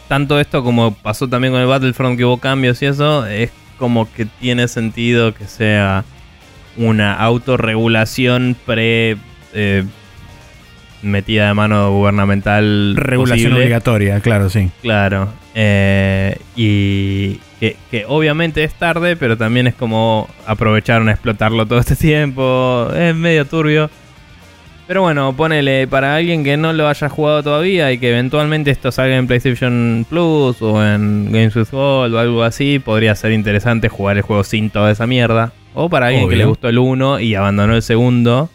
tanto 0.07 0.39
esto 0.39 0.63
como 0.63 0.93
pasó 0.93 1.27
también 1.27 1.53
con 1.53 1.61
el 1.61 1.67
Battlefront, 1.67 2.17
que 2.17 2.25
hubo 2.25 2.37
cambios 2.37 2.81
y 2.81 2.85
eso, 2.85 3.25
es 3.25 3.51
como 3.77 4.11
que 4.11 4.25
tiene 4.25 4.67
sentido 4.67 5.33
que 5.33 5.45
sea 5.45 6.03
una 6.77 7.13
autorregulación 7.15 8.55
pre... 8.65 9.17
eh, 9.53 9.83
metida 11.01 11.47
de 11.47 11.53
mano 11.53 11.91
gubernamental. 11.91 12.95
Regulación 12.95 13.51
posible. 13.51 13.59
obligatoria, 13.65 14.19
claro, 14.21 14.49
sí. 14.49 14.71
Claro. 14.81 15.29
eh, 15.53 16.37
y 16.55 17.39
que, 17.59 17.77
que 17.91 18.05
obviamente 18.07 18.63
es 18.63 18.73
tarde, 18.73 19.15
pero 19.15 19.37
también 19.37 19.67
es 19.67 19.75
como 19.75 20.27
aprovecharon 20.45 21.07
a 21.07 21.11
explotarlo 21.11 21.65
todo 21.65 21.79
este 21.79 21.95
tiempo. 21.95 22.89
Es 22.95 23.15
medio 23.15 23.45
turbio. 23.45 23.89
Pero 24.87 25.01
bueno, 25.01 25.33
ponele 25.35 25.87
para 25.87 26.15
alguien 26.15 26.43
que 26.43 26.57
no 26.57 26.71
lo 26.71 26.87
haya 26.87 27.09
jugado 27.09 27.41
todavía 27.41 27.91
y 27.91 27.97
que 27.97 28.09
eventualmente 28.11 28.69
esto 28.69 28.91
salga 28.91 29.15
en 29.17 29.25
PlayStation 29.25 30.05
Plus 30.07 30.61
o 30.61 30.85
en 30.85 31.31
Games 31.31 31.55
with 31.55 31.69
Gold 31.71 32.13
o 32.13 32.19
algo 32.19 32.43
así, 32.43 32.77
podría 32.77 33.15
ser 33.15 33.31
interesante 33.31 33.89
jugar 33.89 34.17
el 34.17 34.21
juego 34.23 34.43
sin 34.43 34.69
toda 34.69 34.91
esa 34.91 35.07
mierda. 35.07 35.53
O 35.73 35.89
para 35.89 36.07
alguien 36.07 36.29
que 36.29 36.35
le 36.35 36.45
gustó 36.45 36.69
el 36.69 36.77
1 36.77 37.19
y 37.19 37.33
abandonó 37.33 37.75
el 37.75 37.81
segundo, 37.81 38.49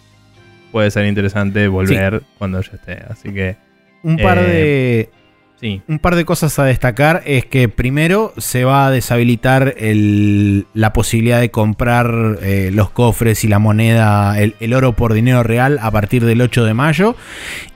puede 0.71 0.91
ser 0.93 1.07
interesante 1.07 1.67
volver 1.67 2.23
cuando 2.39 2.61
ya 2.61 2.71
esté. 2.75 2.99
Así 3.11 3.33
que 3.35 3.57
Un 4.05 4.17
par 4.17 4.39
Eh, 4.39 4.43
de. 4.43 5.11
Sí. 5.61 5.83
Un 5.89 5.99
par 5.99 6.17
de 6.17 6.25
cosas 6.25 6.59
a 6.59 6.65
destacar 6.65 7.23
es 7.27 7.45
que 7.45 7.69
primero 7.69 8.33
se 8.39 8.65
va 8.65 8.87
a 8.87 8.91
deshabilitar 8.91 9.75
el- 9.77 10.67
la 10.73 10.95
posibilidad 10.95 11.39
de 11.39 11.51
comprar 11.51 12.39
eh, 12.41 12.71
los 12.73 12.89
cofres 12.91 13.45
y 13.45 13.49
la 13.49 13.59
moneda, 13.59 14.41
el, 14.41 14.55
el 14.61 14.73
oro 14.73 14.97
por 14.97 15.13
dinero 15.13 15.43
real 15.43 15.79
a 15.83 15.91
partir 15.91 16.25
del 16.25 16.41
8 16.41 16.65
de 16.65 16.73
mayo. 16.73 17.15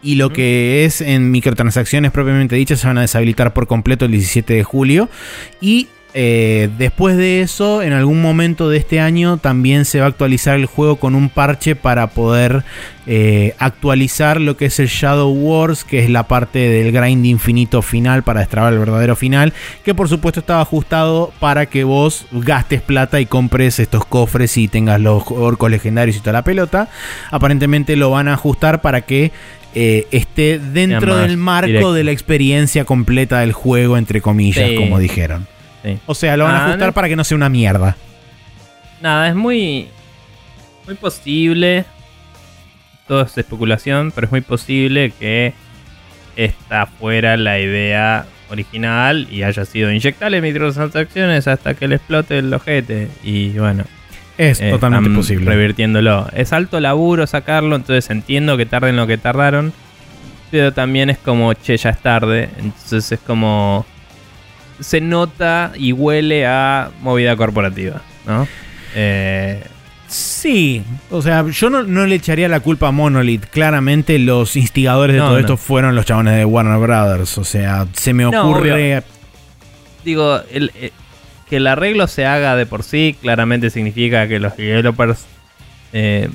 Y 0.02 0.14
lo 0.14 0.30
que 0.32 0.86
es 0.86 1.02
en 1.02 1.30
microtransacciones 1.30 2.10
propiamente 2.10 2.56
dichas 2.56 2.80
se 2.80 2.86
van 2.86 2.96
a 2.96 3.02
deshabilitar 3.02 3.52
por 3.52 3.66
completo 3.66 4.06
el 4.06 4.12
17 4.12 4.54
de 4.54 4.64
julio. 4.64 5.10
Y 5.60 5.88
eh, 6.16 6.70
después 6.78 7.16
de 7.16 7.40
eso, 7.40 7.82
en 7.82 7.92
algún 7.92 8.22
momento 8.22 8.68
de 8.68 8.78
este 8.78 9.00
año, 9.00 9.36
también 9.38 9.84
se 9.84 9.98
va 9.98 10.06
a 10.06 10.08
actualizar 10.08 10.54
el 10.54 10.66
juego 10.66 10.96
con 10.96 11.16
un 11.16 11.28
parche 11.28 11.74
para 11.74 12.06
poder 12.06 12.62
eh, 13.06 13.54
actualizar 13.58 14.40
lo 14.40 14.56
que 14.56 14.66
es 14.66 14.78
el 14.78 14.86
Shadow 14.86 15.30
Wars, 15.32 15.82
que 15.82 15.98
es 16.04 16.08
la 16.10 16.28
parte 16.28 16.60
del 16.60 16.92
grind 16.92 17.26
infinito 17.26 17.82
final 17.82 18.22
para 18.22 18.40
destrabar 18.40 18.72
el 18.72 18.78
verdadero 18.78 19.16
final, 19.16 19.52
que 19.84 19.92
por 19.92 20.08
supuesto 20.08 20.38
estaba 20.38 20.60
ajustado 20.62 21.32
para 21.40 21.66
que 21.66 21.82
vos 21.82 22.26
gastes 22.30 22.80
plata 22.80 23.20
y 23.20 23.26
compres 23.26 23.80
estos 23.80 24.06
cofres 24.06 24.56
y 24.56 24.68
tengas 24.68 25.00
los 25.00 25.24
orcos 25.28 25.68
legendarios 25.68 26.16
y 26.16 26.20
toda 26.20 26.34
la 26.34 26.44
pelota. 26.44 26.88
Aparentemente 27.32 27.96
lo 27.96 28.10
van 28.10 28.28
a 28.28 28.34
ajustar 28.34 28.80
para 28.82 29.00
que 29.00 29.32
eh, 29.74 30.06
esté 30.12 30.60
dentro 30.60 31.16
del 31.16 31.36
marco 31.36 31.66
directo. 31.66 31.92
de 31.92 32.04
la 32.04 32.12
experiencia 32.12 32.84
completa 32.84 33.40
del 33.40 33.52
juego, 33.52 33.98
entre 33.98 34.20
comillas, 34.20 34.70
Sí. 34.70 34.76
como 34.76 35.00
dijeron. 35.00 35.48
Sí. 35.84 35.98
O 36.06 36.14
sea, 36.14 36.36
lo 36.36 36.44
van 36.44 36.54
a 36.54 36.58
Ah, 36.58 36.64
ajustar 36.68 36.88
no. 36.88 36.92
para 36.94 37.08
que 37.08 37.16
no 37.16 37.24
sea 37.24 37.36
una 37.36 37.48
mierda. 37.48 37.96
Nada, 39.00 39.28
es 39.28 39.34
muy. 39.34 39.88
Muy 40.86 40.94
posible. 40.96 41.84
Todo 43.06 43.22
es 43.22 43.36
especulación, 43.36 44.12
pero 44.14 44.26
es 44.26 44.30
muy 44.30 44.40
posible 44.40 45.12
que 45.18 45.52
esta 46.36 46.86
fuera 46.86 47.36
la 47.36 47.60
idea 47.60 48.26
original 48.50 49.26
y 49.30 49.42
haya 49.42 49.64
sido 49.64 49.90
inyectarle 49.92 50.40
microtransacciones 50.40 51.46
hasta 51.48 51.74
que 51.74 51.86
le 51.88 51.96
explote 51.96 52.38
el 52.38 52.52
ojete. 52.52 53.08
Y 53.22 53.50
bueno, 53.50 53.84
Es 54.38 54.60
eh, 54.60 54.70
totalmente 54.70 55.10
posible. 55.10 55.50
Revirtiéndolo. 55.50 56.28
Es 56.34 56.52
alto 56.52 56.80
laburo 56.80 57.26
sacarlo, 57.26 57.76
entonces 57.76 58.08
entiendo 58.10 58.56
que 58.56 58.64
tarden 58.66 58.96
lo 58.96 59.06
que 59.06 59.18
tardaron. 59.18 59.72
Pero 60.50 60.72
también 60.72 61.10
es 61.10 61.18
como, 61.18 61.52
che, 61.54 61.76
ya 61.76 61.90
es 61.90 61.98
tarde. 61.98 62.48
Entonces 62.58 63.12
es 63.12 63.20
como. 63.20 63.84
Se 64.80 65.00
nota 65.00 65.72
y 65.76 65.92
huele 65.92 66.46
a 66.46 66.90
movida 67.00 67.36
corporativa, 67.36 68.02
¿no? 68.26 68.46
Eh, 68.94 69.62
Sí, 70.06 70.84
o 71.10 71.22
sea, 71.22 71.44
yo 71.48 71.70
no, 71.70 71.82
no 71.82 72.06
le 72.06 72.14
echaría 72.14 72.48
la 72.48 72.60
culpa 72.60 72.88
a 72.88 72.90
Monolith. 72.92 73.46
Claramente 73.46 74.16
los 74.20 74.54
instigadores 74.54 75.14
de 75.14 75.18
No, 75.20 75.24
todo 75.26 75.34
no. 75.34 75.40
esto 75.40 75.56
fueron 75.56 75.96
los 75.96 76.04
chabones 76.06 76.36
de 76.36 76.44
Warner 76.44 76.78
Brothers. 76.78 77.36
O 77.38 77.42
sea, 77.44 77.86
se 77.94 78.12
me 78.12 78.24
ocurre... 78.26 79.02
digo, 80.04 80.40
el, 80.52 80.70
eh, 80.76 80.92
que 81.48 81.56
el 81.56 81.66
arreglo 81.66 82.06
se 82.06 82.26
haga 82.26 82.54
de 82.54 82.64
por 82.66 82.84
sí 82.84 83.16
claramente 83.20 83.70
significa 83.70 84.28
que 84.28 84.38
los 84.38 84.56
developers. 84.56 85.24
eh, 85.92 86.28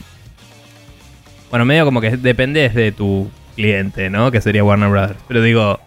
bueno, 1.49 1.63
medio 1.65 1.85
como 1.85 2.01
que 2.01 2.17
dependes 2.17 2.73
de 2.75 2.91
tu 2.91 3.29
cliente, 3.55 4.09
¿no? 4.09 4.29
Que 4.31 4.41
sería 4.41 4.63
Warner 4.63 4.89
Brothers. 4.89 5.19
Pero 5.27 5.41
digo, 5.41 5.79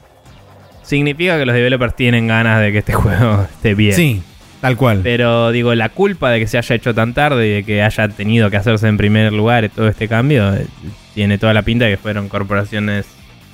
significa 0.83 1.39
que 1.39 1.47
los 1.47 1.55
developers 1.55 1.95
tienen 1.97 2.27
ganas 2.29 2.61
de 2.61 2.73
que 2.73 2.79
este 2.79 2.93
juego 2.95 3.43
esté 3.51 3.75
bien. 3.75 3.95
Sí, 3.95 4.23
tal 4.61 4.77
cual. 4.77 5.01
Pero 5.03 5.51
digo, 5.51 5.75
la 5.75 5.89
culpa 5.89 6.31
de 6.31 6.41
que 6.41 6.47
se 6.47 6.59
haya 6.59 6.75
hecho 6.77 6.95
tan 6.95 7.15
tarde 7.15 7.47
y 7.49 7.51
de 7.55 7.65
que 7.65 7.83
haya 7.83 8.09
tenido 8.09 8.51
que 8.51 8.57
hacerse 8.57 8.89
en 8.89 8.97
primer 8.97 9.33
lugar 9.33 9.69
todo 9.71 9.89
este 9.89 10.09
cambio, 10.09 10.55
eh, 10.55 10.67
tiene 11.15 11.39
toda 11.39 11.55
la 11.55 11.63
pinta 11.63 11.85
de 11.85 11.93
que 11.93 11.97
fueron 11.99 12.29
corporaciones 12.29 13.07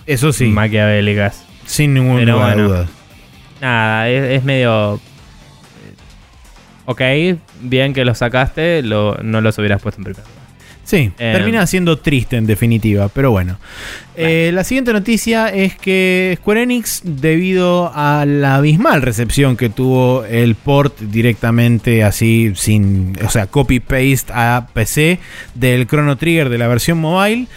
Eso 0.06 0.32
sí, 0.32 0.46
maquiavélicas. 0.46 1.44
sin 1.66 1.94
ninguna 1.94 2.20
Pero 2.20 2.38
bueno. 2.38 2.68
duda. 2.68 2.86
Nada, 3.60 4.08
es, 4.08 4.36
es 4.38 4.44
medio. 4.44 4.94
eh, 4.96 4.98
Ok, 6.86 7.00
bien 7.62 7.92
que 7.92 8.04
lo 8.04 8.14
sacaste, 8.14 8.82
lo, 8.82 9.16
no 9.22 9.40
los 9.40 9.58
hubieras 9.58 9.82
puesto 9.82 10.00
en 10.00 10.04
primer 10.04 10.22
lugar. 10.24 10.37
Sí, 10.88 11.12
Eh, 11.18 11.32
termina 11.34 11.66
siendo 11.66 11.98
triste 11.98 12.38
en 12.38 12.46
definitiva, 12.46 13.10
pero 13.10 13.30
bueno. 13.30 13.58
Eh, 14.16 14.52
la 14.54 14.64
siguiente 14.64 14.94
noticia 14.94 15.48
es 15.48 15.76
que 15.76 16.38
Square 16.40 16.62
Enix, 16.62 17.02
debido 17.04 17.92
a 17.94 18.24
la 18.26 18.54
abismal 18.54 19.02
recepción 19.02 19.58
que 19.58 19.68
tuvo 19.68 20.24
el 20.24 20.54
port 20.54 20.98
directamente 20.98 22.04
así, 22.04 22.52
sin, 22.54 23.18
o 23.22 23.28
sea, 23.28 23.48
copy-paste 23.48 24.32
a 24.32 24.68
PC 24.72 25.18
del 25.54 25.86
Chrono 25.86 26.16
Trigger 26.16 26.48
de 26.48 26.56
la 26.56 26.68
versión 26.68 26.96
mobile, 26.96 27.48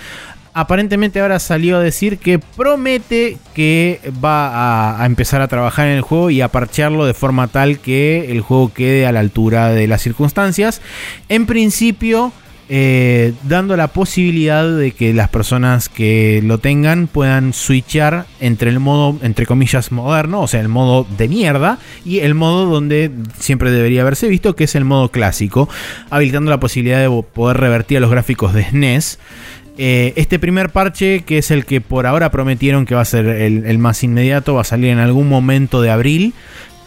aparentemente 0.53 1.21
ahora 1.21 1.39
salió 1.39 1.77
a 1.77 1.79
decir 1.79 2.17
que 2.17 2.37
promete 2.37 3.37
que 3.55 4.01
va 4.21 4.49
a, 4.49 5.03
a 5.03 5.05
empezar 5.05 5.41
a 5.41 5.47
trabajar 5.47 5.87
en 5.87 5.93
el 5.93 6.01
juego 6.01 6.31
y 6.31 6.41
a 6.41 6.49
parchearlo 6.49 7.05
de 7.05 7.13
forma 7.13 7.47
tal 7.47 7.79
que 7.79 8.29
el 8.29 8.41
juego 8.41 8.73
quede 8.73 9.05
a 9.05 9.13
la 9.13 9.21
altura 9.21 9.69
de 9.69 9.87
las 9.87 10.01
circunstancias. 10.01 10.81
En 11.29 11.45
principio, 11.45 12.33
eh, 12.73 13.33
dando 13.43 13.75
la 13.75 13.89
posibilidad 13.89 14.65
de 14.65 14.93
que 14.93 15.13
las 15.13 15.27
personas 15.27 15.89
que 15.89 16.39
lo 16.41 16.57
tengan 16.57 17.07
puedan 17.07 17.51
switchar 17.51 18.27
entre 18.39 18.69
el 18.69 18.79
modo, 18.79 19.19
entre 19.23 19.45
comillas, 19.45 19.91
moderno, 19.91 20.39
o 20.39 20.47
sea, 20.47 20.61
el 20.61 20.69
modo 20.69 21.05
de 21.17 21.27
mierda, 21.27 21.79
y 22.05 22.19
el 22.19 22.33
modo 22.33 22.67
donde 22.67 23.11
siempre 23.37 23.71
debería 23.71 24.03
haberse 24.03 24.29
visto, 24.29 24.55
que 24.55 24.63
es 24.63 24.75
el 24.75 24.85
modo 24.85 25.11
clásico, 25.11 25.67
habilitando 26.09 26.49
la 26.49 26.61
posibilidad 26.61 27.01
de 27.01 27.23
poder 27.33 27.57
revertir 27.57 27.97
a 27.97 27.99
los 27.99 28.09
gráficos 28.09 28.53
de 28.53 28.63
SNES. 28.63 29.19
Eh, 29.77 30.13
este 30.15 30.39
primer 30.39 30.69
parche, 30.69 31.23
que 31.25 31.39
es 31.39 31.51
el 31.51 31.65
que 31.65 31.81
por 31.81 32.07
ahora 32.07 32.31
prometieron 32.31 32.85
que 32.85 32.95
va 32.95 33.01
a 33.01 33.05
ser 33.05 33.25
el, 33.25 33.65
el 33.65 33.79
más 33.79 34.01
inmediato, 34.01 34.53
va 34.53 34.61
a 34.61 34.63
salir 34.63 34.91
en 34.91 34.99
algún 34.99 35.27
momento 35.27 35.81
de 35.81 35.89
abril. 35.89 36.33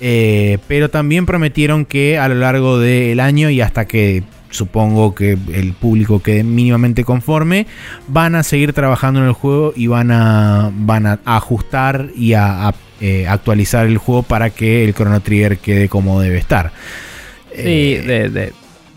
eh, 0.00 0.58
pero 0.66 0.90
también 0.90 1.26
prometieron 1.26 1.84
que 1.84 2.18
a 2.18 2.28
lo 2.28 2.34
largo 2.34 2.78
del 2.78 3.20
año 3.20 3.50
y 3.50 3.60
hasta 3.60 3.86
que 3.86 4.22
supongo 4.54 5.14
que 5.14 5.36
el 5.52 5.72
público 5.72 6.22
quede 6.22 6.44
mínimamente 6.44 7.04
conforme, 7.04 7.66
van 8.08 8.34
a 8.34 8.42
seguir 8.42 8.72
trabajando 8.72 9.20
en 9.20 9.26
el 9.26 9.32
juego 9.32 9.72
y 9.76 9.86
van 9.88 10.10
a, 10.10 10.70
van 10.74 11.06
a 11.06 11.18
ajustar 11.24 12.08
y 12.16 12.34
a, 12.34 12.68
a, 12.68 12.74
eh, 13.00 13.26
actualizar 13.28 13.86
el 13.86 13.98
juego 13.98 14.22
para 14.22 14.50
que 14.50 14.84
el 14.84 14.94
Chrono 14.94 15.20
Trigger 15.20 15.58
quede 15.58 15.88
como 15.88 16.20
debe 16.20 16.38
estar. 16.38 16.70
Sí, 17.54 17.94
Eh, 17.96 18.02
de- 18.06 18.28
de- 18.30 18.52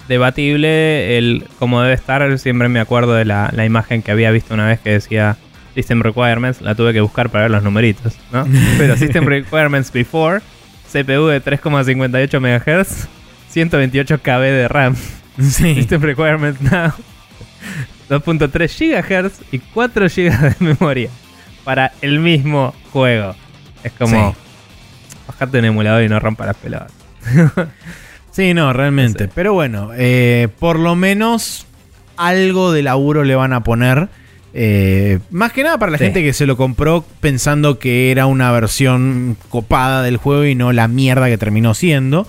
debatible 0.07 1.17
el 1.17 1.43
como 1.59 1.81
debe 1.81 1.93
estar. 1.93 2.37
Siempre 2.39 2.69
me 2.69 2.79
acuerdo 2.79 3.13
de 3.13 3.25
la, 3.25 3.51
la 3.53 3.65
imagen 3.65 4.01
que 4.01 4.11
había 4.11 4.31
visto 4.31 4.53
una 4.53 4.65
vez 4.67 4.79
que 4.79 4.91
decía 4.91 5.37
System 5.75 6.01
Requirements. 6.01 6.61
La 6.61 6.75
tuve 6.75 6.93
que 6.93 7.01
buscar 7.01 7.29
para 7.29 7.43
ver 7.43 7.51
los 7.51 7.63
numeritos, 7.63 8.15
¿no? 8.31 8.45
Pero 8.77 8.95
System 8.97 9.25
Requirements 9.25 9.91
Before, 9.91 10.39
CPU 10.91 11.27
de 11.27 11.43
3,58 11.43 12.39
MHz, 12.39 13.07
128 13.49 14.19
KB 14.19 14.39
de 14.41 14.67
RAM. 14.67 14.95
sí. 15.51 15.75
System 15.75 16.01
Requirements 16.01 16.61
Now, 16.61 16.91
2.3 18.09 19.29
GHz 19.29 19.41
y 19.51 19.59
4 19.59 20.07
GB 20.07 20.31
de 20.39 20.55
memoria 20.59 21.09
para 21.63 21.91
el 22.01 22.19
mismo 22.19 22.73
juego. 22.91 23.35
Es 23.83 23.91
como, 23.93 24.31
Sí. 24.31 24.37
bajate 25.27 25.59
un 25.59 25.65
emulador 25.65 26.03
y 26.03 26.09
no 26.09 26.19
rompa 26.19 26.45
las 26.45 26.55
pelotas. 26.55 26.91
Sí, 28.31 28.53
no, 28.53 28.71
realmente. 28.71 29.23
No 29.23 29.29
sé. 29.29 29.31
Pero 29.33 29.53
bueno, 29.53 29.89
eh, 29.95 30.47
por 30.59 30.77
lo 30.77 30.95
menos 30.95 31.65
algo 32.17 32.71
de 32.71 32.83
laburo 32.83 33.23
le 33.23 33.33
van 33.33 33.51
a 33.51 33.63
poner. 33.63 34.09
Eh, 34.53 35.17
más 35.31 35.51
que 35.53 35.63
nada 35.63 35.79
para 35.79 35.91
la 35.91 35.97
Sí. 35.97 36.03
gente 36.03 36.21
que 36.21 36.33
se 36.33 36.45
lo 36.45 36.55
compró 36.55 37.03
pensando 37.19 37.79
que 37.79 38.11
era 38.11 38.27
una 38.27 38.51
versión 38.51 39.37
copada 39.49 40.03
del 40.03 40.17
juego 40.17 40.45
y 40.45 40.53
no 40.53 40.71
la 40.71 40.87
mierda 40.87 41.25
que 41.29 41.39
terminó 41.39 41.73
siendo. 41.73 42.27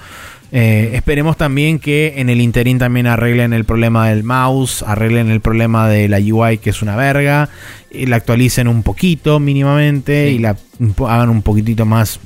Eh, 0.51 0.93
esperemos 0.95 1.37
también 1.37 1.79
que 1.79 2.15
en 2.17 2.31
el 2.31 2.41
interín 2.41 2.79
también 2.79 3.07
arreglen 3.07 3.53
el 3.53 3.65
problema 3.65 4.09
del 4.09 4.25
mouse, 4.25 4.83
arreglen 4.83 5.31
el 5.31 5.41
problema 5.41 5.89
de 5.89 6.09
la 6.09 6.19
UI 6.19 6.57
que 6.59 6.71
es 6.71 6.81
una 6.81 6.97
verga, 6.97 7.51
y 7.91 8.07
la 8.07 8.17
actualicen 8.17 8.67
un 8.69 8.83
poquito 8.83 9.41
mínimamente 9.41 10.29
Sí. 10.29 10.37
y 10.37 10.39
la 10.39 10.57
hagan 11.07 11.29
un 11.29 11.43
poquitito 11.43 11.85
más 11.85 12.19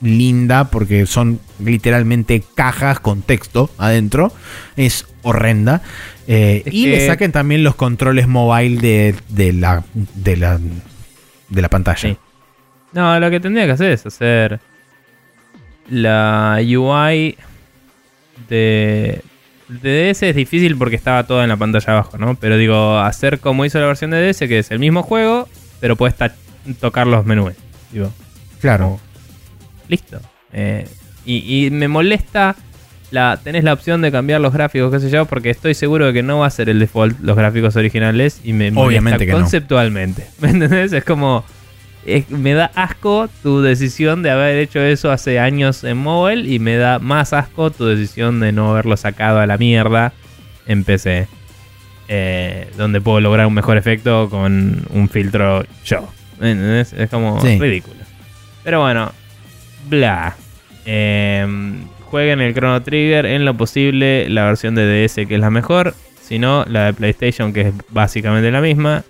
linda 0.00 0.64
porque 0.70 1.06
son 1.06 1.38
literalmente 1.64 2.42
cajas 2.54 3.00
con 3.00 3.22
texto 3.22 3.70
adentro. 3.78 4.32
Es 4.76 5.06
horrenda. 5.22 5.80
Eh, 6.26 6.62
Es 6.66 6.74
y 6.74 6.86
le 6.86 6.98
que- 6.98 7.06
saquen 7.06 7.32
también 7.32 7.62
los 7.64 7.76
controles 7.76 8.28
mobile 8.28 8.80
de, 8.80 9.14
de 9.28 9.52
la, 9.52 9.84
de, 10.14 10.36
la, 10.36 10.58
de 11.48 11.62
la 11.62 11.68
pantalla. 11.68 11.98
Sí. 11.98 12.16
No, 12.92 13.18
lo 13.20 13.30
que 13.30 13.40
tendría 13.40 13.64
que 13.66 13.72
hacer 13.72 13.92
es 13.92 14.04
hacer 14.04 14.60
la 15.92 16.58
UI 16.60 17.36
de, 18.48 19.20
de 19.68 20.10
DS 20.12 20.22
es 20.22 20.34
difícil 20.36 20.76
porque 20.76 20.96
estaba 20.96 21.24
todo 21.26 21.42
en 21.42 21.48
la 21.48 21.56
pantalla 21.56 21.92
abajo, 21.92 22.18
¿no? 22.18 22.34
Pero 22.36 22.56
digo, 22.56 22.98
hacer 22.98 23.38
como 23.40 23.64
hizo 23.64 23.78
la 23.78 23.86
versión 23.86 24.10
de 24.10 24.26
DS, 24.32 24.38
que 24.40 24.58
es 24.58 24.70
el 24.70 24.78
mismo 24.78 25.02
juego, 25.02 25.48
pero 25.80 25.96
puedes 25.96 26.14
tocar 26.80 27.06
los 27.06 27.24
menús. 27.26 27.52
Digo, 27.92 28.10
Claro. 28.60 28.98
listo. 29.88 30.20
Eh, 30.52 30.86
y, 31.24 31.66
y 31.66 31.70
me 31.70 31.88
molesta 31.88 32.56
la 33.10 33.38
tenés 33.42 33.62
la 33.64 33.74
opción 33.74 34.00
de 34.00 34.10
cambiar 34.10 34.40
los 34.40 34.54
gráficos, 34.54 34.90
qué 34.90 34.98
sé 34.98 35.10
yo, 35.10 35.26
porque 35.26 35.50
estoy 35.50 35.74
seguro 35.74 36.06
de 36.06 36.12
que 36.14 36.22
no 36.22 36.38
va 36.38 36.46
a 36.46 36.50
ser 36.50 36.70
el 36.70 36.78
default 36.78 37.20
los 37.20 37.36
gráficos 37.36 37.76
originales 37.76 38.40
y 38.42 38.54
me 38.54 38.70
molesta 38.70 38.86
Obviamente 38.88 39.26
que 39.26 39.32
no. 39.32 39.38
conceptualmente. 39.40 40.26
¿Me 40.40 40.48
entendés? 40.48 40.92
Es 40.94 41.04
como 41.04 41.44
me 42.30 42.54
da 42.54 42.70
asco 42.74 43.28
tu 43.42 43.60
decisión 43.62 44.22
de 44.22 44.30
haber 44.30 44.56
hecho 44.56 44.80
eso 44.80 45.10
hace 45.12 45.38
años 45.38 45.84
en 45.84 45.96
mobile 45.98 46.48
y 46.52 46.58
me 46.58 46.76
da 46.76 46.98
más 46.98 47.32
asco 47.32 47.70
tu 47.70 47.86
decisión 47.86 48.40
de 48.40 48.50
no 48.52 48.70
haberlo 48.72 48.96
sacado 48.96 49.38
a 49.40 49.46
la 49.46 49.56
mierda 49.58 50.12
en 50.66 50.84
PC. 50.84 51.28
eh, 52.08 52.68
donde 52.76 53.00
puedo 53.00 53.20
lograr 53.20 53.46
un 53.46 53.54
mejor 53.54 53.78
efecto 53.78 54.28
con 54.28 54.84
un 54.90 55.08
filtro 55.08 55.64
yo. 55.84 56.06
Es 56.40 56.92
como 57.10 57.40
Sí. 57.40 57.58
ridículo. 57.58 57.94
Pero 58.64 58.80
bueno, 58.82 59.12
bla. 59.88 60.36
Eh, 60.84 61.46
jueguen 62.04 62.40
el 62.42 62.52
Chrono 62.52 62.82
Trigger 62.82 63.24
en 63.24 63.44
lo 63.46 63.54
posible 63.56 64.28
la 64.28 64.44
versión 64.44 64.74
de 64.74 64.84
DS 65.06 65.26
que 65.26 65.36
es 65.36 65.40
la 65.40 65.50
mejor. 65.50 65.94
Si 66.20 66.38
no, 66.38 66.64
la 66.68 66.86
de 66.86 66.92
PlayStation 66.92 67.52
que 67.52 67.62
es 67.62 67.72
básicamente 67.88 68.50
la 68.50 68.60
misma. 68.60 69.04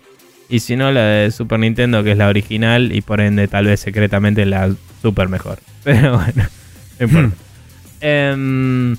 Y 0.52 0.60
si 0.60 0.76
no, 0.76 0.92
la 0.92 1.00
de 1.00 1.30
Super 1.30 1.58
Nintendo 1.58 2.04
que 2.04 2.10
es 2.10 2.18
la 2.18 2.28
original 2.28 2.94
y 2.94 3.00
por 3.00 3.22
ende 3.22 3.48
tal 3.48 3.64
vez 3.64 3.80
secretamente 3.80 4.44
la 4.44 4.70
super 5.00 5.30
mejor. 5.30 5.58
Pero 5.82 6.18
bueno, 6.18 6.46
no 6.98 7.06
importa. 7.06 7.36
Em, 8.02 8.96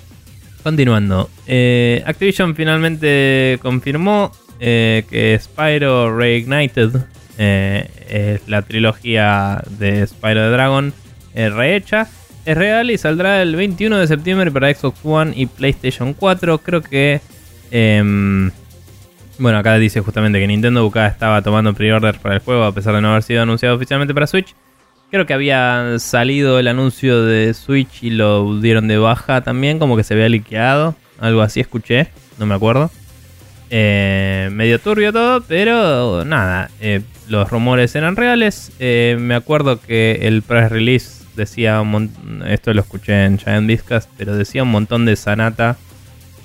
continuando. 0.64 1.30
Eh, 1.46 2.02
Activision 2.08 2.56
finalmente 2.56 3.60
confirmó 3.62 4.32
eh, 4.60 5.04
que 5.08 5.38
Spyro 5.40 6.18
Reignited 6.18 6.90
eh, 7.38 7.88
es 8.10 8.48
la 8.48 8.64
trilogía 8.64 9.62
de 9.78 10.08
Spyro 10.08 10.46
the 10.46 10.50
Dragon 10.50 10.92
eh, 11.36 11.50
rehecha. 11.50 12.08
Es 12.46 12.58
real 12.58 12.90
y 12.90 12.98
saldrá 12.98 13.44
el 13.44 13.56
21 13.56 14.00
de 14.00 14.08
septiembre 14.08 14.50
para 14.50 14.74
Xbox 14.74 14.98
One 15.04 15.34
y 15.36 15.46
PlayStation 15.46 16.16
4. 16.16 16.58
Creo 16.58 16.82
que... 16.82 17.22
bueno, 19.40 19.58
acá 19.58 19.76
dice 19.78 20.02
justamente 20.02 20.40
que 20.40 20.48
Nintendo 20.48 20.86
UK 20.86 20.98
estaba 20.98 21.42
tomando 21.42 21.74
pre-order 21.74 22.20
para 22.20 22.36
el 22.36 22.42
juego 22.42 22.64
a 22.64 22.72
pesar 22.72 22.96
de 22.96 23.02
no 23.02 23.12
haber 23.12 23.24
sido 23.24 23.42
anunciado 23.42 23.76
oficialmente 23.76 24.14
para 24.14 24.28
Switch. 24.28 24.56
Creo 25.12 25.26
que 25.26 25.34
había 25.34 26.00
salido 26.00 26.60
el 26.60 26.68
anuncio 26.68 27.24
de 27.24 27.54
Switch 27.54 28.04
y 28.04 28.10
lo 28.10 28.60
dieron 28.60 28.88
de 28.88 28.98
baja 28.98 29.42
también, 29.42 29.80
como 29.80 29.96
que 29.96 30.04
se 30.04 30.16
había 30.16 30.30
liqueado. 30.30 30.96
Algo 31.20 31.42
así 31.42 31.60
escuché, 31.60 32.10
no 32.40 32.46
me 32.46 32.56
acuerdo. 32.56 32.90
Eh, 33.70 34.50
medio 34.52 34.80
turbio 34.80 35.12
todo, 35.14 35.42
pero 35.42 36.26
nada, 36.26 36.70
eh, 36.80 37.02
los 37.28 37.50
rumores 37.50 37.96
eran 37.96 38.16
reales. 38.16 38.72
Eh, 38.80 39.18
me 39.20 39.36
acuerdo 39.36 39.80
que 39.82 40.20
el 40.24 40.42
press 40.42 40.72
release 40.72 41.24
decía, 41.36 41.82
un 41.82 42.44
esto 42.48 42.74
lo 42.74 42.82
escuché 42.82 43.26
en 43.26 43.38
Giant 43.38 43.68
Viscas, 43.68 44.10
pero 44.18 44.36
decía 44.36 44.64
un 44.64 44.72
montón 44.72 45.06
de 45.06 45.16
Sanata. 45.16 45.78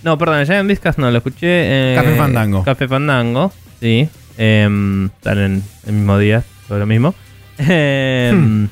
No, 0.02 0.16
perdón, 0.18 0.40
en 0.40 0.46
Giant 0.46 0.68
Viscas 0.68 0.96
no, 0.98 1.10
lo 1.10 1.18
escuché. 1.18 1.46
eh, 1.46 1.94
Café 1.96 2.14
Fandango. 2.16 2.62
Café 2.64 2.88
Fandango, 2.88 3.52
sí. 3.80 4.08
Em, 4.36 5.06
están 5.06 5.38
en 5.38 5.62
el 5.86 5.92
mismo 5.92 6.18
día, 6.18 6.44
todo 6.68 6.78
lo 6.78 6.86
mismo. 6.86 7.14
Em, 7.58 8.68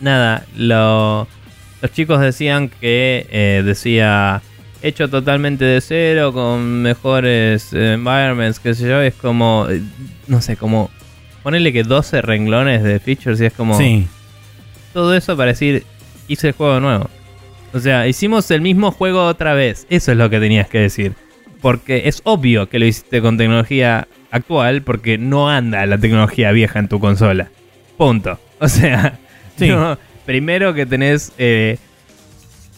Nada, 0.00 0.44
lo- 0.56 1.26
los 1.82 1.92
chicos 1.92 2.20
decían 2.20 2.68
que 2.68 3.26
eh, 3.30 3.62
decía 3.64 4.42
hecho 4.82 5.08
totalmente 5.08 5.64
de 5.64 5.80
cero, 5.80 6.32
con 6.32 6.82
mejores 6.82 7.72
eh, 7.72 7.94
environments, 7.94 8.60
qué 8.60 8.74
sé 8.74 8.88
yo, 8.88 9.00
es 9.00 9.14
como, 9.14 9.66
eh, 9.68 9.82
no 10.28 10.40
sé, 10.40 10.56
como 10.56 10.88
ponerle 11.42 11.72
que 11.72 11.82
12 11.82 12.22
renglones 12.22 12.84
de 12.84 13.00
features 13.00 13.40
y 13.40 13.46
es 13.46 13.52
como 13.54 13.76
Sí. 13.76 14.06
todo 14.92 15.14
eso 15.16 15.36
para 15.36 15.50
decir, 15.50 15.84
hice 16.28 16.48
el 16.48 16.52
juego 16.54 16.78
nuevo. 16.78 17.10
O 17.72 17.80
sea, 17.80 18.06
hicimos 18.06 18.50
el 18.50 18.60
mismo 18.60 18.90
juego 18.90 19.26
otra 19.26 19.54
vez. 19.54 19.86
Eso 19.90 20.12
es 20.12 20.18
lo 20.18 20.30
que 20.30 20.40
tenías 20.40 20.68
que 20.68 20.78
decir. 20.78 21.12
Porque 21.60 22.02
es 22.06 22.20
obvio 22.24 22.68
que 22.68 22.78
lo 22.78 22.86
hiciste 22.86 23.20
con 23.20 23.36
tecnología 23.36 24.06
actual 24.30 24.82
porque 24.82 25.18
no 25.18 25.48
anda 25.48 25.84
la 25.86 25.98
tecnología 25.98 26.52
vieja 26.52 26.78
en 26.78 26.88
tu 26.88 27.00
consola. 27.00 27.50
Punto. 27.96 28.38
O 28.60 28.68
sea, 28.68 29.18
Sí. 29.56 29.68
no, 29.68 29.96
primero 30.26 30.74
que 30.74 30.84
tenés 30.84 31.32
eh, 31.38 31.78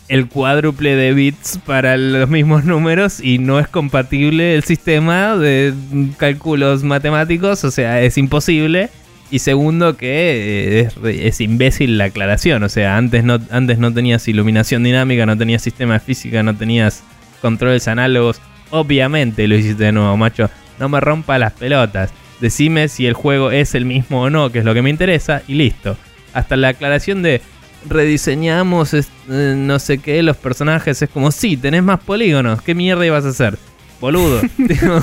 el 0.09 0.29
cuádruple 0.29 0.95
de 0.95 1.15
bits 1.15 1.59
para 1.65 1.97
los 1.97 2.29
mismos 2.29 2.65
números 2.65 3.19
y 3.21 3.39
no 3.39 3.59
es 3.59 3.67
compatible 3.69 4.55
el 4.57 4.65
sistema 4.65 5.37
de 5.37 5.73
cálculos 6.19 6.83
matemáticos, 6.83 7.65
o 7.65 7.71
sea, 7.71 8.03
es 8.03 8.19
imposible. 8.19 8.91
Y 9.31 9.39
segundo 9.39 9.97
que 9.97 10.81
eh, 10.81 10.81
es, 10.81 10.97
es 11.05 11.41
imbécil 11.41 11.99
la 11.99 12.07
aclaración, 12.07 12.63
o 12.65 12.69
sea, 12.69 12.97
antes 12.97 13.23
no, 13.23 13.39
antes 13.51 13.79
no 13.79 13.93
tenías 13.95 14.27
iluminación 14.27 14.83
dinámica, 14.83 15.25
no 15.25 15.39
tenías 15.39 15.63
sistema 15.63 15.95
de 15.95 16.01
física, 16.01 16.43
no 16.43 16.57
tenías 16.57 17.05
controles 17.41 17.87
análogos. 17.89 18.41
Obviamente 18.71 19.47
lo 19.47 19.57
hiciste 19.57 19.85
de 19.85 19.93
nuevo, 19.93 20.17
macho. 20.17 20.51
No 20.79 20.89
me 20.89 21.01
rompa 21.01 21.39
las 21.39 21.53
pelotas. 21.53 22.11
Decime 22.41 22.89
si 22.89 23.07
el 23.07 23.15
juego 23.15 23.51
es 23.51 23.75
el 23.75 23.85
mismo 23.85 24.23
o 24.23 24.31
no, 24.31 24.51
que 24.51 24.61
es 24.61 24.65
lo 24.65 24.75
que 24.75 24.83
me 24.83 24.91
interesa, 24.91 25.43
y 25.47 25.55
listo. 25.55 25.97
Hasta 26.33 26.57
la 26.57 26.69
aclaración 26.69 27.23
de 27.23 27.43
rediseñamos 27.89 28.95
eh, 28.95 29.05
no 29.29 29.79
sé 29.79 29.99
qué, 29.99 30.23
los 30.23 30.37
personajes, 30.37 31.03
es 31.03 31.11
como, 31.11 31.31
sí, 31.31 31.57
tenés 31.57 31.83
más 31.83 32.01
polígonos, 32.01 32.63
¿qué 32.63 32.75
mierda 32.75 33.07
ibas 33.07 33.25
a 33.25 33.29
hacer? 33.29 33.59
Boludo. 34.01 34.41
Digo, 34.59 35.01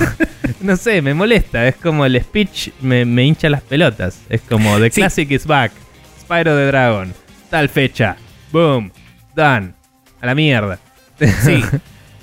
no 0.60 0.76
sé, 0.76 1.00
me 1.02 1.14
molesta, 1.14 1.66
es 1.68 1.76
como 1.76 2.04
el 2.04 2.20
speech 2.20 2.70
me, 2.80 3.04
me 3.04 3.24
hincha 3.24 3.48
las 3.48 3.62
pelotas. 3.62 4.20
Es 4.28 4.40
como, 4.40 4.78
The 4.78 4.90
Sí. 4.90 5.00
Classic 5.00 5.30
is 5.30 5.46
back, 5.46 5.72
Spyro 6.20 6.56
the 6.56 6.66
Dragon, 6.66 7.14
tal 7.50 7.68
fecha, 7.68 8.16
boom, 8.52 8.90
done, 9.34 9.72
a 10.20 10.26
la 10.26 10.34
mierda. 10.34 10.78
Sí. 11.42 11.62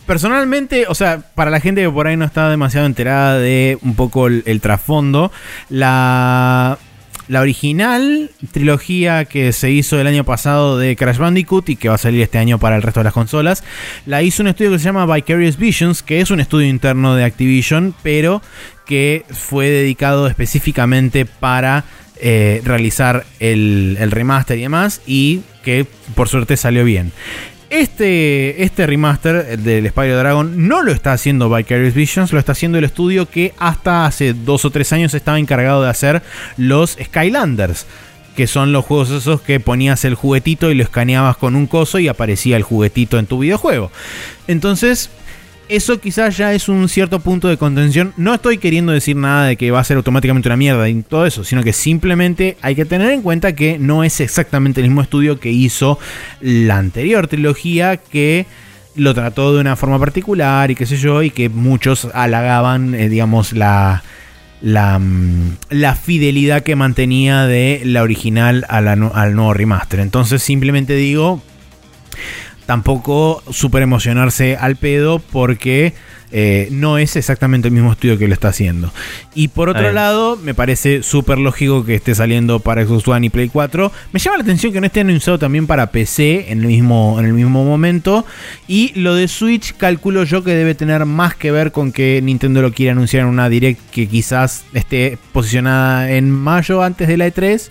Personalmente, 0.05 0.85
o 0.87 0.93
sea, 0.93 1.19
para 1.33 1.49
la 1.49 1.59
gente 1.59 1.81
que 1.81 1.89
por 1.89 2.05
ahí 2.05 2.15
no 2.15 2.25
está 2.25 2.47
demasiado 2.49 2.85
enterada 2.85 3.39
de 3.39 3.79
un 3.81 3.95
poco 3.95 4.27
el, 4.27 4.43
el 4.45 4.61
trasfondo, 4.61 5.31
la, 5.67 6.77
la 7.27 7.41
original 7.41 8.29
trilogía 8.51 9.25
que 9.25 9.51
se 9.53 9.71
hizo 9.71 9.99
el 9.99 10.07
año 10.07 10.23
pasado 10.23 10.77
de 10.77 10.95
Crash 10.95 11.17
Bandicoot 11.17 11.69
y 11.69 11.75
que 11.75 11.89
va 11.89 11.95
a 11.95 11.99
salir 11.99 12.21
este 12.21 12.37
año 12.37 12.59
para 12.59 12.75
el 12.75 12.81
resto 12.81 12.99
de 12.99 13.05
las 13.05 13.13
consolas, 13.13 13.63
la 14.05 14.21
hizo 14.21 14.43
un 14.43 14.47
estudio 14.47 14.71
que 14.71 14.79
se 14.79 14.85
llama 14.85 15.11
Vicarious 15.11 15.57
Visions, 15.57 16.03
que 16.03 16.21
es 16.21 16.31
un 16.31 16.39
estudio 16.39 16.67
interno 16.67 17.15
de 17.15 17.23
Activision, 17.23 17.93
pero 18.03 18.41
que 18.85 19.25
fue 19.31 19.69
dedicado 19.69 20.27
específicamente 20.27 21.25
para 21.25 21.85
eh, 22.17 22.61
realizar 22.63 23.25
el, 23.39 23.97
el 23.99 24.11
remaster 24.11 24.57
y 24.57 24.61
demás, 24.61 25.01
y 25.05 25.41
que 25.63 25.85
por 26.13 26.29
suerte 26.29 26.57
salió 26.57 26.85
bien. 26.85 27.11
Este, 27.69 28.63
este 28.63 28.85
remaster 28.85 29.57
del 29.57 29.89
Spyro 29.89 30.17
Dragon 30.17 30.67
no 30.67 30.83
lo 30.83 30.91
está 30.91 31.13
haciendo 31.13 31.49
Vicarious 31.53 31.93
Visions, 31.93 32.31
lo 32.31 32.39
está 32.39 32.51
haciendo 32.51 32.77
el 32.77 32.83
estudio 32.83 33.27
que 33.27 33.53
hasta 33.57 34.05
hace 34.05 34.33
dos 34.33 34.65
o 34.65 34.69
tres 34.69 34.93
años 34.93 35.13
estaba 35.13 35.39
encargado 35.39 35.83
de 35.83 35.89
hacer 35.89 36.21
los 36.57 36.97
Skylanders. 37.03 37.85
Que 38.35 38.47
son 38.47 38.73
los 38.73 38.83
juegos 38.83 39.11
esos 39.11 39.39
que 39.39 39.61
ponías 39.61 40.03
el 40.03 40.15
juguetito 40.15 40.69
y 40.69 40.75
lo 40.75 40.83
escaneabas 40.83 41.37
con 41.37 41.55
un 41.55 41.67
coso 41.67 41.99
y 41.99 42.09
aparecía 42.09 42.57
el 42.57 42.63
juguetito 42.63 43.17
en 43.17 43.27
tu 43.27 43.39
videojuego. 43.39 43.91
Entonces, 44.47 45.09
eso 45.69 45.99
quizás 45.99 46.37
ya 46.37 46.53
es 46.53 46.69
un 46.69 46.87
cierto 46.89 47.19
punto 47.19 47.47
de 47.47 47.57
contención. 47.57 48.13
No 48.17 48.33
estoy 48.33 48.57
queriendo 48.57 48.91
decir 48.91 49.15
nada 49.15 49.45
de 49.45 49.55
que 49.55 49.71
va 49.71 49.79
a 49.79 49.83
ser 49.83 49.97
automáticamente 49.97 50.47
una 50.49 50.57
mierda 50.57 50.87
y 50.89 51.01
todo 51.03 51.25
eso, 51.25 51.43
sino 51.43 51.63
que 51.63 51.73
simplemente 51.73 52.57
hay 52.61 52.75
que 52.75 52.85
tener 52.85 53.11
en 53.11 53.21
cuenta 53.21 53.55
que 53.55 53.79
no 53.79 54.03
es 54.03 54.19
exactamente 54.19 54.81
el 54.81 54.87
mismo 54.87 55.01
estudio 55.01 55.39
que 55.39 55.51
hizo 55.51 55.99
la 56.41 56.77
anterior 56.77 57.27
trilogía 57.27 57.97
que 57.97 58.45
lo 58.95 59.13
trató 59.13 59.53
de 59.53 59.61
una 59.61 59.75
forma 59.75 59.99
particular 59.99 60.71
y 60.71 60.75
qué 60.75 60.85
sé 60.85 60.97
yo, 60.97 61.21
y 61.21 61.29
que 61.29 61.49
muchos 61.49 62.07
halagaban, 62.13 62.95
eh, 62.95 63.09
digamos, 63.09 63.53
la, 63.53 64.03
la, 64.61 64.99
mm, 64.99 65.57
la 65.69 65.95
fidelidad 65.95 66.63
que 66.63 66.75
mantenía 66.75 67.45
de 67.45 67.81
la 67.83 68.03
original 68.03 68.65
al 68.69 69.35
nuevo 69.35 69.53
remaster. 69.53 69.99
Entonces 69.99 70.41
simplemente 70.41 70.95
digo, 70.95 71.41
tampoco 72.65 73.43
super 73.51 73.81
emocionarse 73.81 74.57
al 74.57 74.75
pedo 74.75 75.19
porque 75.19 75.93
eh, 76.31 76.67
no 76.71 76.97
es 76.97 77.15
exactamente 77.15 77.67
el 77.67 77.73
mismo 77.73 77.91
estudio 77.91 78.17
que 78.17 78.27
lo 78.27 78.33
está 78.33 78.49
haciendo. 78.49 78.91
Y 79.35 79.49
por 79.49 79.69
otro 79.69 79.91
lado, 79.91 80.35
me 80.37 80.53
parece 80.53 81.03
súper 81.03 81.37
lógico 81.37 81.85
que 81.85 81.95
esté 81.95 82.15
saliendo 82.15 82.59
para 82.59 82.85
Xbox 82.85 83.07
One 83.07 83.27
y 83.27 83.29
Play 83.29 83.47
4. 83.47 83.91
Me 84.11 84.19
llama 84.19 84.37
la 84.37 84.43
atención 84.43 84.73
que 84.73 84.81
no 84.81 84.87
esté 84.87 85.01
anunciado 85.01 85.39
también 85.39 85.67
para 85.67 85.91
PC 85.91 86.51
en 86.51 86.61
el 86.61 86.67
mismo, 86.67 87.17
en 87.19 87.25
el 87.25 87.33
mismo 87.33 87.63
momento. 87.63 88.25
Y 88.67 88.91
lo 88.99 89.15
de 89.15 89.27
Switch 89.27 89.75
calculo 89.77 90.23
yo 90.23 90.43
que 90.43 90.51
debe 90.51 90.75
tener 90.75 91.05
más 91.05 91.35
que 91.35 91.51
ver 91.51 91.71
con 91.71 91.91
que 91.91 92.19
Nintendo 92.21 92.61
lo 92.61 92.73
quiere 92.73 92.91
anunciar 92.91 93.23
en 93.23 93.29
una 93.29 93.47
Direct 93.47 93.79
que 93.91 94.07
quizás 94.07 94.65
esté 94.73 95.17
posicionada 95.31 96.11
en 96.11 96.31
mayo 96.31 96.81
antes 96.81 97.07
de 97.07 97.17
la 97.17 97.27
E3 97.27 97.69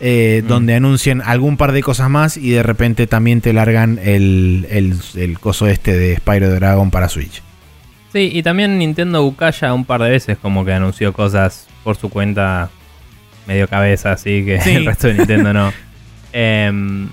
eh, 0.00 0.42
Mm. 0.44 0.48
donde 0.48 0.74
anuncian 0.74 1.22
algún 1.22 1.56
par 1.56 1.72
de 1.72 1.82
cosas 1.82 2.10
más 2.10 2.36
y 2.36 2.50
de 2.50 2.62
repente 2.62 3.06
también 3.06 3.40
te 3.40 3.52
largan 3.52 3.98
el, 4.02 4.66
el, 4.70 4.94
el 5.16 5.38
coso 5.38 5.66
este 5.66 5.96
de 5.96 6.16
Spyro 6.16 6.50
Dragon 6.50 6.90
para 6.90 7.08
Switch. 7.08 7.42
Sí, 8.12 8.30
y 8.32 8.42
también 8.42 8.78
Nintendo 8.78 9.24
UK 9.24 9.50
ya 9.60 9.74
un 9.74 9.84
par 9.84 10.02
de 10.02 10.10
veces 10.10 10.38
como 10.38 10.64
que 10.64 10.72
anunció 10.72 11.12
cosas 11.12 11.66
por 11.84 11.96
su 11.96 12.08
cuenta 12.10 12.70
medio 13.46 13.68
cabeza, 13.68 14.12
así 14.12 14.44
que 14.44 14.60
Sí. 14.64 14.70
el 14.74 14.86
resto 14.86 15.08
de 15.08 15.14
Nintendo 15.14 15.52
no. 15.52 15.72
Em, 16.32 17.08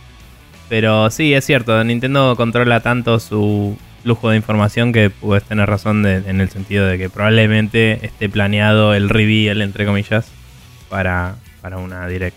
pero 0.69 1.09
sí, 1.09 1.33
es 1.33 1.45
cierto, 1.45 1.81
Nintendo 1.83 2.35
controla 2.35 2.79
tanto 2.81 3.19
su 3.19 3.77
flujo 4.01 4.29
de 4.31 4.35
información 4.37 4.91
que 4.91 5.09
puedes 5.09 5.43
tener 5.45 5.69
razón 5.69 6.03
de- 6.03 6.17
en 6.27 6.41
el 6.41 6.49
sentido 6.49 6.85
de 6.87 6.97
que 6.97 7.09
probablemente 7.09 8.05
esté 8.05 8.27
planeado 8.27 8.93
el 8.93 9.07
reveal, 9.09 9.61
entre 9.61 9.85
comillas, 9.85 10.25
para 10.89 11.35
para 11.61 11.77
una 11.77 12.05
direct. 12.09 12.35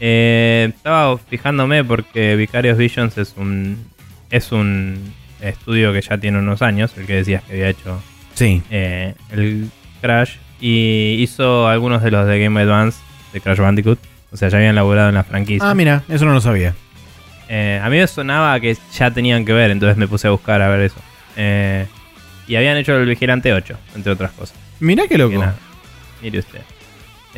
Eh, 0.00 0.72
estaba 0.74 1.16
fijándome 1.18 1.82
porque 1.84 2.36
Vicarious 2.36 2.76
Visions 2.78 3.16
es 3.18 3.34
un 3.36 3.84
es 4.30 4.52
un 4.52 5.14
estudio 5.40 5.92
que 5.92 6.00
ya 6.02 6.18
tiene 6.18 6.38
unos 6.38 6.60
años, 6.62 6.92
el 6.96 7.06
que 7.06 7.14
decías 7.14 7.42
que 7.44 7.52
había 7.52 7.68
hecho 7.68 8.02
Sí. 8.34 8.62
eh, 8.70 9.14
el 9.30 9.70
Crash 10.02 10.34
y 10.60 11.16
hizo 11.20 11.68
algunos 11.68 12.02
de 12.02 12.10
los 12.10 12.26
de 12.26 12.38
Game 12.42 12.60
Advance 12.60 12.98
de 13.32 13.40
Crash 13.40 13.58
Bandicoot. 13.58 13.98
O 14.32 14.36
sea, 14.36 14.48
ya 14.48 14.58
habían 14.58 14.74
laburado 14.74 15.08
en 15.08 15.14
la 15.14 15.24
franquicia. 15.24 15.70
Ah, 15.70 15.74
mira, 15.74 16.02
eso 16.08 16.24
no 16.26 16.32
lo 16.34 16.40
sabía. 16.40 16.74
Eh, 17.48 17.80
a 17.82 17.88
mí 17.88 17.96
me 17.98 18.06
sonaba 18.06 18.58
que 18.60 18.76
ya 18.92 19.10
tenían 19.12 19.44
que 19.44 19.52
ver, 19.52 19.70
entonces 19.70 19.96
me 19.96 20.08
puse 20.08 20.26
a 20.26 20.30
buscar 20.30 20.60
a 20.60 20.68
ver 20.68 20.80
eso. 20.80 20.96
Eh, 21.36 21.86
y 22.48 22.56
habían 22.56 22.76
hecho 22.76 22.96
el 22.96 23.06
Vigilante 23.06 23.52
8, 23.52 23.78
entre 23.94 24.12
otras 24.12 24.32
cosas. 24.32 24.58
Mira 24.80 25.04
qué 25.04 25.10
Que 25.10 25.18
loco. 25.18 25.38
nada, 25.38 25.54
mire 26.22 26.40
usted. 26.40 26.60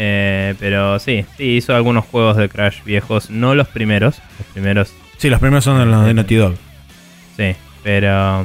Eh, 0.00 0.54
pero 0.60 0.98
sí, 1.00 1.24
sí, 1.36 1.56
hizo 1.56 1.74
algunos 1.74 2.04
juegos 2.04 2.36
de 2.36 2.48
Crash 2.48 2.84
viejos, 2.84 3.30
no 3.30 3.54
los 3.56 3.66
primeros. 3.68 4.18
Los 4.38 4.46
primeros, 4.52 4.94
Sí, 5.16 5.28
los 5.28 5.40
primeros 5.40 5.64
son 5.64 5.90
los 5.90 6.04
de 6.06 6.14
Naughty 6.14 6.36
Dog. 6.36 6.54
sí, 7.36 7.56
pero, 7.82 8.44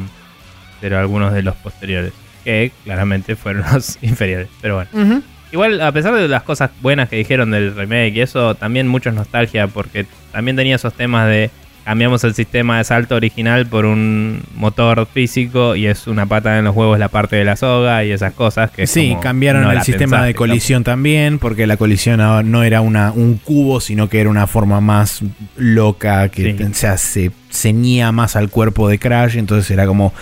pero 0.81 0.97
algunos 0.99 1.31
de 1.34 1.43
los 1.43 1.55
posteriores. 1.55 2.11
Que 2.43 2.71
claramente 2.84 3.35
fueron 3.35 3.63
los 3.73 3.99
inferiores. 4.01 4.47
Pero 4.61 4.75
bueno. 4.91 5.21
Igual, 5.51 5.80
a 5.81 5.91
pesar 5.91 6.15
de 6.15 6.27
las 6.27 6.41
cosas 6.41 6.71
buenas 6.81 7.09
que 7.09 7.15
dijeron 7.17 7.51
del 7.51 7.75
remake 7.75 8.15
y 8.15 8.21
eso, 8.21 8.55
también 8.55 8.88
mucho 8.88 9.09
es 9.09 9.15
nostalgia 9.15 9.67
porque 9.67 10.07
también 10.31 10.57
tenía 10.57 10.75
esos 10.77 10.95
temas 10.95 11.27
de 11.27 11.51
cambiamos 11.85 12.23
el 12.23 12.34
sistema 12.34 12.77
de 12.77 12.84
salto 12.85 13.15
original 13.15 13.65
por 13.68 13.85
un 13.85 14.41
motor 14.55 15.05
físico 15.05 15.76
y 15.76 15.85
es 15.88 16.07
una 16.07 16.26
pata 16.26 16.57
en 16.57 16.64
los 16.65 16.76
huevos 16.76 16.97
la 16.97 17.10
parte 17.10 17.35
de 17.35 17.43
la 17.43 17.55
soga 17.57 18.03
y 18.05 18.11
esas 18.11 18.34
cosas 18.34 18.72
que 18.72 18.88
Sí, 18.88 19.18
cambiaron 19.22 19.64
no 19.64 19.72
el 19.72 19.81
sistema 19.81 20.23
de 20.23 20.34
colisión 20.34 20.84
también, 20.84 21.39
porque 21.39 21.68
la 21.68 21.76
colisión 21.77 22.19
no 22.49 22.64
era 22.64 22.81
una, 22.81 23.11
un 23.11 23.35
cubo, 23.38 23.81
sino 23.81 24.07
que 24.10 24.22
era 24.22 24.30
una 24.30 24.47
forma 24.47 24.80
más 24.81 25.22
loca, 25.57 26.30
que 26.30 26.55
Sí. 26.57 26.64
o 26.64 26.73
sea, 26.73 26.97
se 26.97 27.31
ceñía 27.51 28.11
más 28.11 28.35
al 28.35 28.49
cuerpo 28.49 28.88
de 28.88 28.97
Crash, 28.99 29.38
entonces 29.38 29.69
era 29.72 29.85
como... 29.85 30.14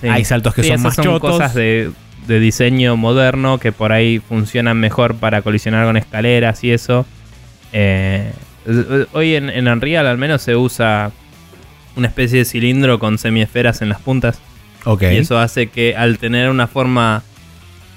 Sí. 0.00 0.08
Hay 0.08 0.24
saltos 0.24 0.54
que 0.54 0.62
Sí, 0.62 0.68
son 0.70 0.82
más 0.82 0.94
son 0.94 1.04
chotos. 1.04 1.30
cosas 1.32 1.54
de, 1.54 1.90
de 2.26 2.40
diseño 2.40 2.96
moderno 2.96 3.58
que 3.58 3.72
por 3.72 3.92
ahí 3.92 4.18
funcionan 4.18 4.78
mejor 4.78 5.16
para 5.16 5.42
colisionar 5.42 5.84
con 5.86 5.96
escaleras 5.96 6.62
y 6.64 6.70
eso. 6.70 7.04
Eh, 7.72 8.32
hoy 9.12 9.34
en, 9.34 9.48
en 9.50 9.68
Unreal 9.68 10.06
al 10.06 10.18
menos 10.18 10.42
se 10.42 10.56
usa 10.56 11.10
una 11.96 12.08
especie 12.08 12.38
de 12.40 12.44
cilindro 12.44 12.98
con 12.98 13.18
semiesferas 13.18 13.82
en 13.82 13.88
las 13.88 14.00
puntas. 14.00 14.40
Ok. 14.84 15.02
Y 15.12 15.16
eso 15.16 15.38
hace 15.38 15.66
que 15.68 15.96
al 15.96 16.18
tener 16.18 16.48
una 16.50 16.66
forma 16.66 17.22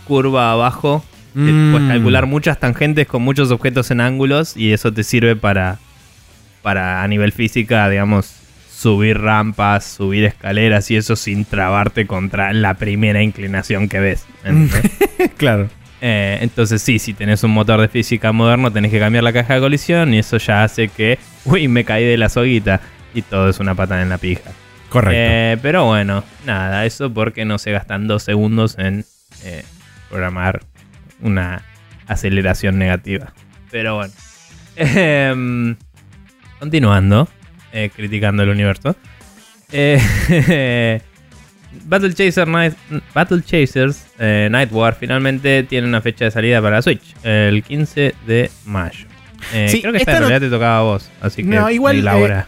curva 0.06 0.52
abajo, 0.52 1.04
te 1.34 1.40
Mm. 1.40 1.72
puedes 1.72 1.88
calcular 1.90 2.26
muchas 2.28 2.60
tangentes 2.60 3.08
con 3.08 3.22
muchos 3.24 3.50
objetos 3.52 3.90
en 3.92 4.02
ángulos 4.02 4.56
y 4.56 4.72
eso 4.74 4.92
te 4.94 5.04
sirve 5.04 5.36
para, 5.36 5.80
para 6.62 7.02
a 7.04 7.08
nivel 7.08 7.32
física, 7.32 7.90
digamos, 7.90 8.32
subir 8.72 9.18
rampas, 9.20 9.84
subir 9.86 10.26
escaleras 10.26 10.92
y 10.92 10.96
eso 10.98 11.16
sin 11.16 11.46
trabarte 11.46 12.06
contra 12.06 12.52
la 12.54 12.74
primera 12.76 13.24
inclinación 13.24 13.88
que 13.90 14.00
ves. 14.00 14.26
claro. 15.38 15.70
Eh, 16.06 16.40
entonces 16.42 16.82
sí, 16.82 17.00
si 17.00 17.14
tenés 17.14 17.46
un 17.46 17.52
motor 17.52 17.80
de 17.80 17.88
física 17.88 18.34
moderno 18.34 18.70
tenés 18.70 18.92
que 18.92 19.00
cambiar 19.00 19.24
la 19.24 19.32
caja 19.32 19.54
de 19.54 19.62
colisión 19.62 20.14
y 20.14 20.20
eso 20.20 20.36
ya 20.36 20.66
hace 20.66 20.90
que, 20.90 21.18
uy, 21.46 21.70
me 21.70 21.86
caí 21.86 22.04
de 22.04 22.18
la 22.18 22.28
soguita 22.28 22.82
y 23.14 23.22
todo 23.22 23.48
es 23.48 23.62
una 23.62 23.74
patada 23.74 24.02
en 24.02 24.10
la 24.10 24.18
pija. 24.18 24.52
Correcto. 24.90 25.18
Eh, 25.18 25.58
pero 25.62 25.86
bueno, 25.86 26.26
nada, 26.46 26.86
eso 26.86 27.14
porque 27.14 27.46
no 27.46 27.58
se 27.58 27.72
gastan 27.72 28.10
dos 28.10 28.22
segundos 28.22 28.78
en 28.78 29.06
eh, 29.46 29.64
programar 30.10 30.66
una 31.22 31.64
aceleración 32.06 32.78
negativa. 32.78 33.34
Pero 33.72 33.96
bueno. 33.96 34.14
Em, 34.76 35.78
continuando, 36.60 37.30
criticando 37.96 38.44
el 38.44 38.50
universo. 38.50 38.98
Eh, 41.84 41.88
Battle, 41.88 42.14
Chaser 42.14 42.48
Night- 42.48 42.76
Battle 43.14 43.42
Chasers 43.44 44.06
eh, 44.20 44.48
Night 44.52 44.70
War 44.72 44.96
finalmente 45.00 45.64
tiene 45.64 45.88
una 45.88 46.02
fecha 46.02 46.26
de 46.26 46.32
salida 46.32 46.62
para 46.62 46.82
Switch, 46.82 47.02
el 47.24 47.64
15 47.64 48.16
de 48.26 48.50
mayo. 48.66 49.06
Eh, 49.54 49.68
Sí, 49.70 49.82
creo 49.82 49.92
que 49.92 49.98
esta 50.00 50.12
esta 50.12 50.18
en 50.18 50.22
no- 50.24 50.30
realidad 50.30 50.48
te 50.48 50.52
tocaba 50.56 50.78
a 50.80 50.82
vos, 50.84 51.10
así 51.22 51.44
que 51.44 51.50
No, 51.50 51.70
igual, 51.70 51.98
elabora. 51.98 52.48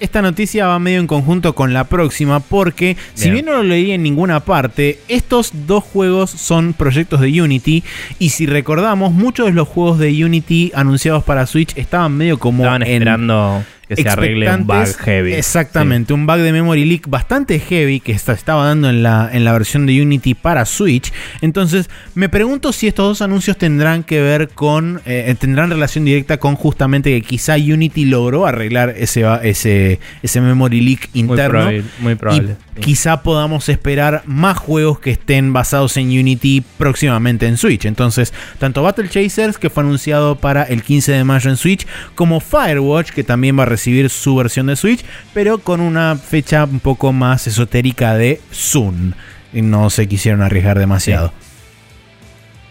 Esta 0.00 0.20
noticia 0.20 0.66
va 0.66 0.78
medio 0.80 0.98
en 0.98 1.06
conjunto 1.06 1.54
con 1.54 1.72
la 1.72 1.84
próxima 1.84 2.40
porque, 2.40 2.96
si 3.14 3.30
Bien. 3.30 3.34
bien 3.34 3.46
no 3.46 3.52
lo 3.52 3.62
leí 3.62 3.92
en 3.92 4.02
ninguna 4.02 4.40
parte, 4.40 4.98
estos 5.08 5.52
dos 5.66 5.84
juegos 5.84 6.30
son 6.30 6.74
proyectos 6.74 7.20
de 7.20 7.40
Unity 7.40 7.82
y 8.18 8.30
si 8.30 8.44
recordamos, 8.46 9.12
muchos 9.12 9.46
de 9.46 9.52
los 9.52 9.68
juegos 9.68 9.98
de 10.00 10.22
Unity 10.24 10.72
anunciados 10.74 11.22
para 11.22 11.46
Switch 11.46 11.72
estaban 11.78 12.14
medio 12.16 12.38
como 12.38 12.64
Estaban 12.64 12.82
en 12.82 12.88
esperando 12.92 13.64
que 13.96 14.02
se 14.02 14.08
arregle 14.08 14.50
un 14.54 14.66
bug 14.66 14.86
heavy. 15.04 15.32
Exactamente, 15.34 16.12
un 16.12 16.26
bug 16.26 16.38
de 16.38 16.52
memory 16.52 16.84
leak 16.84 17.08
bastante 17.08 17.58
heavy 17.60 18.00
que 18.00 18.12
esta- 18.12 18.32
estaba 18.32 18.66
dando 18.66 18.88
en 18.90 19.02
la, 19.02 19.30
en 19.32 19.44
la 19.44 19.52
versión 19.52 19.86
de 19.86 20.00
Unity 20.00 20.34
para 20.34 20.64
Switch. 20.64 21.12
Entonces, 21.40 21.88
me 22.14 22.28
pregunto 22.28 22.72
si 22.72 22.86
estos 22.86 23.06
dos 23.06 23.22
anuncios 23.22 23.56
tendrán 23.58 24.02
que 24.04 24.20
ver 24.20 24.48
con, 24.50 25.00
eh, 25.06 25.34
tendrán 25.38 25.70
relación 25.70 26.04
directa 26.04 26.38
con 26.38 26.54
justamente 26.56 27.10
que 27.10 27.22
quizá 27.26 27.54
Unity 27.56 28.04
logró 28.06 28.46
arreglar 28.46 28.94
ese, 28.96 29.24
ese, 29.42 30.00
ese 30.22 30.40
memory 30.40 30.80
leak 30.80 31.08
Muy 31.12 31.20
interno. 31.20 31.50
probable. 31.50 31.84
Muy 32.00 32.14
probable 32.14 32.56
y 32.76 32.76
sí. 32.76 32.80
quizá 32.80 33.22
podamos 33.22 33.68
esperar 33.68 34.22
más 34.26 34.58
juegos 34.58 34.98
que 34.98 35.10
estén 35.12 35.52
basados 35.52 35.96
en 35.96 36.06
Unity 36.08 36.62
próximamente 36.78 37.46
en 37.46 37.56
Switch. 37.56 37.84
Entonces, 37.84 38.32
tanto 38.58 38.82
Battle 38.82 39.08
Chasers, 39.08 39.58
que 39.58 39.70
fue 39.70 39.82
anunciado 39.82 40.36
para 40.36 40.62
el 40.64 40.82
15 40.82 41.12
de 41.12 41.24
mayo 41.24 41.50
en 41.50 41.56
Switch, 41.56 41.86
como 42.14 42.40
Firewatch, 42.40 43.10
que 43.10 43.22
también 43.24 43.58
va 43.58 43.62
a 43.62 43.66
recibir 43.66 43.83
su 44.08 44.36
versión 44.36 44.66
de 44.66 44.76
Switch, 44.76 45.04
pero 45.32 45.58
con 45.58 45.80
una 45.80 46.16
fecha 46.16 46.64
un 46.64 46.80
poco 46.80 47.12
más 47.12 47.46
esotérica 47.46 48.14
de 48.14 48.40
Soon. 48.50 49.14
No 49.52 49.90
se 49.90 50.08
quisieron 50.08 50.42
arriesgar 50.42 50.78
demasiado. 50.78 51.32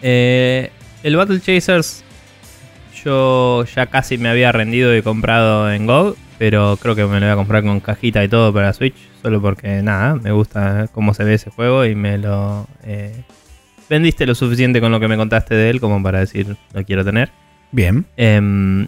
Eh, 0.01 0.69
el 1.03 1.15
Battle 1.15 1.39
Chasers 1.39 2.03
yo 3.03 3.65
ya 3.75 3.87
casi 3.87 4.17
me 4.17 4.29
había 4.29 4.51
rendido 4.51 4.95
y 4.95 5.01
comprado 5.01 5.71
en 5.71 5.85
Go, 5.85 6.15
pero 6.37 6.77
creo 6.81 6.95
que 6.95 7.05
me 7.05 7.19
lo 7.19 7.25
voy 7.25 7.33
a 7.33 7.35
comprar 7.35 7.63
con 7.63 7.79
cajita 7.79 8.23
y 8.23 8.27
todo 8.27 8.53
para 8.53 8.73
Switch, 8.73 8.95
solo 9.21 9.41
porque 9.41 9.81
nada, 9.81 10.15
me 10.15 10.31
gusta 10.31 10.87
cómo 10.91 11.13
se 11.13 11.23
ve 11.23 11.35
ese 11.35 11.49
juego 11.49 11.85
y 11.85 11.95
me 11.95 12.17
lo... 12.17 12.67
eh, 12.83 13.23
vendiste 13.89 14.25
lo 14.25 14.35
suficiente 14.35 14.81
con 14.81 14.91
lo 14.91 14.99
que 14.99 15.07
me 15.07 15.17
contaste 15.17 15.55
de 15.55 15.69
él 15.69 15.79
como 15.79 16.01
para 16.01 16.19
decir 16.19 16.55
lo 16.73 16.83
quiero 16.83 17.03
tener. 17.03 17.29
Bien. 17.71 18.05
Em, 18.17 18.87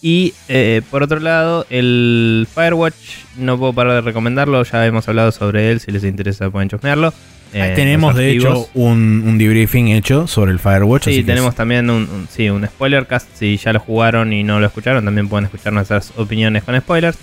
y 0.00 0.34
eh, 0.48 0.82
por 0.90 1.02
otro 1.02 1.18
lado, 1.20 1.66
el 1.70 2.46
Firewatch, 2.52 2.94
no 3.36 3.58
puedo 3.58 3.72
parar 3.72 3.94
de 3.94 4.00
recomendarlo, 4.02 4.62
ya 4.62 4.86
hemos 4.86 5.08
hablado 5.08 5.32
sobre 5.32 5.70
él, 5.70 5.80
si 5.80 5.90
les 5.90 6.04
interesa 6.04 6.50
pueden 6.50 6.68
chusmearlo. 6.68 7.12
Eh, 7.54 7.72
tenemos 7.74 8.14
de 8.14 8.32
hecho 8.32 8.68
un, 8.74 9.24
un 9.26 9.38
debriefing 9.38 9.88
hecho 9.88 10.26
sobre 10.26 10.52
el 10.52 10.58
Firewatch. 10.58 11.04
Sí, 11.04 11.10
así 11.10 11.24
tenemos 11.24 11.50
es- 11.50 11.56
también 11.56 11.88
un, 11.88 12.02
un- 12.02 12.28
sí, 12.30 12.50
un 12.50 12.66
spoiler 12.66 13.06
cast. 13.06 13.26
Si 13.34 13.56
ya 13.56 13.72
lo 13.72 13.80
jugaron 13.80 14.32
y 14.34 14.44
no 14.44 14.60
lo 14.60 14.66
escucharon, 14.66 15.02
también 15.04 15.28
pueden 15.28 15.46
escuchar 15.46 15.72
nuestras 15.72 16.12
opiniones 16.16 16.62
con 16.64 16.78
spoilers. 16.78 17.16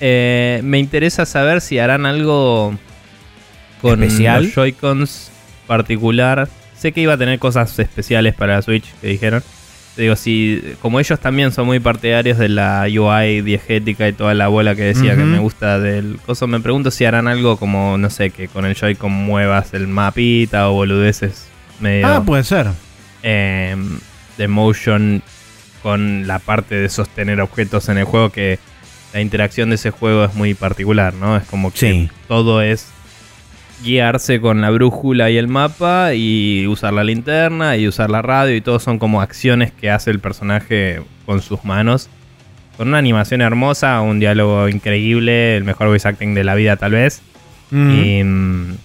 Eh, 0.00 0.60
me 0.64 0.78
interesa 0.78 1.26
saber 1.26 1.60
si 1.60 1.78
harán 1.78 2.06
algo 2.06 2.74
con 3.82 4.02
¿Especial? 4.02 4.44
los 4.44 4.54
Joy-Cons 4.54 5.30
particular. 5.66 6.48
Sé 6.76 6.92
que 6.92 7.02
iba 7.02 7.12
a 7.12 7.18
tener 7.18 7.38
cosas 7.38 7.78
especiales 7.78 8.34
para 8.34 8.54
la 8.54 8.62
Switch, 8.62 8.86
que 9.02 9.08
dijeron. 9.08 9.42
Digo, 9.96 10.16
si 10.16 10.62
como 10.80 10.98
ellos 11.00 11.18
también 11.20 11.52
son 11.52 11.66
muy 11.66 11.80
partidarios 11.80 12.38
de 12.38 12.48
la 12.48 12.86
UI 12.88 13.42
diegética 13.42 14.08
y 14.08 14.12
toda 14.12 14.32
la 14.34 14.48
bola 14.48 14.74
que 14.74 14.82
decía 14.82 15.14
que 15.16 15.24
me 15.24 15.38
gusta 15.40 15.78
del 15.78 16.18
coso, 16.24 16.46
me 16.46 16.60
pregunto 16.60 16.90
si 16.90 17.04
harán 17.04 17.28
algo 17.28 17.56
como, 17.58 17.98
no 17.98 18.08
sé, 18.08 18.30
que 18.30 18.48
con 18.48 18.64
el 18.64 18.74
Joy-Con 18.76 19.10
muevas 19.12 19.74
el 19.74 19.88
mapita 19.88 20.70
o 20.70 20.74
boludeces 20.74 21.48
medio 21.80 22.06
Ah, 22.06 22.22
puede 22.24 22.44
ser. 22.44 22.68
eh, 23.22 23.76
de 24.38 24.48
motion 24.48 25.22
con 25.82 26.26
la 26.26 26.38
parte 26.38 26.76
de 26.76 26.88
sostener 26.88 27.40
objetos 27.40 27.88
en 27.88 27.98
el 27.98 28.04
juego 28.04 28.30
que 28.30 28.58
la 29.12 29.20
interacción 29.20 29.70
de 29.70 29.74
ese 29.74 29.90
juego 29.90 30.24
es 30.24 30.34
muy 30.34 30.54
particular, 30.54 31.12
¿no? 31.14 31.36
Es 31.36 31.44
como 31.44 31.72
que 31.72 31.78
Sí. 31.78 32.10
todo 32.28 32.62
es 32.62 32.86
guiarse 33.82 34.40
con 34.40 34.60
la 34.60 34.70
brújula 34.70 35.30
y 35.30 35.36
el 35.36 35.48
mapa 35.48 36.14
y 36.14 36.66
usar 36.66 36.92
la 36.92 37.04
linterna 37.04 37.76
y 37.76 37.88
usar 37.88 38.10
la 38.10 38.22
radio 38.22 38.54
y 38.54 38.60
todo 38.60 38.78
son 38.78 38.98
como 38.98 39.20
acciones 39.20 39.72
que 39.72 39.90
hace 39.90 40.10
el 40.10 40.20
personaje 40.20 41.02
con 41.26 41.42
sus 41.42 41.64
manos. 41.64 42.08
Con 42.76 42.88
una 42.88 42.98
animación 42.98 43.42
hermosa, 43.42 44.00
un 44.00 44.20
diálogo 44.20 44.68
increíble, 44.68 45.56
el 45.56 45.64
mejor 45.64 45.88
voice 45.88 46.08
acting 46.08 46.34
de 46.34 46.44
la 46.44 46.54
vida 46.54 46.76
tal 46.76 46.92
vez. 46.92 47.22
Mm. 47.70 47.90
Y 47.90 48.24
mm, 48.24 48.76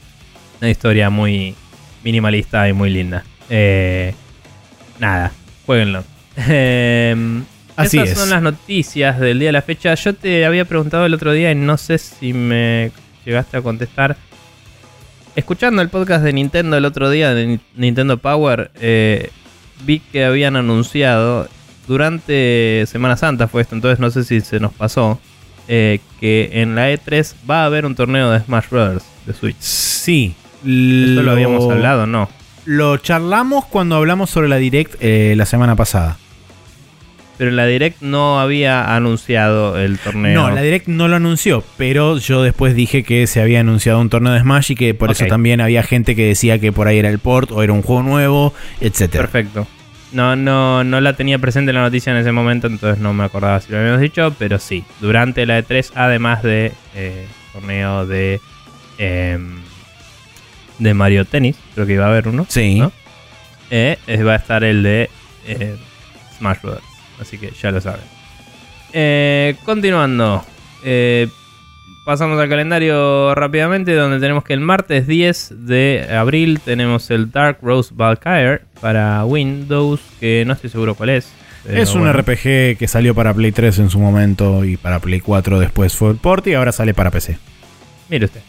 una 0.61 0.69
historia 0.69 1.09
muy 1.09 1.55
minimalista 2.03 2.67
y 2.67 2.73
muy 2.73 2.89
linda. 2.89 3.23
Eh, 3.49 4.13
nada, 4.99 5.31
jueguenlo. 5.65 6.03
Eh, 6.37 7.15
Así 7.77 7.97
esas 7.97 8.09
es. 8.09 8.17
son 8.17 8.29
las 8.29 8.41
noticias 8.41 9.19
del 9.19 9.39
día 9.39 9.49
de 9.49 9.53
la 9.53 9.61
fecha. 9.61 9.93
Yo 9.95 10.13
te 10.13 10.45
había 10.45 10.65
preguntado 10.65 11.05
el 11.05 11.13
otro 11.13 11.33
día 11.33 11.51
y 11.51 11.55
no 11.55 11.77
sé 11.77 11.97
si 11.97 12.33
me 12.33 12.91
llegaste 13.25 13.57
a 13.57 13.61
contestar. 13.61 14.15
Escuchando 15.35 15.81
el 15.81 15.89
podcast 15.89 16.23
de 16.23 16.31
Nintendo 16.33 16.77
el 16.77 16.85
otro 16.85 17.09
día, 17.09 17.33
de 17.33 17.45
Ni- 17.47 17.59
Nintendo 17.75 18.17
Power, 18.17 18.71
eh, 18.79 19.29
vi 19.85 19.99
que 19.99 20.23
habían 20.23 20.55
anunciado 20.55 21.47
durante 21.87 22.85
Semana 22.87 23.17
Santa 23.17 23.47
fue 23.47 23.61
esto, 23.61 23.75
entonces 23.75 23.99
no 23.99 24.09
sé 24.11 24.23
si 24.23 24.39
se 24.41 24.59
nos 24.59 24.71
pasó, 24.73 25.19
eh, 25.67 25.99
que 26.21 26.49
en 26.53 26.75
la 26.75 26.89
E3 26.91 27.33
va 27.49 27.63
a 27.63 27.65
haber 27.65 27.85
un 27.85 27.95
torneo 27.95 28.31
de 28.31 28.39
Smash 28.39 28.69
Bros. 28.69 29.03
de 29.25 29.33
Switch. 29.33 29.57
Sí. 29.59 30.35
Esto 30.59 31.21
lo 31.23 31.31
habíamos 31.31 31.69
hablado, 31.69 32.07
¿no? 32.07 32.29
Lo 32.65 32.97
charlamos 32.97 33.65
cuando 33.65 33.95
hablamos 33.97 34.29
sobre 34.29 34.47
la 34.47 34.55
Direct 34.57 34.95
eh, 35.01 35.33
la 35.37 35.45
semana 35.45 35.75
pasada. 35.75 36.17
Pero 37.37 37.51
la 37.51 37.65
Direct 37.65 38.01
no 38.01 38.39
había 38.39 38.95
anunciado 38.95 39.77
el 39.77 39.99
torneo. 39.99 40.41
No, 40.41 40.51
la 40.51 40.61
Direct 40.61 40.87
no 40.87 41.07
lo 41.07 41.17
anunció, 41.17 41.63
pero 41.77 42.17
yo 42.17 42.43
después 42.43 42.75
dije 42.75 43.03
que 43.03 43.27
se 43.27 43.41
había 43.41 43.59
anunciado 43.59 43.99
un 43.99 44.09
torneo 44.09 44.33
de 44.33 44.39
Smash 44.39 44.71
y 44.71 44.75
que 44.75 44.93
por 44.93 45.11
eso 45.11 45.25
también 45.25 45.59
había 45.59 45.83
gente 45.83 46.15
que 46.15 46.25
decía 46.27 46.59
que 46.59 46.71
por 46.71 46.87
ahí 46.87 46.97
era 46.97 47.09
el 47.09 47.19
port 47.19 47.51
o 47.51 47.61
era 47.61 47.73
un 47.73 47.81
juego 47.81 48.03
nuevo, 48.03 48.53
etcétera. 48.79 49.23
Perfecto. 49.23 49.67
No, 50.13 50.37
no, 50.37 50.85
no 50.85 51.01
la 51.01 51.13
tenía 51.17 51.39
presente 51.39 51.73
la 51.73 51.81
noticia 51.81 52.11
en 52.11 52.17
ese 52.17 52.31
momento, 52.31 52.67
entonces 52.67 53.01
no 53.01 53.13
me 53.13 53.25
acordaba 53.25 53.59
si 53.59 53.71
lo 53.71 53.79
habíamos 53.79 53.99
dicho, 53.99 54.33
pero 54.39 54.59
sí. 54.59 54.85
Durante 55.01 55.45
la 55.45 55.59
E3, 55.59 55.91
además 55.93 56.41
de 56.41 56.71
eh, 56.95 57.25
torneo 57.51 58.05
de 58.05 58.39
em, 58.97 59.59
de 60.79 60.93
Mario 60.93 61.25
Tennis, 61.25 61.57
creo 61.73 61.85
que 61.85 61.93
iba 61.93 62.05
a 62.05 62.09
haber 62.09 62.27
uno. 62.27 62.45
Sí. 62.47 62.79
¿no? 62.79 62.91
Eh, 63.69 63.97
eh, 64.07 64.23
va 64.23 64.33
a 64.33 64.37
estar 64.37 64.63
el 64.63 64.83
de 64.83 65.09
eh, 65.47 65.75
Smash 66.37 66.61
Bros. 66.61 66.81
Así 67.19 67.37
que 67.37 67.51
ya 67.51 67.71
lo 67.71 67.81
saben. 67.81 68.01
Eh, 68.93 69.55
continuando. 69.65 70.43
Eh, 70.83 71.27
pasamos 72.05 72.39
al 72.39 72.47
calendario 72.49 73.33
rápidamente, 73.35 73.93
donde 73.93 74.19
tenemos 74.19 74.43
que 74.43 74.53
el 74.53 74.59
martes 74.59 75.07
10 75.07 75.65
de 75.65 76.07
abril 76.15 76.59
tenemos 76.63 77.09
el 77.11 77.31
Dark 77.31 77.57
Rose 77.61 77.93
Valkyrie 77.95 78.59
para 78.79 79.25
Windows, 79.25 80.01
que 80.19 80.43
no 80.45 80.53
estoy 80.53 80.69
seguro 80.69 80.95
cuál 80.95 81.09
es. 81.09 81.31
pero 81.63 81.81
Es 81.81 81.93
un 81.95 82.01
bueno. 82.03 82.13
RPG 82.19 82.77
que 82.77 82.87
salió 82.87 83.15
para 83.15 83.33
Play 83.33 83.51
3 83.51 83.79
en 83.79 83.89
su 83.89 83.99
momento 83.99 84.63
y 84.63 84.77
para 84.77 84.99
Play 84.99 85.19
4 85.21 85.59
después 85.59 85.95
fue 85.95 86.11
el 86.11 86.17
port 86.17 86.45
y 86.47 86.53
ahora 86.53 86.71
sale 86.71 86.93
para 86.93 87.09
PC. 87.11 87.37
Mire 88.09 88.25
usted. 88.25 88.41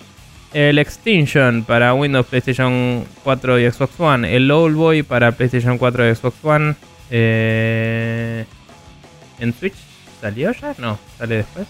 El 0.52 0.78
Extinction 0.78 1.64
para 1.64 1.92
Windows, 1.94 2.26
PlayStation 2.26 3.04
4 3.24 3.60
y 3.60 3.70
Xbox 3.70 3.98
One. 3.98 4.36
El 4.36 4.50
Old 4.50 4.76
Boy 4.76 5.02
para 5.02 5.32
PlayStation 5.32 5.76
4 5.78 6.08
y 6.10 6.14
Xbox 6.14 6.36
One. 6.44 6.74
Eh, 7.10 8.44
¿En 9.40 9.52
Switch 9.54 9.74
salió 10.20 10.52
ya? 10.52 10.74
No, 10.78 10.98
sale 11.18 11.36
después. 11.36 11.66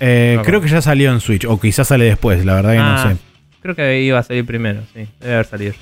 Eh, 0.00 0.34
No, 0.36 0.42
creo 0.42 0.60
que 0.60 0.68
ya 0.68 0.80
salió 0.82 1.12
en 1.12 1.20
Switch 1.20 1.44
o 1.44 1.58
quizás 1.60 1.88
sale 1.88 2.04
después, 2.06 2.44
la 2.44 2.54
verdad 2.54 2.72
que 2.72 2.78
Ah, 2.78 3.02
no 3.04 3.10
sé. 3.10 3.16
Creo 3.62 3.74
que 3.74 4.00
iba 4.02 4.18
a 4.18 4.22
salir 4.22 4.44
primero, 4.44 4.82
sí. 4.92 5.06
Debe 5.20 5.34
haber 5.34 5.46
salido 5.46 5.72
ya. 5.72 5.78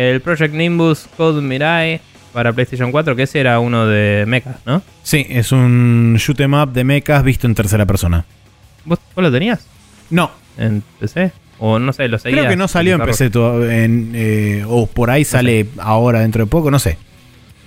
El 0.00 0.20
Project 0.20 0.52
Nimbus 0.54 1.06
Code 1.16 1.40
Mirai 1.40 2.00
para 2.32 2.52
PlayStation 2.52 2.90
4, 2.92 3.16
que 3.16 3.22
ese 3.22 3.40
era 3.40 3.58
uno 3.60 3.86
de 3.86 4.24
mechas, 4.26 4.56
¿no? 4.66 4.82
Sí, 5.02 5.26
es 5.30 5.52
un 5.52 6.16
shoot 6.18 6.38
'em 6.40 6.52
up 6.54 6.72
de 6.72 6.84
mechas 6.84 7.22
visto 7.24 7.46
en 7.46 7.54
tercera 7.54 7.86
persona. 7.86 8.26
¿Vos, 8.84 8.98
vos 9.14 9.22
lo 9.22 9.32
tenías 9.32 9.66
No, 10.10 10.30
en 10.58 10.82
PC? 11.00 11.32
O 11.58 11.78
no 11.78 11.94
sé, 11.94 12.08
lo 12.08 12.18
seguías. 12.18 12.40
creo 12.40 12.50
que 12.50 12.56
no 12.56 12.68
salió 12.68 12.96
en? 12.96 13.00
PC 13.06 13.30
en, 13.34 14.12
eh, 14.14 14.64
o 14.68 14.86
por 14.86 15.08
ahí 15.10 15.24
sale 15.24 15.66
ahora 15.78 16.20
dentro 16.20 16.44
de 16.44 16.50
poco, 16.50 16.70
no 16.70 16.78
sé. 16.78 16.98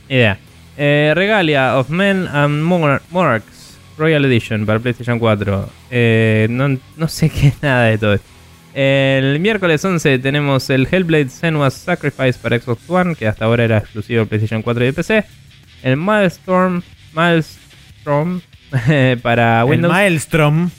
Idea. 0.08 0.38
Eh, 0.82 1.12
Regalia 1.14 1.78
of 1.78 1.90
Men 1.90 2.26
and 2.32 2.64
Monarch- 2.64 3.04
Monarchs 3.12 3.78
Royal 3.98 4.24
Edition 4.24 4.66
para 4.66 4.80
PlayStation 4.80 5.20
4. 5.20 5.70
Eh, 5.92 6.48
no, 6.50 6.78
no 6.96 7.08
sé 7.10 7.30
qué 7.30 7.48
es 7.48 7.62
nada 7.62 7.86
de 7.86 7.98
todo 7.98 8.14
esto. 8.14 8.28
El 8.74 9.40
miércoles 9.42 9.84
11 9.84 10.20
tenemos 10.20 10.70
el 10.70 10.88
Hellblade 10.90 11.30
Senua's 11.30 11.74
Sacrifice 11.74 12.40
para 12.42 12.58
Xbox 12.60 12.90
One, 12.90 13.16
que 13.16 13.28
hasta 13.28 13.44
ahora 13.44 13.66
era 13.66 13.80
exclusivo 13.80 14.22
de 14.22 14.26
PlayStation 14.28 14.62
4 14.62 14.88
y 14.88 14.92
PC. 14.94 15.26
El 15.84 15.98
Milestorm, 15.98 16.82
Milestorm 17.14 18.42
para 19.22 19.62
El 19.62 19.66
Windows. 19.70 19.92
Maelstrom. 19.94 20.70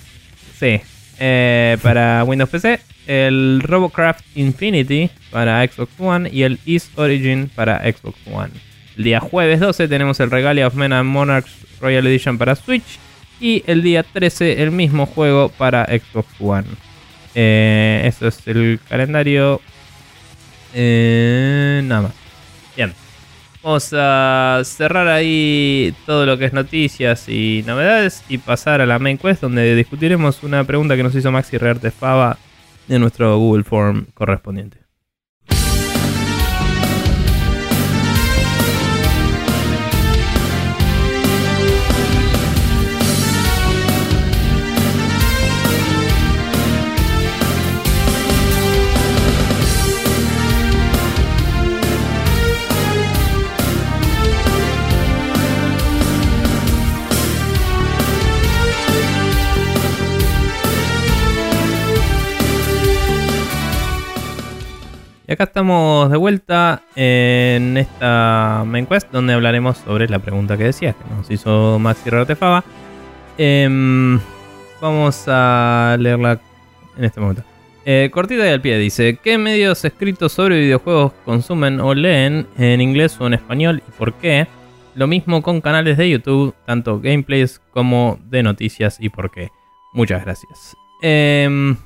Sí, 0.59 0.81
eh, 1.19 1.77
para 1.83 2.25
Windows 2.25 2.49
PC. 2.49 2.81
El 3.07 3.61
Robocraft 3.63 4.25
Infinity 4.37 5.11
para 5.31 5.67
Xbox 5.67 5.93
One 5.99 6.31
y 6.33 6.45
el 6.45 6.59
East 6.65 6.97
Origin 6.99 7.51
para 7.55 7.81
Xbox 7.83 8.17
One. 8.33 8.51
El 9.01 9.05
día 9.05 9.19
jueves 9.19 9.61
12 9.61 9.89
tenemos 9.89 10.21
el 10.21 10.31
Regalia 10.31 10.67
of 10.67 10.75
Men 10.75 10.93
and 10.93 11.09
Monarchs 11.09 11.51
Royal 11.81 12.07
Edition 12.07 12.37
para 12.37 12.55
Switch. 12.55 12.99
Y 13.41 13.65
el 13.67 13.81
día 13.83 14.03
13 14.03 14.63
el 14.63 14.73
mismo 14.73 15.07
juego 15.07 15.49
para 15.49 15.87
Xbox 15.87 16.29
One. 16.39 16.67
Eh, 17.35 18.03
eso 18.05 18.29
es 18.29 18.47
el 18.47 18.79
calendario. 18.91 19.63
Eh, 20.75 21.81
nada 21.85 22.03
más. 22.03 22.13
Bien. 22.77 22.93
Vamos 23.63 23.91
a 23.95 24.61
cerrar 24.67 25.09
ahí 25.09 25.95
todo 26.05 26.27
lo 26.27 26.37
que 26.37 26.45
es 26.45 26.53
noticias 26.53 27.27
y 27.27 27.65
novedades 27.67 28.23
y 28.29 28.37
pasar 28.37 28.83
a 28.83 28.87
la 28.87 28.99
main 28.99 29.17
quest 29.17 29.41
donde 29.41 29.77
discutiremos 29.77 30.43
una 30.43 30.65
pregunta 30.65 30.95
que 30.95 31.03
nos 31.03 31.15
hizo 31.15 31.33
Maxi 31.33 31.57
Rearte 31.57 31.91
Fava 31.91 32.37
de 32.87 32.99
nuestro 32.99 33.39
Google 33.39 33.65
Form 33.65 34.09
correspondiente. 34.13 34.90
Acá 65.41 65.49
estamos 65.49 66.11
de 66.11 66.19
vuelta 66.19 66.83
en 66.95 67.79
esta 67.79 68.63
main 68.67 68.85
quest 68.85 69.11
donde 69.11 69.33
hablaremos 69.33 69.79
sobre 69.79 70.07
la 70.07 70.19
pregunta 70.19 70.59
que 70.59 70.65
decías, 70.65 70.95
que 70.95 71.15
nos 71.15 71.31
hizo 71.31 71.79
Maxi 71.79 72.11
Rotefava. 72.11 72.63
Em, 73.39 74.21
vamos 74.83 75.25
a 75.29 75.97
leerla 75.99 76.39
en 76.99 77.05
este 77.05 77.21
momento. 77.21 77.43
Eh, 77.87 78.11
cortita 78.13 78.47
y 78.47 78.51
al 78.51 78.61
pie 78.61 78.77
dice: 78.77 79.17
¿Qué 79.17 79.39
medios 79.39 79.83
escritos 79.87 80.33
sobre 80.33 80.61
videojuegos 80.61 81.13
consumen 81.25 81.81
o 81.81 81.95
leen 81.95 82.47
en 82.59 82.83
inglés 82.83 83.19
o 83.19 83.27
en 83.27 83.33
español 83.33 83.83
y 83.89 83.91
por 83.93 84.13
qué? 84.13 84.47
Lo 84.95 85.07
mismo 85.07 85.41
con 85.41 85.63
canales 85.63 85.97
de 85.97 86.11
YouTube, 86.11 86.55
tanto 86.67 87.01
gameplays 87.01 87.63
como 87.71 88.19
de 88.27 88.43
noticias 88.43 88.99
y 89.01 89.09
por 89.09 89.31
qué. 89.31 89.49
Muchas 89.95 90.23
gracias. 90.23 90.77
Em, 91.01 91.79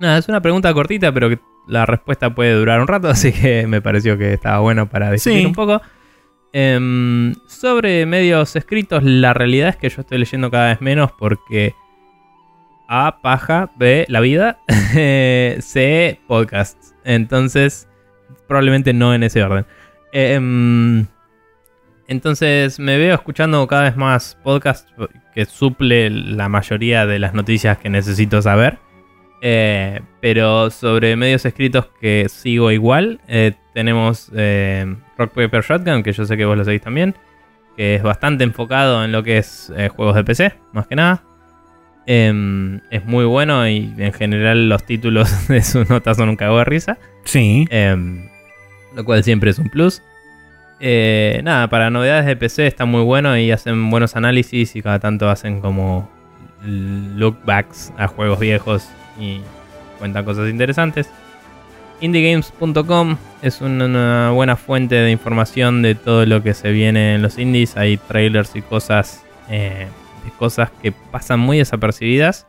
nada, 0.00 0.18
es 0.18 0.28
una 0.28 0.40
pregunta 0.40 0.74
cortita, 0.74 1.12
pero 1.12 1.28
que 1.28 1.51
la 1.66 1.86
respuesta 1.86 2.34
puede 2.34 2.54
durar 2.54 2.80
un 2.80 2.88
rato, 2.88 3.08
así 3.10 3.32
que 3.32 3.66
me 3.66 3.80
pareció 3.80 4.16
que 4.18 4.32
estaba 4.32 4.58
bueno 4.60 4.88
para 4.88 5.10
discutir 5.10 5.40
Sí. 5.40 5.46
un 5.46 5.52
poco. 5.54 5.80
Em, 6.54 7.34
sobre 7.46 8.04
medios 8.04 8.56
escritos, 8.56 9.02
la 9.04 9.32
realidad 9.32 9.70
es 9.70 9.76
que 9.76 9.88
yo 9.88 10.02
estoy 10.02 10.18
leyendo 10.18 10.50
cada 10.50 10.68
vez 10.68 10.80
menos 10.82 11.10
porque 11.12 11.74
A, 12.88 13.20
paja, 13.22 13.70
B, 13.76 14.04
la 14.08 14.20
vida, 14.20 14.58
C, 14.68 16.20
podcasts. 16.28 16.94
Entonces, 17.04 17.88
probablemente 18.48 18.92
no 18.92 19.14
en 19.14 19.22
ese 19.22 19.42
orden. 19.42 19.64
Em, 20.12 21.06
entonces 22.06 22.78
me 22.78 22.98
veo 22.98 23.14
escuchando 23.14 23.66
cada 23.66 23.84
vez 23.84 23.96
más 23.96 24.36
podcasts 24.42 24.92
que 25.34 25.46
suple 25.46 26.10
la 26.10 26.50
mayoría 26.50 27.06
de 27.06 27.18
las 27.18 27.32
noticias 27.32 27.78
que 27.78 27.88
necesito 27.88 28.42
saber. 28.42 28.78
Eh, 29.44 30.00
pero 30.20 30.70
sobre 30.70 31.16
medios 31.16 31.44
escritos 31.44 31.88
que 32.00 32.28
sigo 32.28 32.70
igual, 32.70 33.20
eh, 33.26 33.54
tenemos 33.74 34.30
eh, 34.36 34.94
Rock 35.18 35.32
Paper 35.34 35.64
Shotgun, 35.64 36.04
que 36.04 36.12
yo 36.12 36.24
sé 36.24 36.36
que 36.36 36.44
vos 36.44 36.56
lo 36.56 36.64
seguís 36.64 36.80
también, 36.80 37.16
que 37.76 37.96
es 37.96 38.04
bastante 38.04 38.44
enfocado 38.44 39.04
en 39.04 39.10
lo 39.10 39.24
que 39.24 39.38
es 39.38 39.72
juegos 39.96 40.14
de 40.14 40.22
PC, 40.22 40.54
más 40.72 40.86
que 40.86 40.94
nada. 40.94 41.24
Em, 42.06 42.80
es 42.90 43.04
muy 43.04 43.24
bueno 43.24 43.68
y 43.68 43.92
en 43.98 44.12
general 44.12 44.68
los 44.68 44.84
títulos 44.84 45.28
de 45.48 45.62
sus 45.62 45.90
notas 45.90 46.16
son 46.18 46.28
un 46.28 46.36
cago 46.36 46.58
de 46.58 46.64
risa. 46.64 46.98
Sí. 47.24 47.66
Em, 47.70 48.28
lo 48.94 49.04
cual 49.04 49.24
siempre 49.24 49.50
es 49.50 49.58
un 49.58 49.68
plus. 49.68 50.02
Nada, 50.80 51.68
para 51.68 51.90
novedades 51.90 52.26
de 52.26 52.36
PC 52.36 52.68
está 52.68 52.84
muy 52.84 53.02
bueno 53.02 53.36
y 53.36 53.50
hacen 53.50 53.90
buenos 53.90 54.14
análisis 54.14 54.76
y 54.76 54.82
cada 54.82 55.00
tanto 55.00 55.28
hacen 55.28 55.60
como 55.60 56.08
lookbacks 56.64 57.92
a 57.98 58.06
juegos 58.06 58.38
viejos 58.38 58.88
y 59.18 59.40
cuentan 59.98 60.24
cosas 60.24 60.48
interesantes. 60.48 61.10
IndieGames.com 62.00 63.16
es 63.42 63.60
una, 63.60 64.30
buena 64.30 64.56
fuente 64.56 64.96
de 64.96 65.10
información 65.12 65.82
de 65.82 65.94
todo 65.94 66.26
lo 66.26 66.42
que 66.42 66.52
se 66.52 66.72
viene 66.72 67.14
en 67.14 67.22
los 67.22 67.38
indies. 67.38 67.76
Hay 67.76 67.96
trailers 67.96 68.56
y 68.56 68.62
cosas 68.62 69.24
eh, 69.48 69.86
de 70.24 70.30
cosas 70.32 70.70
que 70.82 70.90
pasan 70.90 71.38
muy 71.38 71.58
desapercibidas. 71.58 72.48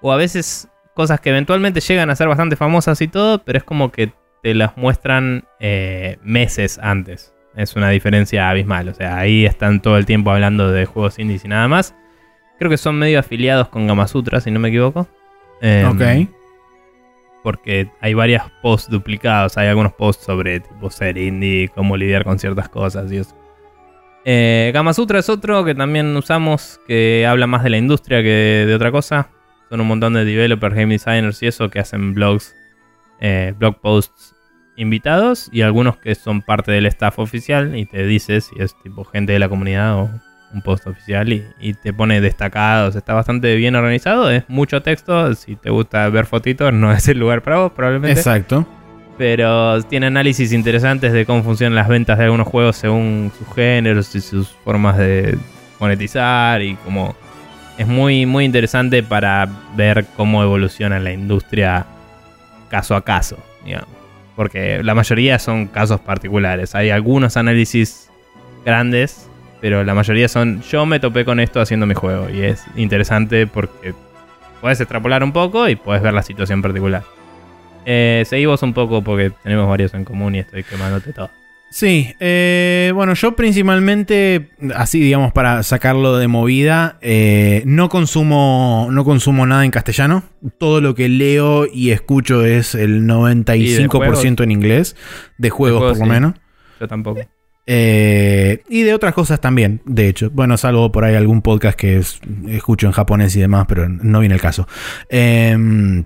O 0.00 0.12
a 0.12 0.16
veces 0.16 0.68
cosas 0.94 1.20
que 1.20 1.30
eventualmente 1.30 1.80
llegan 1.80 2.10
a 2.10 2.16
ser 2.16 2.26
bastante 2.26 2.56
famosas 2.56 3.00
y 3.00 3.08
todo, 3.08 3.44
pero 3.44 3.58
es 3.58 3.64
como 3.64 3.92
que 3.92 4.12
te 4.42 4.54
las 4.54 4.76
muestran 4.76 5.44
eh, 5.60 6.18
meses 6.22 6.80
antes. 6.82 7.32
Es 7.54 7.76
una 7.76 7.90
diferencia 7.90 8.50
abismal. 8.50 8.88
O 8.88 8.94
sea, 8.94 9.18
ahí 9.18 9.46
están 9.46 9.80
todo 9.80 9.96
el 9.96 10.06
tiempo 10.06 10.32
hablando 10.32 10.72
de 10.72 10.86
juegos 10.86 11.20
indies 11.20 11.44
y 11.44 11.48
nada 11.48 11.68
más. 11.68 11.94
Creo 12.58 12.70
que 12.70 12.76
son 12.76 12.98
medio 12.98 13.20
afiliados 13.20 13.68
con 13.68 13.86
Gamasutra, 13.86 14.40
si 14.40 14.50
no 14.50 14.58
me 14.58 14.68
equivoco. 14.68 15.06
Em, 15.62 15.86
ok. 15.86 16.28
Porque 17.42 17.88
hay 18.00 18.14
varias 18.14 18.50
posts 18.60 18.90
duplicados. 18.90 19.56
Hay 19.56 19.68
algunos 19.68 19.92
posts 19.92 20.24
sobre 20.24 20.60
tipo 20.60 20.90
ser 20.90 21.16
indie, 21.16 21.70
cómo 21.74 21.96
lidiar 21.96 22.24
con 22.24 22.38
ciertas 22.38 22.68
cosas 22.68 23.10
y 23.10 23.18
eso. 23.18 23.34
Eh, 24.24 24.70
Gamasutra 24.74 25.18
es 25.18 25.28
otro 25.28 25.64
que 25.64 25.74
también 25.74 26.16
usamos 26.16 26.80
que 26.86 27.26
habla 27.26 27.46
más 27.46 27.64
de 27.64 27.70
la 27.70 27.78
industria 27.78 28.22
que 28.22 28.64
de 28.66 28.74
otra 28.74 28.92
cosa. 28.92 29.30
Son 29.70 29.80
un 29.80 29.86
montón 29.86 30.12
de 30.12 30.24
developers, 30.24 30.74
game 30.74 30.92
designers 30.92 31.42
y 31.42 31.46
eso 31.46 31.70
que 31.70 31.80
hacen 31.80 32.12
blogs, 32.12 32.54
eh, 33.20 33.54
blog 33.56 33.80
posts 33.80 34.34
invitados 34.76 35.48
y 35.52 35.62
algunos 35.62 35.96
que 35.96 36.14
son 36.14 36.42
parte 36.42 36.72
del 36.72 36.86
staff 36.86 37.18
oficial 37.18 37.76
y 37.76 37.86
te 37.86 38.04
dice 38.04 38.40
si 38.40 38.54
es 38.58 38.74
tipo 38.82 39.04
gente 39.04 39.32
de 39.32 39.38
la 39.38 39.48
comunidad 39.48 39.96
o 39.96 40.10
un 40.52 40.62
post 40.62 40.86
oficial 40.86 41.32
y, 41.32 41.44
y 41.60 41.74
te 41.74 41.92
pone 41.92 42.20
destacados. 42.20 42.96
Está 42.96 43.14
bastante 43.14 43.54
bien 43.56 43.74
organizado, 43.74 44.30
es 44.30 44.44
mucho 44.48 44.82
texto. 44.82 45.34
Si 45.34 45.56
te 45.56 45.70
gusta 45.70 46.08
ver 46.08 46.26
fotitos, 46.26 46.72
no 46.72 46.92
es 46.92 47.08
el 47.08 47.18
lugar 47.18 47.42
para 47.42 47.58
vos, 47.58 47.72
probablemente. 47.72 48.18
Exacto. 48.18 48.66
Pero 49.18 49.82
tiene 49.84 50.06
análisis 50.06 50.52
interesantes 50.52 51.12
de 51.12 51.26
cómo 51.26 51.42
funcionan 51.42 51.74
las 51.74 51.88
ventas 51.88 52.18
de 52.18 52.24
algunos 52.24 52.46
juegos 52.46 52.76
según 52.76 53.30
sus 53.36 53.54
géneros 53.54 54.14
y 54.14 54.20
sus 54.20 54.48
formas 54.48 54.96
de 54.96 55.38
monetizar 55.78 56.62
y 56.62 56.76
como 56.76 57.14
es 57.76 57.86
muy 57.86 58.26
muy 58.26 58.44
interesante 58.44 59.02
para 59.02 59.48
ver 59.76 60.06
cómo 60.16 60.42
evoluciona 60.42 60.98
la 60.98 61.12
industria 61.12 61.86
caso 62.68 62.94
a 62.96 63.04
caso, 63.04 63.36
digamos. 63.64 63.88
Porque 64.34 64.82
la 64.82 64.94
mayoría 64.94 65.38
son 65.38 65.66
casos 65.66 66.00
particulares. 66.00 66.74
Hay 66.74 66.88
algunos 66.90 67.36
análisis 67.36 68.10
grandes, 68.64 69.28
pero 69.62 69.84
la 69.84 69.94
mayoría 69.94 70.28
son 70.28 70.60
yo 70.62 70.84
me 70.84 70.98
topé 70.98 71.24
con 71.24 71.38
esto 71.38 71.60
haciendo 71.60 71.86
mi 71.86 71.94
juego 71.94 72.28
y 72.28 72.42
es 72.42 72.64
interesante 72.74 73.46
porque 73.46 73.94
puedes 74.60 74.80
extrapolar 74.80 75.22
un 75.22 75.32
poco 75.32 75.68
y 75.68 75.76
puedes 75.76 76.02
ver 76.02 76.12
la 76.12 76.24
situación 76.24 76.60
particular. 76.60 77.04
Eh, 77.86 78.24
seguí 78.26 78.44
vos 78.44 78.62
un 78.64 78.74
poco 78.74 79.02
porque 79.02 79.30
tenemos 79.44 79.68
varios 79.68 79.94
en 79.94 80.04
común 80.04 80.34
y 80.34 80.40
estoy 80.40 80.64
quemándote 80.64 81.12
todo. 81.12 81.30
Sí, 81.70 82.14
eh, 82.18 82.90
bueno, 82.94 83.14
yo 83.14 83.34
principalmente, 83.34 84.50
así 84.74 85.00
digamos, 85.00 85.32
para 85.32 85.62
sacarlo 85.62 86.18
de 86.18 86.28
movida, 86.28 86.98
eh, 87.00 87.62
no, 87.64 87.88
consumo, 87.88 88.88
no 88.90 89.04
consumo 89.04 89.46
nada 89.46 89.64
en 89.64 89.70
castellano. 89.70 90.24
Todo 90.58 90.80
lo 90.80 90.94
que 90.94 91.08
leo 91.08 91.66
y 91.72 91.92
escucho 91.92 92.44
es 92.44 92.74
el 92.74 93.06
95% 93.06 94.42
en 94.42 94.50
inglés, 94.50 94.96
de 95.38 95.50
juegos, 95.50 95.78
juegos, 95.78 95.98
por 95.98 96.08
lo 96.08 96.12
sí. 96.12 96.20
menos. 96.20 96.34
Yo 96.78 96.88
tampoco. 96.88 97.20
Eh, 97.66 98.62
y 98.68 98.82
de 98.82 98.92
otras 98.94 99.14
cosas 99.14 99.40
también, 99.40 99.80
de 99.84 100.08
hecho. 100.08 100.30
Bueno, 100.30 100.56
salvo 100.56 100.90
por 100.90 101.04
ahí 101.04 101.14
algún 101.14 101.42
podcast 101.42 101.78
que 101.78 101.98
es- 101.98 102.20
escucho 102.48 102.86
en 102.86 102.92
japonés 102.92 103.36
y 103.36 103.40
demás, 103.40 103.66
pero 103.68 103.88
no 103.88 104.20
viene 104.20 104.34
el 104.34 104.40
caso. 104.40 104.66
Em. 105.08 106.04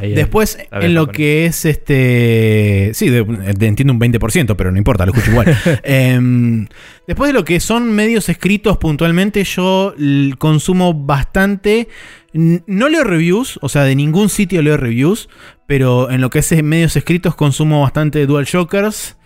Después, 0.00 0.56
en 0.70 0.94
lo 0.94 1.00
japonés. 1.00 1.16
que 1.16 1.46
es 1.46 1.64
este. 1.64 2.90
Sí, 2.94 3.08
de- 3.10 3.24
de- 3.24 3.66
entiendo 3.66 3.92
un 3.92 3.98
20%, 3.98 4.56
pero 4.56 4.70
no 4.70 4.78
importa, 4.78 5.04
lo 5.04 5.12
escucho 5.12 5.32
igual. 5.32 5.46
Em, 5.82 6.68
después 7.08 7.28
de 7.28 7.34
lo 7.34 7.44
que 7.44 7.58
son 7.58 7.90
medios 7.92 8.28
escritos 8.28 8.78
puntualmente, 8.78 9.42
yo 9.42 9.92
consumo 10.38 10.94
bastante. 10.94 11.88
No 12.32 12.88
leo 12.88 13.02
reviews, 13.04 13.58
o 13.62 13.68
sea, 13.68 13.82
de 13.84 13.96
ningún 13.96 14.28
sitio 14.28 14.62
leo 14.62 14.76
reviews, 14.76 15.28
pero 15.66 16.10
en 16.10 16.20
lo 16.20 16.30
que 16.30 16.40
es 16.40 16.62
medios 16.62 16.94
escritos 16.96 17.34
consumo 17.34 17.82
bastante 17.82 18.24
DualShockers. 18.26 19.16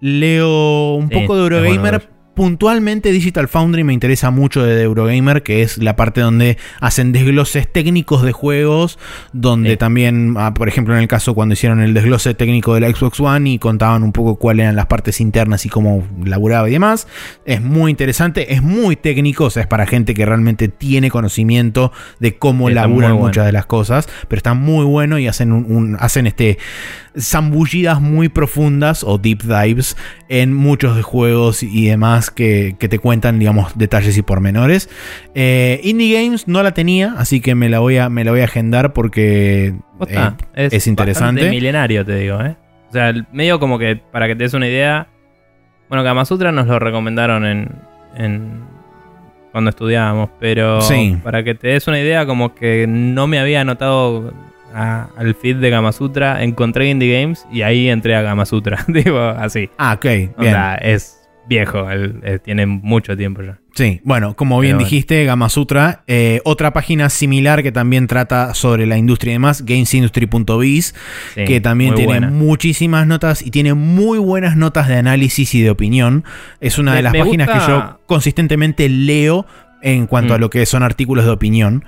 Leo 0.00 0.94
un 0.94 1.08
Sí, 1.08 1.14
poco 1.14 1.36
de 1.36 1.42
bueno 1.42 1.56
Eurogamer. 1.58 2.13
Puntualmente 2.34 3.12
Digital 3.12 3.46
Foundry 3.46 3.84
me 3.84 3.92
interesa 3.92 4.30
mucho 4.30 4.64
de 4.64 4.82
Eurogamer, 4.82 5.44
que 5.44 5.62
es 5.62 5.78
la 5.78 5.94
parte 5.94 6.20
donde 6.20 6.58
hacen 6.80 7.12
desgloses 7.12 7.70
técnicos 7.70 8.22
de 8.24 8.32
juegos, 8.32 8.98
donde 9.32 9.70
Sí. 9.72 9.76
también, 9.76 10.34
ah, 10.36 10.52
por 10.52 10.66
ejemplo, 10.68 10.94
en 10.96 11.00
el 11.02 11.06
caso 11.08 11.34
cuando 11.34 11.52
hicieron 11.52 11.80
el 11.80 11.94
desglose 11.94 12.34
técnico 12.34 12.74
de 12.74 12.80
la 12.80 12.88
Xbox 12.90 13.20
One 13.20 13.50
y 13.50 13.58
contaban 13.60 14.02
un 14.02 14.10
poco 14.12 14.36
cuáles 14.36 14.64
eran 14.64 14.74
las 14.74 14.86
partes 14.86 15.20
internas 15.20 15.64
y 15.64 15.68
cómo 15.68 16.04
laburaba 16.24 16.68
y 16.68 16.72
demás. 16.72 17.06
Es 17.44 17.62
muy 17.62 17.92
interesante, 17.92 18.52
es 18.52 18.62
muy 18.62 18.96
técnico, 18.96 19.44
o 19.44 19.50
sea, 19.50 19.62
es 19.62 19.68
para 19.68 19.86
gente 19.86 20.12
que 20.14 20.26
realmente 20.26 20.66
tiene 20.68 21.10
conocimiento 21.10 21.92
de 22.18 22.36
cómo 22.36 22.68
Está 22.68 22.82
laburan 22.82 23.12
bueno. 23.12 23.26
muchas 23.26 23.46
de 23.46 23.52
las 23.52 23.66
cosas, 23.66 24.08
pero 24.28 24.38
está 24.38 24.54
muy 24.54 24.84
bueno 24.84 25.20
y 25.20 25.28
hacen 25.28 25.52
un, 25.52 25.64
un- 25.72 25.96
hacen 26.00 26.26
este 26.26 26.58
zambullidas 27.18 28.00
muy 28.00 28.28
profundas 28.28 29.04
o 29.04 29.18
deep 29.18 29.42
dives 29.42 29.96
en 30.28 30.52
muchos 30.52 30.96
de 30.96 31.02
juegos 31.02 31.62
y 31.62 31.86
demás 31.86 32.30
que, 32.30 32.76
que 32.78 32.88
te 32.88 32.98
cuentan, 32.98 33.38
digamos, 33.38 33.76
detalles 33.78 34.16
y 34.18 34.22
pormenores. 34.22 34.88
Eh, 35.34 35.80
Indie 35.84 36.22
Games 36.24 36.48
no 36.48 36.62
la 36.62 36.72
tenía, 36.74 37.14
así 37.16 37.40
que 37.40 37.54
me 37.54 37.68
la 37.68 37.78
voy 37.78 37.98
a, 37.98 38.08
me 38.08 38.24
la 38.24 38.30
voy 38.32 38.40
a 38.40 38.44
agendar 38.44 38.92
porque 38.92 39.74
eh, 40.08 40.30
es 40.54 40.86
interesante. 40.86 41.48
milenario, 41.50 42.04
te 42.04 42.16
digo, 42.16 42.40
¿eh? 42.40 42.56
O 42.90 42.92
sea, 42.92 43.12
medio 43.32 43.58
como 43.58 43.78
que, 43.78 43.96
para 43.96 44.26
que 44.26 44.36
te 44.36 44.44
des 44.44 44.54
una 44.54 44.68
idea. 44.68 45.08
Bueno, 45.88 46.02
Gamasutra 46.04 46.52
nos 46.52 46.66
lo 46.66 46.78
recomendaron 46.78 47.44
en. 47.44 47.68
en- 48.16 48.74
cuando 49.52 49.70
estudiábamos, 49.70 50.30
pero. 50.40 50.80
Sí. 50.80 51.16
Para 51.22 51.44
que 51.44 51.54
te 51.54 51.68
des 51.68 51.86
una 51.86 52.00
idea, 52.00 52.26
como 52.26 52.54
que 52.56 52.86
no 52.88 53.28
me 53.28 53.38
había 53.38 53.60
anotado 53.60 54.32
a- 54.74 55.08
al 55.16 55.34
feed 55.34 55.56
de 55.56 55.70
Gamasutra. 55.70 56.42
Encontré 56.42 56.90
Indie 56.90 57.20
Games 57.20 57.46
y 57.52 57.62
ahí 57.62 57.88
entré 57.88 58.14
a 58.16 58.22
Gamasutra. 58.22 58.84
digo, 58.88 59.20
así. 59.20 59.70
Ah, 59.78 59.94
ok, 59.94 60.04
O 60.36 60.40
bien. 60.42 60.52
sea, 60.52 60.74
es 60.76 61.20
viejo, 61.46 61.86
eh, 61.90 62.38
tiene 62.42 62.64
mucho 62.66 63.16
tiempo 63.16 63.42
ya. 63.42 63.58
Sí, 63.74 64.00
bueno, 64.04 64.34
como 64.34 64.58
bien 64.60 64.76
bueno. 64.76 64.88
dijiste, 64.88 65.24
Gamasutra, 65.24 66.02
eh, 66.06 66.40
otra 66.44 66.72
página 66.72 67.10
similar 67.10 67.62
que 67.62 67.70
también 67.72 68.06
trata 68.06 68.54
sobre 68.54 68.86
la 68.86 68.96
industria 68.96 69.32
y 69.32 69.34
demás, 69.34 69.62
gamesindustry.biz, 69.64 70.94
Sí, 71.34 71.44
que 71.44 71.60
también 71.60 71.94
tiene 71.94 72.12
buena. 72.12 72.30
muchísimas 72.30 73.06
notas 73.06 73.42
y 73.44 73.50
tiene 73.50 73.74
muy 73.74 74.18
buenas 74.18 74.56
notas 74.56 74.88
de 74.88 74.96
análisis 74.96 75.54
y 75.54 75.62
de 75.62 75.70
opinión. 75.70 76.24
Es 76.60 76.78
una 76.78 76.92
Me- 76.92 76.96
de 76.98 77.02
las 77.02 77.14
páginas 77.14 77.48
gusta- 77.48 77.66
que 77.66 77.72
yo 77.72 78.00
consistentemente 78.06 78.88
leo 78.88 79.46
en 79.82 80.06
cuanto 80.06 80.34
a 80.34 80.38
Mm. 80.38 80.40
lo 80.40 80.50
que 80.50 80.64
son 80.66 80.82
artículos 80.82 81.24
de 81.24 81.30
opinión. 81.32 81.84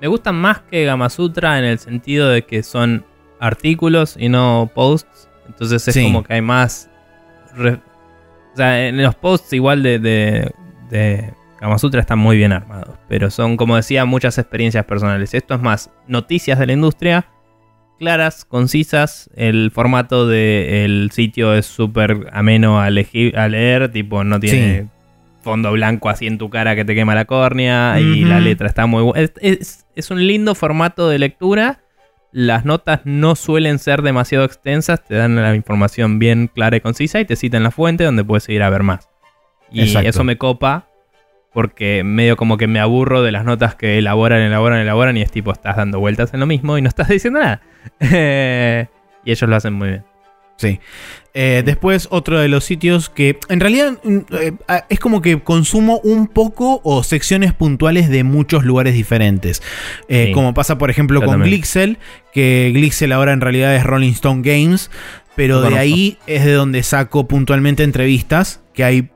Me 0.00 0.08
gustan 0.08 0.34
más 0.36 0.60
que 0.70 0.84
Gamasutra 0.84 1.58
en 1.58 1.64
el 1.64 1.78
sentido 1.78 2.28
de 2.28 2.42
que 2.42 2.62
son 2.62 3.04
artículos 3.38 4.16
y 4.18 4.28
no 4.28 4.70
posts. 4.74 5.28
Entonces 5.46 5.86
es 5.88 5.94
Sí. 5.94 6.04
como 6.04 6.22
que 6.24 6.34
hay 6.34 6.42
más. 6.42 6.88
re- 7.54 7.80
o 8.52 8.56
sea, 8.56 8.86
en 8.88 9.02
los 9.02 9.14
posts 9.16 9.52
igual 9.52 9.82
de, 9.82 9.98
de, 9.98 10.50
de 10.88 11.32
Gamasutra 11.60 12.00
están 12.00 12.18
muy 12.18 12.36
bien 12.36 12.52
armados. 12.52 12.96
Pero 13.08 13.30
son, 13.30 13.56
como 13.56 13.76
decía, 13.76 14.04
muchas 14.04 14.38
experiencias 14.38 14.84
personales. 14.84 15.34
Esto 15.34 15.54
es 15.54 15.60
más 15.60 15.90
noticias 16.06 16.58
de 16.58 16.66
la 16.66 16.72
industria. 16.72 17.26
Claras, 17.98 18.44
concisas. 18.46 19.28
El 19.36 19.70
formato 19.72 20.26
del 20.26 21.10
sitio 21.12 21.52
es 21.54 21.66
súper 21.66 22.28
ameno 22.32 22.80
a, 22.80 22.88
leer. 22.90 23.90
Tipo, 23.92 24.24
no 24.24 24.40
tiene 24.40 24.80
Sí. 24.82 24.88
Fondo 25.42 25.72
blanco 25.72 26.08
así 26.08 26.26
en 26.26 26.38
tu 26.38 26.50
cara 26.50 26.74
que 26.76 26.84
te 26.84 26.94
quema 26.94 27.14
la 27.14 27.24
córnea. 27.24 27.98
Y 28.00 28.24
la 28.24 28.40
letra 28.40 28.66
está 28.66 28.86
muy 28.86 29.02
buena. 29.02 29.20
Es, 29.20 29.32
es- 29.40 29.86
es 29.96 30.10
un 30.10 30.26
lindo 30.26 30.54
formato 30.54 31.08
de 31.08 31.18
lectura. 31.18 31.80
Las 32.32 32.64
notas 32.64 33.00
no 33.04 33.34
suelen 33.34 33.78
ser 33.78 34.02
demasiado 34.02 34.44
extensas. 34.44 35.04
Te 35.04 35.16
dan 35.16 35.34
la 35.36 35.54
información 35.54 36.18
bien 36.18 36.46
clara 36.46 36.76
y 36.76 36.80
concisa. 36.80 37.20
Y 37.20 37.24
te 37.24 37.36
citan 37.36 37.62
la 37.64 37.70
fuente 37.70 38.04
donde 38.04 38.24
puedes 38.24 38.48
ir 38.48 38.62
a 38.62 38.70
ver 38.70 38.82
más. 38.82 39.08
Y 39.72 39.82
Exacto. 39.82 40.08
eso 40.08 40.24
me 40.24 40.36
copa. 40.38 40.86
Porque 41.52 42.04
medio 42.04 42.36
como 42.36 42.56
que 42.56 42.68
me 42.68 42.78
aburro 42.78 43.22
de 43.22 43.32
las 43.32 43.44
notas 43.44 43.74
que 43.74 43.98
elaboran, 43.98 44.40
elaboran, 44.40 44.78
elaboran. 44.78 45.16
Y 45.16 45.22
es 45.22 45.32
tipo, 45.32 45.50
estás 45.50 45.76
dando 45.76 45.98
vueltas 45.98 46.32
en 46.32 46.38
lo 46.40 46.46
mismo 46.46 46.78
y 46.78 46.82
no 46.82 46.88
estás 46.88 47.08
diciendo 47.08 47.40
nada. 47.40 47.60
y 49.24 49.30
ellos 49.32 49.48
lo 49.50 49.56
hacen 49.56 49.72
muy 49.74 49.88
bien. 49.88 50.04
Sí. 50.60 50.78
Eh, 51.32 51.62
después, 51.64 52.08
otro 52.10 52.38
de 52.38 52.48
los 52.48 52.64
sitios 52.64 53.08
que 53.08 53.38
en 53.48 53.60
realidad 53.60 53.98
mm, 54.04 54.18
eh, 54.32 54.52
es 54.90 55.00
como 55.00 55.22
que 55.22 55.40
consumo 55.40 55.98
un 56.04 56.26
poco 56.26 56.82
o 56.84 57.02
secciones 57.02 57.54
puntuales 57.54 58.10
de 58.10 58.24
muchos 58.24 58.64
lugares 58.64 58.92
diferentes. 58.94 59.62
Eh, 60.08 60.26
Sí. 60.26 60.32
Como 60.32 60.52
pasa, 60.52 60.76
por 60.76 60.90
ejemplo, 60.90 61.20
Yo 61.20 61.26
con 61.26 61.34
también. 61.36 61.52
Glixel, 61.54 61.98
que 62.34 62.70
Glixel 62.74 63.12
ahora 63.12 63.32
en 63.32 63.40
realidad 63.40 63.74
es 63.74 63.84
Rolling 63.84 64.12
Stone 64.12 64.42
Games, 64.44 64.90
pero 65.34 65.62
de 65.62 65.78
ahí 65.78 66.18
es 66.26 66.44
de 66.44 66.52
donde 66.52 66.82
saco 66.82 67.26
puntualmente 67.26 67.84
entrevistas, 67.84 68.60
que 68.74 68.84
hay 68.84 69.10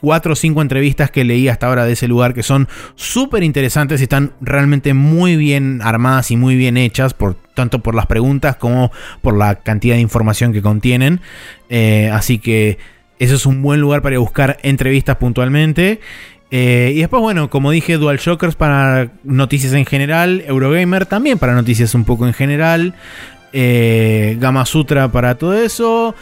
cuatro 0.00 0.32
o 0.32 0.36
cinco 0.36 0.62
entrevistas 0.62 1.10
que 1.10 1.24
leí 1.24 1.48
hasta 1.48 1.66
ahora 1.66 1.84
de 1.84 1.92
ese 1.92 2.08
lugar 2.08 2.34
que 2.34 2.42
son 2.42 2.68
súper 2.94 3.42
interesantes 3.42 4.00
y 4.00 4.04
están 4.04 4.32
realmente 4.40 4.94
muy 4.94 5.36
bien 5.36 5.80
armadas 5.82 6.30
y 6.30 6.36
muy 6.36 6.56
bien 6.56 6.76
hechas, 6.76 7.14
por, 7.14 7.36
tanto 7.54 7.80
por 7.80 7.94
las 7.94 8.06
preguntas 8.06 8.56
como 8.56 8.90
por 9.22 9.36
la 9.36 9.56
cantidad 9.56 9.94
de 9.94 10.00
información 10.00 10.52
que 10.52 10.62
contienen. 10.62 11.20
Eh, 11.68 12.10
así 12.12 12.38
que 12.38 12.78
eso 13.18 13.34
es 13.34 13.46
un 13.46 13.62
buen 13.62 13.80
lugar 13.80 14.02
para 14.02 14.18
buscar 14.18 14.58
entrevistas 14.62 15.16
puntualmente. 15.16 16.00
Eh, 16.50 16.92
y 16.96 16.98
después, 16.98 17.22
bueno, 17.22 17.48
como 17.48 17.70
dije, 17.70 17.96
DualShockers 17.96 18.56
para 18.56 19.12
noticias 19.22 19.72
en 19.72 19.84
general, 19.84 20.42
Eurogamer 20.46 21.06
también 21.06 21.38
para 21.38 21.54
noticias 21.54 21.94
un 21.94 22.04
poco 22.04 22.26
en 22.26 22.32
general, 22.32 22.94
eh, 23.52 24.38
Sutra 24.64 25.12
para 25.12 25.36
todo 25.36 25.54
eso. 25.54 26.14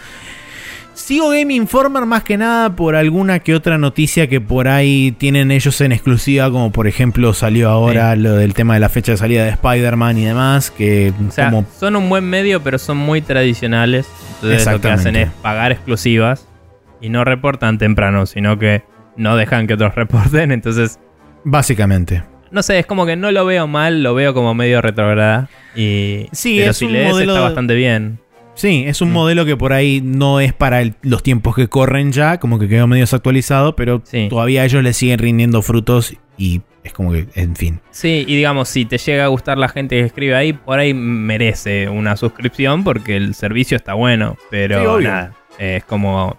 Sigo 0.99 1.31
Game 1.31 1.55
Informer 1.55 2.05
más 2.07 2.25
que 2.25 2.37
nada 2.37 2.75
por 2.75 2.97
alguna 2.97 3.39
que 3.39 3.55
otra 3.55 3.79
noticia 3.79 4.27
que 4.27 4.41
por 4.41 4.67
ahí 4.67 5.13
tienen 5.13 5.53
ellos 5.53 5.81
en 5.81 5.93
exclusiva, 5.93 6.51
como 6.51 6.73
por 6.73 6.89
ejemplo 6.89 7.33
salió 7.33 7.71
ahora 7.71 8.17
lo 8.17 8.35
del 8.35 8.53
tema 8.53 8.75
de 8.75 8.81
la 8.81 8.89
fecha 8.89 9.13
de 9.13 9.19
salida 9.19 9.45
de 9.45 9.51
Spider-Man 9.51 10.19
y 10.19 10.25
demás, 10.25 10.73
que 10.73 11.13
O 11.27 11.31
sea, 11.31 11.51
como 11.51 11.65
son 11.79 11.95
un 11.95 12.09
buen 12.09 12.25
medio, 12.25 12.63
pero 12.65 12.79
son 12.79 12.97
muy 12.97 13.23
tradicionales. 13.23 14.07
Entonces 14.43 14.67
lo 14.67 14.81
que 14.81 14.91
hacen 14.91 15.15
es 15.15 15.31
pagar 15.41 15.71
exclusivas 15.71 16.49
y 17.01 17.11
no 17.11 17.25
reportan 17.25 17.79
temprano, 17.79 18.27
sino 18.27 18.59
que 18.59 18.83
no 19.17 19.37
dejan 19.37 19.69
que 19.69 19.75
otros 19.75 19.95
reporten. 19.95 20.51
Entonces, 20.51 20.99
básicamente. 21.45 22.25
no 22.51 22.63
sé, 22.63 22.81
es 22.81 22.87
como 22.87 23.07
que 23.07 23.15
no 23.15 23.31
lo 23.31 23.47
veo 23.47 23.69
mal, 23.69 24.03
lo 24.03 24.15
veo 24.15 24.35
como 24.35 24.53
medio 24.53 24.83
retrograda. 24.83 25.49
Y 25.77 26.27
Sí, 26.33 26.57
pero 26.59 26.73
es 26.73 26.77
si 26.77 26.87
un 26.87 26.93
lees 26.93 27.13
modelo 27.13 27.33
está 27.35 27.45
bastante 27.45 27.77
bien. 27.77 28.19
Sí, 28.59 28.85
es 28.87 29.01
un 29.01 29.11
Mm. 29.11 29.13
modelo 29.13 29.45
que 29.47 29.57
por 29.57 29.73
ahí 29.73 30.01
no 30.03 30.41
es 30.41 30.53
para 30.53 30.83
el- 30.83 30.95
los 31.03 31.23
tiempos 31.23 31.55
que 31.55 31.69
corren 31.69 32.11
ya, 32.13 32.39
como 32.41 32.59
que 32.59 32.69
quedó 32.69 32.87
medio 32.89 33.05
desactualizado, 33.05 33.77
pero 33.77 34.03
Sí. 34.05 34.27
todavía 34.29 34.65
ellos 34.65 34.83
les 34.83 34.97
siguen 34.97 35.21
rindiendo 35.21 35.63
frutos 35.63 36.15
y 36.37 36.61
es 36.83 36.93
como 36.93 37.13
que, 37.13 37.29
en 37.35 37.55
fin. 37.55 37.81
Sí, 37.93 38.25
y 38.27 38.35
digamos, 38.37 38.69
si 38.69 38.85
te 38.85 38.99
llega 38.99 39.25
a 39.25 39.29
gustar 39.29 39.59
la 39.59 39.69
gente 39.69 39.97
que 39.97 40.05
escribe 40.07 40.35
ahí, 40.35 40.53
por 40.55 40.79
ahí 40.81 40.93
merece 40.93 41.89
una 41.89 42.17
suscripción 42.17 42.83
porque 42.83 43.17
el 43.17 43.35
servicio 43.35 43.77
está 43.77 43.95
bueno. 43.95 44.37
Pero 44.51 44.99
Sí, 44.99 45.05
nada, 45.05 45.35
es 45.59 45.85
como. 45.85 46.37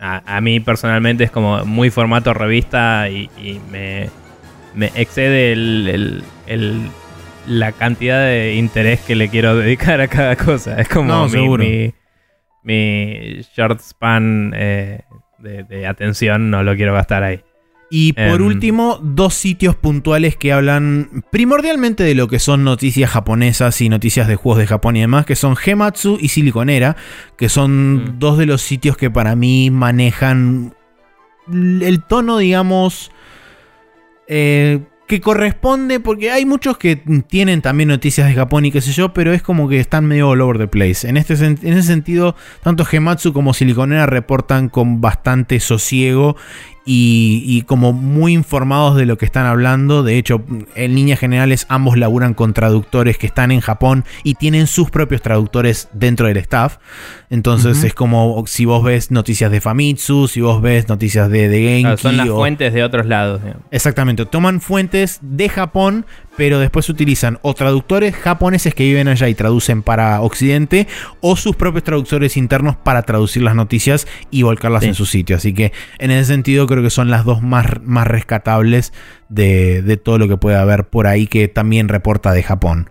A, 0.00 0.36
a 0.36 0.40
mí 0.40 0.60
personalmente 0.60 1.24
es 1.24 1.30
como 1.30 1.64
muy 1.64 1.88
formato 1.90 2.34
revista 2.34 3.08
y, 3.08 3.30
y 3.42 3.58
me, 3.72 4.08
me 4.74 4.90
excede 4.96 5.52
el, 5.52 5.88
el- 5.88 6.22
el- 6.46 6.88
la 7.46 7.72
cantidad 7.72 8.24
de 8.26 8.54
interés 8.54 9.00
que 9.00 9.14
le 9.14 9.28
quiero 9.28 9.56
dedicar 9.58 10.00
a 10.00 10.08
cada 10.08 10.36
cosa. 10.36 10.80
Es 10.80 10.88
como 10.88 11.08
No, 11.08 11.24
mi, 11.24 11.30
seguro. 11.30 11.64
mi, 11.64 11.92
mi 12.62 13.40
short 13.56 13.80
span 13.80 14.52
eh, 14.56 15.02
de, 15.38 15.64
de 15.64 15.86
atención, 15.86 16.50
no 16.50 16.62
lo 16.62 16.74
quiero 16.76 16.94
gastar 16.94 17.22
ahí. 17.22 17.40
Y 17.90 18.14
por 18.14 18.40
Em. 18.40 18.46
último, 18.46 18.98
dos 19.02 19.34
sitios 19.34 19.76
puntuales 19.76 20.36
que 20.36 20.52
hablan 20.52 21.22
primordialmente 21.30 22.02
de 22.02 22.14
lo 22.14 22.26
que 22.28 22.38
son 22.40 22.64
noticias 22.64 23.10
japonesas 23.10 23.80
y 23.82 23.88
noticias 23.88 24.26
de 24.26 24.34
juegos 24.36 24.58
de 24.58 24.66
Japón 24.66 24.96
y 24.96 25.00
demás, 25.02 25.26
que 25.26 25.36
son 25.36 25.54
Gematsu 25.54 26.18
y 26.20 26.28
Siliconera, 26.28 26.96
que 27.36 27.48
son 27.48 27.94
Mm. 28.14 28.18
dos 28.18 28.38
de 28.38 28.46
los 28.46 28.62
sitios 28.62 28.96
que 28.96 29.10
para 29.10 29.36
mí 29.36 29.70
manejan 29.70 30.74
el 31.46 32.02
tono, 32.02 32.38
digamos, 32.38 33.12
eh, 34.28 34.80
que 35.06 35.20
corresponde, 35.20 36.00
porque 36.00 36.30
hay 36.30 36.46
muchos 36.46 36.78
que 36.78 36.96
tienen 37.28 37.60
también 37.60 37.88
noticias 37.90 38.26
de 38.26 38.34
Japón 38.34 38.64
y 38.64 38.72
qué 38.72 38.80
sé 38.80 38.92
yo, 38.92 39.12
pero 39.12 39.34
es 39.34 39.42
como 39.42 39.68
que 39.68 39.78
están 39.78 40.06
medio 40.06 40.30
all 40.30 40.40
over 40.40 40.56
the 40.56 40.66
place. 40.66 41.06
En, 41.06 41.16
este, 41.16 41.34
en 41.34 41.58
ese 41.62 41.82
sentido, 41.82 42.34
tanto 42.62 42.84
Gematsu 42.84 43.32
como 43.32 43.52
Siliconera 43.52 44.06
reportan 44.06 44.70
con 44.70 45.00
bastante 45.02 45.60
sosiego 45.60 46.36
y, 46.86 47.42
y 47.46 47.62
como 47.62 47.92
muy 47.92 48.32
informados 48.34 48.96
de 48.96 49.06
lo 49.06 49.16
que 49.18 49.24
están 49.24 49.46
hablando. 49.46 50.02
De 50.02 50.18
hecho, 50.18 50.44
en 50.74 50.94
líneas 50.94 51.18
generales, 51.18 51.66
ambos 51.68 51.96
laburan 51.96 52.34
con 52.34 52.52
traductores 52.52 53.16
que 53.18 53.26
están 53.26 53.52
en 53.52 53.60
Japón 53.60 54.04
y 54.22 54.34
tienen 54.34 54.66
sus 54.66 54.90
propios 54.90 55.22
traductores 55.22 55.88
dentro 55.92 56.26
del 56.26 56.36
staff. 56.38 56.76
Entonces 57.30 57.82
es 57.84 57.94
como 57.94 58.44
si 58.46 58.64
vos 58.64 58.84
ves 58.84 59.10
noticias 59.10 59.50
de 59.50 59.60
Famitsu, 59.60 60.28
si 60.28 60.40
vos 60.40 60.60
ves 60.62 60.88
noticias 60.88 61.30
de, 61.30 61.48
de 61.48 61.58
Genki. 61.62 61.82
Claro, 61.82 61.96
son 61.98 62.16
las 62.16 62.28
o- 62.28 62.36
fuentes 62.36 62.72
de 62.72 62.84
otros 62.84 63.06
lados. 63.06 63.42
digamos. 63.42 63.64
Exactamente, 63.70 64.24
toman 64.26 64.60
fuentes 64.60 65.18
de 65.22 65.48
Japón, 65.48 66.06
pero 66.36 66.58
después 66.58 66.88
utilizan 66.88 67.38
o 67.42 67.54
traductores 67.54 68.14
japoneses 68.14 68.74
que 68.74 68.84
viven 68.84 69.08
allá 69.08 69.28
y 69.28 69.34
traducen 69.34 69.82
para 69.82 70.20
Occidente, 70.20 70.86
o 71.20 71.36
sus 71.36 71.56
propios 71.56 71.84
traductores 71.84 72.36
internos 72.36 72.76
para 72.76 73.02
traducir 73.02 73.42
las 73.42 73.54
noticias 73.54 74.06
y 74.30 74.42
volcarlas 74.42 74.82
Sí. 74.82 74.88
en 74.88 74.94
su 74.94 75.06
sitio. 75.06 75.36
Así 75.36 75.54
que 75.54 75.72
en 75.98 76.10
ese 76.10 76.24
sentido 76.32 76.66
creo 76.66 76.82
que 76.82 76.90
son 76.90 77.10
las 77.10 77.24
dos 77.24 77.42
más, 77.42 77.66
más 77.82 78.06
rescatables 78.06 78.92
de, 79.28 79.82
de 79.82 79.96
todo 79.96 80.18
lo 80.18 80.28
que 80.28 80.36
puede 80.36 80.56
haber 80.56 80.84
por 80.88 81.06
ahí 81.06 81.26
que 81.26 81.48
también 81.48 81.88
reporta 81.88 82.32
de 82.32 82.42
Japón. 82.42 82.90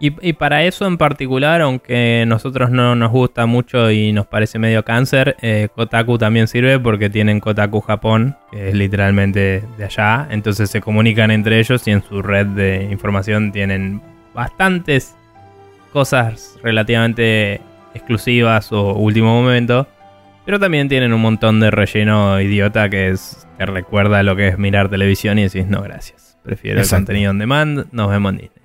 Y, 0.00 0.14
y 0.28 0.32
para 0.34 0.62
eso 0.64 0.86
en 0.86 0.96
particular, 0.96 1.60
aunque 1.60 2.24
nosotros 2.26 2.70
no 2.70 2.94
nos 2.94 3.10
gusta 3.10 3.46
mucho 3.46 3.90
y 3.90 4.12
nos 4.12 4.26
parece 4.26 4.58
medio 4.58 4.84
cáncer, 4.84 5.36
eh, 5.42 5.68
Kotaku 5.74 6.18
también 6.18 6.46
sirve 6.46 6.78
porque 6.78 7.10
tienen 7.10 7.40
Kotaku 7.40 7.80
Japón, 7.80 8.36
que 8.52 8.68
es 8.68 8.74
literalmente 8.74 9.64
de 9.76 9.84
allá. 9.84 10.28
Entonces 10.30 10.70
se 10.70 10.80
comunican 10.80 11.32
entre 11.32 11.58
ellos 11.58 11.86
y 11.88 11.90
en 11.90 12.02
su 12.02 12.22
red 12.22 12.46
de 12.46 12.88
información 12.90 13.50
tienen 13.50 14.00
bastantes 14.34 15.16
cosas 15.92 16.56
relativamente 16.62 17.60
exclusivas 17.94 18.70
o 18.72 18.94
último 18.94 19.42
momento. 19.42 19.88
Pero 20.44 20.60
también 20.60 20.88
tienen 20.88 21.12
un 21.12 21.20
montón 21.20 21.58
de 21.60 21.70
relleno 21.70 22.40
idiota 22.40 22.88
que 22.88 23.08
es 23.08 23.46
te 23.58 23.66
recuerda 23.66 24.22
lo 24.22 24.36
que 24.36 24.48
es 24.48 24.58
mirar 24.58 24.88
televisión 24.88 25.38
y 25.38 25.42
decís 25.42 25.66
no 25.66 25.82
gracias. 25.82 26.38
Prefiero 26.44 26.78
Exacto. 26.78 26.96
el 26.96 27.06
contenido 27.06 27.30
on 27.32 27.38
demand, 27.38 27.86
nos 27.92 28.08
vemos 28.08 28.32
en 28.32 28.38
Disney. 28.38 28.57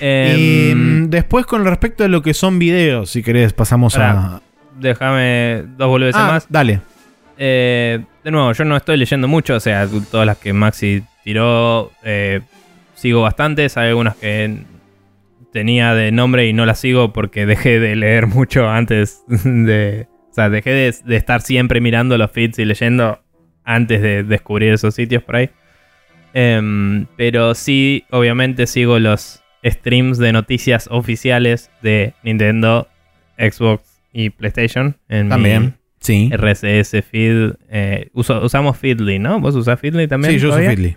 Y 0.00 0.70
Em, 0.70 1.04
mm, 1.04 1.10
después 1.10 1.46
con 1.46 1.64
respecto 1.64 2.04
a 2.04 2.08
lo 2.08 2.22
que 2.22 2.34
son 2.34 2.58
videos, 2.58 3.10
si 3.10 3.22
querés, 3.22 3.52
pasamos 3.52 3.96
a... 3.96 4.40
Déjame 4.78 5.64
dos 5.76 5.88
boludeces 5.88 6.20
Ah, 6.20 6.26
más. 6.28 6.46
dale. 6.48 6.80
Eh, 7.36 8.00
de 8.24 8.30
nuevo, 8.30 8.52
yo 8.52 8.64
no 8.64 8.76
estoy 8.76 8.96
leyendo 8.96 9.28
mucho, 9.28 9.54
o 9.56 9.60
sea, 9.60 9.86
todas 10.10 10.26
las 10.26 10.38
que 10.38 10.52
Maxi 10.52 11.02
tiró, 11.24 11.90
eh, 12.02 12.40
sigo 12.94 13.22
bastantes. 13.22 13.76
Hay 13.76 13.88
algunas 13.88 14.16
que 14.16 14.58
tenía 15.52 15.94
de 15.94 16.12
nombre 16.12 16.46
y 16.46 16.52
no 16.52 16.64
las 16.66 16.78
sigo 16.80 17.12
porque 17.12 17.44
dejé 17.46 17.80
de 17.80 17.96
leer 17.96 18.26
mucho 18.26 18.68
antes 18.68 19.22
de... 19.28 20.06
O 20.30 20.32
sea, 20.32 20.48
dejé 20.48 20.70
de, 20.70 20.94
de 21.04 21.16
estar 21.16 21.40
siempre 21.42 21.80
mirando 21.80 22.16
los 22.16 22.30
feeds 22.30 22.58
y 22.60 22.64
leyendo 22.64 23.20
antes 23.64 24.00
de 24.00 24.22
descubrir 24.22 24.72
esos 24.72 24.94
sitios 24.94 25.22
por 25.22 25.36
ahí. 25.36 25.50
Em, 26.32 27.06
pero 27.16 27.54
sí, 27.54 28.04
obviamente 28.10 28.66
sigo 28.68 28.98
los 29.00 29.42
streams 29.64 30.18
de 30.18 30.32
noticias 30.32 30.88
oficiales 30.90 31.70
de 31.82 32.14
Nintendo, 32.22 32.88
Xbox 33.38 34.00
y 34.12 34.30
PlayStation 34.30 34.96
en 35.08 35.26
mi 35.26 35.30
También. 35.30 35.74
Sí. 36.00 36.30
RSS 36.32 37.02
feed. 37.02 37.52
eh, 37.68 38.08
uso- 38.14 38.42
usamos 38.42 38.78
Feedly, 38.78 39.18
¿no? 39.18 39.38
¿Vos 39.40 39.54
usás 39.54 39.78
Feedly 39.78 40.08
también? 40.08 40.32
Sí, 40.34 40.38
yo 40.38 40.48
todavía? 40.48 40.70
Fitly. 40.70 40.96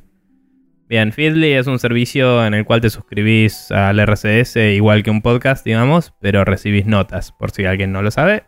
Bien, 0.87 1.11
Feedly 1.11 1.53
es 1.53 1.67
un 1.67 1.79
servicio 1.79 2.45
en 2.45 2.53
el 2.53 2.65
cual 2.65 2.79
te 2.81 2.89
suscribís 2.89 3.71
al 3.71 3.99
RSS 3.99 4.55
igual 4.73 5.03
que 5.03 5.09
un 5.11 5.21
podcast, 5.21 5.65
digamos, 5.65 6.13
pero 6.21 6.45
recibís 6.45 6.85
notas, 6.85 7.31
por 7.33 7.51
si 7.51 7.65
alguien 7.65 7.91
no 7.91 8.01
lo 8.01 8.11
sabe. 8.11 8.43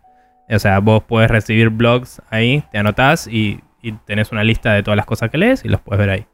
O 0.50 0.60
sea, 0.60 0.80
vos 0.80 1.04
puedes 1.06 1.30
recibir 1.32 1.70
blogs 1.70 2.22
ahí, 2.30 2.64
te 2.72 2.78
anotás 2.78 3.28
y, 3.28 3.60
y 3.82 3.94
tenés 4.06 4.32
una 4.32 4.44
lista 4.44 4.74
de 4.74 4.84
todas 4.84 4.96
las 4.96 5.06
cosas 5.08 5.30
que 5.32 5.38
lees 5.38 5.66
y 5.66 5.70
los 5.70 5.82
puedes 5.82 6.00
ver 6.00 6.10
ahí. 6.10 6.26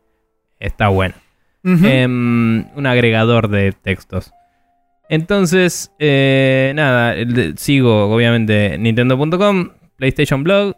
Está 0.60 0.90
bueno. 0.90 1.16
Em, 1.64 2.66
un 2.76 2.86
agregador 2.88 3.50
de 3.50 3.72
textos. 3.72 4.32
Entonces, 5.10 5.92
eh, 6.00 6.72
nada, 6.76 7.16
sigo 7.58 8.14
obviamente 8.14 8.78
Nintendo.com, 8.78 9.70
PlayStation 9.98 10.44
Blog, 10.44 10.76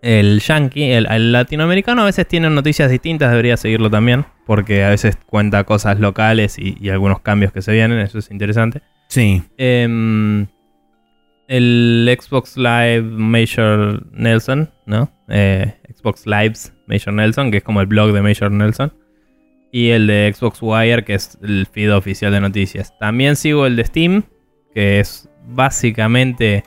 el 0.00 0.40
Yankee, 0.40 0.90
el, 0.90 1.06
el 1.06 1.32
latinoamericano 1.32 2.02
a 2.02 2.06
veces 2.06 2.26
tiene 2.26 2.50
noticias 2.50 2.90
distintas, 2.90 3.30
debería 3.30 3.56
seguirlo 3.56 3.88
también, 3.90 4.24
porque 4.46 4.82
a 4.82 4.88
veces 4.88 5.16
cuenta 5.26 5.62
cosas 5.64 6.00
locales 6.00 6.58
y, 6.58 6.76
y 6.80 6.88
algunos 6.88 7.20
cambios 7.20 7.52
que 7.52 7.62
se 7.62 7.72
vienen, 7.72 7.98
eso 8.00 8.18
es 8.18 8.30
interesante. 8.30 8.82
Sí. 9.08 9.42
Em, 9.58 10.46
el 11.46 12.18
Xbox 12.18 12.56
Live 12.56 13.02
Major 13.02 14.06
Nelson, 14.12 14.70
¿no? 14.86 15.12
Eh, 15.28 15.74
Xbox 15.94 16.26
Lives 16.26 16.72
Major 16.86 17.12
Nelson, 17.12 17.50
que 17.50 17.58
es 17.58 17.62
como 17.62 17.82
el 17.82 17.86
blog 17.86 18.12
de 18.12 18.22
Major 18.22 18.50
Nelson. 18.50 18.92
Y 19.72 19.88
el 19.88 20.06
de 20.06 20.32
Xbox 20.36 20.58
Wire, 20.60 21.02
que 21.02 21.14
es 21.14 21.38
el 21.42 21.66
feed 21.66 21.94
oficial 21.94 22.30
de 22.30 22.40
noticias. 22.40 22.96
También 22.98 23.36
sigo 23.36 23.66
el 23.66 23.74
de 23.74 23.84
Steam, 23.86 24.22
que 24.74 25.00
es 25.00 25.28
básicamente 25.48 26.64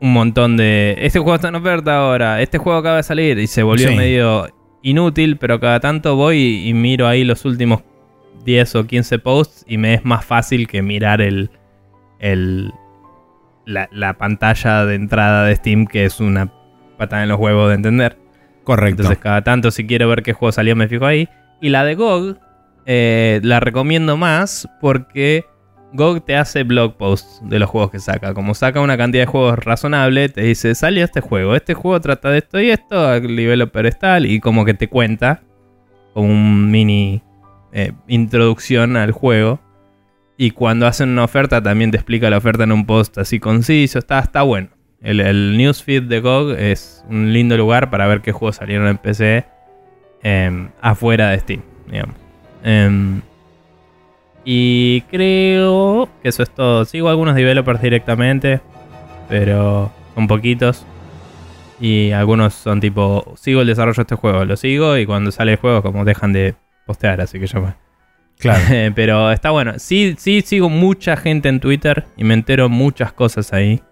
un 0.00 0.12
montón 0.12 0.56
de... 0.56 0.96
Este 0.98 1.20
juego 1.20 1.36
está 1.36 1.48
en 1.48 1.54
oferta 1.54 1.96
ahora, 1.98 2.42
este 2.42 2.58
juego 2.58 2.78
acaba 2.78 2.96
de 2.96 3.02
salir 3.04 3.38
y 3.38 3.46
se 3.46 3.62
volvió 3.62 3.88
Sí. 3.88 3.94
medio 3.96 4.48
inútil, 4.82 5.36
pero 5.36 5.60
cada 5.60 5.78
tanto 5.78 6.16
voy 6.16 6.66
y, 6.66 6.74
miro 6.74 7.06
ahí 7.06 7.22
los 7.22 7.44
últimos 7.44 7.82
10 8.44 8.74
o 8.76 8.86
15 8.86 9.18
posts 9.18 9.64
y 9.68 9.76
me 9.76 9.94
es 9.94 10.04
más 10.04 10.24
fácil 10.24 10.66
que 10.66 10.82
mirar 10.82 11.20
el, 11.20 11.50
el 12.18 12.72
la, 13.66 13.88
la 13.92 14.14
pantalla 14.14 14.86
de 14.86 14.94
entrada 14.96 15.44
de 15.44 15.54
Steam, 15.54 15.86
que 15.86 16.04
es 16.04 16.18
una 16.18 16.50
patada 16.96 17.22
en 17.22 17.28
los 17.28 17.38
huevos 17.38 17.68
de 17.68 17.74
entender. 17.76 18.18
Correcto. 18.64 19.02
Entonces, 19.02 19.18
cada 19.18 19.42
tanto, 19.42 19.70
si 19.70 19.86
quiero 19.86 20.08
ver 20.08 20.22
qué 20.22 20.32
juego 20.32 20.50
salió, 20.52 20.74
me 20.74 20.88
fijo 20.88 21.06
ahí. 21.06 21.28
Y 21.60 21.68
la 21.68 21.84
de 21.84 21.94
GOG 21.94 22.38
eh, 22.86 23.40
la 23.42 23.60
recomiendo 23.60 24.16
más 24.16 24.68
porque 24.80 25.44
GOG 25.92 26.24
te 26.24 26.36
hace 26.36 26.62
blog 26.62 26.96
posts 26.96 27.40
de 27.44 27.58
los 27.58 27.68
juegos 27.68 27.90
que 27.90 27.98
saca. 27.98 28.34
Como 28.34 28.54
saca 28.54 28.80
una 28.80 28.96
cantidad 28.96 29.22
de 29.22 29.26
juegos 29.26 29.58
razonable, 29.58 30.28
te 30.28 30.42
dice, 30.42 30.74
salió 30.74 31.04
este 31.04 31.20
juego. 31.20 31.54
Este 31.54 31.74
juego 31.74 32.00
trata 32.00 32.30
de 32.30 32.38
esto 32.38 32.60
y 32.60 32.70
esto, 32.70 33.14
el 33.14 33.36
developer 33.36 33.86
es 33.86 33.98
y 34.24 34.40
como 34.40 34.64
que 34.64 34.74
te 34.74 34.88
cuenta 34.88 35.42
como 36.14 36.28
un 36.28 36.70
mini 36.70 37.22
eh, 37.72 37.92
introducción 38.08 38.96
al 38.96 39.12
juego. 39.12 39.60
Y 40.36 40.52
cuando 40.52 40.86
hacen 40.86 41.10
una 41.10 41.24
oferta, 41.24 41.62
también 41.62 41.90
te 41.90 41.98
explica 41.98 42.30
la 42.30 42.38
oferta 42.38 42.64
en 42.64 42.72
un 42.72 42.86
post 42.86 43.18
así 43.18 43.38
conciso. 43.38 43.98
Está, 43.98 44.20
está 44.20 44.42
bueno. 44.42 44.68
El, 45.02 45.20
el 45.20 45.56
newsfeed 45.56 46.04
de 46.04 46.20
GOG 46.20 46.52
es 46.58 47.04
un 47.08 47.32
lindo 47.32 47.56
lugar 47.56 47.90
para 47.90 48.06
ver 48.06 48.22
qué 48.22 48.32
juegos 48.32 48.56
salieron 48.56 48.88
en 48.88 48.98
PC 48.98 49.44
em, 50.22 50.68
afuera 50.80 51.30
de 51.30 51.38
Steam, 51.40 51.62
digamos. 51.90 52.16
Em, 52.62 53.22
y 54.44 55.02
creo 55.02 56.08
que 56.22 56.28
eso 56.28 56.42
es 56.42 56.50
todo. 56.50 56.84
Sigo 56.84 57.08
algunos 57.08 57.34
developers 57.34 57.80
directamente, 57.82 58.60
pero 59.28 59.92
son 60.14 60.26
poquitos. 60.26 60.86
Y 61.80 62.12
algunos 62.12 62.54
son 62.54 62.80
tipo, 62.80 63.34
sigo 63.36 63.62
el 63.62 63.66
desarrollo 63.66 63.96
de 63.96 64.02
este 64.02 64.14
juego, 64.14 64.44
lo 64.44 64.56
sigo 64.56 64.98
y 64.98 65.06
cuando 65.06 65.32
sale 65.32 65.52
el 65.52 65.58
juego 65.58 65.82
como 65.82 66.04
dejan 66.04 66.32
de 66.32 66.54
postear, 66.84 67.22
así 67.22 67.40
que 67.40 67.46
ya 67.46 67.60
fue. 67.60 67.72
Claro. 68.38 68.92
pero 68.94 69.30
está 69.30 69.50
bueno. 69.50 69.74
Sí, 69.78 70.14
sí, 70.18 70.42
sigo 70.42 70.68
mucha 70.68 71.16
gente 71.16 71.48
en 71.48 71.60
Twitter 71.60 72.04
y 72.16 72.24
me 72.24 72.34
entero 72.34 72.68
muchas 72.68 73.12
cosas 73.12 73.52
ahí 73.52 73.82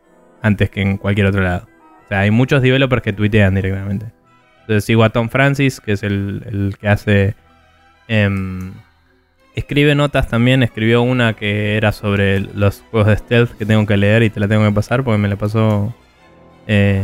antes 0.42 0.68
que 0.70 0.82
en 0.82 0.98
cualquier 0.98 1.28
otro 1.28 1.42
lado. 1.42 1.66
O 2.04 2.08
sea, 2.08 2.20
hay 2.20 2.30
muchos 2.30 2.62
developers 2.62 3.02
que 3.02 3.12
tuitean 3.12 3.54
directamente. 3.54 4.17
Entonces 4.68 4.84
sigo 4.84 5.02
a 5.02 5.08
Tom 5.08 5.30
Francis, 5.30 5.80
que 5.80 5.92
es 5.92 6.02
el, 6.02 6.42
el 6.46 6.76
que 6.78 6.88
hace... 6.88 7.34
em, 8.06 8.74
escribe 9.54 9.94
notas 9.94 10.28
también, 10.28 10.62
escribió 10.62 11.00
una 11.00 11.32
que 11.32 11.78
era 11.78 11.90
sobre 11.90 12.40
los 12.40 12.84
juegos 12.90 13.08
de 13.08 13.16
stealth 13.16 13.56
que 13.56 13.64
tengo 13.64 13.86
que 13.86 13.96
leer 13.96 14.24
y 14.24 14.28
te 14.28 14.40
la 14.40 14.46
tengo 14.46 14.66
que 14.66 14.72
pasar 14.72 15.02
porque 15.02 15.16
me 15.16 15.26
la 15.26 15.36
pasó 15.36 15.94
eh, 16.66 17.02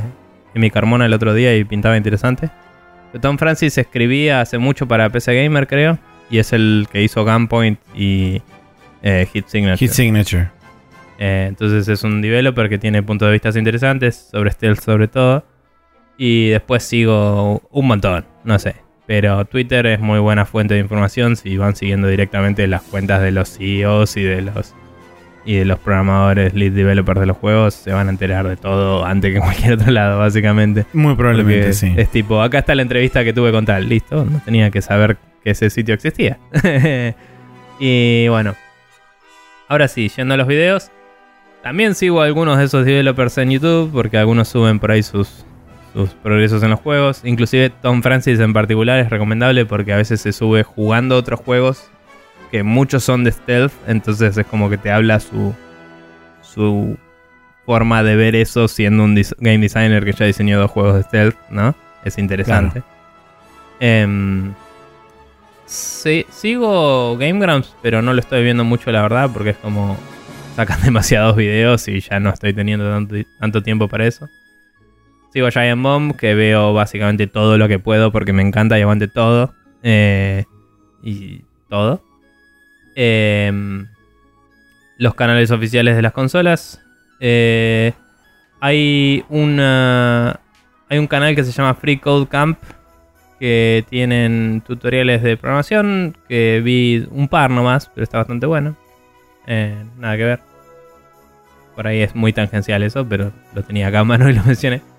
en 0.55 0.61
mi 0.61 0.70
Carmona 0.70 1.07
el 1.07 1.15
otro 1.15 1.32
día 1.32 1.57
y 1.57 1.65
pintaba 1.65 1.97
interesante. 1.97 2.51
Pero 3.12 3.23
Tom 3.23 3.39
Francis 3.39 3.78
escribía 3.78 4.43
hace 4.43 4.59
mucho 4.59 4.86
para 4.86 5.09
PC 5.09 5.35
Gamer, 5.43 5.66
creo, 5.66 5.99
y 6.28 6.41
es 6.41 6.53
el 6.53 6.86
que 6.93 7.03
hizo 7.03 7.24
Gunpoint 7.24 7.81
y 7.97 8.43
eh, 9.03 9.27
Hit 9.32 9.47
Signature. 9.47 9.78
Hit 9.78 9.91
Signature. 9.91 10.51
Eh, 11.19 11.47
entonces 11.49 11.89
es 11.89 12.05
un 12.05 12.20
developer 12.20 12.69
que 12.69 12.77
tiene 12.77 13.03
puntos 13.03 13.27
de 13.27 13.32
vista 13.32 13.59
interesantes 13.59 14.28
sobre 14.31 14.51
stealth 14.51 14.81
sobre 14.81 15.09
todo. 15.09 15.47
Y 16.16 16.51
después 16.51 16.82
sigo 16.82 17.62
un 17.70 17.86
montón, 17.86 18.24
no 18.45 18.59
sé. 18.59 18.77
Pero 19.07 19.45
Twitter 19.45 19.86
es 19.86 20.01
muy 20.01 20.19
buena 20.19 20.47
fuente 20.47 20.74
de 20.74 20.81
información 20.81 21.36
si 21.36 21.57
van 21.57 21.77
siguiendo 21.77 22.09
directamente 22.09 22.66
las 22.66 22.82
cuentas 22.82 23.20
de 23.20 23.32
los 23.32 23.51
CEOs 23.51 24.16
y 24.16 24.23
de 24.23 24.43
los 24.43 24.74
y 25.47 25.57
de 25.57 25.65
los 25.65 25.78
programadores, 25.78 26.55
lead 26.55 26.73
developers 26.73 27.20
de 27.20 27.27
los 27.27 27.36
juegos, 27.36 27.74
se 27.74 27.93
van 27.93 28.07
a 28.07 28.11
enterar 28.11 28.49
de 28.49 28.57
todo 28.57 29.05
antes 29.05 29.31
que 29.31 29.36
en 29.36 29.43
cualquier 29.45 29.74
otro 29.74 29.93
lado, 29.93 30.19
básicamente. 30.19 30.86
Muy 30.93 31.15
probablemente, 31.15 31.61
Porque 31.61 31.74
sí. 31.74 31.93
Es 31.97 32.09
tipo, 32.11 32.41
acá 32.41 32.61
está 32.61 32.74
la 32.74 32.82
entrevista 32.82 33.24
que 33.24 33.32
tuve 33.32 33.53
con 33.53 33.66
tal, 33.66 33.89
listo, 33.89 34.24
no 34.24 34.41
tenía 34.45 34.70
que 34.70 34.81
saber 34.81 35.19
que 35.43 35.51
ese 35.51 35.69
sitio 35.70 35.95
existía. 35.95 36.39
y 37.78 38.27
bueno, 38.28 38.55
ahora 39.69 39.89
sí, 39.89 40.09
yendo 40.09 40.35
a 40.35 40.36
los 40.36 40.47
videos, 40.47 40.91
también 41.62 41.95
sigo 41.95 42.23
a 42.23 42.24
algunos 42.24 42.59
de 42.59 42.65
esos 42.65 42.85
developers 42.85 43.36
en 43.39 43.51
YouTube, 43.51 43.91
porque 43.93 44.19
algunos 44.19 44.49
suben 44.49 44.78
por 44.78 44.91
ahí 44.91 45.03
sus, 45.03 45.45
sus 45.95 46.11
progresos 46.11 46.62
en 46.62 46.71
los 46.71 46.81
juegos. 46.81 47.23
Inclusive 47.25 47.71
Tom 47.71 48.03
Francis 48.03 48.39
en 48.41 48.53
particular 48.53 48.99
es 48.99 49.09
recomendable 49.09 49.65
porque 49.65 49.93
a 49.95 49.97
veces 49.97 50.21
se 50.21 50.33
sube 50.33 50.62
jugando 50.65 51.16
otros 51.16 51.41
juegos 51.41 51.89
que 52.51 52.62
muchos 52.62 53.03
son 53.05 53.25
de 53.25 53.33
stealth, 53.33 53.73
entonces 53.87 54.37
es 54.37 54.47
como 54.47 54.69
que 54.69 54.77
te 54.77 54.91
habla 54.91 55.19
su 55.21 55.55
su 56.43 56.97
forma 57.66 58.03
de 58.03 58.15
ver 58.16 58.37
eso 58.37 58.69
siendo 58.69 59.03
un 59.05 59.15
game 59.39 59.59
designer 59.59 60.05
que 60.05 60.12
ya 60.12 60.27
diseñó 60.27 60.59
dos 60.61 60.71
juegos 60.71 60.97
de 60.97 61.03
stealth, 61.05 61.37
¿no? 61.51 61.75
Es 62.05 62.19
interesante. 62.19 62.83
Em, 63.81 64.53
sí- 65.66 66.27
sigo 66.31 67.16
Game 67.16 67.41
Grumps, 67.41 67.75
pero 67.83 68.03
no 68.03 68.12
lo 68.12 68.21
estoy 68.21 68.45
viendo 68.45 68.65
mucho, 68.65 68.91
la 68.93 69.03
verdad, 69.03 69.31
porque 69.33 69.51
es 69.51 69.57
como 69.57 69.97
sacan 70.57 70.81
demasiados 70.85 71.37
videos 71.37 71.89
y 71.89 72.01
ya 72.01 72.21
no 72.21 72.31
estoy 72.31 72.53
teniendo 72.53 72.89
tanto, 72.91 73.16
tanto 73.41 73.62
tiempo 73.62 73.89
para 73.89 74.07
eso. 74.07 74.29
Sigo 75.35 75.48
a 75.48 75.51
Giant 75.51 75.82
Bomb, 75.82 76.15
que 76.15 76.36
veo 76.36 76.73
básicamente 76.74 77.27
todo 77.27 77.59
lo 77.59 77.66
que 77.66 77.81
puedo 77.81 78.12
porque 78.12 78.32
me 78.32 78.40
encanta 78.40 78.78
y 78.78 78.82
aguante 78.82 79.09
todo. 79.09 79.52
Eh, 79.82 80.44
y 81.02 81.43
todo. 81.69 82.05
Em, 82.94 83.89
los 84.97 85.16
canales 85.16 85.51
oficiales 85.51 85.97
de 85.97 86.02
las 86.02 86.12
consolas. 86.12 86.81
Eh, 87.19 87.94
hay 88.61 89.24
una. 89.28 90.39
Hay 90.89 90.98
un 90.98 91.09
canal 91.09 91.35
que 91.35 91.43
se 91.43 91.51
llama 91.51 91.74
Free 91.74 91.98
Code 91.98 92.28
Camp. 92.28 92.61
Que 93.40 93.85
tienen 93.90 94.62
tutoriales 94.65 95.20
de 95.24 95.36
programación. 95.36 96.16
Que 96.28 96.62
vi 96.62 97.09
un 97.11 97.27
par 97.27 97.51
nomás, 97.51 97.90
pero 97.93 98.05
está 98.05 98.19
bastante 98.19 98.47
bueno. 98.47 98.77
Eh, 99.48 99.82
nada 99.98 100.16
que 100.16 100.24
ver. 100.24 100.40
Por 101.74 101.89
ahí 101.89 102.02
es 102.02 102.15
muy 102.15 102.32
tangencial 102.32 102.85
eso, 102.85 103.05
pero 103.05 103.32
lo 103.52 103.65
tenía 103.65 103.89
acá 103.89 103.98
a 103.98 104.05
mano 104.05 104.31
y 104.31 104.32
lo 104.32 104.44
mencioné. 104.44 104.94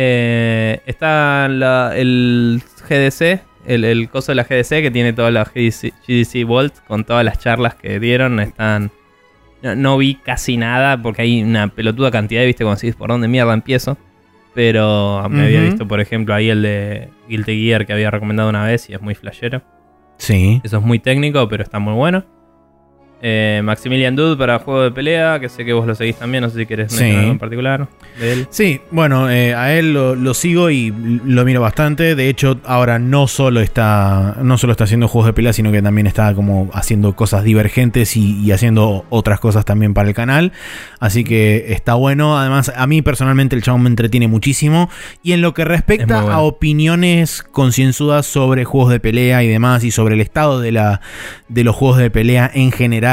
Eh, 0.00 0.80
está 0.86 1.48
la- 1.48 1.92
el 1.96 2.62
GDC, 2.88 3.40
el, 3.66 3.84
el 3.84 4.08
coso 4.08 4.30
de 4.30 4.36
la 4.36 4.44
GDC 4.44 4.80
que 4.80 4.92
tiene 4.92 5.12
toda 5.12 5.32
la 5.32 5.42
GDC, 5.44 5.92
GDC 6.06 6.44
Vault 6.46 6.72
con 6.86 7.02
todas 7.04 7.24
las 7.24 7.40
charlas 7.40 7.74
que 7.74 7.98
dieron. 7.98 8.38
Están. 8.38 8.92
No, 9.60 9.74
no 9.74 9.98
vi 9.98 10.14
casi 10.14 10.56
nada 10.56 11.02
porque 11.02 11.22
hay 11.22 11.42
una 11.42 11.66
pelotuda 11.66 12.12
cantidad, 12.12 12.44
viste, 12.44 12.62
como 12.62 12.76
decís, 12.76 12.94
por 12.94 13.08
dónde 13.10 13.26
mierda 13.26 13.52
empiezo. 13.54 13.98
Pero 14.54 15.26
me 15.30 15.44
había 15.46 15.60
visto, 15.62 15.86
por 15.88 16.00
ejemplo, 16.00 16.32
ahí 16.34 16.48
el 16.48 16.62
de 16.62 17.08
Guilty 17.28 17.64
Gear 17.64 17.84
que 17.84 17.92
había 17.92 18.10
recomendado 18.12 18.48
una 18.48 18.64
vez 18.64 18.88
y 18.90 18.94
es 18.94 19.00
muy 19.00 19.14
flashero. 19.16 19.62
Sí. 20.18 20.60
Eso 20.62 20.78
es 20.78 20.82
muy 20.84 21.00
técnico, 21.00 21.48
pero 21.48 21.64
está 21.64 21.78
muy 21.80 21.94
bueno. 21.94 22.24
Eh, 23.20 23.60
Maximilian 23.64 24.14
Dude 24.14 24.36
para 24.36 24.60
juego 24.60 24.82
de 24.82 24.90
pelea, 24.92 25.40
que 25.40 25.48
sé 25.48 25.64
que 25.64 25.72
vos 25.72 25.86
lo 25.86 25.94
seguís 25.96 26.16
también, 26.16 26.42
no 26.44 26.50
sé 26.50 26.60
si 26.60 26.66
querés 26.66 26.92
Sí. 26.92 26.98
mencionar 27.00 27.20
algo 27.22 27.32
en 27.32 27.38
particular 27.40 27.88
de 28.20 28.32
él. 28.32 28.46
Sí, 28.50 28.80
bueno, 28.92 29.28
eh, 29.28 29.54
a 29.56 29.74
él 29.74 29.92
lo, 29.92 30.14
lo 30.14 30.34
sigo 30.34 30.70
y 30.70 30.94
lo 31.24 31.44
miro 31.44 31.60
bastante. 31.60 32.14
De 32.14 32.28
hecho, 32.28 32.60
ahora 32.64 33.00
no 33.00 33.26
solo 33.26 33.60
está, 33.60 34.36
no 34.42 34.56
solo 34.56 34.70
está 34.70 34.84
haciendo 34.84 35.08
juegos 35.08 35.26
de 35.26 35.32
pelea, 35.32 35.52
sino 35.52 35.72
que 35.72 35.82
también 35.82 36.06
está 36.06 36.32
como 36.34 36.70
haciendo 36.72 37.16
cosas 37.16 37.42
divergentes 37.42 38.16
y, 38.16 38.40
y 38.40 38.52
haciendo 38.52 39.04
otras 39.10 39.40
cosas 39.40 39.64
también 39.64 39.94
para 39.94 40.08
el 40.08 40.14
canal. 40.14 40.52
Así 41.00 41.24
que 41.24 41.72
está 41.72 41.94
bueno. 41.94 42.38
Además, 42.38 42.72
a 42.76 42.86
mí 42.86 43.02
personalmente 43.02 43.56
el 43.56 43.62
chabón 43.62 43.82
me 43.82 43.88
entretiene 43.88 44.28
muchísimo. 44.28 44.88
Y 45.24 45.32
en 45.32 45.40
lo 45.40 45.54
que 45.54 45.62
Es 45.62 45.68
respecta 45.68 46.20
bueno. 46.22 46.32
a 46.32 46.38
opiniones 46.40 47.42
concienzudas 47.42 48.26
sobre 48.26 48.64
juegos 48.64 48.92
de 48.92 49.00
pelea 49.00 49.42
y 49.42 49.48
demás, 49.48 49.82
y 49.82 49.90
sobre 49.90 50.14
el 50.14 50.20
estado 50.20 50.60
de, 50.60 50.70
la, 50.70 51.00
de 51.48 51.64
los 51.64 51.74
juegos 51.74 51.98
de 51.98 52.10
pelea 52.10 52.48
en 52.54 52.70
general, 52.70 53.07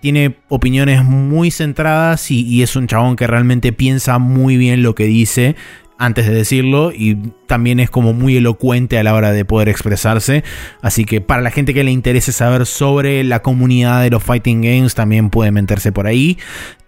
tiene 0.00 0.36
opiniones 0.48 1.04
muy 1.04 1.50
centradas 1.50 2.30
y, 2.30 2.46
y 2.46 2.62
es 2.62 2.74
un 2.76 2.86
chabón 2.86 3.16
que 3.16 3.26
realmente 3.26 3.72
piensa 3.72 4.18
muy 4.18 4.56
bien 4.56 4.82
lo 4.82 4.94
que 4.94 5.04
dice 5.04 5.56
antes 6.00 6.26
de 6.26 6.34
decirlo 6.34 6.92
y 6.92 7.16
también 7.46 7.78
es 7.78 7.90
como 7.90 8.14
muy 8.14 8.36
elocuente 8.36 8.98
a 8.98 9.04
la 9.04 9.14
hora 9.14 9.32
de 9.32 9.44
poder 9.44 9.68
expresarse. 9.68 10.42
Así 10.80 11.04
que 11.04 11.20
para 11.20 11.42
la 11.42 11.50
gente 11.50 11.74
que 11.74 11.84
le 11.84 11.90
interese 11.90 12.32
saber 12.32 12.64
sobre 12.64 13.22
la 13.22 13.42
comunidad 13.42 14.02
de 14.02 14.10
los 14.10 14.22
fighting 14.22 14.62
games 14.62 14.94
también 14.94 15.28
puede 15.28 15.50
meterse 15.52 15.92
por 15.92 16.06
ahí. 16.06 16.38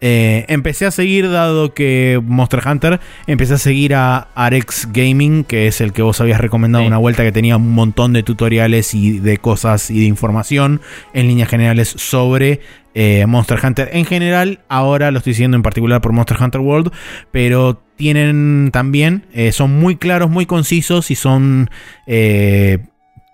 Eh, 0.00 0.46
empecé 0.48 0.86
a 0.86 0.90
seguir, 0.90 1.30
dado 1.30 1.74
que 1.74 2.20
Monster 2.24 2.60
Hunter, 2.66 3.00
empecé 3.26 3.54
a 3.54 3.58
seguir 3.58 3.94
a 3.94 4.28
Arex 4.34 4.88
Gaming, 4.92 5.44
que 5.44 5.66
es 5.66 5.80
el 5.80 5.92
que 5.92 6.02
vos 6.02 6.20
habías 6.20 6.40
recomendado 6.40 6.82
Sí. 6.82 6.88
una 6.88 6.98
vuelta 6.98 7.22
que 7.22 7.32
tenía 7.32 7.56
un 7.58 7.70
montón 7.70 8.12
de 8.14 8.22
tutoriales 8.22 8.94
y 8.94 9.18
de 9.18 9.36
cosas 9.36 9.90
y 9.90 10.00
de 10.00 10.06
información 10.06 10.80
en 11.12 11.28
líneas 11.28 11.48
generales 11.50 11.94
sobre 11.96 12.60
eh, 12.94 13.24
Monster 13.26 13.58
Hunter 13.62 13.90
en 13.92 14.04
general. 14.04 14.60
Ahora 14.68 15.10
lo 15.10 15.18
estoy 15.18 15.34
siguiendo 15.34 15.56
en 15.56 15.62
particular 15.62 16.00
por 16.00 16.12
Monster 16.12 16.36
Hunter 16.40 16.60
World, 16.60 16.92
pero 17.30 17.80
tienen 18.02 18.70
también, 18.72 19.22
eh, 19.32 19.52
son 19.52 19.78
muy 19.78 19.94
claros, 19.96 20.28
muy 20.28 20.44
concisos 20.44 21.10
y 21.10 21.14
son... 21.14 21.70
eh, 22.06 22.78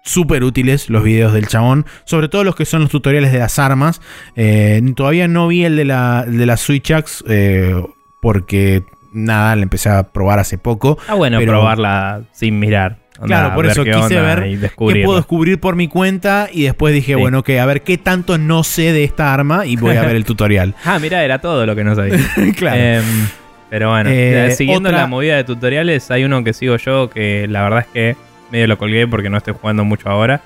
Súper 0.05 0.43
útiles 0.43 0.89
los 0.89 1.03
videos 1.05 1.35
del 1.35 1.49
chabón, 1.49 1.85
sobre 2.07 2.29
todo 2.31 2.43
los 2.43 2.55
que 2.57 2.65
son 2.65 2.81
los 2.81 2.91
tutoriales 2.91 3.31
de 3.31 3.41
las 3.41 3.59
armas. 3.59 4.01
Eh, 4.37 4.81
todavía 4.97 5.29
no 5.29 5.49
vi 5.49 5.65
el 5.65 5.77
de, 5.77 5.85
la, 5.85 6.25
el 6.27 6.39
de 6.39 6.47
las 6.47 6.61
Switch 6.61 6.91
Axe, 6.93 7.23
eh, 7.29 7.75
porque 8.23 8.83
nada, 9.13 9.55
la 9.55 9.63
empecé 9.63 9.91
a 9.91 10.05
probar 10.05 10.39
hace 10.39 10.57
poco. 10.57 10.97
Está 10.99 11.13
bueno 11.13 11.39
Pero- 11.39 11.53
probarla 11.53 12.23
sin 12.33 12.59
mirar. 12.59 12.97
Claro, 13.23 13.53
por 13.55 13.65
ver 13.67 13.73
eso 13.73 13.85
quise 13.85 14.21
ver 14.21 14.59
¿Qué 14.61 14.71
puedo 14.77 15.17
descubrir 15.17 15.59
por 15.61 15.75
mi 15.77 15.89
cuenta? 15.89 16.49
Y 16.53 16.63
después 16.63 16.95
dije, 16.95 17.15
Sí. 17.15 17.21
bueno, 17.21 17.43
que 17.43 17.59
a 17.61 17.67
ver 17.67 17.83
qué 17.83 17.99
tanto 17.99 18.39
no 18.39 18.63
sé 18.63 18.93
de 18.95 19.03
esta 19.05 19.35
arma 19.35 19.67
y 19.67 19.77
voy 19.77 19.97
a 19.97 20.03
ver 20.07 20.17
el 20.17 20.25
tutorial. 20.33 20.75
Ah, 20.87 20.99
mira, 21.01 21.23
era 21.23 21.41
todo 21.41 21.67
lo 21.67 21.75
que 21.77 21.85
no 21.85 21.95
sabía. 21.97 22.17
claro. 22.57 22.81
Em, 22.81 23.05
pero 23.71 23.91
bueno, 23.91 24.11
Eh, 24.13 24.51
siguiendo 24.57 24.89
otra- 24.89 25.03
la 25.03 25.07
movida 25.07 25.37
de 25.37 25.45
tutoriales, 25.45 26.11
hay 26.11 26.25
uno 26.25 26.43
que 26.45 26.53
sigo 26.53 26.77
yo 26.77 27.11
que 27.11 27.47
la 27.49 27.63
verdad 27.63 27.81
es 27.81 27.87
que 27.87 28.17
medio 28.51 28.67
lo 28.67 28.79
colgué 28.79 29.07
porque 29.07 29.29
no 29.31 29.37
estoy 29.39 29.55
jugando 29.61 29.85
mucho 29.85 30.09
ahora. 30.09 30.41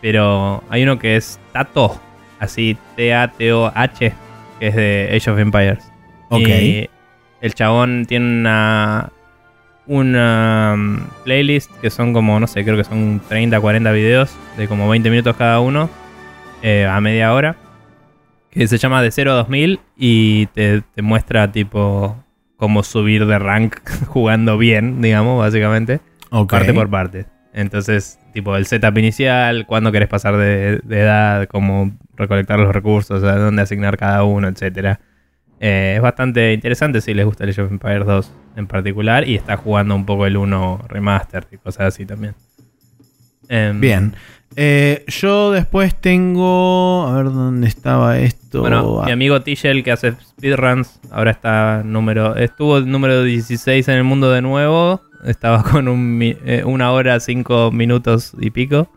Pero 0.00 0.62
hay 0.70 0.82
uno 0.84 0.98
que 0.98 1.16
es 1.16 1.40
Tato, 1.52 2.00
así 2.38 2.76
T-A-T-O-H, 2.96 4.12
que 4.60 4.66
es 4.66 4.74
de 4.76 5.10
Age 5.16 5.30
of 5.30 5.38
Empires. 5.38 5.90
ok. 6.28 6.40
Y 6.48 6.90
el 7.40 7.54
chabón 7.54 8.04
tiene 8.06 8.26
una, 8.40 9.10
una 9.86 10.72
um, 10.74 11.00
playlist 11.24 11.70
que 11.80 11.90
son 11.90 12.12
como, 12.12 12.38
no 12.38 12.46
sé, 12.46 12.64
creo 12.64 12.76
que 12.76 12.84
son 12.84 13.20
30, 13.28 13.60
40 13.60 13.90
videos 13.92 14.30
de 14.56 14.68
como 14.68 14.88
20 14.88 15.08
minutos 15.10 15.36
cada 15.36 15.60
uno 15.60 15.88
eh, 16.62 16.86
a 16.86 17.00
media 17.00 17.32
hora. 17.32 17.56
Que 18.50 18.66
se 18.66 18.78
llama 18.78 19.02
De 19.02 19.10
0 19.10 19.32
a 19.32 19.34
2000 19.36 19.78
y 19.96 20.46
te, 20.46 20.82
te 20.94 21.02
muestra 21.02 21.50
tipo 21.52 22.16
cómo 22.58 22.82
subir 22.82 23.24
de 23.24 23.38
rank 23.38 23.76
jugando 24.08 24.58
bien, 24.58 25.00
digamos, 25.00 25.38
básicamente. 25.38 26.00
Parte 26.58 26.74
por 26.74 26.90
parte. 26.90 27.26
Entonces, 27.54 28.18
tipo, 28.34 28.54
el 28.56 28.66
setup 28.66 28.98
inicial, 28.98 29.64
cuándo 29.66 29.90
querés 29.90 30.08
pasar 30.08 30.36
de, 30.36 30.80
de 30.84 31.00
edad, 31.00 31.46
cómo 31.48 31.96
recolectar 32.14 32.58
los 32.58 32.74
recursos, 32.74 33.24
a 33.24 33.36
dónde 33.36 33.62
asignar 33.62 33.96
cada 33.96 34.24
uno, 34.24 34.48
etcétera. 34.48 35.00
Eh, 35.60 35.94
es 35.96 36.02
bastante 36.02 36.52
interesante 36.52 37.00
si 37.00 37.14
les 37.14 37.24
gusta 37.24 37.44
el 37.44 37.50
Age 37.50 37.62
of 37.62 37.70
Empires 37.72 38.06
2 38.06 38.34
en 38.56 38.66
particular 38.66 39.26
y 39.26 39.34
está 39.34 39.56
jugando 39.56 39.94
un 39.94 40.04
poco 40.06 40.26
el 40.26 40.36
1 40.36 40.84
remaster 40.88 41.46
y 41.50 41.56
cosas 41.56 41.94
así 41.94 42.06
también. 42.06 42.34
Em, 43.48 43.80
Bien. 43.80 44.14
Eh, 44.56 45.04
yo 45.06 45.52
después 45.52 45.94
tengo. 46.00 47.06
A 47.06 47.16
ver 47.16 47.26
dónde 47.26 47.68
estaba 47.68 48.18
esto. 48.18 48.60
Bueno, 48.60 49.02
mi 49.04 49.12
amigo 49.12 49.40
Tigel 49.42 49.84
que 49.84 49.92
hace 49.92 50.14
speedruns, 50.20 51.00
ahora 51.10 51.30
está 51.30 51.82
número. 51.84 52.36
Estuvo 52.36 52.80
número 52.80 53.22
16 53.22 53.86
en 53.88 53.94
el 53.94 54.04
mundo 54.04 54.30
de 54.30 54.42
nuevo. 54.42 55.02
Estaba 55.24 55.62
con 55.62 55.88
un, 55.88 56.18
eh, 56.22 56.62
una 56.64 56.92
hora, 56.92 57.20
cinco 57.20 57.70
minutos 57.70 58.32
y 58.40 58.50
pico. 58.50 58.88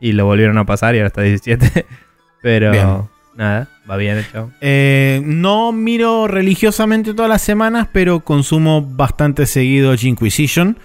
Y 0.00 0.12
lo 0.12 0.26
volvieron 0.26 0.58
a 0.58 0.66
pasar 0.66 0.94
y 0.94 0.98
ahora 0.98 1.08
está 1.08 1.22
17. 1.22 1.86
Pero 2.42 2.70
Bien. 2.70 3.02
nada, 3.36 3.68
va 3.90 3.96
bien 3.96 4.18
hecho. 4.18 4.50
Eh, 4.60 5.20
no 5.24 5.72
miro 5.72 6.28
religiosamente 6.28 7.14
todas 7.14 7.28
las 7.28 7.42
semanas, 7.42 7.88
pero 7.92 8.20
consumo 8.20 8.82
bastante 8.82 9.46
seguido 9.46 9.94
Inquisition. 10.00 10.78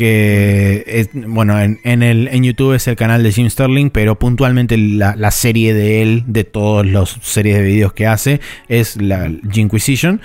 Que 0.00 0.82
es, 0.86 1.10
bueno, 1.12 1.60
en, 1.60 1.78
en 1.84 2.02
el, 2.02 2.28
en 2.28 2.42
YouTube 2.42 2.72
es 2.72 2.88
el 2.88 2.96
canal 2.96 3.22
de 3.22 3.32
Jim 3.32 3.50
Sterling, 3.50 3.90
pero 3.90 4.18
puntualmente 4.18 4.78
la, 4.78 5.14
la 5.14 5.30
serie 5.30 5.74
de 5.74 6.00
él, 6.00 6.24
de 6.26 6.44
todas 6.44 6.86
las 6.86 7.18
series 7.20 7.58
de 7.58 7.62
videos 7.64 7.92
que 7.92 8.06
hace, 8.06 8.40
es 8.68 8.96
la 9.02 9.30
Inquisition. 9.54 10.22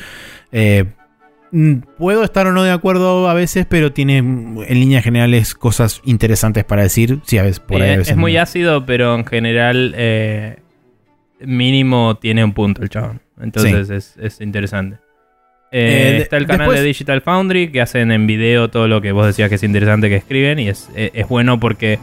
Eh, 0.54 0.86
mm, 1.52 1.74
puedo 1.98 2.24
estar 2.24 2.48
o 2.48 2.54
no 2.54 2.64
de 2.64 2.72
acuerdo 2.72 3.28
a 3.28 3.34
veces, 3.34 3.66
pero 3.66 3.92
tiene 3.92 4.20
en 4.20 4.56
líneas 4.70 5.04
generales 5.04 5.54
cosas 5.56 6.02
interesantes 6.06 6.64
para 6.64 6.84
decir. 6.84 7.20
Sí, 7.26 7.38
a 7.38 7.44
veces 7.44 7.60
por 7.60 7.80
Sí, 7.80 7.84
ahí 7.84 7.90
a 7.90 7.94
es, 7.96 7.98
veces 7.98 8.12
es 8.12 8.18
muy 8.18 8.36
no. 8.36 8.42
ácido, 8.42 8.86
pero 8.86 9.14
en 9.14 9.26
general 9.26 9.94
eh, 9.98 10.56
mínimo 11.42 12.16
tiene 12.18 12.46
un 12.46 12.54
punto 12.54 12.82
el 12.82 12.88
chabón. 12.90 13.22
Entonces 13.42 13.90
es, 13.90 14.16
es 14.22 14.40
interesante. 14.40 15.00
Eh, 15.72 16.16
Eh, 16.16 16.18
está 16.22 16.38
el 16.38 16.46
canal 16.46 16.68
después- 16.68 16.80
de 16.82 16.86
Digital 16.88 17.22
Foundry 17.22 17.70
que 17.72 17.82
hacen 17.82 18.12
en 18.12 18.28
video 18.28 18.70
todo 18.70 18.88
lo 18.88 19.02
que 19.02 19.12
vos 19.12 19.26
decías 19.28 19.50
que 19.50 19.56
es 19.56 19.64
interesante 19.64 20.10
que 20.10 20.16
escriben 20.16 20.60
y 20.60 20.70
es, 20.70 20.90
eh, 20.96 21.12
es 21.14 21.28
bueno 21.28 21.60
porque 21.60 22.00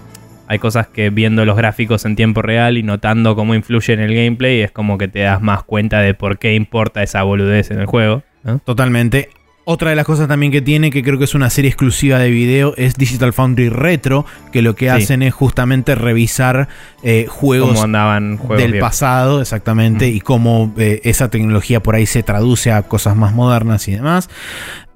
hay 0.48 0.58
cosas 0.58 0.88
que 0.88 1.08
viendo 1.10 1.44
los 1.46 1.56
gráficos 1.56 2.04
en 2.04 2.14
tiempo 2.16 2.42
real 2.42 2.76
y 2.76 2.82
notando 2.82 3.34
cómo 3.34 3.54
influye 3.54 3.94
en 3.94 4.00
el 4.00 4.14
gameplay 4.14 4.60
es 4.60 4.70
como 4.72 4.98
que 4.98 5.08
te 5.08 5.20
das 5.20 5.40
más 5.40 5.62
cuenta 5.62 6.00
de 6.00 6.12
por 6.12 6.38
qué 6.38 6.54
importa 6.54 7.02
esa 7.02 7.22
boludez 7.22 7.70
en 7.70 7.80
el 7.80 7.86
juego. 7.86 8.22
¿no? 8.44 8.58
Totalmente. 8.58 9.30
Otra 9.64 9.90
de 9.90 9.96
las 9.96 10.04
cosas 10.06 10.26
también 10.26 10.50
que 10.50 10.60
tiene, 10.60 10.90
que 10.90 11.04
creo 11.04 11.18
que 11.18 11.24
es 11.24 11.36
una 11.36 11.48
serie 11.48 11.68
exclusiva 11.68 12.18
de 12.18 12.30
video, 12.30 12.74
es 12.76 12.94
Digital 12.96 13.32
Foundry 13.32 13.68
Retro, 13.68 14.26
que 14.50 14.60
lo 14.60 14.74
que 14.74 14.86
Sí. 14.86 14.88
hacen 14.90 15.22
es 15.22 15.32
justamente 15.32 15.94
revisar 15.94 16.66
eh, 17.04 17.26
juegos 17.28 17.80
andaban 17.80 18.38
juegos 18.38 18.58
del 18.58 18.72
viejos. 18.72 18.88
pasado, 18.90 19.40
exactamente, 19.40 20.08
y 20.08 20.20
cómo 20.20 20.74
eh, 20.78 21.00
esa 21.04 21.30
tecnología 21.30 21.80
por 21.80 21.94
ahí 21.94 22.06
se 22.06 22.24
traduce 22.24 22.72
a 22.72 22.82
cosas 22.82 23.14
más 23.14 23.32
modernas 23.34 23.86
y 23.86 23.92
demás. 23.92 24.28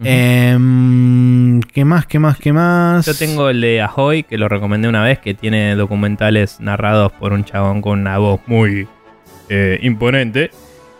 Em, 0.03 1.61
¿Qué 1.61 1.85
más? 1.85 2.07
¿Qué 2.07 2.19
más? 2.19 2.37
¿Qué 2.39 2.53
más? 2.53 3.07
Yo 3.07 3.15
tengo 3.15 3.49
el 3.49 3.61
de 3.61 3.81
Ahoy, 3.83 4.25
que 4.25 4.37
lo 4.37 4.49
recomendé 4.49 4.89
una 4.89 5.03
vez, 5.03 5.21
que 5.21 5.35
tiene 5.35 5.77
documentales 5.77 6.59
narrados 6.61 7.13
por 7.13 7.33
un 7.33 7.45
chabón 7.45 7.83
con 7.83 8.01
una 8.01 8.19
voz 8.19 8.41
muy 8.47 8.89
eh, 9.49 9.79
imponente, 9.83 10.51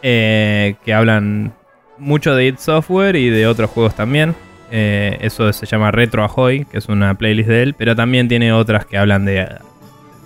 que 0.03 0.95
hablan 0.95 1.53
mucho 1.99 2.35
de 2.35 2.47
id 2.47 2.57
Software 2.59 3.17
y 3.17 3.31
de 3.31 3.47
otros 3.47 3.71
juegos 3.71 3.95
también. 3.95 4.35
Eh, 4.71 5.19
eso 5.21 5.53
se 5.53 5.67
llama 5.67 5.91
Retro 5.91 6.25
Ahoy, 6.25 6.65
que 6.65 6.79
es 6.79 6.89
una 6.89 7.15
playlist 7.15 7.49
de 7.49 7.63
él, 7.63 7.75
pero 7.75 7.95
también 7.95 8.29
tiene 8.29 8.53
otras 8.53 8.85
que 8.87 8.99
hablan 8.99 9.25
de, 9.25 9.49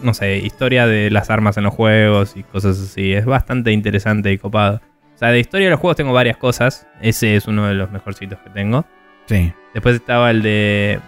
no 0.03 0.15
sé, 0.15 0.39
historia 0.39 0.87
de 0.87 1.11
las 1.11 1.31
armas 1.31 1.57
en 1.57 1.65
los 1.65 1.75
juegos 1.75 2.37
y 2.37 2.43
cosas 2.43 2.81
así. 2.81 3.13
Es 3.13 3.27
bastante 3.27 3.73
interesante 3.73 4.33
y 4.33 4.39
copado. 4.39 4.81
O 5.15 5.19
sea, 5.19 5.29
de 5.29 5.41
historia 5.41 5.67
de 5.67 5.73
los 5.73 5.81
juegos 5.81 5.97
tengo 5.97 6.13
varias 6.13 6.39
cosas. 6.39 6.87
Ese 7.03 7.37
es 7.37 7.47
uno 7.47 7.67
de 7.67 7.75
los 7.75 7.91
mejorcitos 7.91 8.39
que 8.39 8.51
tengo. 8.51 8.87
Sí. 9.27 9.53
Después 9.75 9.97
estaba 9.97 10.31
el 10.31 10.43
de. 10.43 10.99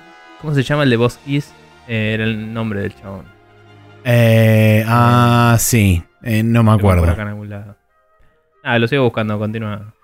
¿Cómo 0.40 0.54
se 0.54 0.62
llama 0.62 0.82
el 0.82 0.90
de 0.90 0.96
Boss 0.96 1.18
Keys? 1.24 1.54
Eh, 1.88 2.12
era 2.14 2.24
el 2.24 2.52
nombre 2.52 2.80
del 2.80 2.94
chabón. 2.94 3.24
Eh, 4.04 4.84
ah, 4.86 5.56
sí. 5.58 6.02
No 6.20 6.62
me 6.62 6.72
acuerdo. 6.72 7.02
Por 7.02 7.10
acá 7.10 7.22
en 7.22 7.28
algún 7.28 7.48
lado. 7.48 7.76
Ah, 8.62 8.78
lo 8.78 8.86
sigo 8.86 9.04
buscando, 9.04 9.38
continúa. 9.38 9.94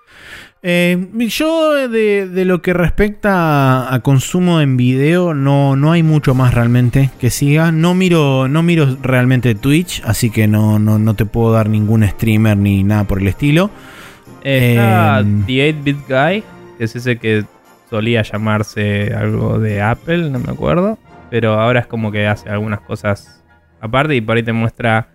Eh, 0.60 1.08
yo 1.28 1.88
de, 1.88 2.28
de 2.28 2.44
lo 2.44 2.62
que 2.62 2.72
respecta 2.72 3.86
a, 3.86 3.94
a 3.94 4.00
consumo 4.00 4.60
en 4.60 4.76
video 4.76 5.32
no, 5.32 5.76
no 5.76 5.92
hay 5.92 6.02
mucho 6.02 6.34
más 6.34 6.54
realmente 6.54 7.10
que 7.20 7.30
siga. 7.30 7.70
No 7.70 7.94
miro, 7.94 8.48
no 8.48 8.62
miro 8.62 8.96
realmente 9.02 9.54
Twitch, 9.54 10.02
así 10.04 10.30
que 10.30 10.48
no, 10.48 10.78
no, 10.78 10.98
no 10.98 11.14
te 11.14 11.26
puedo 11.26 11.52
dar 11.52 11.68
ningún 11.68 12.06
streamer 12.06 12.56
ni 12.56 12.82
nada 12.82 13.04
por 13.04 13.20
el 13.20 13.28
estilo. 13.28 13.70
Eh, 14.42 14.70
está 14.70 15.20
Em. 15.20 15.44
The 15.46 15.74
8-Bit 15.74 15.98
Guy, 16.08 16.44
que 16.76 16.84
es 16.84 16.96
ese 16.96 17.18
que 17.18 17.44
solía 17.88 18.22
llamarse 18.22 19.14
algo 19.14 19.58
de 19.58 19.80
Apple, 19.80 20.30
no 20.30 20.38
me 20.38 20.50
acuerdo. 20.50 20.98
Pero 21.30 21.60
ahora 21.60 21.80
es 21.80 21.86
como 21.86 22.10
que 22.10 22.26
hace 22.26 22.48
algunas 22.48 22.80
cosas 22.80 23.44
aparte 23.80 24.16
y 24.16 24.20
por 24.20 24.36
ahí 24.36 24.42
te 24.42 24.52
muestra 24.52 25.08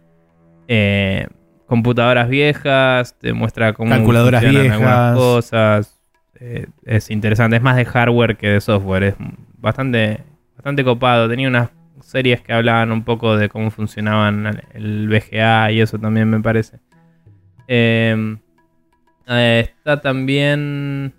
eh, 0.67 1.27
computadoras 1.73 2.29
viejas, 2.29 3.17
te 3.17 3.33
muestra 3.33 3.73
cómo 3.73 3.89
Calculadoras 3.89 4.43
funcionan 4.43 4.61
viejas. 4.61 4.79
algunas 4.79 5.15
cosas. 5.17 6.01
Eh, 6.39 6.67
es 6.85 7.09
interesante, 7.09 7.55
es 7.55 7.63
más 7.63 7.75
de 7.77 7.83
hardware 7.83 8.37
que 8.37 8.47
de 8.47 8.61
software, 8.61 9.01
es 9.01 9.15
bastante, 9.57 10.19
bastante 10.55 10.83
copado. 10.83 11.27
Tenía 11.27 11.47
unas 11.47 11.71
series 11.99 12.41
que 12.41 12.53
hablaban 12.53 12.91
un 12.91 13.03
poco 13.03 13.37
de 13.37 13.49
cómo 13.49 13.71
funcionaban 13.71 14.61
el 14.75 15.07
VGA 15.09 15.71
y 15.71 15.81
eso 15.81 15.97
también 15.97 16.29
me 16.29 16.41
parece. 16.41 16.77
Eh, 17.67 18.37
eh, 19.27 19.59
está 19.65 19.99
también. 19.99 21.11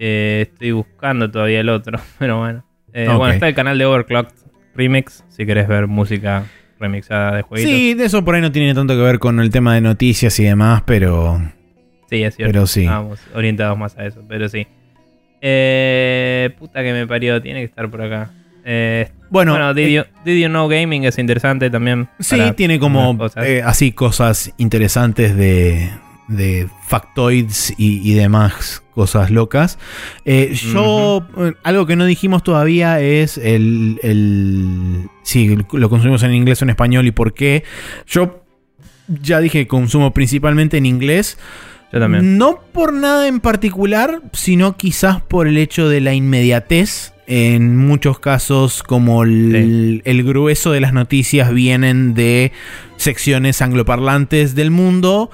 eh, 0.00 0.48
estoy 0.50 0.72
buscando 0.72 1.30
todavía 1.30 1.60
el 1.60 1.68
otro, 1.68 2.00
pero 2.18 2.40
bueno. 2.40 2.64
Bueno, 2.92 3.28
está 3.28 3.46
el 3.46 3.54
canal 3.54 3.78
de 3.78 3.84
Overclocked 3.84 4.34
Remix, 4.74 5.24
si 5.28 5.46
querés 5.46 5.68
ver 5.68 5.86
música 5.86 6.42
remixada 6.80 7.36
de 7.36 7.42
jueguitos. 7.42 7.72
Sí, 7.74 7.94
de 7.94 8.04
eso 8.04 8.24
por 8.24 8.34
ahí 8.34 8.40
no 8.40 8.52
tiene 8.52 8.74
tanto 8.74 8.94
que 8.94 9.02
ver 9.02 9.18
con 9.18 9.40
el 9.40 9.50
tema 9.50 9.74
de 9.74 9.80
noticias 9.80 10.38
y 10.40 10.44
demás, 10.44 10.82
pero, 10.86 11.40
Sí, 12.10 12.22
es 12.22 12.36
cierto. 12.36 12.52
pero 12.52 12.66
sí. 12.66 12.86
Vamos, 12.86 13.20
orientados 13.34 13.76
más 13.78 13.96
a 13.98 14.06
eso, 14.06 14.22
pero 14.28 14.48
sí. 14.48 14.66
Eh, 15.40 16.50
puta 16.58 16.82
que 16.82 16.92
me 16.92 17.06
parió, 17.06 17.40
tiene 17.40 17.60
que 17.60 17.66
estar 17.66 17.88
por 17.90 18.02
acá. 18.02 18.30
Eh, 18.64 19.08
Bueno, 19.30 19.52
bueno, 19.52 19.72
Did, 19.74 19.84
eh, 19.86 19.92
you, 19.92 20.02
Did 20.24 20.42
You 20.42 20.48
Know 20.48 20.68
Gaming 20.68 21.04
es 21.04 21.18
interesante 21.18 21.70
también. 21.70 22.08
sí, 22.18 22.38
tiene 22.56 22.78
como 22.78 23.16
cosas. 23.16 23.46
eh, 23.46 23.62
así 23.64 23.92
cosas 23.92 24.52
interesantes 24.58 25.36
de, 25.36 25.90
de 26.28 26.68
factoids 26.86 27.72
y, 27.76 28.08
y 28.08 28.14
demás 28.14 28.82
cosas 28.94 29.30
locas. 29.30 29.78
Eh, 30.24 30.54
yo, 30.54 31.26
eh, 31.38 31.54
algo 31.62 31.86
que 31.86 31.96
no 31.96 32.04
dijimos 32.04 32.42
todavía 32.42 33.00
es 33.00 33.38
el, 33.38 33.98
el... 34.02 35.08
Sí, 35.22 35.56
lo 35.72 35.88
consumimos 35.88 36.22
en 36.22 36.34
inglés 36.34 36.60
o 36.60 36.64
en 36.64 36.70
español 36.70 37.06
y 37.06 37.10
por 37.10 37.32
qué. 37.34 37.64
Yo 38.06 38.44
ya 39.08 39.40
dije 39.40 39.60
que 39.60 39.68
consumo 39.68 40.12
principalmente 40.12 40.76
en 40.76 40.86
inglés. 40.86 41.38
Yo 41.92 42.00
también. 42.00 42.36
No 42.38 42.60
por 42.72 42.92
nada 42.92 43.28
en 43.28 43.40
particular, 43.40 44.20
sino 44.32 44.76
quizás 44.76 45.22
por 45.22 45.46
el 45.46 45.56
hecho 45.56 45.88
de 45.88 46.00
la 46.00 46.12
inmediatez. 46.14 47.14
En 47.30 47.76
muchos 47.76 48.18
casos, 48.20 48.82
como 48.82 49.22
el, 49.22 50.00
el 50.06 50.22
grueso 50.24 50.72
de 50.72 50.80
las 50.80 50.94
noticias 50.94 51.52
vienen 51.52 52.14
de 52.14 52.52
secciones 52.96 53.60
angloparlantes 53.60 54.54
del 54.54 54.70
mundo 54.70 55.30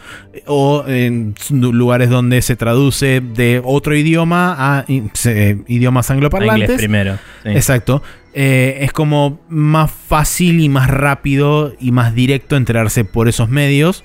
o 0.46 0.84
en 0.88 1.36
lugares 1.50 2.10
donde 2.10 2.42
se 2.42 2.56
traduce 2.56 3.20
de 3.20 3.60
otro 3.64 3.96
idioma 3.96 4.56
a 4.58 4.84
se- 5.12 5.58
idiomas 5.68 6.10
angloparlantes. 6.10 6.62
inglés 6.70 6.78
primero. 6.78 7.18
sí. 7.44 7.50
Exacto. 7.50 8.02
Eh, 8.34 8.78
es 8.80 8.90
como 8.92 9.38
más 9.48 9.88
fácil 9.92 10.58
y 10.60 10.68
más 10.68 10.90
rápido 10.90 11.74
y 11.78 11.92
más 11.92 12.12
directo 12.12 12.56
enterarse 12.56 13.04
por 13.04 13.28
esos 13.28 13.48
medios 13.50 14.02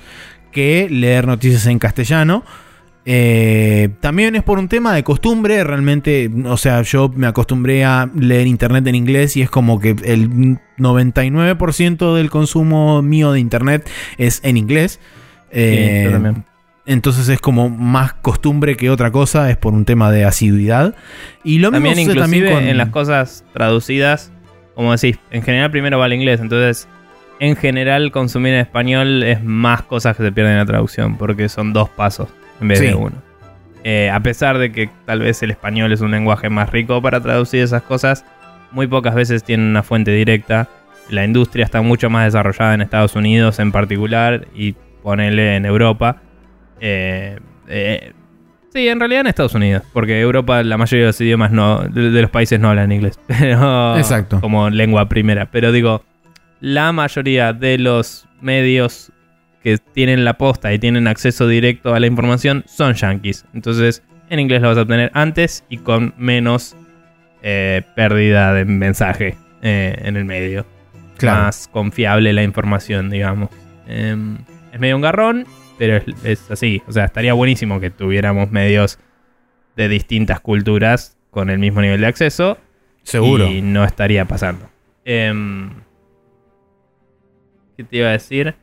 que 0.51 0.87
leer 0.91 1.25
noticias 1.25 1.65
en 1.65 1.79
castellano. 1.79 2.43
Eh, 3.05 3.89
también 4.01 4.35
es 4.35 4.43
por 4.43 4.59
un 4.59 4.67
tema 4.67 4.93
de 4.93 5.03
costumbre, 5.03 5.63
realmente, 5.63 6.29
o 6.45 6.57
sea, 6.57 6.81
yo 6.81 7.09
me 7.15 7.27
acostumbré 7.27 7.85
a 7.85 8.09
leer 8.13 8.45
internet 8.45 8.85
en 8.87 8.95
inglés 8.95 9.37
y 9.37 9.41
es 9.41 9.49
como 9.49 9.79
que 9.79 9.95
el 10.03 10.59
99% 10.77 12.15
del 12.15 12.29
consumo 12.29 13.01
mío 13.01 13.31
de 13.31 13.39
internet 13.39 13.89
es 14.17 14.41
en 14.43 14.57
inglés. 14.57 14.99
Eh, 15.51 16.03
yo 16.05 16.11
también. 16.11 16.45
entonces 16.85 17.29
es 17.29 17.39
como 17.39 17.69
más 17.69 18.13
costumbre 18.13 18.75
que 18.75 18.89
otra 18.89 19.11
cosa, 19.11 19.49
es 19.49 19.57
por 19.57 19.73
un 19.73 19.85
tema 19.85 20.11
de 20.11 20.25
asiduidad. 20.25 20.93
Y 21.43 21.59
lo 21.59 21.71
También 21.71 21.95
mismo 21.95 22.13
también 22.13 22.53
con 22.53 22.63
en 22.67 22.77
las 22.77 22.89
cosas 22.89 23.45
traducidas, 23.53 24.31
como 24.75 24.91
decís, 24.91 25.17
en 25.31 25.41
general 25.41 25.71
primero 25.71 25.97
va 25.97 26.05
el 26.05 26.13
inglés, 26.13 26.41
entonces 26.41 26.87
en 27.39 27.55
general 27.55 28.11
consumir 28.11 28.53
en 28.53 28.59
español 28.59 29.23
es 29.23 29.41
más 29.41 29.83
cosas 29.83 30.17
que 30.17 30.23
se 30.23 30.31
pierden 30.33 30.53
en 30.53 30.59
la 30.59 30.65
traducción, 30.65 31.17
porque 31.17 31.47
son 31.47 31.71
dos 31.71 31.89
pasos 31.89 32.27
en 32.61 32.67
vez 32.67 32.79
Sí. 32.79 32.85
de 32.87 32.95
uno. 32.95 33.15
Eh, 33.83 34.09
a 34.09 34.19
pesar 34.21 34.57
de 34.57 34.71
que 34.71 34.89
tal 35.05 35.19
vez 35.21 35.41
el 35.41 35.51
español 35.51 35.91
es 35.93 36.01
un 36.01 36.11
lenguaje 36.11 36.49
más 36.49 36.69
rico 36.69 37.01
para 37.01 37.21
traducir 37.21 37.61
esas 37.61 37.81
cosas, 37.83 38.25
muy 38.71 38.87
pocas 38.87 39.15
veces 39.15 39.43
tienen 39.43 39.67
una 39.67 39.83
fuente 39.83 40.11
directa. 40.11 40.67
La 41.09 41.23
industria 41.25 41.65
está 41.65 41.81
mucho 41.81 42.09
más 42.09 42.25
desarrollada 42.25 42.73
en 42.75 42.81
Estados 42.81 43.15
Unidos 43.15 43.57
en 43.59 43.71
particular 43.71 44.47
y 44.53 44.73
ponele 45.01 45.55
en 45.55 45.65
Europa. 45.65 46.17
Eh, 46.81 47.39
eh, 47.67 48.13
sí, 48.73 48.87
en 48.87 48.99
realidad 48.99 49.21
en 49.21 49.27
Estados 49.27 49.55
Unidos, 49.55 49.83
porque 49.93 50.19
Europa 50.19 50.61
la 50.61 50.77
mayoría 50.77 51.05
de 51.05 51.07
los 51.07 51.21
idiomas 51.21 51.51
no, 51.51 51.79
de, 51.79 52.11
de 52.11 52.21
los 52.21 52.29
países 52.31 52.59
no 52.59 52.69
hablan 52.69 52.91
inglés, 52.91 53.19
pero 53.27 53.97
Exacto. 53.97 54.39
como 54.41 54.69
lengua 54.69 55.07
primera. 55.09 55.47
Pero 55.51 55.71
digo, 55.71 56.03
la 56.59 56.91
mayoría 56.91 57.53
de 57.53 57.77
los 57.77 58.27
medios 58.41 59.11
que 59.63 59.77
tienen 59.77 60.23
la 60.25 60.37
posta 60.37 60.73
y 60.73 60.79
tienen 60.79 61.07
acceso 61.07 61.47
directo 61.47 61.93
a 61.93 61.99
la 61.99 62.07
información 62.07 62.63
son 62.67 62.93
yankees. 62.93 63.45
Entonces, 63.53 64.03
en 64.29 64.39
inglés 64.39 64.61
lo 64.61 64.69
vas 64.69 64.77
a 64.77 64.81
obtener 64.81 65.11
antes 65.13 65.65
y 65.69 65.77
con 65.77 66.13
menos 66.17 66.75
eh, 67.41 67.81
pérdida 67.95 68.53
de 68.53 68.65
mensaje 68.65 69.35
eh, 69.61 69.95
en 70.03 70.17
el 70.17 70.25
medio. 70.25 70.65
Claro. 71.17 71.43
Más 71.43 71.67
confiable 71.67 72.31
la 72.31 72.43
información, 72.43 73.09
digamos. 73.09 73.49
Em, 73.87 74.37
es 74.71 74.79
medio 74.79 74.95
un 74.95 75.01
garrón, 75.01 75.45
pero 75.77 75.97
es, 75.97 76.05
es 76.23 76.51
así. 76.51 76.81
O 76.87 76.91
sea, 76.91 77.05
estaría 77.05 77.33
buenísimo 77.33 77.79
que 77.79 77.89
tuviéramos 77.89 78.51
medios 78.51 78.99
de 79.75 79.89
distintas 79.89 80.39
culturas 80.39 81.17
con 81.31 81.49
el 81.49 81.59
mismo 81.59 81.81
nivel 81.81 82.01
de 82.01 82.07
acceso. 82.07 82.57
Seguro. 83.03 83.47
Y 83.47 83.61
no 83.61 83.83
estaría 83.83 84.25
pasando. 84.25 84.69
Em, 85.05 85.69
¿Qué 87.77 87.83
te 87.83 87.97
iba 87.97 88.09
a 88.09 88.11
decir? 88.11 88.55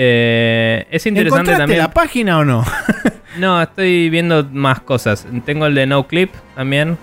Eh, 0.00 0.86
es 0.92 1.04
interesante 1.06 1.40
¿Encontraste 1.40 1.60
también. 1.62 1.78
la 1.80 1.90
página 1.92 2.38
o 2.38 2.44
no? 2.44 2.64
No, 3.36 3.60
estoy 3.62 4.08
viendo 4.10 4.42
más 4.52 4.80
cosas. 4.80 5.26
Tengo 5.44 5.66
el 5.66 5.74
de 5.74 5.86
No 5.86 6.06
Clip 6.08 6.32
también. 6.56 6.96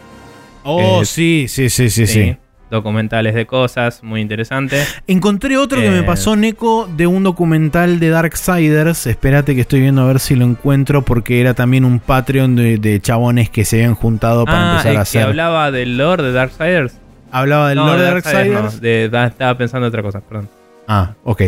Oh, 0.63 1.01
Eh, 1.01 1.05
sí, 1.05 1.45
sí, 1.47 1.69
sí, 1.69 1.89
sí, 1.89 2.07
sí. 2.07 2.35
Documentales 2.71 3.35
de 3.35 3.45
cosas, 3.45 4.01
muy 4.03 4.19
interesante. 4.21 4.83
Encontré 5.07 5.55
otro 5.55 5.79
que 5.79 5.87
Eh. 5.87 5.91
me 5.91 6.03
pasó, 6.03 6.35
Neko, 6.35 6.89
de 6.97 7.05
un 7.07 7.23
documental 7.23 7.99
de 7.99 8.09
Darksiders. 8.09 9.07
Espérate 9.07 9.55
que 9.55 9.61
estoy 9.61 9.81
viendo 9.81 10.01
a 10.01 10.07
ver 10.07 10.19
si 10.19 10.35
lo 10.35 10.43
encuentro, 10.45 11.03
porque 11.03 11.39
era 11.39 11.53
también 11.53 11.85
un 11.85 11.99
Patreon 11.99 12.55
de, 12.55 12.77
de 12.79 12.99
chabones 12.99 13.49
que 13.49 13.63
se 13.63 13.77
habían 13.77 13.95
juntado 13.95 14.45
para 14.45 14.57
ah, 14.57 14.71
empezar 14.71 14.91
el 14.91 14.97
a 14.97 14.99
que 14.99 15.01
hacer. 15.03 15.23
hablaba 15.23 15.71
del 15.71 15.97
lore 15.97 16.23
de 16.23 16.31
Darksiders. 16.33 16.97
Hablaba 17.31 17.69
del 17.69 17.77
no, 17.77 17.87
lore 17.87 18.01
de 18.01 18.07
Darksiders 18.07 18.49
Darksiders. 18.51 18.73
no, 18.75 18.79
de- 19.19 19.27
estaba 19.27 19.57
pensando 19.57 19.85
en 19.85 19.89
otra 19.89 20.01
cosa, 20.01 20.21
perdón. 20.21 20.49
Ah, 20.87 21.13
ok. 21.23 21.41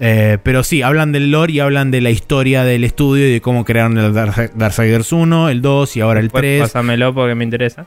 Eh, 0.00 0.38
pero 0.42 0.64
sí, 0.64 0.82
hablan 0.82 1.12
del 1.12 1.30
lore 1.30 1.52
y 1.52 1.60
hablan 1.60 1.90
de 1.90 2.00
la 2.00 2.10
historia 2.10 2.64
del 2.64 2.82
estudio 2.84 3.28
y 3.28 3.32
de 3.34 3.40
cómo 3.40 3.64
crearon 3.64 3.96
el 3.96 4.12
Dark- 4.12 4.52
Darksiders 4.54 5.12
1, 5.12 5.48
el 5.50 5.62
2 5.62 5.96
y 5.96 6.00
ahora 6.00 6.20
el 6.20 6.26
Después 6.26 6.42
3. 6.42 6.60
Pásamelo 6.62 7.14
porque 7.14 7.34
me 7.36 7.44
interesa. 7.44 7.86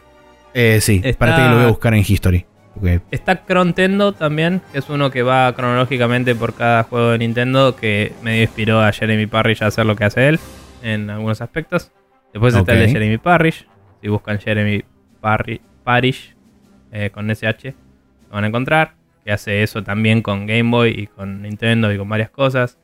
Eh, 0.53 0.79
sí, 0.81 0.95
Está- 0.97 1.09
espérate 1.09 1.41
que 1.43 1.49
lo 1.49 1.55
voy 1.55 1.65
a 1.65 1.67
buscar 1.67 1.93
en 1.93 1.99
History. 2.07 2.45
porque- 2.73 3.01
Está 3.11 3.43
Crontendo 3.43 4.13
también, 4.13 4.61
que 4.71 4.79
es 4.79 4.89
uno 4.89 5.11
que 5.11 5.21
va 5.23 5.53
cronológicamente 5.53 6.33
por 6.35 6.53
cada 6.53 6.83
juego 6.83 7.11
de 7.11 7.17
Nintendo, 7.17 7.75
que 7.75 8.13
medio 8.23 8.43
inspiró 8.43 8.81
a 8.81 8.91
Jeremy 8.91 9.25
Parrish 9.27 9.63
a 9.63 9.67
hacer 9.67 9.85
lo 9.85 9.95
que 9.95 10.05
hace 10.05 10.29
él 10.29 10.39
en 10.83 11.09
algunos 11.09 11.41
aspectos. 11.41 11.91
Después 12.33 12.55
está 12.55 12.73
el 12.73 12.79
de. 12.79 12.89
Jeremy 12.89 13.17
Parrish. 13.17 13.67
Si 14.01 14.07
buscan 14.07 14.39
Jeremy 14.39 14.83
Parri- 15.21 15.59
Parrish 15.83 16.35
eh, 16.91 17.09
con 17.11 17.29
SH, 17.29 17.73
lo 18.29 18.35
van 18.35 18.43
a 18.45 18.47
encontrar. 18.47 18.93
Que 19.27 19.33
hace 19.33 19.61
eso 19.61 19.83
también 19.83 20.21
con 20.21 20.47
Game 20.47 20.71
Boy 20.71 20.91
y 20.91 21.07
con 21.07 21.41
Nintendo 21.41 21.91
y 21.91 21.97
con 21.97 22.07
varias 22.07 22.29
cosas. 22.29 22.77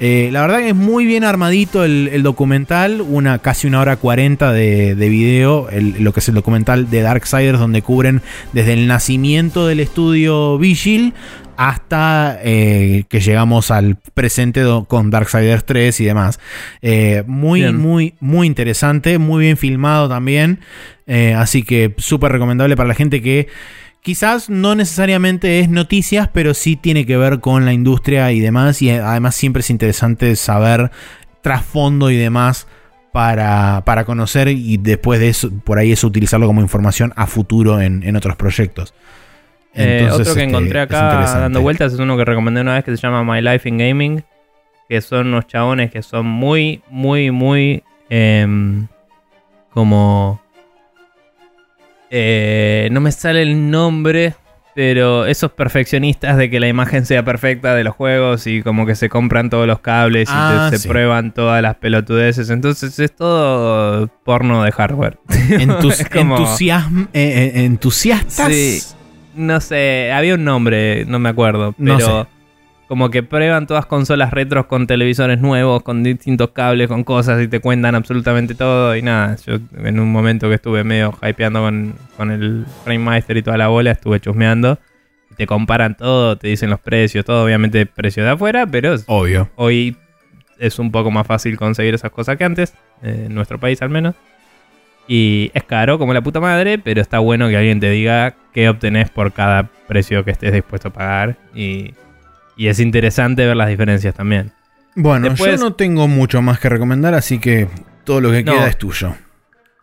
Eh, 0.00 0.28
la 0.32 0.42
verdad 0.42 0.58
que 0.58 0.68
es 0.68 0.74
muy 0.76 1.06
bien 1.06 1.24
armadito 1.24 1.84
el, 1.84 2.08
el 2.12 2.22
documental, 2.22 3.00
una 3.00 3.38
casi 3.40 3.66
una 3.66 3.80
hora 3.80 3.96
cuarenta 3.96 4.52
de, 4.52 4.94
de 4.94 5.08
video, 5.08 5.68
el- 5.70 6.04
lo 6.04 6.12
que 6.12 6.20
es 6.20 6.28
el 6.28 6.34
documental 6.36 6.88
de 6.90 7.00
Darksiders, 7.02 7.58
donde 7.58 7.82
cubren 7.82 8.22
desde 8.52 8.74
el 8.74 8.86
nacimiento 8.86 9.66
del 9.66 9.80
estudio 9.80 10.56
Vigil 10.58 11.14
hasta 11.56 12.38
eh, 12.44 13.02
que 13.08 13.18
llegamos 13.20 13.72
al 13.72 13.96
presente 14.14 14.62
con 14.86 15.10
Darksiders 15.10 15.64
3 15.66 16.00
y 16.00 16.04
demás. 16.04 16.38
Eh, 16.82 17.24
muy, 17.26 17.62
Bien. 17.62 17.76
muy, 17.76 18.14
muy 18.20 18.46
interesante, 18.46 19.18
muy 19.18 19.42
bien 19.44 19.56
filmado 19.56 20.08
también. 20.08 20.60
Eh, 21.08 21.34
así 21.34 21.62
que 21.64 21.94
súper 21.98 22.30
recomendable 22.30 22.76
para 22.76 22.88
la 22.88 22.94
gente 22.94 23.20
que 23.20 23.48
quizás 24.02 24.48
no 24.48 24.74
necesariamente 24.74 25.58
es 25.58 25.68
noticias, 25.68 26.28
pero 26.32 26.54
sí 26.54 26.76
tiene 26.76 27.06
que 27.06 27.16
ver 27.16 27.40
con 27.40 27.64
la 27.64 27.72
industria 27.72 28.30
y 28.30 28.38
demás. 28.38 28.80
Y 28.82 28.90
eh, 28.90 29.00
además 29.00 29.34
siempre 29.34 29.60
es 29.60 29.70
interesante 29.70 30.36
saber 30.36 30.92
trasfondo 31.42 32.10
y 32.10 32.16
demás 32.16 32.68
para, 33.12 33.82
para 33.84 34.04
conocer 34.04 34.48
y 34.48 34.76
después 34.76 35.18
de 35.18 35.30
eso, 35.30 35.50
por 35.64 35.78
ahí 35.78 35.90
eso 35.90 36.06
utilizarlo 36.06 36.46
como 36.46 36.60
información 36.60 37.12
a 37.16 37.26
futuro 37.26 37.80
en, 37.80 38.02
en 38.04 38.14
otros 38.14 38.36
proyectos. 38.36 38.94
Eh, 39.74 40.00
Entonces, 40.02 40.20
otro 40.20 40.34
que 40.34 40.40
este, 40.40 40.50
encontré 40.50 40.80
acá 40.80 41.38
dando 41.40 41.60
vueltas 41.60 41.92
es 41.92 41.98
uno 41.98 42.16
que 42.16 42.24
recomendé 42.24 42.60
una 42.60 42.74
vez 42.74 42.84
que 42.84 42.96
se 42.96 43.02
llama 43.02 43.22
My 43.24 43.40
Life 43.40 43.68
in 43.68 43.78
Gaming. 43.78 44.24
Que 44.88 45.00
son 45.02 45.28
unos 45.28 45.46
chabones 45.46 45.90
que 45.90 46.02
son 46.02 46.26
muy, 46.26 46.82
muy, 46.90 47.30
muy. 47.30 47.82
em, 48.08 48.86
como. 49.70 50.40
Eh, 52.10 52.88
no 52.92 53.00
me 53.00 53.12
sale 53.12 53.42
el 53.42 53.70
nombre. 53.70 54.34
Pero 54.74 55.26
esos 55.26 55.50
perfeccionistas 55.50 56.36
de 56.36 56.48
que 56.50 56.60
la 56.60 56.68
imagen 56.68 57.04
sea 57.04 57.24
perfecta 57.24 57.74
de 57.74 57.82
los 57.82 57.96
juegos 57.96 58.46
y 58.46 58.62
como 58.62 58.86
que 58.86 58.94
se 58.94 59.08
compran 59.08 59.50
todos 59.50 59.66
los 59.66 59.80
cables 59.80 60.28
y 60.28 60.32
Ah, 60.32 60.70
se 60.72 60.88
prueban 60.88 61.34
todas 61.34 61.60
las 61.62 61.74
pelotudeces. 61.76 62.48
Entonces 62.50 62.96
es 63.00 63.16
todo 63.16 64.06
porno 64.24 64.62
de 64.62 64.70
hardware. 64.70 65.18
Entus- 65.48 65.98
Es 66.02 66.08
como- 66.08 66.38
entusiasm- 66.38 67.08
eh, 67.12 67.52
eh, 67.56 67.64
entusiastas. 67.64 68.52
Sí. 68.52 68.80
No 69.34 69.60
sé, 69.60 70.12
había 70.12 70.34
un 70.36 70.44
nombre, 70.44 71.04
no 71.06 71.18
me 71.18 71.28
acuerdo. 71.30 71.74
No 71.76 71.96
Pero 71.96 72.22
sé. 72.22 72.28
Como 72.88 73.10
que 73.10 73.22
prueban 73.22 73.66
todas 73.66 73.84
consolas 73.84 74.32
retros 74.32 74.64
con 74.64 74.86
televisores 74.86 75.38
nuevos, 75.40 75.82
con 75.82 76.02
distintos 76.02 76.50
cables, 76.50 76.88
con 76.88 77.04
cosas 77.04 77.40
y 77.42 77.46
te 77.46 77.60
cuentan 77.60 77.94
absolutamente 77.94 78.54
todo. 78.54 78.96
Y 78.96 79.02
nada, 79.02 79.36
yo 79.46 79.58
en 79.76 80.00
un 80.00 80.10
momento 80.10 80.48
que 80.48 80.54
estuve 80.54 80.84
medio 80.84 81.14
hypeando 81.22 81.60
con, 81.60 81.94
con 82.16 82.30
el 82.30 82.64
Frame 82.84 83.00
Master 83.00 83.36
y 83.36 83.42
toda 83.42 83.58
la 83.58 83.68
bola, 83.68 83.90
estuve 83.90 84.20
chusmeando. 84.20 84.78
Y 85.30 85.34
te 85.34 85.46
comparan 85.46 85.98
todo, 85.98 86.38
te 86.38 86.48
dicen 86.48 86.70
los 86.70 86.80
precios, 86.80 87.26
todo, 87.26 87.44
obviamente 87.44 87.84
precio 87.84 88.24
de 88.24 88.30
afuera, 88.30 88.66
pero 88.66 88.96
Obvio. 89.06 89.50
hoy 89.56 89.94
es 90.58 90.78
un 90.78 90.90
poco 90.90 91.10
más 91.10 91.26
fácil 91.26 91.58
conseguir 91.58 91.94
esas 91.94 92.10
cosas 92.10 92.38
que 92.38 92.44
antes, 92.44 92.72
eh, 93.02 93.24
en 93.26 93.34
nuestro 93.34 93.58
país 93.60 93.82
al 93.82 93.90
menos. 93.90 94.14
Y 95.06 95.50
es 95.52 95.62
caro 95.64 95.98
como 95.98 96.14
la 96.14 96.22
puta 96.22 96.40
madre, 96.40 96.78
pero 96.78 97.02
está 97.02 97.18
bueno 97.18 97.48
que 97.48 97.56
alguien 97.58 97.80
te 97.80 97.90
diga 97.90 98.34
qué 98.54 98.70
obtenés 98.70 99.10
por 99.10 99.32
cada 99.32 99.64
precio 99.86 100.24
que 100.24 100.30
estés 100.30 100.54
dispuesto 100.54 100.88
a 100.88 100.92
pagar. 100.92 101.36
Y, 101.54 101.92
y 102.58 102.66
es 102.68 102.78
interesante 102.80 103.46
ver 103.46 103.56
las 103.56 103.68
diferencias 103.70 104.14
también. 104.14 104.52
Bueno, 104.94 105.30
Después- 105.30 105.58
yo 105.58 105.64
no 105.64 105.72
tengo 105.74 106.06
mucho 106.08 106.42
más 106.42 106.58
que 106.60 106.68
recomendar, 106.68 107.14
así 107.14 107.38
que 107.38 107.68
todo 108.04 108.20
lo 108.20 108.30
que 108.30 108.42
No. 108.44 108.52
queda 108.52 108.68
es 108.68 108.76
tuyo. 108.76 109.14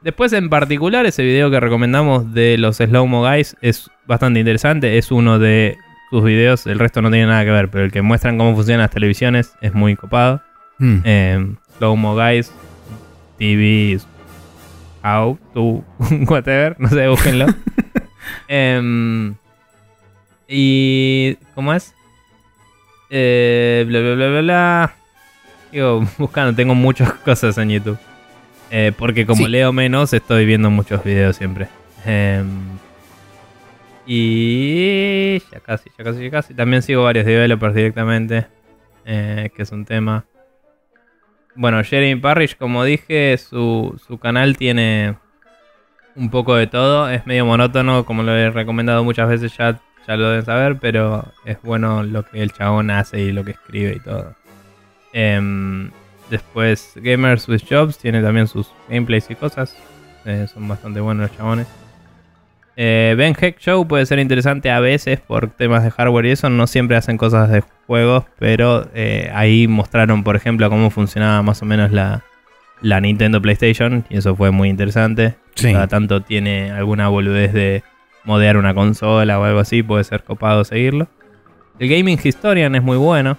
Después, 0.01 0.33
en 0.33 0.49
particular, 0.49 1.07
ese 1.07 1.23
video 1.23 1.49
que 1.49 1.59
recomendamos 1.59 2.31
de 2.33 2.59
los 2.59 2.77
Slow 2.77 3.07
Mo 3.07 3.21
Guys 3.27 3.55
es 3.61 3.89
bastante 4.05 4.39
interesante. 4.39 4.99
Es 4.99 5.09
uno 5.11 5.39
de 5.39 5.77
sus 6.11 6.23
videos, 6.23 6.67
el 6.67 6.77
resto 6.77 7.01
no 7.01 7.09
tiene 7.09 7.25
nada 7.25 7.43
que 7.43 7.49
ver, 7.49 7.69
pero 7.71 7.85
el 7.85 7.91
que 7.91 8.03
muestran 8.03 8.37
cómo 8.37 8.53
funcionan 8.53 8.81
las 8.81 8.91
televisiones 8.91 9.53
es 9.61 9.73
muy 9.73 9.95
copado. 9.95 10.43
Mm. 10.77 10.97
Eh, 11.05 11.55
Slow 11.79 11.95
Mo 11.95 12.13
Guys, 12.15 12.51
TV, 13.39 13.99
How, 15.03 15.39
to, 15.53 15.83
whatever, 16.27 16.75
no 16.77 16.89
sé, 16.89 17.07
búsquenlo. 17.07 17.47
Em, 18.47 19.35
Y. 20.47 21.37
¿Cómo 21.55 21.73
es? 21.73 21.93
Eh, 23.09 23.85
bla, 23.87 23.99
bla, 23.99 24.15
bla, 24.15 24.27
bla, 24.27 24.41
bla. 24.41 24.95
Sigo 25.71 26.05
buscando, 26.17 26.55
tengo 26.55 26.75
muchas 26.75 27.13
cosas 27.25 27.57
en 27.57 27.69
YouTube. 27.69 27.97
Eh, 28.71 28.91
porque 28.97 29.25
como 29.25 29.45
Sí. 29.45 29.51
leo 29.51 29.71
menos, 29.71 30.11
estoy 30.13 30.45
viendo 30.45 30.69
muchos 30.69 31.03
videos 31.03 31.35
siempre. 31.35 31.67
Em, 32.05 32.47
y 34.05 35.39
ya 35.51 35.59
casi, 35.61 35.89
ya 35.97 36.03
casi, 36.03 36.23
ya 36.23 36.31
casi. 36.31 36.53
También 36.53 36.81
sigo 36.81 37.03
varios 37.03 37.25
developers 37.25 37.73
directamente, 37.75 38.47
eh, 39.05 39.49
que 39.55 39.63
es 39.63 39.71
un 39.71 39.85
tema. 39.85 40.25
Bueno, 41.55 41.81
Jeremy 41.83 42.19
Parrish, 42.19 42.57
como 42.57 42.83
dije, 42.83 43.37
su, 43.37 43.99
su 44.05 44.17
canal 44.19 44.57
tiene 44.57 45.15
un 46.15 46.29
poco 46.29 46.55
de 46.55 46.67
todo. 46.67 47.09
Es 47.09 47.25
medio 47.25 47.45
monótono, 47.45 48.05
como 48.05 48.23
lo 48.23 48.35
he 48.35 48.49
recomendado 48.51 49.03
muchas 49.03 49.29
veces, 49.29 49.55
ya, 49.57 49.79
ya 50.07 50.17
lo 50.17 50.29
deben 50.29 50.45
saber, 50.45 50.77
pero 50.79 51.25
es 51.45 51.57
bueno 51.61 52.03
lo 52.03 52.23
que 52.23 52.41
el 52.41 52.51
chabón 52.51 52.91
hace 52.91 53.21
y 53.21 53.31
lo 53.31 53.43
que 53.43 53.51
escribe 53.51 53.95
y 53.95 53.99
todo. 53.99 54.35
Em, 55.13 55.91
después, 56.29 56.93
Gamers 56.95 57.47
with 57.47 57.61
Jobs 57.69 57.97
tiene 57.97 58.21
también 58.21 58.47
sus 58.47 58.71
gameplays 58.89 59.29
y 59.29 59.35
cosas. 59.35 59.75
Eh, 60.25 60.47
son 60.51 60.67
bastante 60.67 60.99
buenos 60.99 61.29
los 61.29 61.37
chabones. 61.37 61.67
Eh, 62.77 63.15
ben 63.17 63.35
Heck 63.39 63.59
Show 63.59 63.87
puede 63.87 64.05
ser 64.05 64.19
interesante 64.19 64.69
a 64.69 64.81
veces 64.81 65.21
por 65.21 65.49
temas 65.49 65.83
de 65.83 65.91
hardware 65.91 66.25
y 66.25 66.31
eso. 66.31 66.49
No 66.49 66.67
siempre 66.67 66.97
hacen 66.97 67.17
cosas 67.17 67.49
de 67.49 67.63
juegos, 67.87 68.25
pero 68.37 68.89
eh, 68.93 69.31
ahí 69.33 69.67
mostraron, 69.67 70.23
por 70.23 70.35
ejemplo, 70.35 70.69
cómo 70.69 70.89
funcionaba 70.89 71.41
más 71.41 71.61
o 71.61 71.65
menos 71.65 71.91
la, 71.91 72.23
la 72.81 72.99
Nintendo 72.99 73.41
PlayStation. 73.41 74.03
Y 74.09 74.17
eso 74.17 74.35
fue 74.35 74.51
muy 74.51 74.69
interesante. 74.69 75.35
Sí. 75.55 75.71
Cada 75.71 75.87
tanto 75.87 76.21
tiene 76.21 76.71
alguna 76.71 77.07
boludez 77.07 77.53
de 77.53 77.83
modear 78.25 78.57
una 78.57 78.73
consola 78.73 79.39
o 79.39 79.43
algo 79.43 79.59
así. 79.59 79.83
Puede 79.83 80.03
ser 80.03 80.23
copado 80.23 80.63
seguirlo. 80.63 81.07
El 81.79 81.89
Gaming 81.89 82.19
Historian 82.23 82.75
es 82.75 82.83
muy 82.83 82.97
bueno. 82.97 83.37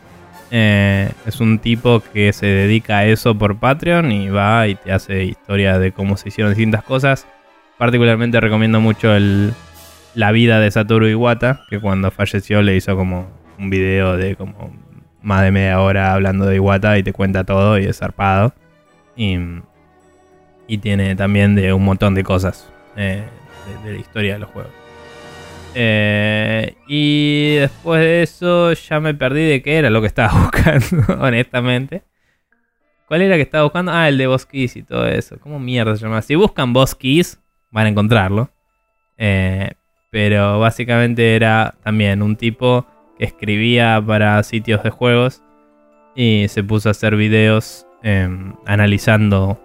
Eh, 0.51 1.11
es 1.27 1.41
un 1.41 1.59
tipo 1.59 2.03
que 2.13 2.33
se 2.33 2.47
dedica 2.47 2.99
a 2.99 3.05
eso 3.07 3.37
por 3.37 3.59
Patreon 3.59 4.13
y 4.13 4.29
va 4.29 4.69
y 4.69 4.77
te 4.77 4.93
hace 4.93 5.25
historia 5.25 5.79
de 5.79 5.91
cómo 5.93 6.17
se 6.17 6.29
hicieron 6.29 6.53
distintas 6.53 6.85
cosas. 6.85 7.27
Particularmente 7.79 8.41
recomiendo 8.41 8.81
mucho 8.81 9.15
el, 9.15 9.53
la 10.15 10.33
vida 10.33 10.61
de 10.61 10.71
Satoru 10.71 11.09
Iwata, 11.09 11.63
que 11.69 11.81
cuando 11.81 12.11
falleció 12.11 12.63
le 12.63 12.77
hizo 12.77 12.97
como 12.97 13.29
un 13.59 13.71
video 13.71 14.17
de 14.17 14.37
como 14.37 14.73
más 15.23 15.43
de 15.43 15.51
media 15.51 15.81
hora 15.81 16.13
hablando 16.13 16.47
de 16.47 16.57
Iwata 16.57 16.97
y 16.99 17.03
te 17.03 17.13
cuenta 17.13 17.45
todo 17.45 17.79
y 17.79 17.87
es 17.87 17.99
zarpado. 17.99 18.55
Y, 19.17 19.39
y 20.69 20.79
tiene 20.79 21.17
también 21.17 21.55
de 21.55 21.73
un 21.73 21.85
montón 21.85 22.15
de 22.15 22.23
cosas 22.23 22.71
eh, 22.97 23.25
de, 23.85 23.93
la 23.93 23.99
historia 23.99 24.35
de 24.35 24.39
los 24.41 24.51
juegos. 24.51 24.73
Eh, 25.75 26.75
y 26.89 27.57
después 27.57 28.01
de 28.01 28.23
eso 28.23 28.73
ya 28.73 29.01
me 29.01 29.15
perdí 29.15 29.47
de 29.47 29.63
qué 29.63 29.77
era 29.77 29.91
lo 29.91 30.01
que 30.01 30.07
estaba 30.07 30.33
buscando, 30.43 31.23
honestamente. 31.23 32.03
¿Cuál 33.09 33.23
era 33.23 33.37
que 33.37 33.43
estaba 33.43 33.65
buscando? 33.65 33.93
Ah, 33.93 34.09
el 34.09 34.19
de 34.19 34.27
Boss 34.27 34.47
Keys 34.47 34.77
y 34.77 34.83
todo 34.83 35.07
eso. 35.07 35.39
¿Cómo 35.41 35.61
mierda 35.61 35.95
se 35.97 36.03
llama? 36.03 36.23
Si 36.23 36.35
buscan 36.35 36.73
Boss 36.73 36.95
Keys, 36.95 37.41
van 37.71 37.87
a 37.87 37.89
encontrarlo. 37.91 38.51
Eh, 39.17 39.71
pero 40.11 40.59
básicamente 40.59 41.37
era 41.37 41.75
también 41.83 42.23
un 42.23 42.37
tipo 42.37 42.87
que 43.19 43.25
escribía 43.25 44.03
para 44.05 44.43
sitios 44.43 44.83
de 44.83 44.91
juegos 44.91 45.43
y 46.15 46.47
se 46.49 46.65
puso 46.65 46.89
a 46.89 46.93
hacer 46.93 47.17
videos 47.17 47.87
em, 48.03 48.55
analizando 48.65 49.61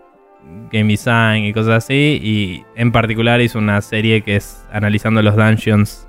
game 0.72 0.92
design 0.92 1.46
y 1.46 1.54
cosas 1.54 1.84
así. 1.84 2.20
Y 2.22 2.66
en 2.76 2.92
particular 2.92 3.42
hizo 3.42 3.60
una 3.60 3.82
serie 3.82 4.22
que 4.22 4.38
es 4.38 4.66
analizando 4.72 5.22
los 5.22 5.36
dungeons 5.36 6.08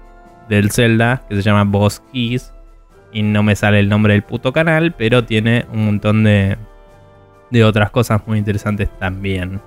del 0.49 0.71
Zelda, 0.71 1.23
que 1.29 1.37
se 1.37 1.43
llama 1.43 1.65
Boss 1.65 2.03
Keys. 2.13 2.53
Y 3.13 3.23
no 3.23 3.43
me 3.43 3.57
sale 3.57 3.79
el 3.79 3.89
nombre 3.89 4.15
del 4.15 4.23
puto 4.23 4.53
canal, 4.53 4.95
pero 4.97 5.25
tiene 5.25 5.67
un 5.73 5.85
montón 5.85 6.25
de, 6.25 6.57
de 7.51 7.65
otras 7.65 7.91
cosas 7.91 8.27
muy 8.27 8.39
interesantes 8.39 8.89
también. 8.99 9.61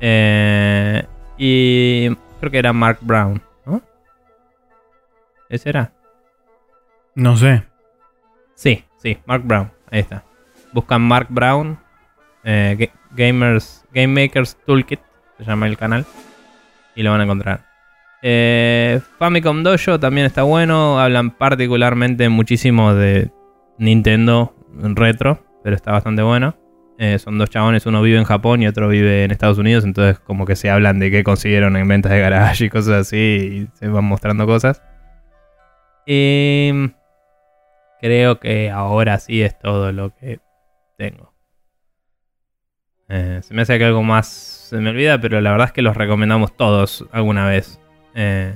Eh, 0.00 1.04
y 1.36 2.08
creo 2.40 2.50
que 2.50 2.58
era 2.58 2.72
Mark 2.72 2.98
Brown, 3.00 3.40
¿no? 3.64 3.80
¿Ese 5.48 5.68
era? 5.68 5.92
No 7.14 7.36
sé. 7.36 7.64
Sí, 8.54 8.84
sí, 8.96 9.18
Mark 9.26 9.42
Brown. 9.44 9.70
Ahí 9.90 10.00
está. 10.00 10.24
Buscan 10.72 11.02
Mark 11.02 11.28
Brown, 11.30 11.78
eh, 12.44 12.90
Gamers, 13.12 13.84
Game 13.92 14.22
Makers 14.22 14.56
Toolkit, 14.66 15.00
se 15.38 15.44
llama 15.44 15.66
el 15.66 15.76
canal, 15.76 16.04
y 16.94 17.02
lo 17.02 17.10
van 17.10 17.20
a 17.20 17.24
encontrar. 17.24 17.68
Eh, 18.22 19.00
Famicom 19.18 19.62
Dojo 19.62 20.00
también 20.00 20.26
está 20.26 20.42
bueno. 20.42 20.98
Hablan 20.98 21.30
particularmente 21.30 22.28
muchísimo 22.28 22.94
de 22.94 23.30
Nintendo 23.78 24.54
retro, 24.72 25.44
pero 25.62 25.76
está 25.76 25.92
bastante 25.92 26.22
bueno. 26.22 26.56
Eh, 26.98 27.20
son 27.20 27.38
dos 27.38 27.48
chabones, 27.48 27.86
uno 27.86 28.02
vive 28.02 28.18
en 28.18 28.24
Japón 28.24 28.60
y 28.60 28.66
otro 28.66 28.88
vive 28.88 29.22
en 29.22 29.30
Estados 29.30 29.58
Unidos, 29.58 29.84
entonces 29.84 30.18
como 30.18 30.46
que 30.46 30.56
se 30.56 30.68
hablan 30.68 30.98
de 30.98 31.12
qué 31.12 31.22
consiguieron 31.22 31.76
en 31.76 31.86
ventas 31.86 32.10
de 32.10 32.18
garage 32.18 32.64
y 32.64 32.70
cosas 32.70 32.94
así, 33.06 33.16
y 33.16 33.78
se 33.78 33.86
van 33.86 34.04
mostrando 34.04 34.46
cosas. 34.46 34.82
Y 36.06 36.90
creo 38.00 38.40
que 38.40 38.70
ahora 38.70 39.18
sí 39.18 39.42
es 39.42 39.56
todo 39.60 39.92
lo 39.92 40.12
que 40.16 40.40
tengo. 40.96 41.27
Eh, 43.08 43.40
se 43.42 43.54
me 43.54 43.62
hace 43.62 43.78
que 43.78 43.84
algo 43.84 44.02
más 44.02 44.26
se 44.28 44.76
me 44.78 44.90
olvida, 44.90 45.20
pero 45.20 45.40
la 45.40 45.50
verdad 45.52 45.68
es 45.68 45.72
que 45.72 45.82
los 45.82 45.96
recomendamos 45.96 46.56
todos 46.56 47.06
alguna 47.12 47.46
vez. 47.46 47.80
eh, 48.14 48.54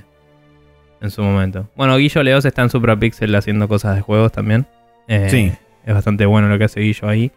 en 1.01 1.11
su 1.11 1.21
momento. 1.23 1.69
Bueno, 1.75 1.97
Guillo 1.97 2.23
Leos 2.23 2.45
está 2.45 2.63
en 2.63 2.71
Suprapixel 2.71 3.35
haciendo 3.35 3.67
cosas 3.67 3.97
de 3.97 4.03
juegos 4.03 4.31
también. 4.31 4.67
Eh, 5.09 5.29
Sí. 5.29 5.53
Es 5.85 5.95
bastante 5.95 6.27
bueno 6.27 6.49
lo 6.49 6.59
que 6.59 6.65
hace 6.65 6.79
Guillo 6.81 7.09
ahí. 7.09 7.33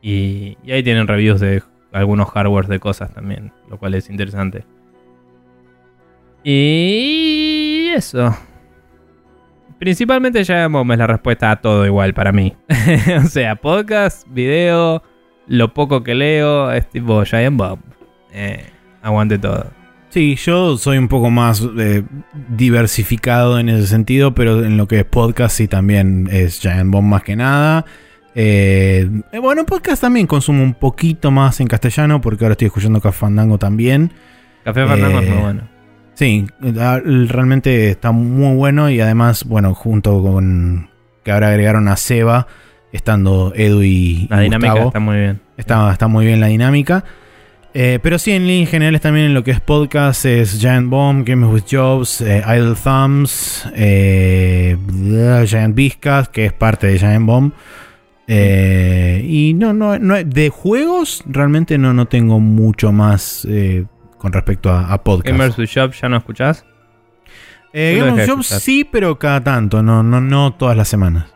Y, 0.00 0.56
y 0.64 0.72
ahí 0.72 0.82
tienen 0.82 1.06
reviews 1.06 1.38
de 1.40 1.62
algunos 1.92 2.30
hardwares 2.30 2.68
de 2.70 2.80
cosas 2.80 3.12
también, 3.12 3.52
lo 3.68 3.78
cual 3.78 3.94
es 3.94 4.08
interesante. 4.08 4.64
Y 6.42 7.88
eso. 7.94 8.34
Principalmente 9.78 10.42
Bomb 10.68 10.92
es 10.92 10.98
la 10.98 11.06
respuesta 11.06 11.50
a 11.50 11.56
todo 11.60 11.84
igual 11.84 12.14
para 12.14 12.32
mí. 12.32 12.54
o 13.22 13.26
sea, 13.26 13.56
podcast, 13.56 14.26
video, 14.30 15.02
lo 15.46 15.74
poco 15.74 16.02
que 16.02 16.14
leo, 16.14 16.72
es 16.72 16.88
tipo 16.88 17.24
Giant 17.24 17.56
Bomb. 17.56 17.80
Eh, 18.32 18.64
aguante 19.02 19.38
todo. 19.38 19.66
Sí, 20.14 20.36
yo 20.36 20.78
soy 20.78 20.98
un 20.98 21.08
poco 21.08 21.28
más 21.28 21.66
eh, 21.76 22.04
diversificado 22.48 23.58
en 23.58 23.68
ese 23.68 23.88
sentido, 23.88 24.32
pero 24.32 24.64
en 24.64 24.76
lo 24.76 24.86
que 24.86 25.00
es 25.00 25.04
podcast 25.04 25.56
sí 25.56 25.66
también 25.66 26.28
es 26.30 26.60
Giant 26.60 26.90
Bomb 26.90 27.08
más 27.08 27.22
que 27.22 27.34
nada. 27.34 27.84
Eh, 28.36 29.08
eh, 29.32 29.38
bueno, 29.38 29.64
podcast 29.64 30.02
también 30.02 30.26
consumo 30.26 30.62
un 30.62 30.74
poquito 30.74 31.30
más 31.30 31.60
en 31.60 31.68
castellano 31.68 32.20
porque 32.20 32.44
ahora 32.44 32.52
estoy 32.52 32.66
escuchando 32.66 33.00
Café 33.00 33.18
Fandango 33.18 33.58
también. 33.58 34.12
Café 34.64 34.86
Fandango 34.86 35.20
es 35.20 35.28
muy 35.28 35.38
bueno. 35.38 35.68
Sí, 36.14 36.46
ah, 36.78 37.00
realmente 37.04 37.90
está 37.90 38.12
muy 38.12 38.54
bueno 38.56 38.88
y 38.90 39.00
además, 39.00 39.44
bueno, 39.44 39.74
junto 39.74 40.22
con 40.22 40.90
que 41.24 41.32
ahora 41.32 41.48
agregaron 41.48 41.88
a 41.88 41.96
Seba, 41.96 42.46
estando 42.94 43.52
Edu 43.56 43.82
y, 43.82 44.28
La 44.30 44.40
dinámica 44.40 44.70
Gustavo. 44.70 44.88
está 44.88 45.00
muy 45.00 45.16
bien. 45.16 45.40
Está, 45.56 45.92
está 45.92 46.08
muy 46.08 46.26
bien 46.26 46.40
la 46.40 46.46
dinámica. 46.46 47.04
Eh, 47.76 47.98
pero 48.00 48.20
sí, 48.20 48.30
en 48.30 48.46
líneas 48.46 48.70
generales 48.70 49.00
también 49.00 49.26
en 49.26 49.34
lo 49.34 49.42
que 49.42 49.50
es 49.50 49.60
podcast 49.60 50.24
es 50.26 50.60
Giant 50.60 50.88
Bomb, 50.88 51.26
Games 51.26 51.52
with 51.52 51.64
Jobs, 51.68 52.20
eh, 52.20 52.40
Idle 52.46 52.76
Thumbs, 52.76 53.68
eh, 53.74 54.76
Giant 55.44 55.74
Biscuit, 55.74 56.28
que 56.28 56.46
es 56.46 56.52
parte 56.52 56.86
de 56.86 56.98
Giant 56.98 57.26
Bomb. 57.26 57.52
Y 58.28 59.54
no, 59.54 59.72
no, 59.72 59.98
no, 59.98 60.22
de 60.22 60.50
juegos 60.50 61.24
realmente 61.26 61.76
no, 61.76 61.92
no 61.92 62.06
tengo 62.06 62.38
mucho 62.38 62.92
más 62.92 63.46
con 64.18 64.32
respecto 64.32 64.70
a, 64.70 64.92
a 64.92 65.02
podcast. 65.02 65.36
Gamers 65.36 65.58
with 65.58 65.66
Shop, 65.66 65.92
¿ya 66.00 66.08
no 66.08 66.18
escuchás? 66.18 66.64
Yo 67.72 67.80
lo 67.80 67.98
Game 67.98 68.02
of 68.02 68.16
dejé 68.18 68.30
de 68.30 68.36
Jobs 68.36 68.46
sí, 68.46 68.84
pero 68.84 69.18
cada 69.18 69.42
tanto, 69.42 69.82
no, 69.82 70.04
no, 70.04 70.20
no 70.20 70.54
todas 70.54 70.76
las 70.76 70.86
semanas. 70.86 71.33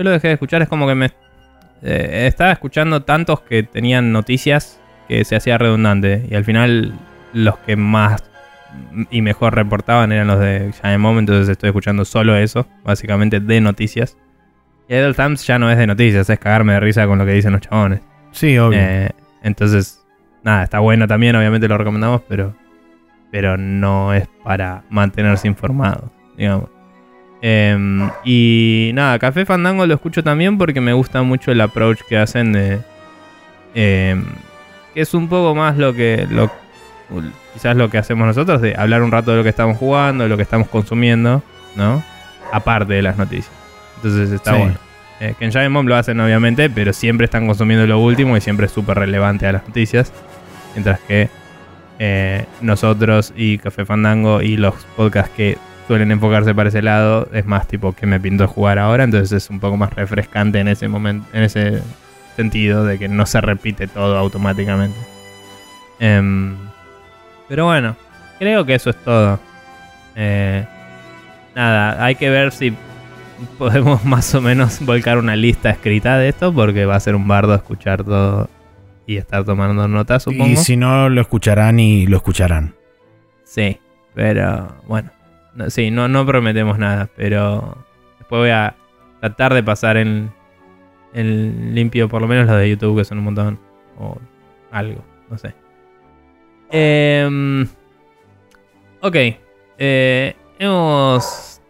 Yo 0.00 0.04
lo 0.04 0.12
dejé 0.12 0.28
de 0.28 0.32
escuchar, 0.34 0.62
es 0.62 0.68
como 0.68 0.86
que 0.88 0.94
me. 0.94 1.10
eh, 1.82 2.24
estaba 2.26 2.52
escuchando 2.52 3.02
tantos 3.02 3.42
que 3.42 3.64
tenían 3.64 4.12
noticias 4.12 4.80
que 5.08 5.26
se 5.26 5.36
hacía 5.36 5.58
redundante. 5.58 6.26
Y 6.30 6.34
al 6.36 6.42
final, 6.42 6.94
los 7.34 7.58
que 7.58 7.76
más 7.76 8.24
y 9.10 9.20
mejor 9.20 9.54
reportaban 9.54 10.10
eran 10.10 10.26
los 10.28 10.40
de 10.40 10.72
Giant 10.80 11.02
Bomb, 11.02 11.18
entonces 11.18 11.50
estoy 11.50 11.68
escuchando 11.68 12.06
solo 12.06 12.34
eso, 12.34 12.66
básicamente 12.82 13.40
de 13.40 13.60
noticias. 13.60 14.16
Y 14.88 14.94
Idle 14.94 15.12
Thumbs 15.12 15.46
ya 15.46 15.58
no 15.58 15.70
es 15.70 15.76
de 15.76 15.86
noticias, 15.86 16.30
es 16.30 16.38
cagarme 16.38 16.72
de 16.72 16.80
risa 16.80 17.06
con 17.06 17.18
lo 17.18 17.26
que 17.26 17.32
dicen 17.32 17.52
los 17.52 17.60
chabones. 17.60 18.00
Sí, 18.30 18.56
obvio. 18.56 18.78
Eh, 18.80 19.10
entonces, 19.42 20.02
nada, 20.42 20.62
está 20.62 20.78
bueno 20.78 21.06
también, 21.08 21.36
obviamente 21.36 21.68
lo 21.68 21.76
recomendamos, 21.76 22.22
pero, 22.26 22.56
pero 23.30 23.58
no 23.58 24.14
es 24.14 24.26
para 24.42 24.82
mantenerse 24.88 25.46
informado, 25.46 26.10
digamos. 26.38 26.70
Em, 27.42 28.10
y 28.24 28.90
nada, 28.94 29.18
Café 29.18 29.46
Fandango 29.46 29.86
lo 29.86 29.94
escucho 29.94 30.22
también 30.22 30.58
porque 30.58 30.80
me 30.80 30.92
gusta 30.92 31.22
mucho 31.22 31.50
el 31.52 31.60
approach 31.60 32.00
que 32.08 32.18
hacen 32.18 32.52
de... 32.52 32.80
em, 33.74 34.24
que 34.94 35.00
es 35.00 35.14
un 35.14 35.28
poco 35.28 35.54
más 35.54 35.76
lo 35.76 35.94
que... 35.94 36.26
Lo, 36.30 36.50
quizás 37.54 37.76
lo 37.76 37.90
que 37.90 37.98
hacemos 37.98 38.26
nosotros, 38.26 38.60
de 38.60 38.74
hablar 38.76 39.02
un 39.02 39.10
rato 39.10 39.30
de 39.32 39.38
lo 39.38 39.42
que 39.42 39.48
estamos 39.48 39.76
jugando, 39.78 40.24
de 40.24 40.30
lo 40.30 40.36
que 40.36 40.42
estamos 40.44 40.68
consumiendo, 40.68 41.42
¿no? 41.76 42.02
aparte 42.52 42.94
de 42.94 43.02
las 43.02 43.16
noticias. 43.16 43.50
Entonces 43.96 44.30
está 44.32 44.52
Sí. 44.54 44.58
bueno. 44.58 44.74
Eh, 45.20 45.34
Ken 45.38 45.52
Giant 45.52 45.74
Bomb 45.74 45.88
lo 45.88 45.96
hacen 45.96 46.18
obviamente, 46.18 46.70
pero 46.70 46.92
siempre 46.92 47.26
están 47.26 47.46
consumiendo 47.46 47.86
lo 47.86 47.98
último 47.98 48.36
y 48.36 48.40
siempre 48.40 48.66
es 48.66 48.72
súper 48.72 48.98
relevante 48.98 49.46
a 49.46 49.52
las 49.52 49.68
noticias. 49.68 50.12
Mientras 50.74 50.98
que 51.00 51.28
eh, 51.98 52.46
nosotros 52.62 53.32
y 53.36 53.58
Café 53.58 53.84
Fandango 53.84 54.40
y 54.40 54.56
los 54.56 54.74
podcasts 54.96 55.30
que 55.36 55.58
suelen 55.90 56.12
enfocarse 56.12 56.54
para 56.54 56.68
ese 56.68 56.82
lado 56.82 57.28
es 57.32 57.46
más 57.46 57.66
tipo 57.66 57.92
que 57.94 58.06
me 58.06 58.20
pinto 58.20 58.46
jugar 58.46 58.78
ahora, 58.78 59.02
entonces 59.02 59.32
es 59.32 59.50
un 59.50 59.58
poco 59.58 59.76
más 59.76 59.92
refrescante 59.92 60.60
en 60.60 60.68
ese 60.68 60.86
momento, 60.86 61.26
en 61.32 61.42
ese 61.42 61.82
sentido 62.36 62.84
de 62.84 62.96
que 62.96 63.08
no 63.08 63.26
se 63.26 63.40
repite 63.40 63.88
todo 63.88 64.16
automáticamente. 64.16 64.96
Em, 65.98 66.54
pero 67.48 67.64
bueno, 67.64 67.96
creo 68.38 68.64
que 68.64 68.76
eso 68.76 68.90
es 68.90 68.96
todo. 69.02 69.40
Eh, 70.14 70.64
nada, 71.56 72.04
hay 72.04 72.14
que 72.14 72.30
ver 72.30 72.52
si 72.52 72.72
podemos 73.58 74.04
más 74.04 74.32
o 74.36 74.40
menos 74.40 74.78
volcar 74.86 75.18
una 75.18 75.34
lista 75.34 75.70
escrita 75.70 76.18
de 76.18 76.28
esto, 76.28 76.54
porque 76.54 76.84
va 76.84 76.94
a 76.94 77.00
ser 77.00 77.16
un 77.16 77.26
bardo 77.26 77.52
escuchar 77.52 78.04
todo 78.04 78.48
y 79.08 79.16
estar 79.16 79.42
tomando 79.42 79.88
notas, 79.88 80.22
supongo. 80.22 80.52
Y 80.52 80.56
si 80.56 80.76
no, 80.76 81.08
lo 81.08 81.20
escucharán 81.20 81.80
y 81.80 82.06
lo 82.06 82.18
escucharán. 82.18 82.76
Sí, 83.42 83.80
pero 84.14 84.76
bueno. 84.86 85.10
Sí, 85.68 85.90
no, 85.90 86.08
no 86.08 86.24
prometemos 86.24 86.78
nada, 86.78 87.08
pero 87.16 87.76
después 88.18 88.40
voy 88.40 88.50
a 88.50 88.74
tratar 89.20 89.52
de 89.54 89.62
pasar 89.62 89.96
en, 89.96 90.32
en 91.12 91.74
limpio 91.74 92.08
por 92.08 92.22
lo 92.22 92.28
menos 92.28 92.46
los 92.46 92.56
de 92.56 92.70
YouTube, 92.70 92.98
que 92.98 93.04
son 93.04 93.18
un 93.18 93.24
montón. 93.24 93.58
O 93.98 94.18
algo, 94.70 95.04
no 95.28 95.36
sé. 95.36 95.54
Em, 96.70 97.66
ok. 99.00 99.16
eh, 99.78 100.36
hemos 100.58 101.60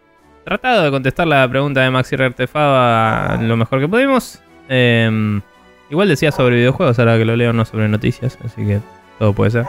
tratado 0.45 0.83
de 0.83 0.91
contestar 0.91 1.27
la 1.27 1.47
pregunta 1.49 1.81
de 1.81 1.89
Maxi 1.89 2.15
Rertefaba 2.15 3.37
lo 3.41 3.57
mejor 3.57 3.79
que 3.79 3.87
pudimos. 3.87 4.41
Em, 4.69 5.41
igual 5.89 6.07
decía 6.07 6.31
sobre 6.31 6.55
videojuegos, 6.57 6.99
ahora 6.99 7.17
que 7.17 7.25
lo 7.25 7.35
leo, 7.35 7.51
no 7.53 7.65
sobre 7.65 7.87
noticias, 7.89 8.37
así 8.45 8.65
que 8.65 8.79
todo 9.19 9.33
puede 9.33 9.51
ser. 9.51 9.65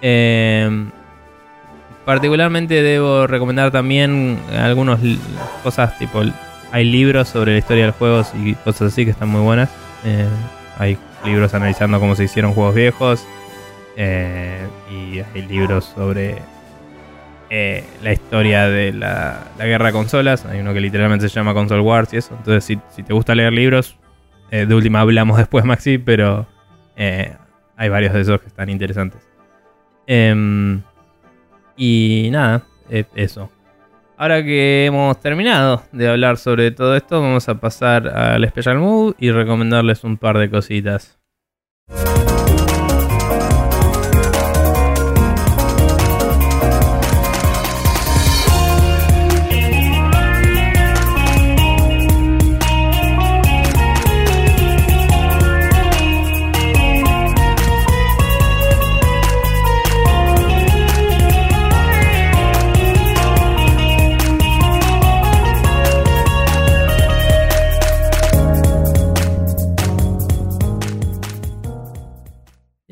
Em, 0.00 0.90
particularmente 2.06 2.82
debo 2.82 3.26
recomendar 3.26 3.70
también 3.70 4.38
algunas 4.56 4.98
cosas 5.62 5.98
tipo 5.98 6.22
hay 6.72 6.84
libros 6.84 7.28
sobre 7.28 7.52
la 7.52 7.58
historia 7.58 7.84
de 7.84 7.86
los 7.88 7.96
juegos 7.96 8.32
y 8.34 8.54
cosas 8.54 8.92
así 8.92 9.04
que 9.04 9.10
están 9.10 9.28
muy 9.28 9.40
buenas. 9.40 9.70
Eh, 10.04 10.28
hay 10.78 10.98
libros 11.24 11.54
analizando 11.54 11.98
cómo 12.00 12.14
se 12.14 12.24
hicieron 12.24 12.52
juegos 12.52 12.74
viejos 12.74 13.26
eh, 13.96 14.66
y 14.90 15.20
hay 15.20 15.42
libros 15.48 15.86
sobre 15.96 16.36
eh, 17.50 17.84
la 18.02 18.12
historia 18.12 18.68
de 18.68 18.92
la, 18.92 19.44
la 19.58 19.66
guerra 19.66 19.86
de 19.86 19.92
consolas. 19.92 20.44
Hay 20.44 20.60
uno 20.60 20.74
que 20.74 20.80
literalmente 20.80 21.28
se 21.28 21.34
llama 21.34 21.54
Console 21.54 21.82
Wars 21.82 22.12
y 22.12 22.18
eso. 22.18 22.34
Entonces 22.36 22.64
si, 22.64 22.78
si 22.94 23.02
te 23.02 23.12
gusta 23.12 23.34
leer 23.34 23.52
libros 23.52 23.96
de 24.50 24.72
última 24.72 25.00
hablamos 25.00 25.38
después 25.38 25.64
Maxi 25.64 25.98
pero 25.98 26.46
hay 26.96 27.88
varios 27.88 28.12
de 28.12 28.20
esos 28.20 28.40
que 28.40 28.48
están 28.48 28.68
interesantes. 28.68 29.20
Em, 30.06 30.82
y 31.76 32.28
nada, 32.30 32.64
eh, 32.90 33.04
eso. 33.14 33.50
Ahora 34.18 34.42
que 34.42 34.86
hemos 34.86 35.20
terminado 35.20 35.82
de 35.92 36.08
hablar 36.08 36.38
sobre 36.38 36.70
todo 36.70 36.96
esto, 36.96 37.20
vamos 37.20 37.48
a 37.48 37.60
pasar 37.60 38.08
al 38.08 38.48
Special 38.48 38.78
Move 38.78 39.14
y 39.18 39.30
recomendarles 39.30 40.04
un 40.04 40.16
par 40.16 40.38
de 40.38 40.48
cositas. 40.48 41.18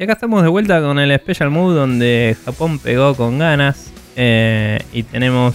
Y 0.05 0.07
acá 0.07 0.13
estamos 0.13 0.43
de 0.43 0.51
vuelta 0.51 0.83
con 0.83 0.99
el 0.99 1.19
Special 1.19 1.49
Move 1.49 1.73
donde 1.73 2.37
Japón 2.45 2.79
pegó 2.79 3.15
con 3.15 3.39
ganas 3.39 3.91
eh, 4.17 4.79
y 4.93 5.03
tenemos 5.03 5.55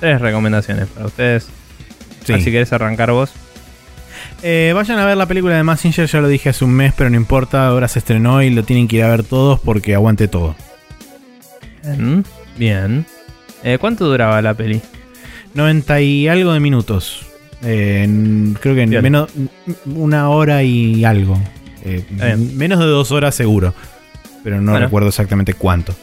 tres 0.00 0.22
recomendaciones 0.22 0.86
para 0.88 1.04
ustedes. 1.04 1.50
Sí. 2.24 2.32
Así 2.32 2.44
que 2.44 2.52
querés 2.52 2.72
arrancar 2.72 3.12
vos. 3.12 3.30
Eh, 4.42 4.72
vayan 4.74 4.98
a 5.00 5.04
ver 5.04 5.18
la 5.18 5.26
película 5.26 5.54
de 5.54 5.64
Massinger, 5.64 6.06
ya 6.06 6.22
lo 6.22 6.28
dije 6.28 6.48
hace 6.48 6.64
un 6.64 6.70
mes, 6.70 6.94
pero 6.96 7.10
no 7.10 7.16
importa, 7.16 7.66
ahora 7.66 7.86
se 7.86 7.98
estrenó 7.98 8.42
y 8.42 8.48
lo 8.48 8.62
tienen 8.62 8.88
que 8.88 8.96
ir 8.96 9.02
a 9.02 9.10
ver 9.10 9.22
todos 9.22 9.60
porque 9.60 9.94
aguante 9.94 10.28
todo. 10.28 10.56
Bien. 11.82 12.24
Bien. 12.56 13.06
Eh, 13.64 13.76
¿Cuánto 13.78 14.06
duraba 14.06 14.40
la 14.40 14.54
peli? 14.54 14.80
90 15.52 16.00
y 16.00 16.28
algo 16.28 16.54
de 16.54 16.60
minutos. 16.60 17.26
Eh, 17.62 18.08
creo 18.62 18.74
que 18.74 18.82
en 18.84 19.02
menos 19.02 19.28
una 19.84 20.30
hora 20.30 20.62
y 20.62 21.04
algo. 21.04 21.38
Eh, 21.84 22.36
menos 22.54 22.78
de 22.80 22.86
dos 22.86 23.12
horas 23.12 23.34
seguro. 23.34 23.74
Pero 24.42 24.60
no 24.60 24.72
Bueno. 24.72 24.86
recuerdo 24.86 25.08
exactamente 25.08 25.54
cuánto. 25.54 25.94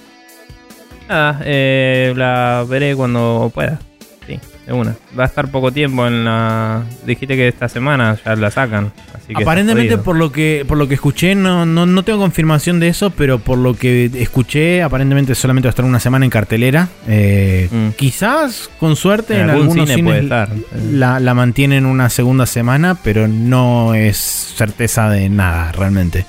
Nada, 1.09 1.41
eh, 1.43 2.13
la 2.15 2.65
veré 2.67 2.95
cuando 2.95 3.51
pueda. 3.53 3.79
Sí, 4.27 4.39
de 4.65 4.73
una. 4.73 4.95
Va 5.17 5.23
a 5.23 5.27
estar 5.27 5.49
poco 5.49 5.71
tiempo 5.71 6.05
en 6.07 6.23
la. 6.25 6.83
Dijiste 7.05 7.35
que 7.35 7.47
esta 7.47 7.67
semana 7.67 8.17
ya 8.23 8.35
la 8.35 8.51
sacan. 8.51 8.91
Así 9.13 9.33
que 9.33 9.41
Aparentemente 9.43 9.97
por 9.97 10.15
lo 10.15 10.31
que 10.31 10.65
por 10.67 10.77
lo 10.77 10.87
que 10.87 10.93
escuché, 10.95 11.35
no, 11.35 11.65
no, 11.65 11.85
no 11.85 12.03
tengo 12.03 12.19
confirmación 12.19 12.79
de 12.79 12.87
eso, 12.87 13.09
pero 13.09 13.39
por 13.39 13.57
lo 13.57 13.73
que 13.75 14.09
escuché, 14.15 14.81
aparentemente 14.83 15.33
solamente 15.35 15.67
va 15.67 15.69
a 15.69 15.71
estar 15.71 15.85
una 15.85 15.99
semana 15.99 16.25
en 16.25 16.31
cartelera. 16.31 16.87
Eh, 17.07 17.69
Mm. 17.71 17.89
Quizás, 17.95 18.69
con 18.79 18.95
suerte, 18.95 19.35
en, 19.35 19.41
En 19.41 19.49
algún 19.51 19.63
algunos 19.67 19.89
cine 19.89 20.03
puede 20.03 20.21
cines 20.21 20.23
estar. 20.23 20.49
la, 20.91 21.19
la 21.19 21.33
mantienen 21.33 21.85
una 21.85 22.09
segunda 22.09 22.45
semana, 22.45 22.95
pero 23.03 23.27
no 23.27 23.93
es 23.93 24.17
certeza 24.17 25.09
de 25.09 25.29
nada 25.29 25.71
realmente. 25.71 26.25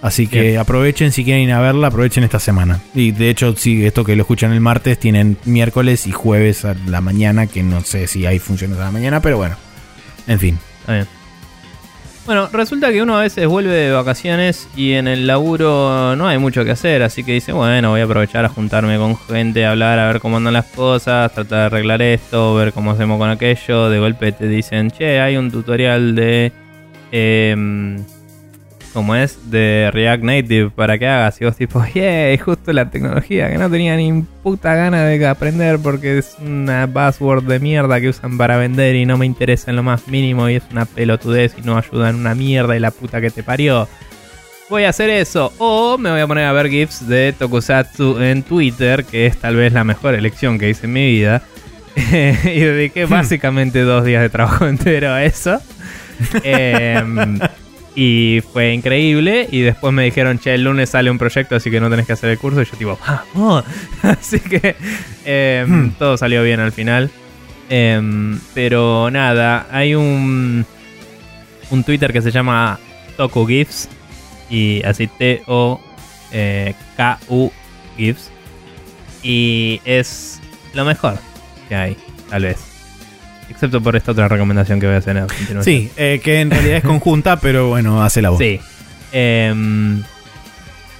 Así 0.00 0.28
que 0.28 0.42
Bien. 0.42 0.58
aprovechen 0.58 1.10
si 1.10 1.24
quieren 1.24 1.42
ir 1.42 1.52
a 1.52 1.60
verla, 1.60 1.88
aprovechen 1.88 2.22
esta 2.22 2.38
semana. 2.38 2.80
Y 2.94 3.10
de 3.10 3.30
hecho, 3.30 3.56
si 3.56 3.84
esto 3.84 4.04
que 4.04 4.14
lo 4.14 4.22
escuchan 4.22 4.52
el 4.52 4.60
martes, 4.60 4.98
tienen 4.98 5.36
miércoles 5.44 6.06
y 6.06 6.12
jueves 6.12 6.64
a 6.64 6.74
la 6.86 7.00
mañana, 7.00 7.46
que 7.46 7.62
no 7.62 7.80
sé 7.80 8.06
si 8.06 8.24
hay 8.24 8.38
funciones 8.38 8.78
a 8.78 8.82
la 8.84 8.90
mañana, 8.92 9.20
pero 9.20 9.38
bueno. 9.38 9.56
En 10.26 10.38
fin. 10.38 10.58
Está 10.80 10.92
bien. 10.94 11.06
Bueno, 12.26 12.48
resulta 12.52 12.92
que 12.92 13.00
uno 13.00 13.16
a 13.16 13.22
veces 13.22 13.46
vuelve 13.46 13.72
de 13.72 13.90
vacaciones 13.90 14.68
y 14.76 14.92
en 14.92 15.08
el 15.08 15.26
laburo 15.26 16.14
no 16.14 16.28
hay 16.28 16.36
mucho 16.36 16.62
que 16.62 16.72
hacer, 16.72 17.02
así 17.02 17.24
que 17.24 17.32
dice, 17.32 17.52
bueno, 17.52 17.88
voy 17.88 18.02
a 18.02 18.04
aprovechar 18.04 18.44
a 18.44 18.50
juntarme 18.50 18.98
con 18.98 19.16
gente, 19.16 19.64
a 19.64 19.70
hablar, 19.70 19.98
a 19.98 20.08
ver 20.08 20.20
cómo 20.20 20.36
andan 20.36 20.52
las 20.52 20.66
cosas, 20.66 21.32
tratar 21.32 21.58
de 21.58 21.64
arreglar 21.64 22.02
esto, 22.02 22.54
ver 22.54 22.74
cómo 22.74 22.90
hacemos 22.90 23.18
con 23.18 23.30
aquello. 23.30 23.88
De 23.88 23.98
golpe 23.98 24.30
te 24.32 24.46
dicen, 24.46 24.90
che, 24.90 25.20
hay 25.20 25.38
un 25.38 25.50
tutorial 25.50 26.14
de... 26.14 26.52
em, 27.10 28.04
¿Cómo 28.92 29.14
es? 29.14 29.50
De 29.50 29.90
React 29.92 30.24
Native 30.24 30.70
para 30.70 30.98
que 30.98 31.06
hagas. 31.06 31.40
Y 31.40 31.44
vos 31.44 31.56
tipo, 31.56 31.84
yeah, 31.94 32.36
justo 32.42 32.72
la 32.72 32.90
tecnología 32.90 33.50
que 33.50 33.58
no 33.58 33.70
tenía 33.70 33.96
ni 33.96 34.24
puta 34.42 34.74
gana 34.74 35.04
de 35.04 35.26
aprender 35.26 35.78
porque 35.78 36.18
es 36.18 36.36
una 36.40 36.86
buzzword 36.86 37.44
de 37.44 37.60
mierda 37.60 38.00
que 38.00 38.08
usan 38.08 38.38
para 38.38 38.56
vender 38.56 38.96
y 38.96 39.06
no 39.06 39.18
me 39.18 39.26
interesa 39.26 39.70
en 39.70 39.76
lo 39.76 39.82
más 39.82 40.08
mínimo 40.08 40.48
y 40.48 40.56
es 40.56 40.62
una 40.70 40.84
pelotudez 40.84 41.54
y 41.58 41.62
no 41.62 41.76
ayuda 41.76 42.10
en 42.10 42.16
una 42.16 42.34
mierda 42.34 42.76
y 42.76 42.80
la 42.80 42.90
puta 42.90 43.20
que 43.20 43.30
te 43.30 43.42
parió. 43.42 43.88
Voy 44.68 44.84
a 44.84 44.90
hacer 44.90 45.08
eso. 45.08 45.52
O 45.58 45.96
me 45.96 46.10
voy 46.10 46.20
a 46.20 46.26
poner 46.26 46.44
a 46.44 46.52
ver 46.52 46.68
GIFs 46.68 47.08
de 47.08 47.32
Tokusatsu 47.32 48.20
en 48.20 48.42
Twitter, 48.42 49.04
que 49.04 49.26
es 49.26 49.38
tal 49.38 49.56
vez 49.56 49.72
la 49.72 49.82
mejor 49.84 50.14
elección 50.14 50.58
que 50.58 50.68
hice 50.68 50.86
en 50.86 50.92
mi 50.92 51.06
vida. 51.06 51.42
y 51.96 52.60
dediqué 52.60 53.06
básicamente 53.06 53.80
dos 53.82 54.04
días 54.04 54.22
de 54.22 54.28
trabajo 54.28 54.66
entero 54.68 55.12
a 55.12 55.24
eso. 55.24 55.60
Em, 56.42 57.38
y 58.00 58.40
fue 58.52 58.72
increíble. 58.74 59.48
Y 59.50 59.62
después 59.62 59.92
me 59.92 60.04
dijeron, 60.04 60.38
che, 60.38 60.54
el 60.54 60.62
lunes 60.62 60.90
sale 60.90 61.10
un 61.10 61.18
proyecto, 61.18 61.56
así 61.56 61.68
que 61.68 61.80
no 61.80 61.90
tenés 61.90 62.06
que 62.06 62.12
hacer 62.12 62.30
el 62.30 62.38
curso. 62.38 62.62
Y 62.62 62.64
yo, 62.64 62.76
tipo, 62.76 62.96
¡vamos! 63.34 63.64
así 64.02 64.38
que 64.38 64.76
em, 65.24 65.68
Hmm. 65.68 65.90
todo 65.98 66.16
salió 66.16 66.44
bien 66.44 66.60
al 66.60 66.70
final. 66.70 67.10
Em, 67.68 68.38
pero 68.54 69.10
nada, 69.10 69.66
hay 69.72 69.96
un, 69.96 70.64
un 71.70 71.82
Twitter 71.82 72.12
que 72.12 72.22
se 72.22 72.30
llama 72.30 72.78
Toku 73.16 73.44
GIFs. 73.44 73.88
Y 74.48 74.80
así 74.84 75.08
T-O-K-U 75.08 75.82
GIFs. 77.96 78.30
Y 79.24 79.80
es 79.84 80.40
lo 80.72 80.84
mejor 80.84 81.18
que 81.68 81.74
hay, 81.74 81.96
tal 82.30 82.44
vez. 82.44 82.67
Excepto 83.48 83.80
por 83.80 83.96
esta 83.96 84.12
otra 84.12 84.28
recomendación 84.28 84.80
que 84.80 84.86
voy 84.86 84.94
a 84.94 84.98
hacer 84.98 85.18
a. 85.18 85.26
Sí, 85.62 85.90
eh, 85.96 86.20
que 86.22 86.40
en 86.40 86.50
realidad 86.50 86.78
es 86.78 86.84
conjunta, 86.84 87.36
pero 87.40 87.68
bueno, 87.68 88.02
hace 88.02 88.22
la 88.22 88.30
voz. 88.30 88.38
Sí. 88.38 88.60
Em, 89.12 90.02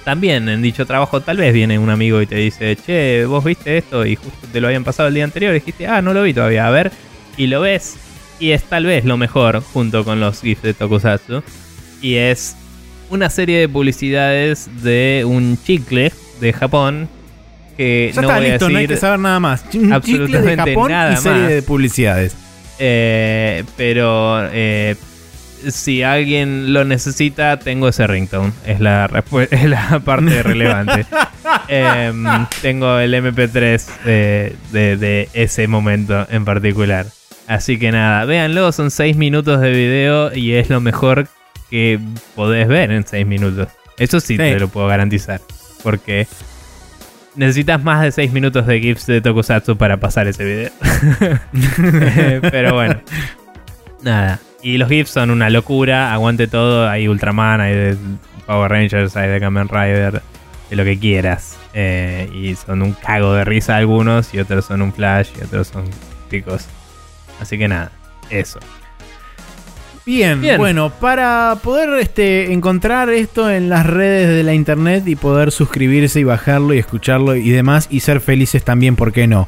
también 0.03 0.49
en 0.49 0.61
dicho 0.61 0.85
trabajo 0.85 1.21
tal 1.21 1.37
vez 1.37 1.53
viene 1.53 1.77
un 1.77 1.89
amigo 1.89 2.21
y 2.21 2.25
te 2.25 2.35
dice, 2.35 2.75
che, 2.75 3.25
vos 3.25 3.43
viste 3.43 3.77
esto 3.77 4.05
y 4.05 4.15
justo 4.15 4.47
te 4.51 4.59
lo 4.59 4.67
habían 4.67 4.83
pasado 4.83 5.07
el 5.07 5.13
día 5.13 5.23
anterior 5.23 5.51
y 5.51 5.59
dijiste, 5.59 5.87
ah, 5.87 6.01
no 6.01 6.13
lo 6.13 6.23
vi 6.23 6.33
todavía, 6.33 6.65
a 6.65 6.71
ver. 6.71 6.91
y 7.37 7.47
lo 7.47 7.61
ves 7.61 7.97
y 8.39 8.51
es 8.51 8.63
tal 8.63 8.85
vez 8.85 9.05
lo 9.05 9.17
mejor 9.17 9.61
junto 9.61 10.03
con 10.03 10.19
los 10.19 10.41
GIFs 10.41 10.63
de 10.63 10.73
Tokusatsu 10.73 11.43
y 12.01 12.15
es 12.15 12.55
una 13.09 13.29
serie 13.29 13.59
de 13.59 13.69
publicidades 13.69 14.69
de 14.81 15.23
un 15.27 15.57
chicle 15.61 16.11
de 16.39 16.53
Japón 16.53 17.09
que 17.79 18.11
Ya 18.13 18.21
no 18.21 18.27
está 18.27 18.39
voy 18.39 18.49
a 18.49 18.53
decir 18.53 18.69
no 18.71 18.77
hay 18.79 18.87
que 18.87 18.97
saber 18.97 19.19
nada 19.19 19.39
más. 19.39 19.63
Un 19.73 19.87
de 19.89 19.95
absolutamente 19.95 20.55
Japón 20.73 20.91
nada 20.91 21.13
y 21.13 21.17
serie 21.17 21.41
más. 21.43 21.49
de 21.49 21.61
publicidades. 21.61 22.35
Eh, 22.77 23.63
pero 23.77 24.47
eh, 24.51 24.95
si 25.67 26.03
alguien 26.03 26.73
lo 26.73 26.83
necesita, 26.83 27.57
tengo 27.57 27.87
ese 27.87 28.05
ringtone. 28.05 28.51
Es 28.65 28.79
la, 28.81 29.09
es 29.51 29.63
la 29.63 29.99
parte 30.03 30.43
relevante. 30.43 31.05
Em, 31.69 32.25
tengo 32.61 32.99
el 32.99 33.13
MP3 33.13 34.03
de, 34.03 34.55
de- 34.71 34.97
de 34.97 35.29
ese 35.33 35.67
momento 35.67 36.27
en 36.29 36.43
particular. 36.45 37.05
Así 37.47 37.79
que 37.79 37.91
nada, 37.91 38.25
véanlo, 38.25 38.71
son 38.71 38.91
6 38.91 39.15
minutos 39.17 39.59
de 39.61 39.71
video 39.71 40.35
y 40.35 40.53
es 40.53 40.69
lo 40.69 40.81
mejor 40.81 41.27
que 41.69 41.99
podés 42.35 42.67
ver 42.67 42.91
en 42.91 43.05
6 43.07 43.25
minutos. 43.25 43.67
Eso 43.97 44.19
sí, 44.19 44.33
Sí. 44.33 44.37
te 44.37 44.59
lo 44.59 44.67
puedo 44.67 44.87
garantizar. 44.87 45.41
Porque 45.81 46.27
necesitas 47.39 47.81
más 47.81 48.01
de 48.01 48.11
6 48.11 48.33
minutos 48.33 48.67
de 48.67 48.79
GIFs 48.81 49.05
de 49.07 49.21
Tokusatsu 49.21 49.77
para 49.77 49.97
pasar 49.97 50.27
ese 50.27 50.43
video. 50.43 50.71
Eh, 51.81 52.41
Pero 52.51 52.73
bueno. 52.73 52.99
Nada. 54.01 54.39
Y 54.61 54.77
los 54.77 54.89
GIFs 54.89 55.11
son 55.11 55.31
una 55.31 55.49
locura. 55.49 56.13
Aguante 56.13 56.47
todo. 56.47 56.87
Hay 56.89 57.07
Ultraman, 57.07 57.61
hay 57.61 57.97
Power 58.45 58.69
Rangers, 58.69 59.15
hay 59.15 59.29
de 59.29 59.39
Kamen 59.39 59.69
Rider. 59.69 60.21
De 60.69 60.75
lo 60.75 60.83
que 60.83 60.99
quieras. 60.99 61.57
Eh, 61.73 62.29
y 62.33 62.55
son 62.55 62.81
un 62.81 62.93
cago 62.93 63.33
de 63.33 63.45
risa 63.45 63.77
algunos. 63.77 64.33
Y 64.33 64.39
otros 64.39 64.65
son 64.65 64.81
un 64.81 64.93
flash. 64.93 65.29
Y 65.39 65.45
otros 65.45 65.67
son 65.67 65.85
picos. 66.29 66.67
Así 67.39 67.57
que 67.57 67.69
nada. 67.69 67.91
Eso. 68.29 68.59
Bien, 70.09 70.41
Bien. 70.41 70.57
bueno, 70.57 70.89
para 70.89 71.55
poder 71.61 71.99
este, 71.99 72.51
encontrar 72.51 73.11
esto 73.11 73.47
en 73.47 73.69
las 73.69 73.85
redes 73.85 74.27
de 74.27 74.41
la 74.41 74.55
internet 74.55 75.03
y 75.05 75.15
poder 75.15 75.51
suscribirse 75.51 76.19
y 76.19 76.23
bajarlo 76.23 76.73
y 76.73 76.79
escucharlo 76.79 77.35
y 77.35 77.51
demás 77.51 77.87
y 77.91 77.99
ser 77.99 78.19
felices 78.19 78.63
también, 78.63 78.95
¿por 78.95 79.13
qué 79.13 79.27
no? 79.27 79.47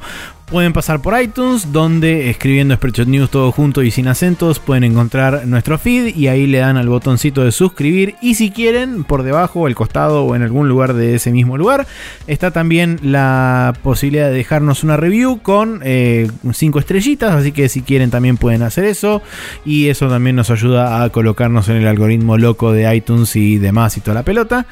Pueden 0.52 0.74
pasar 0.74 1.02
por 1.02 1.18
iTunes, 1.18 1.72
donde 1.72 2.30
escribiendo 2.30 2.76
Spreadshot 2.76 3.08
News 3.08 3.30
todo 3.30 3.54
junto 3.54 3.84
y 3.84 3.90
sin 3.90 4.10
acentos 4.10 4.60
pueden 4.60 4.84
encontrar 4.84 5.48
nuestro 5.48 5.78
feed 5.78 6.14
y 6.14 6.28
ahí 6.28 6.46
le 6.46 6.58
dan 6.58 6.76
al 6.76 6.90
botoncito 6.90 7.46
de 7.46 7.54
suscribir. 7.54 8.16
Y 8.22 8.36
si 8.36 8.52
quieren, 8.52 9.06
por 9.06 9.24
debajo, 9.24 9.66
al 9.66 9.76
costado 9.76 10.26
o 10.26 10.36
en 10.36 10.42
algún 10.42 10.68
lugar 10.68 10.94
de 10.94 11.16
ese 11.16 11.32
mismo 11.32 11.58
lugar, 11.58 11.88
está 12.28 12.52
también 12.52 13.00
la 13.02 13.72
posibilidad 13.82 14.28
de 14.28 14.34
dejarnos 14.34 14.84
una 14.84 14.98
review 14.98 15.42
con 15.42 15.82
5 15.84 16.80
estrellitas. 16.80 17.34
Así 17.34 17.54
que 17.54 17.70
si 17.70 17.82
quieren, 17.82 18.12
también 18.12 18.36
pueden 18.36 18.62
hacer 18.62 18.84
eso. 18.84 19.22
Y 19.64 19.88
eso 19.88 20.10
también 20.10 20.36
nos 20.36 20.50
ayuda 20.50 21.02
a 21.02 21.10
colocarnos 21.12 21.70
en 21.70 21.78
el 21.78 21.88
algoritmo 21.88 22.38
loco 22.38 22.74
de 22.74 22.94
iTunes 22.94 23.38
y 23.38 23.58
demás 23.58 23.96
y 23.96 24.02
toda 24.02 24.16
la 24.16 24.24
pelota. 24.24 24.66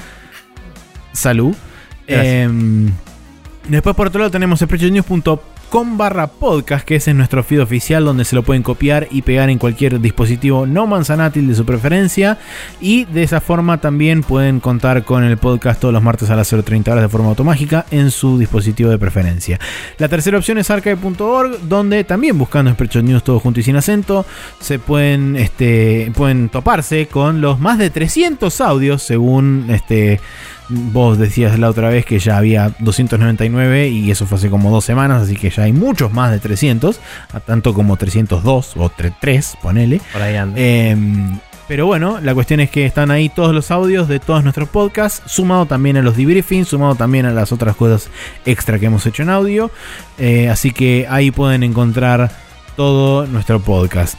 Salud. 1.13 1.55
Em, 2.05 2.91
Después 3.69 3.95
por 3.95 4.07
otro 4.07 4.19
lado 4.19 4.31
tenemos 4.31 4.59
spreadshotnews.com 4.59 5.58
barra 5.71 6.27
podcast, 6.27 6.85
que 6.85 6.95
ese 6.95 7.11
es 7.11 7.17
nuestro 7.17 7.43
feed 7.43 7.61
oficial 7.61 8.03
donde 8.03 8.25
se 8.25 8.35
lo 8.35 8.43
pueden 8.43 8.63
copiar 8.63 9.07
y 9.11 9.21
pegar 9.21 9.49
en 9.49 9.59
cualquier 9.59 10.01
dispositivo 10.01 10.65
no 10.65 10.87
manzanátil 10.87 11.47
de 11.47 11.55
su 11.55 11.65
preferencia. 11.65 12.37
Y 12.81 13.05
de 13.05 13.23
esa 13.23 13.39
forma 13.39 13.79
también 13.79 14.23
pueden 14.23 14.59
contar 14.59 15.03
con 15.03 15.23
el 15.23 15.37
podcast 15.37 15.79
todos 15.79 15.93
los 15.93 16.03
martes 16.03 16.29
a 16.29 16.35
las 16.35 16.51
0.30 16.51 16.91
horas 16.91 17.03
de 17.03 17.09
forma 17.09 17.29
automágica 17.29 17.85
en 17.91 18.11
su 18.11 18.39
dispositivo 18.39 18.89
de 18.89 18.97
preferencia. 18.97 19.59
La 19.97 20.09
tercera 20.09 20.37
opción 20.37 20.57
es 20.57 20.69
archive.org, 20.69 21.61
donde 21.61 22.03
también 22.03 22.37
buscando 22.37 22.71
Spreadshot 22.71 23.03
News 23.03 23.23
todo 23.23 23.39
junto 23.39 23.59
y 23.59 23.63
sin 23.63 23.75
acento, 23.75 24.25
se 24.59 24.79
pueden, 24.79 25.35
este, 25.35 26.11
pueden 26.15 26.49
toparse 26.49 27.07
con 27.07 27.41
los 27.41 27.59
más 27.59 27.77
de 27.77 27.89
300 27.89 28.59
audios 28.61 29.03
según 29.03 29.67
este 29.69 30.19
Vos 30.69 31.17
decías 31.17 31.57
la 31.57 31.69
otra 31.69 31.89
vez 31.89 32.05
que 32.05 32.19
ya 32.19 32.37
había 32.37 32.71
299 32.79 33.89
y 33.89 34.11
eso 34.11 34.25
fue 34.27 34.37
hace 34.37 34.49
como 34.49 34.69
dos 34.69 34.85
semanas, 34.85 35.23
así 35.23 35.35
que 35.35 35.49
ya 35.49 35.63
hay 35.63 35.73
muchos 35.73 36.13
más 36.13 36.31
de 36.31 36.39
300, 36.39 36.99
a 37.33 37.39
tanto 37.39 37.73
como 37.73 37.97
302 37.97 38.73
o 38.77 38.89
3, 38.89 39.57
ponele. 39.61 39.99
Por 40.13 40.21
ahí 40.21 40.35
anda. 40.35 40.59
Em, 40.59 41.39
pero 41.67 41.85
bueno, 41.85 42.19
la 42.21 42.33
cuestión 42.33 42.59
es 42.59 42.71
que 42.71 42.87
están 42.87 43.11
ahí 43.11 43.29
todos 43.29 43.53
los 43.53 43.69
audios 43.69 44.07
de 44.07 44.19
todos 44.19 44.43
nuestros 44.43 44.69
podcasts, 44.69 45.21
sumado 45.31 45.67
también 45.67 45.97
a 45.97 46.01
los 46.01 46.17
debriefings, 46.17 46.69
sumado 46.69 46.95
también 46.95 47.27
a 47.27 47.31
las 47.31 47.51
otras 47.51 47.75
cosas 47.75 48.09
extra 48.45 48.79
que 48.79 48.87
hemos 48.87 49.05
hecho 49.05 49.21
en 49.21 49.29
audio. 49.29 49.69
Eh, 50.17 50.49
así 50.49 50.71
que 50.71 51.05
ahí 51.07 51.29
pueden 51.29 51.61
encontrar 51.61 52.31
todo 52.75 53.27
nuestro 53.27 53.59
podcast. 53.59 54.17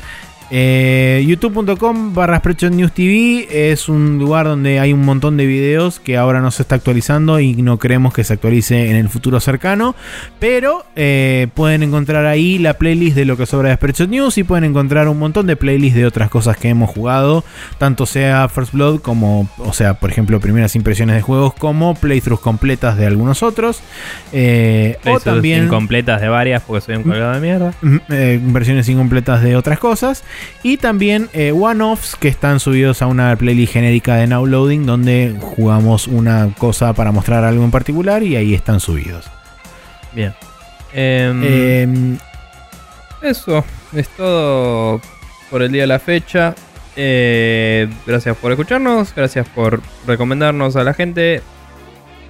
Eh, 0.52 1.24
youtube.com 1.28 2.12
barra 2.12 2.38
Spreadshot 2.38 2.72
News 2.72 2.90
TV 2.90 3.70
es 3.70 3.88
un 3.88 4.18
lugar 4.18 4.46
donde 4.46 4.80
hay 4.80 4.92
un 4.92 5.04
montón 5.04 5.36
de 5.36 5.46
videos 5.46 6.00
que 6.00 6.16
ahora 6.16 6.40
no 6.40 6.50
se 6.50 6.62
está 6.62 6.74
actualizando 6.74 7.38
y 7.38 7.54
no 7.62 7.78
creemos 7.78 8.12
que 8.12 8.24
se 8.24 8.32
actualice 8.32 8.90
en 8.90 8.96
el 8.96 9.08
futuro 9.08 9.38
cercano. 9.38 9.94
Pero 10.40 10.84
eh, 10.96 11.46
pueden 11.54 11.84
encontrar 11.84 12.26
ahí 12.26 12.58
la 12.58 12.74
playlist 12.74 13.16
de 13.16 13.24
lo 13.24 13.36
que 13.36 13.46
sobra 13.46 13.68
de 13.68 13.76
Spreadshot 13.76 14.08
News 14.08 14.38
y 14.38 14.44
pueden 14.44 14.64
encontrar 14.64 15.08
un 15.08 15.18
montón 15.18 15.46
de 15.46 15.54
playlists 15.54 15.96
de 15.96 16.06
otras 16.06 16.30
cosas 16.30 16.56
que 16.56 16.68
hemos 16.68 16.90
jugado, 16.90 17.44
tanto 17.78 18.04
sea 18.04 18.48
First 18.48 18.72
Blood 18.72 19.00
como, 19.00 19.48
o 19.58 19.72
sea, 19.72 19.94
por 19.94 20.10
ejemplo, 20.10 20.40
primeras 20.40 20.74
impresiones 20.74 21.14
de 21.14 21.22
juegos, 21.22 21.54
como 21.54 21.94
playthroughs 21.94 22.40
completas 22.40 22.96
de 22.96 23.06
algunos 23.06 23.44
otros. 23.44 23.82
Eh, 24.32 24.98
o 25.06 25.20
también 25.20 25.64
incompletas 25.64 26.20
de 26.20 26.28
varias 26.28 26.62
porque 26.62 26.80
soy 26.80 26.96
un 26.96 27.04
colgado 27.04 27.34
de 27.34 27.40
mierda. 27.40 27.72
Versiones 28.52 28.88
incompletas 28.88 29.42
de 29.42 29.54
otras 29.54 29.78
cosas 29.78 30.24
y 30.62 30.76
también 30.76 31.28
eh, 31.32 31.52
one-offs 31.52 32.16
que 32.16 32.28
están 32.28 32.60
subidos 32.60 33.02
a 33.02 33.06
una 33.06 33.34
playlist 33.36 33.72
genérica 33.72 34.16
de 34.16 34.26
Nowloading 34.26 34.86
donde 34.86 35.36
jugamos 35.40 36.06
una 36.06 36.54
cosa 36.58 36.92
para 36.92 37.12
mostrar 37.12 37.44
algo 37.44 37.64
en 37.64 37.70
particular 37.70 38.22
y 38.22 38.36
ahí 38.36 38.54
están 38.54 38.80
subidos. 38.80 39.26
Bien. 40.12 40.34
Em, 40.92 41.42
Eh, 41.44 42.18
Eso 43.22 43.64
es 43.92 44.08
todo 44.08 45.00
por 45.50 45.62
el 45.62 45.70
día 45.72 45.82
de 45.82 45.86
la 45.88 45.98
fecha. 45.98 46.54
Eh, 46.96 47.88
gracias 48.06 48.36
por 48.36 48.50
escucharnos, 48.52 49.14
gracias 49.14 49.48
por 49.48 49.80
recomendarnos 50.06 50.74
a 50.76 50.84
la 50.84 50.94
gente 50.94 51.42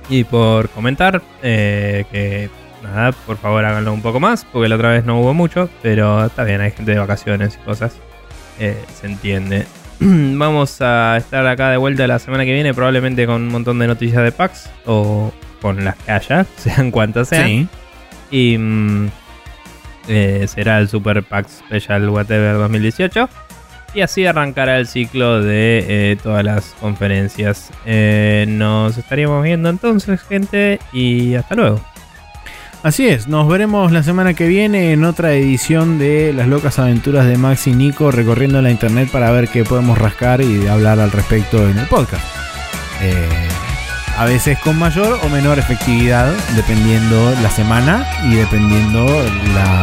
y 0.09 0.25
por 0.25 0.69
comentar. 0.71 1.23
eh, 1.43 2.05
que 2.11 2.51
nada, 2.83 3.13
por 3.13 3.37
favor 3.37 3.65
háganlo 3.65 3.93
un 3.93 4.03
poco 4.03 4.21
más, 4.21 4.45
porque 4.45 4.69
la 4.69 4.77
otra 4.77 4.91
vez 4.91 5.05
no 5.05 5.21
hubo 5.21 5.35
mucho, 5.35 5.69
pero 5.83 6.25
está 6.25 6.45
bien, 6.45 6.61
hay 6.61 6.71
gente 6.71 6.93
de 6.93 6.99
vacaciones 6.99 7.59
y 7.61 7.65
cosas. 7.65 7.97
eh, 8.59 8.83
se 9.01 9.07
entiende. 9.07 9.67
Vamos 10.01 10.81
a 10.81 11.17
estar 11.17 11.47
acá 11.47 11.71
de 11.71 11.77
vuelta 11.77 12.07
la 12.07 12.19
semana 12.19 12.45
que 12.45 12.53
viene, 12.53 12.73
probablemente 12.75 13.27
con 13.27 13.43
un 13.43 13.49
montón 13.49 13.79
de 13.79 13.87
noticias 13.87 14.23
de 14.23 14.33
packs 14.33 14.71
o 14.87 15.33
con 15.61 15.85
las 15.85 15.97
que 15.97 16.11
haya, 16.13 16.47
sean 16.57 16.91
cuantas 16.91 17.29
sean. 17.29 17.47
sí. 17.47 17.69
Y 18.31 18.57
mm, 18.59 19.09
eh, 20.09 20.47
será 20.49 20.79
el 20.79 20.89
Super 20.89 21.23
PAX 21.23 21.63
Special 21.67 22.09
Whatever 22.09 22.55
2018. 22.59 23.29
Y 23.93 24.03
así 24.03 24.25
arrancará 24.25 24.79
el 24.79 24.87
ciclo 24.87 25.43
de 25.43 25.85
eh, 26.13 26.17
todas 26.23 26.45
las 26.45 26.77
conferencias. 26.81 27.71
Nos 28.47 28.97
estaríamos 28.97 29.43
viendo 29.43 29.69
entonces, 29.69 30.23
gente. 30.23 30.79
Y 30.93 31.35
hasta 31.35 31.57
luego. 31.57 31.81
Así 32.83 33.07
es, 33.09 33.29
nos 33.29 33.47
veremos 33.47 33.93
la 33.93 34.03
semana 34.03 34.33
que 34.33 34.47
viene 34.47 34.93
en 34.93 35.05
otra 35.05 35.35
edición 35.35 35.99
de 35.99 36.33
las 36.33 36.49
locas 36.49 36.79
aventuras 36.79 37.27
de 37.27 37.37
Max 37.37 37.67
y 37.67 37.75
Nico 37.75 38.11
recorriendo 38.11 38.63
la 38.63 38.71
internet 38.71 39.11
para 39.13 39.31
ver 39.31 39.49
qué 39.49 39.65
podemos 39.65 39.99
rascar 39.99 40.41
y 40.41 40.67
hablar 40.67 40.99
al 40.99 41.13
respecto 41.13 41.69
en 41.69 41.79
el 41.79 41.87
podcast. 41.89 42.25
Eh, 43.03 43.29
a 44.17 44.25
veces 44.25 44.59
con 44.61 44.79
mayor 44.79 45.21
o 45.23 45.29
menor 45.29 45.59
efectividad, 45.59 46.33
dependiendo 46.57 47.35
la 47.43 47.51
semana 47.51 48.07
y 48.25 48.37
dependiendo 48.37 49.07
la 49.55 49.83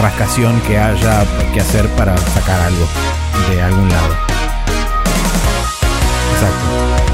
rascación 0.00 0.58
que 0.62 0.78
haya 0.78 1.26
que 1.52 1.60
hacer 1.60 1.86
para 1.90 2.16
sacar 2.16 2.58
algo 2.58 2.88
de 3.50 3.60
algún 3.60 3.88
lado. 3.90 4.14
Exacto. 6.32 7.13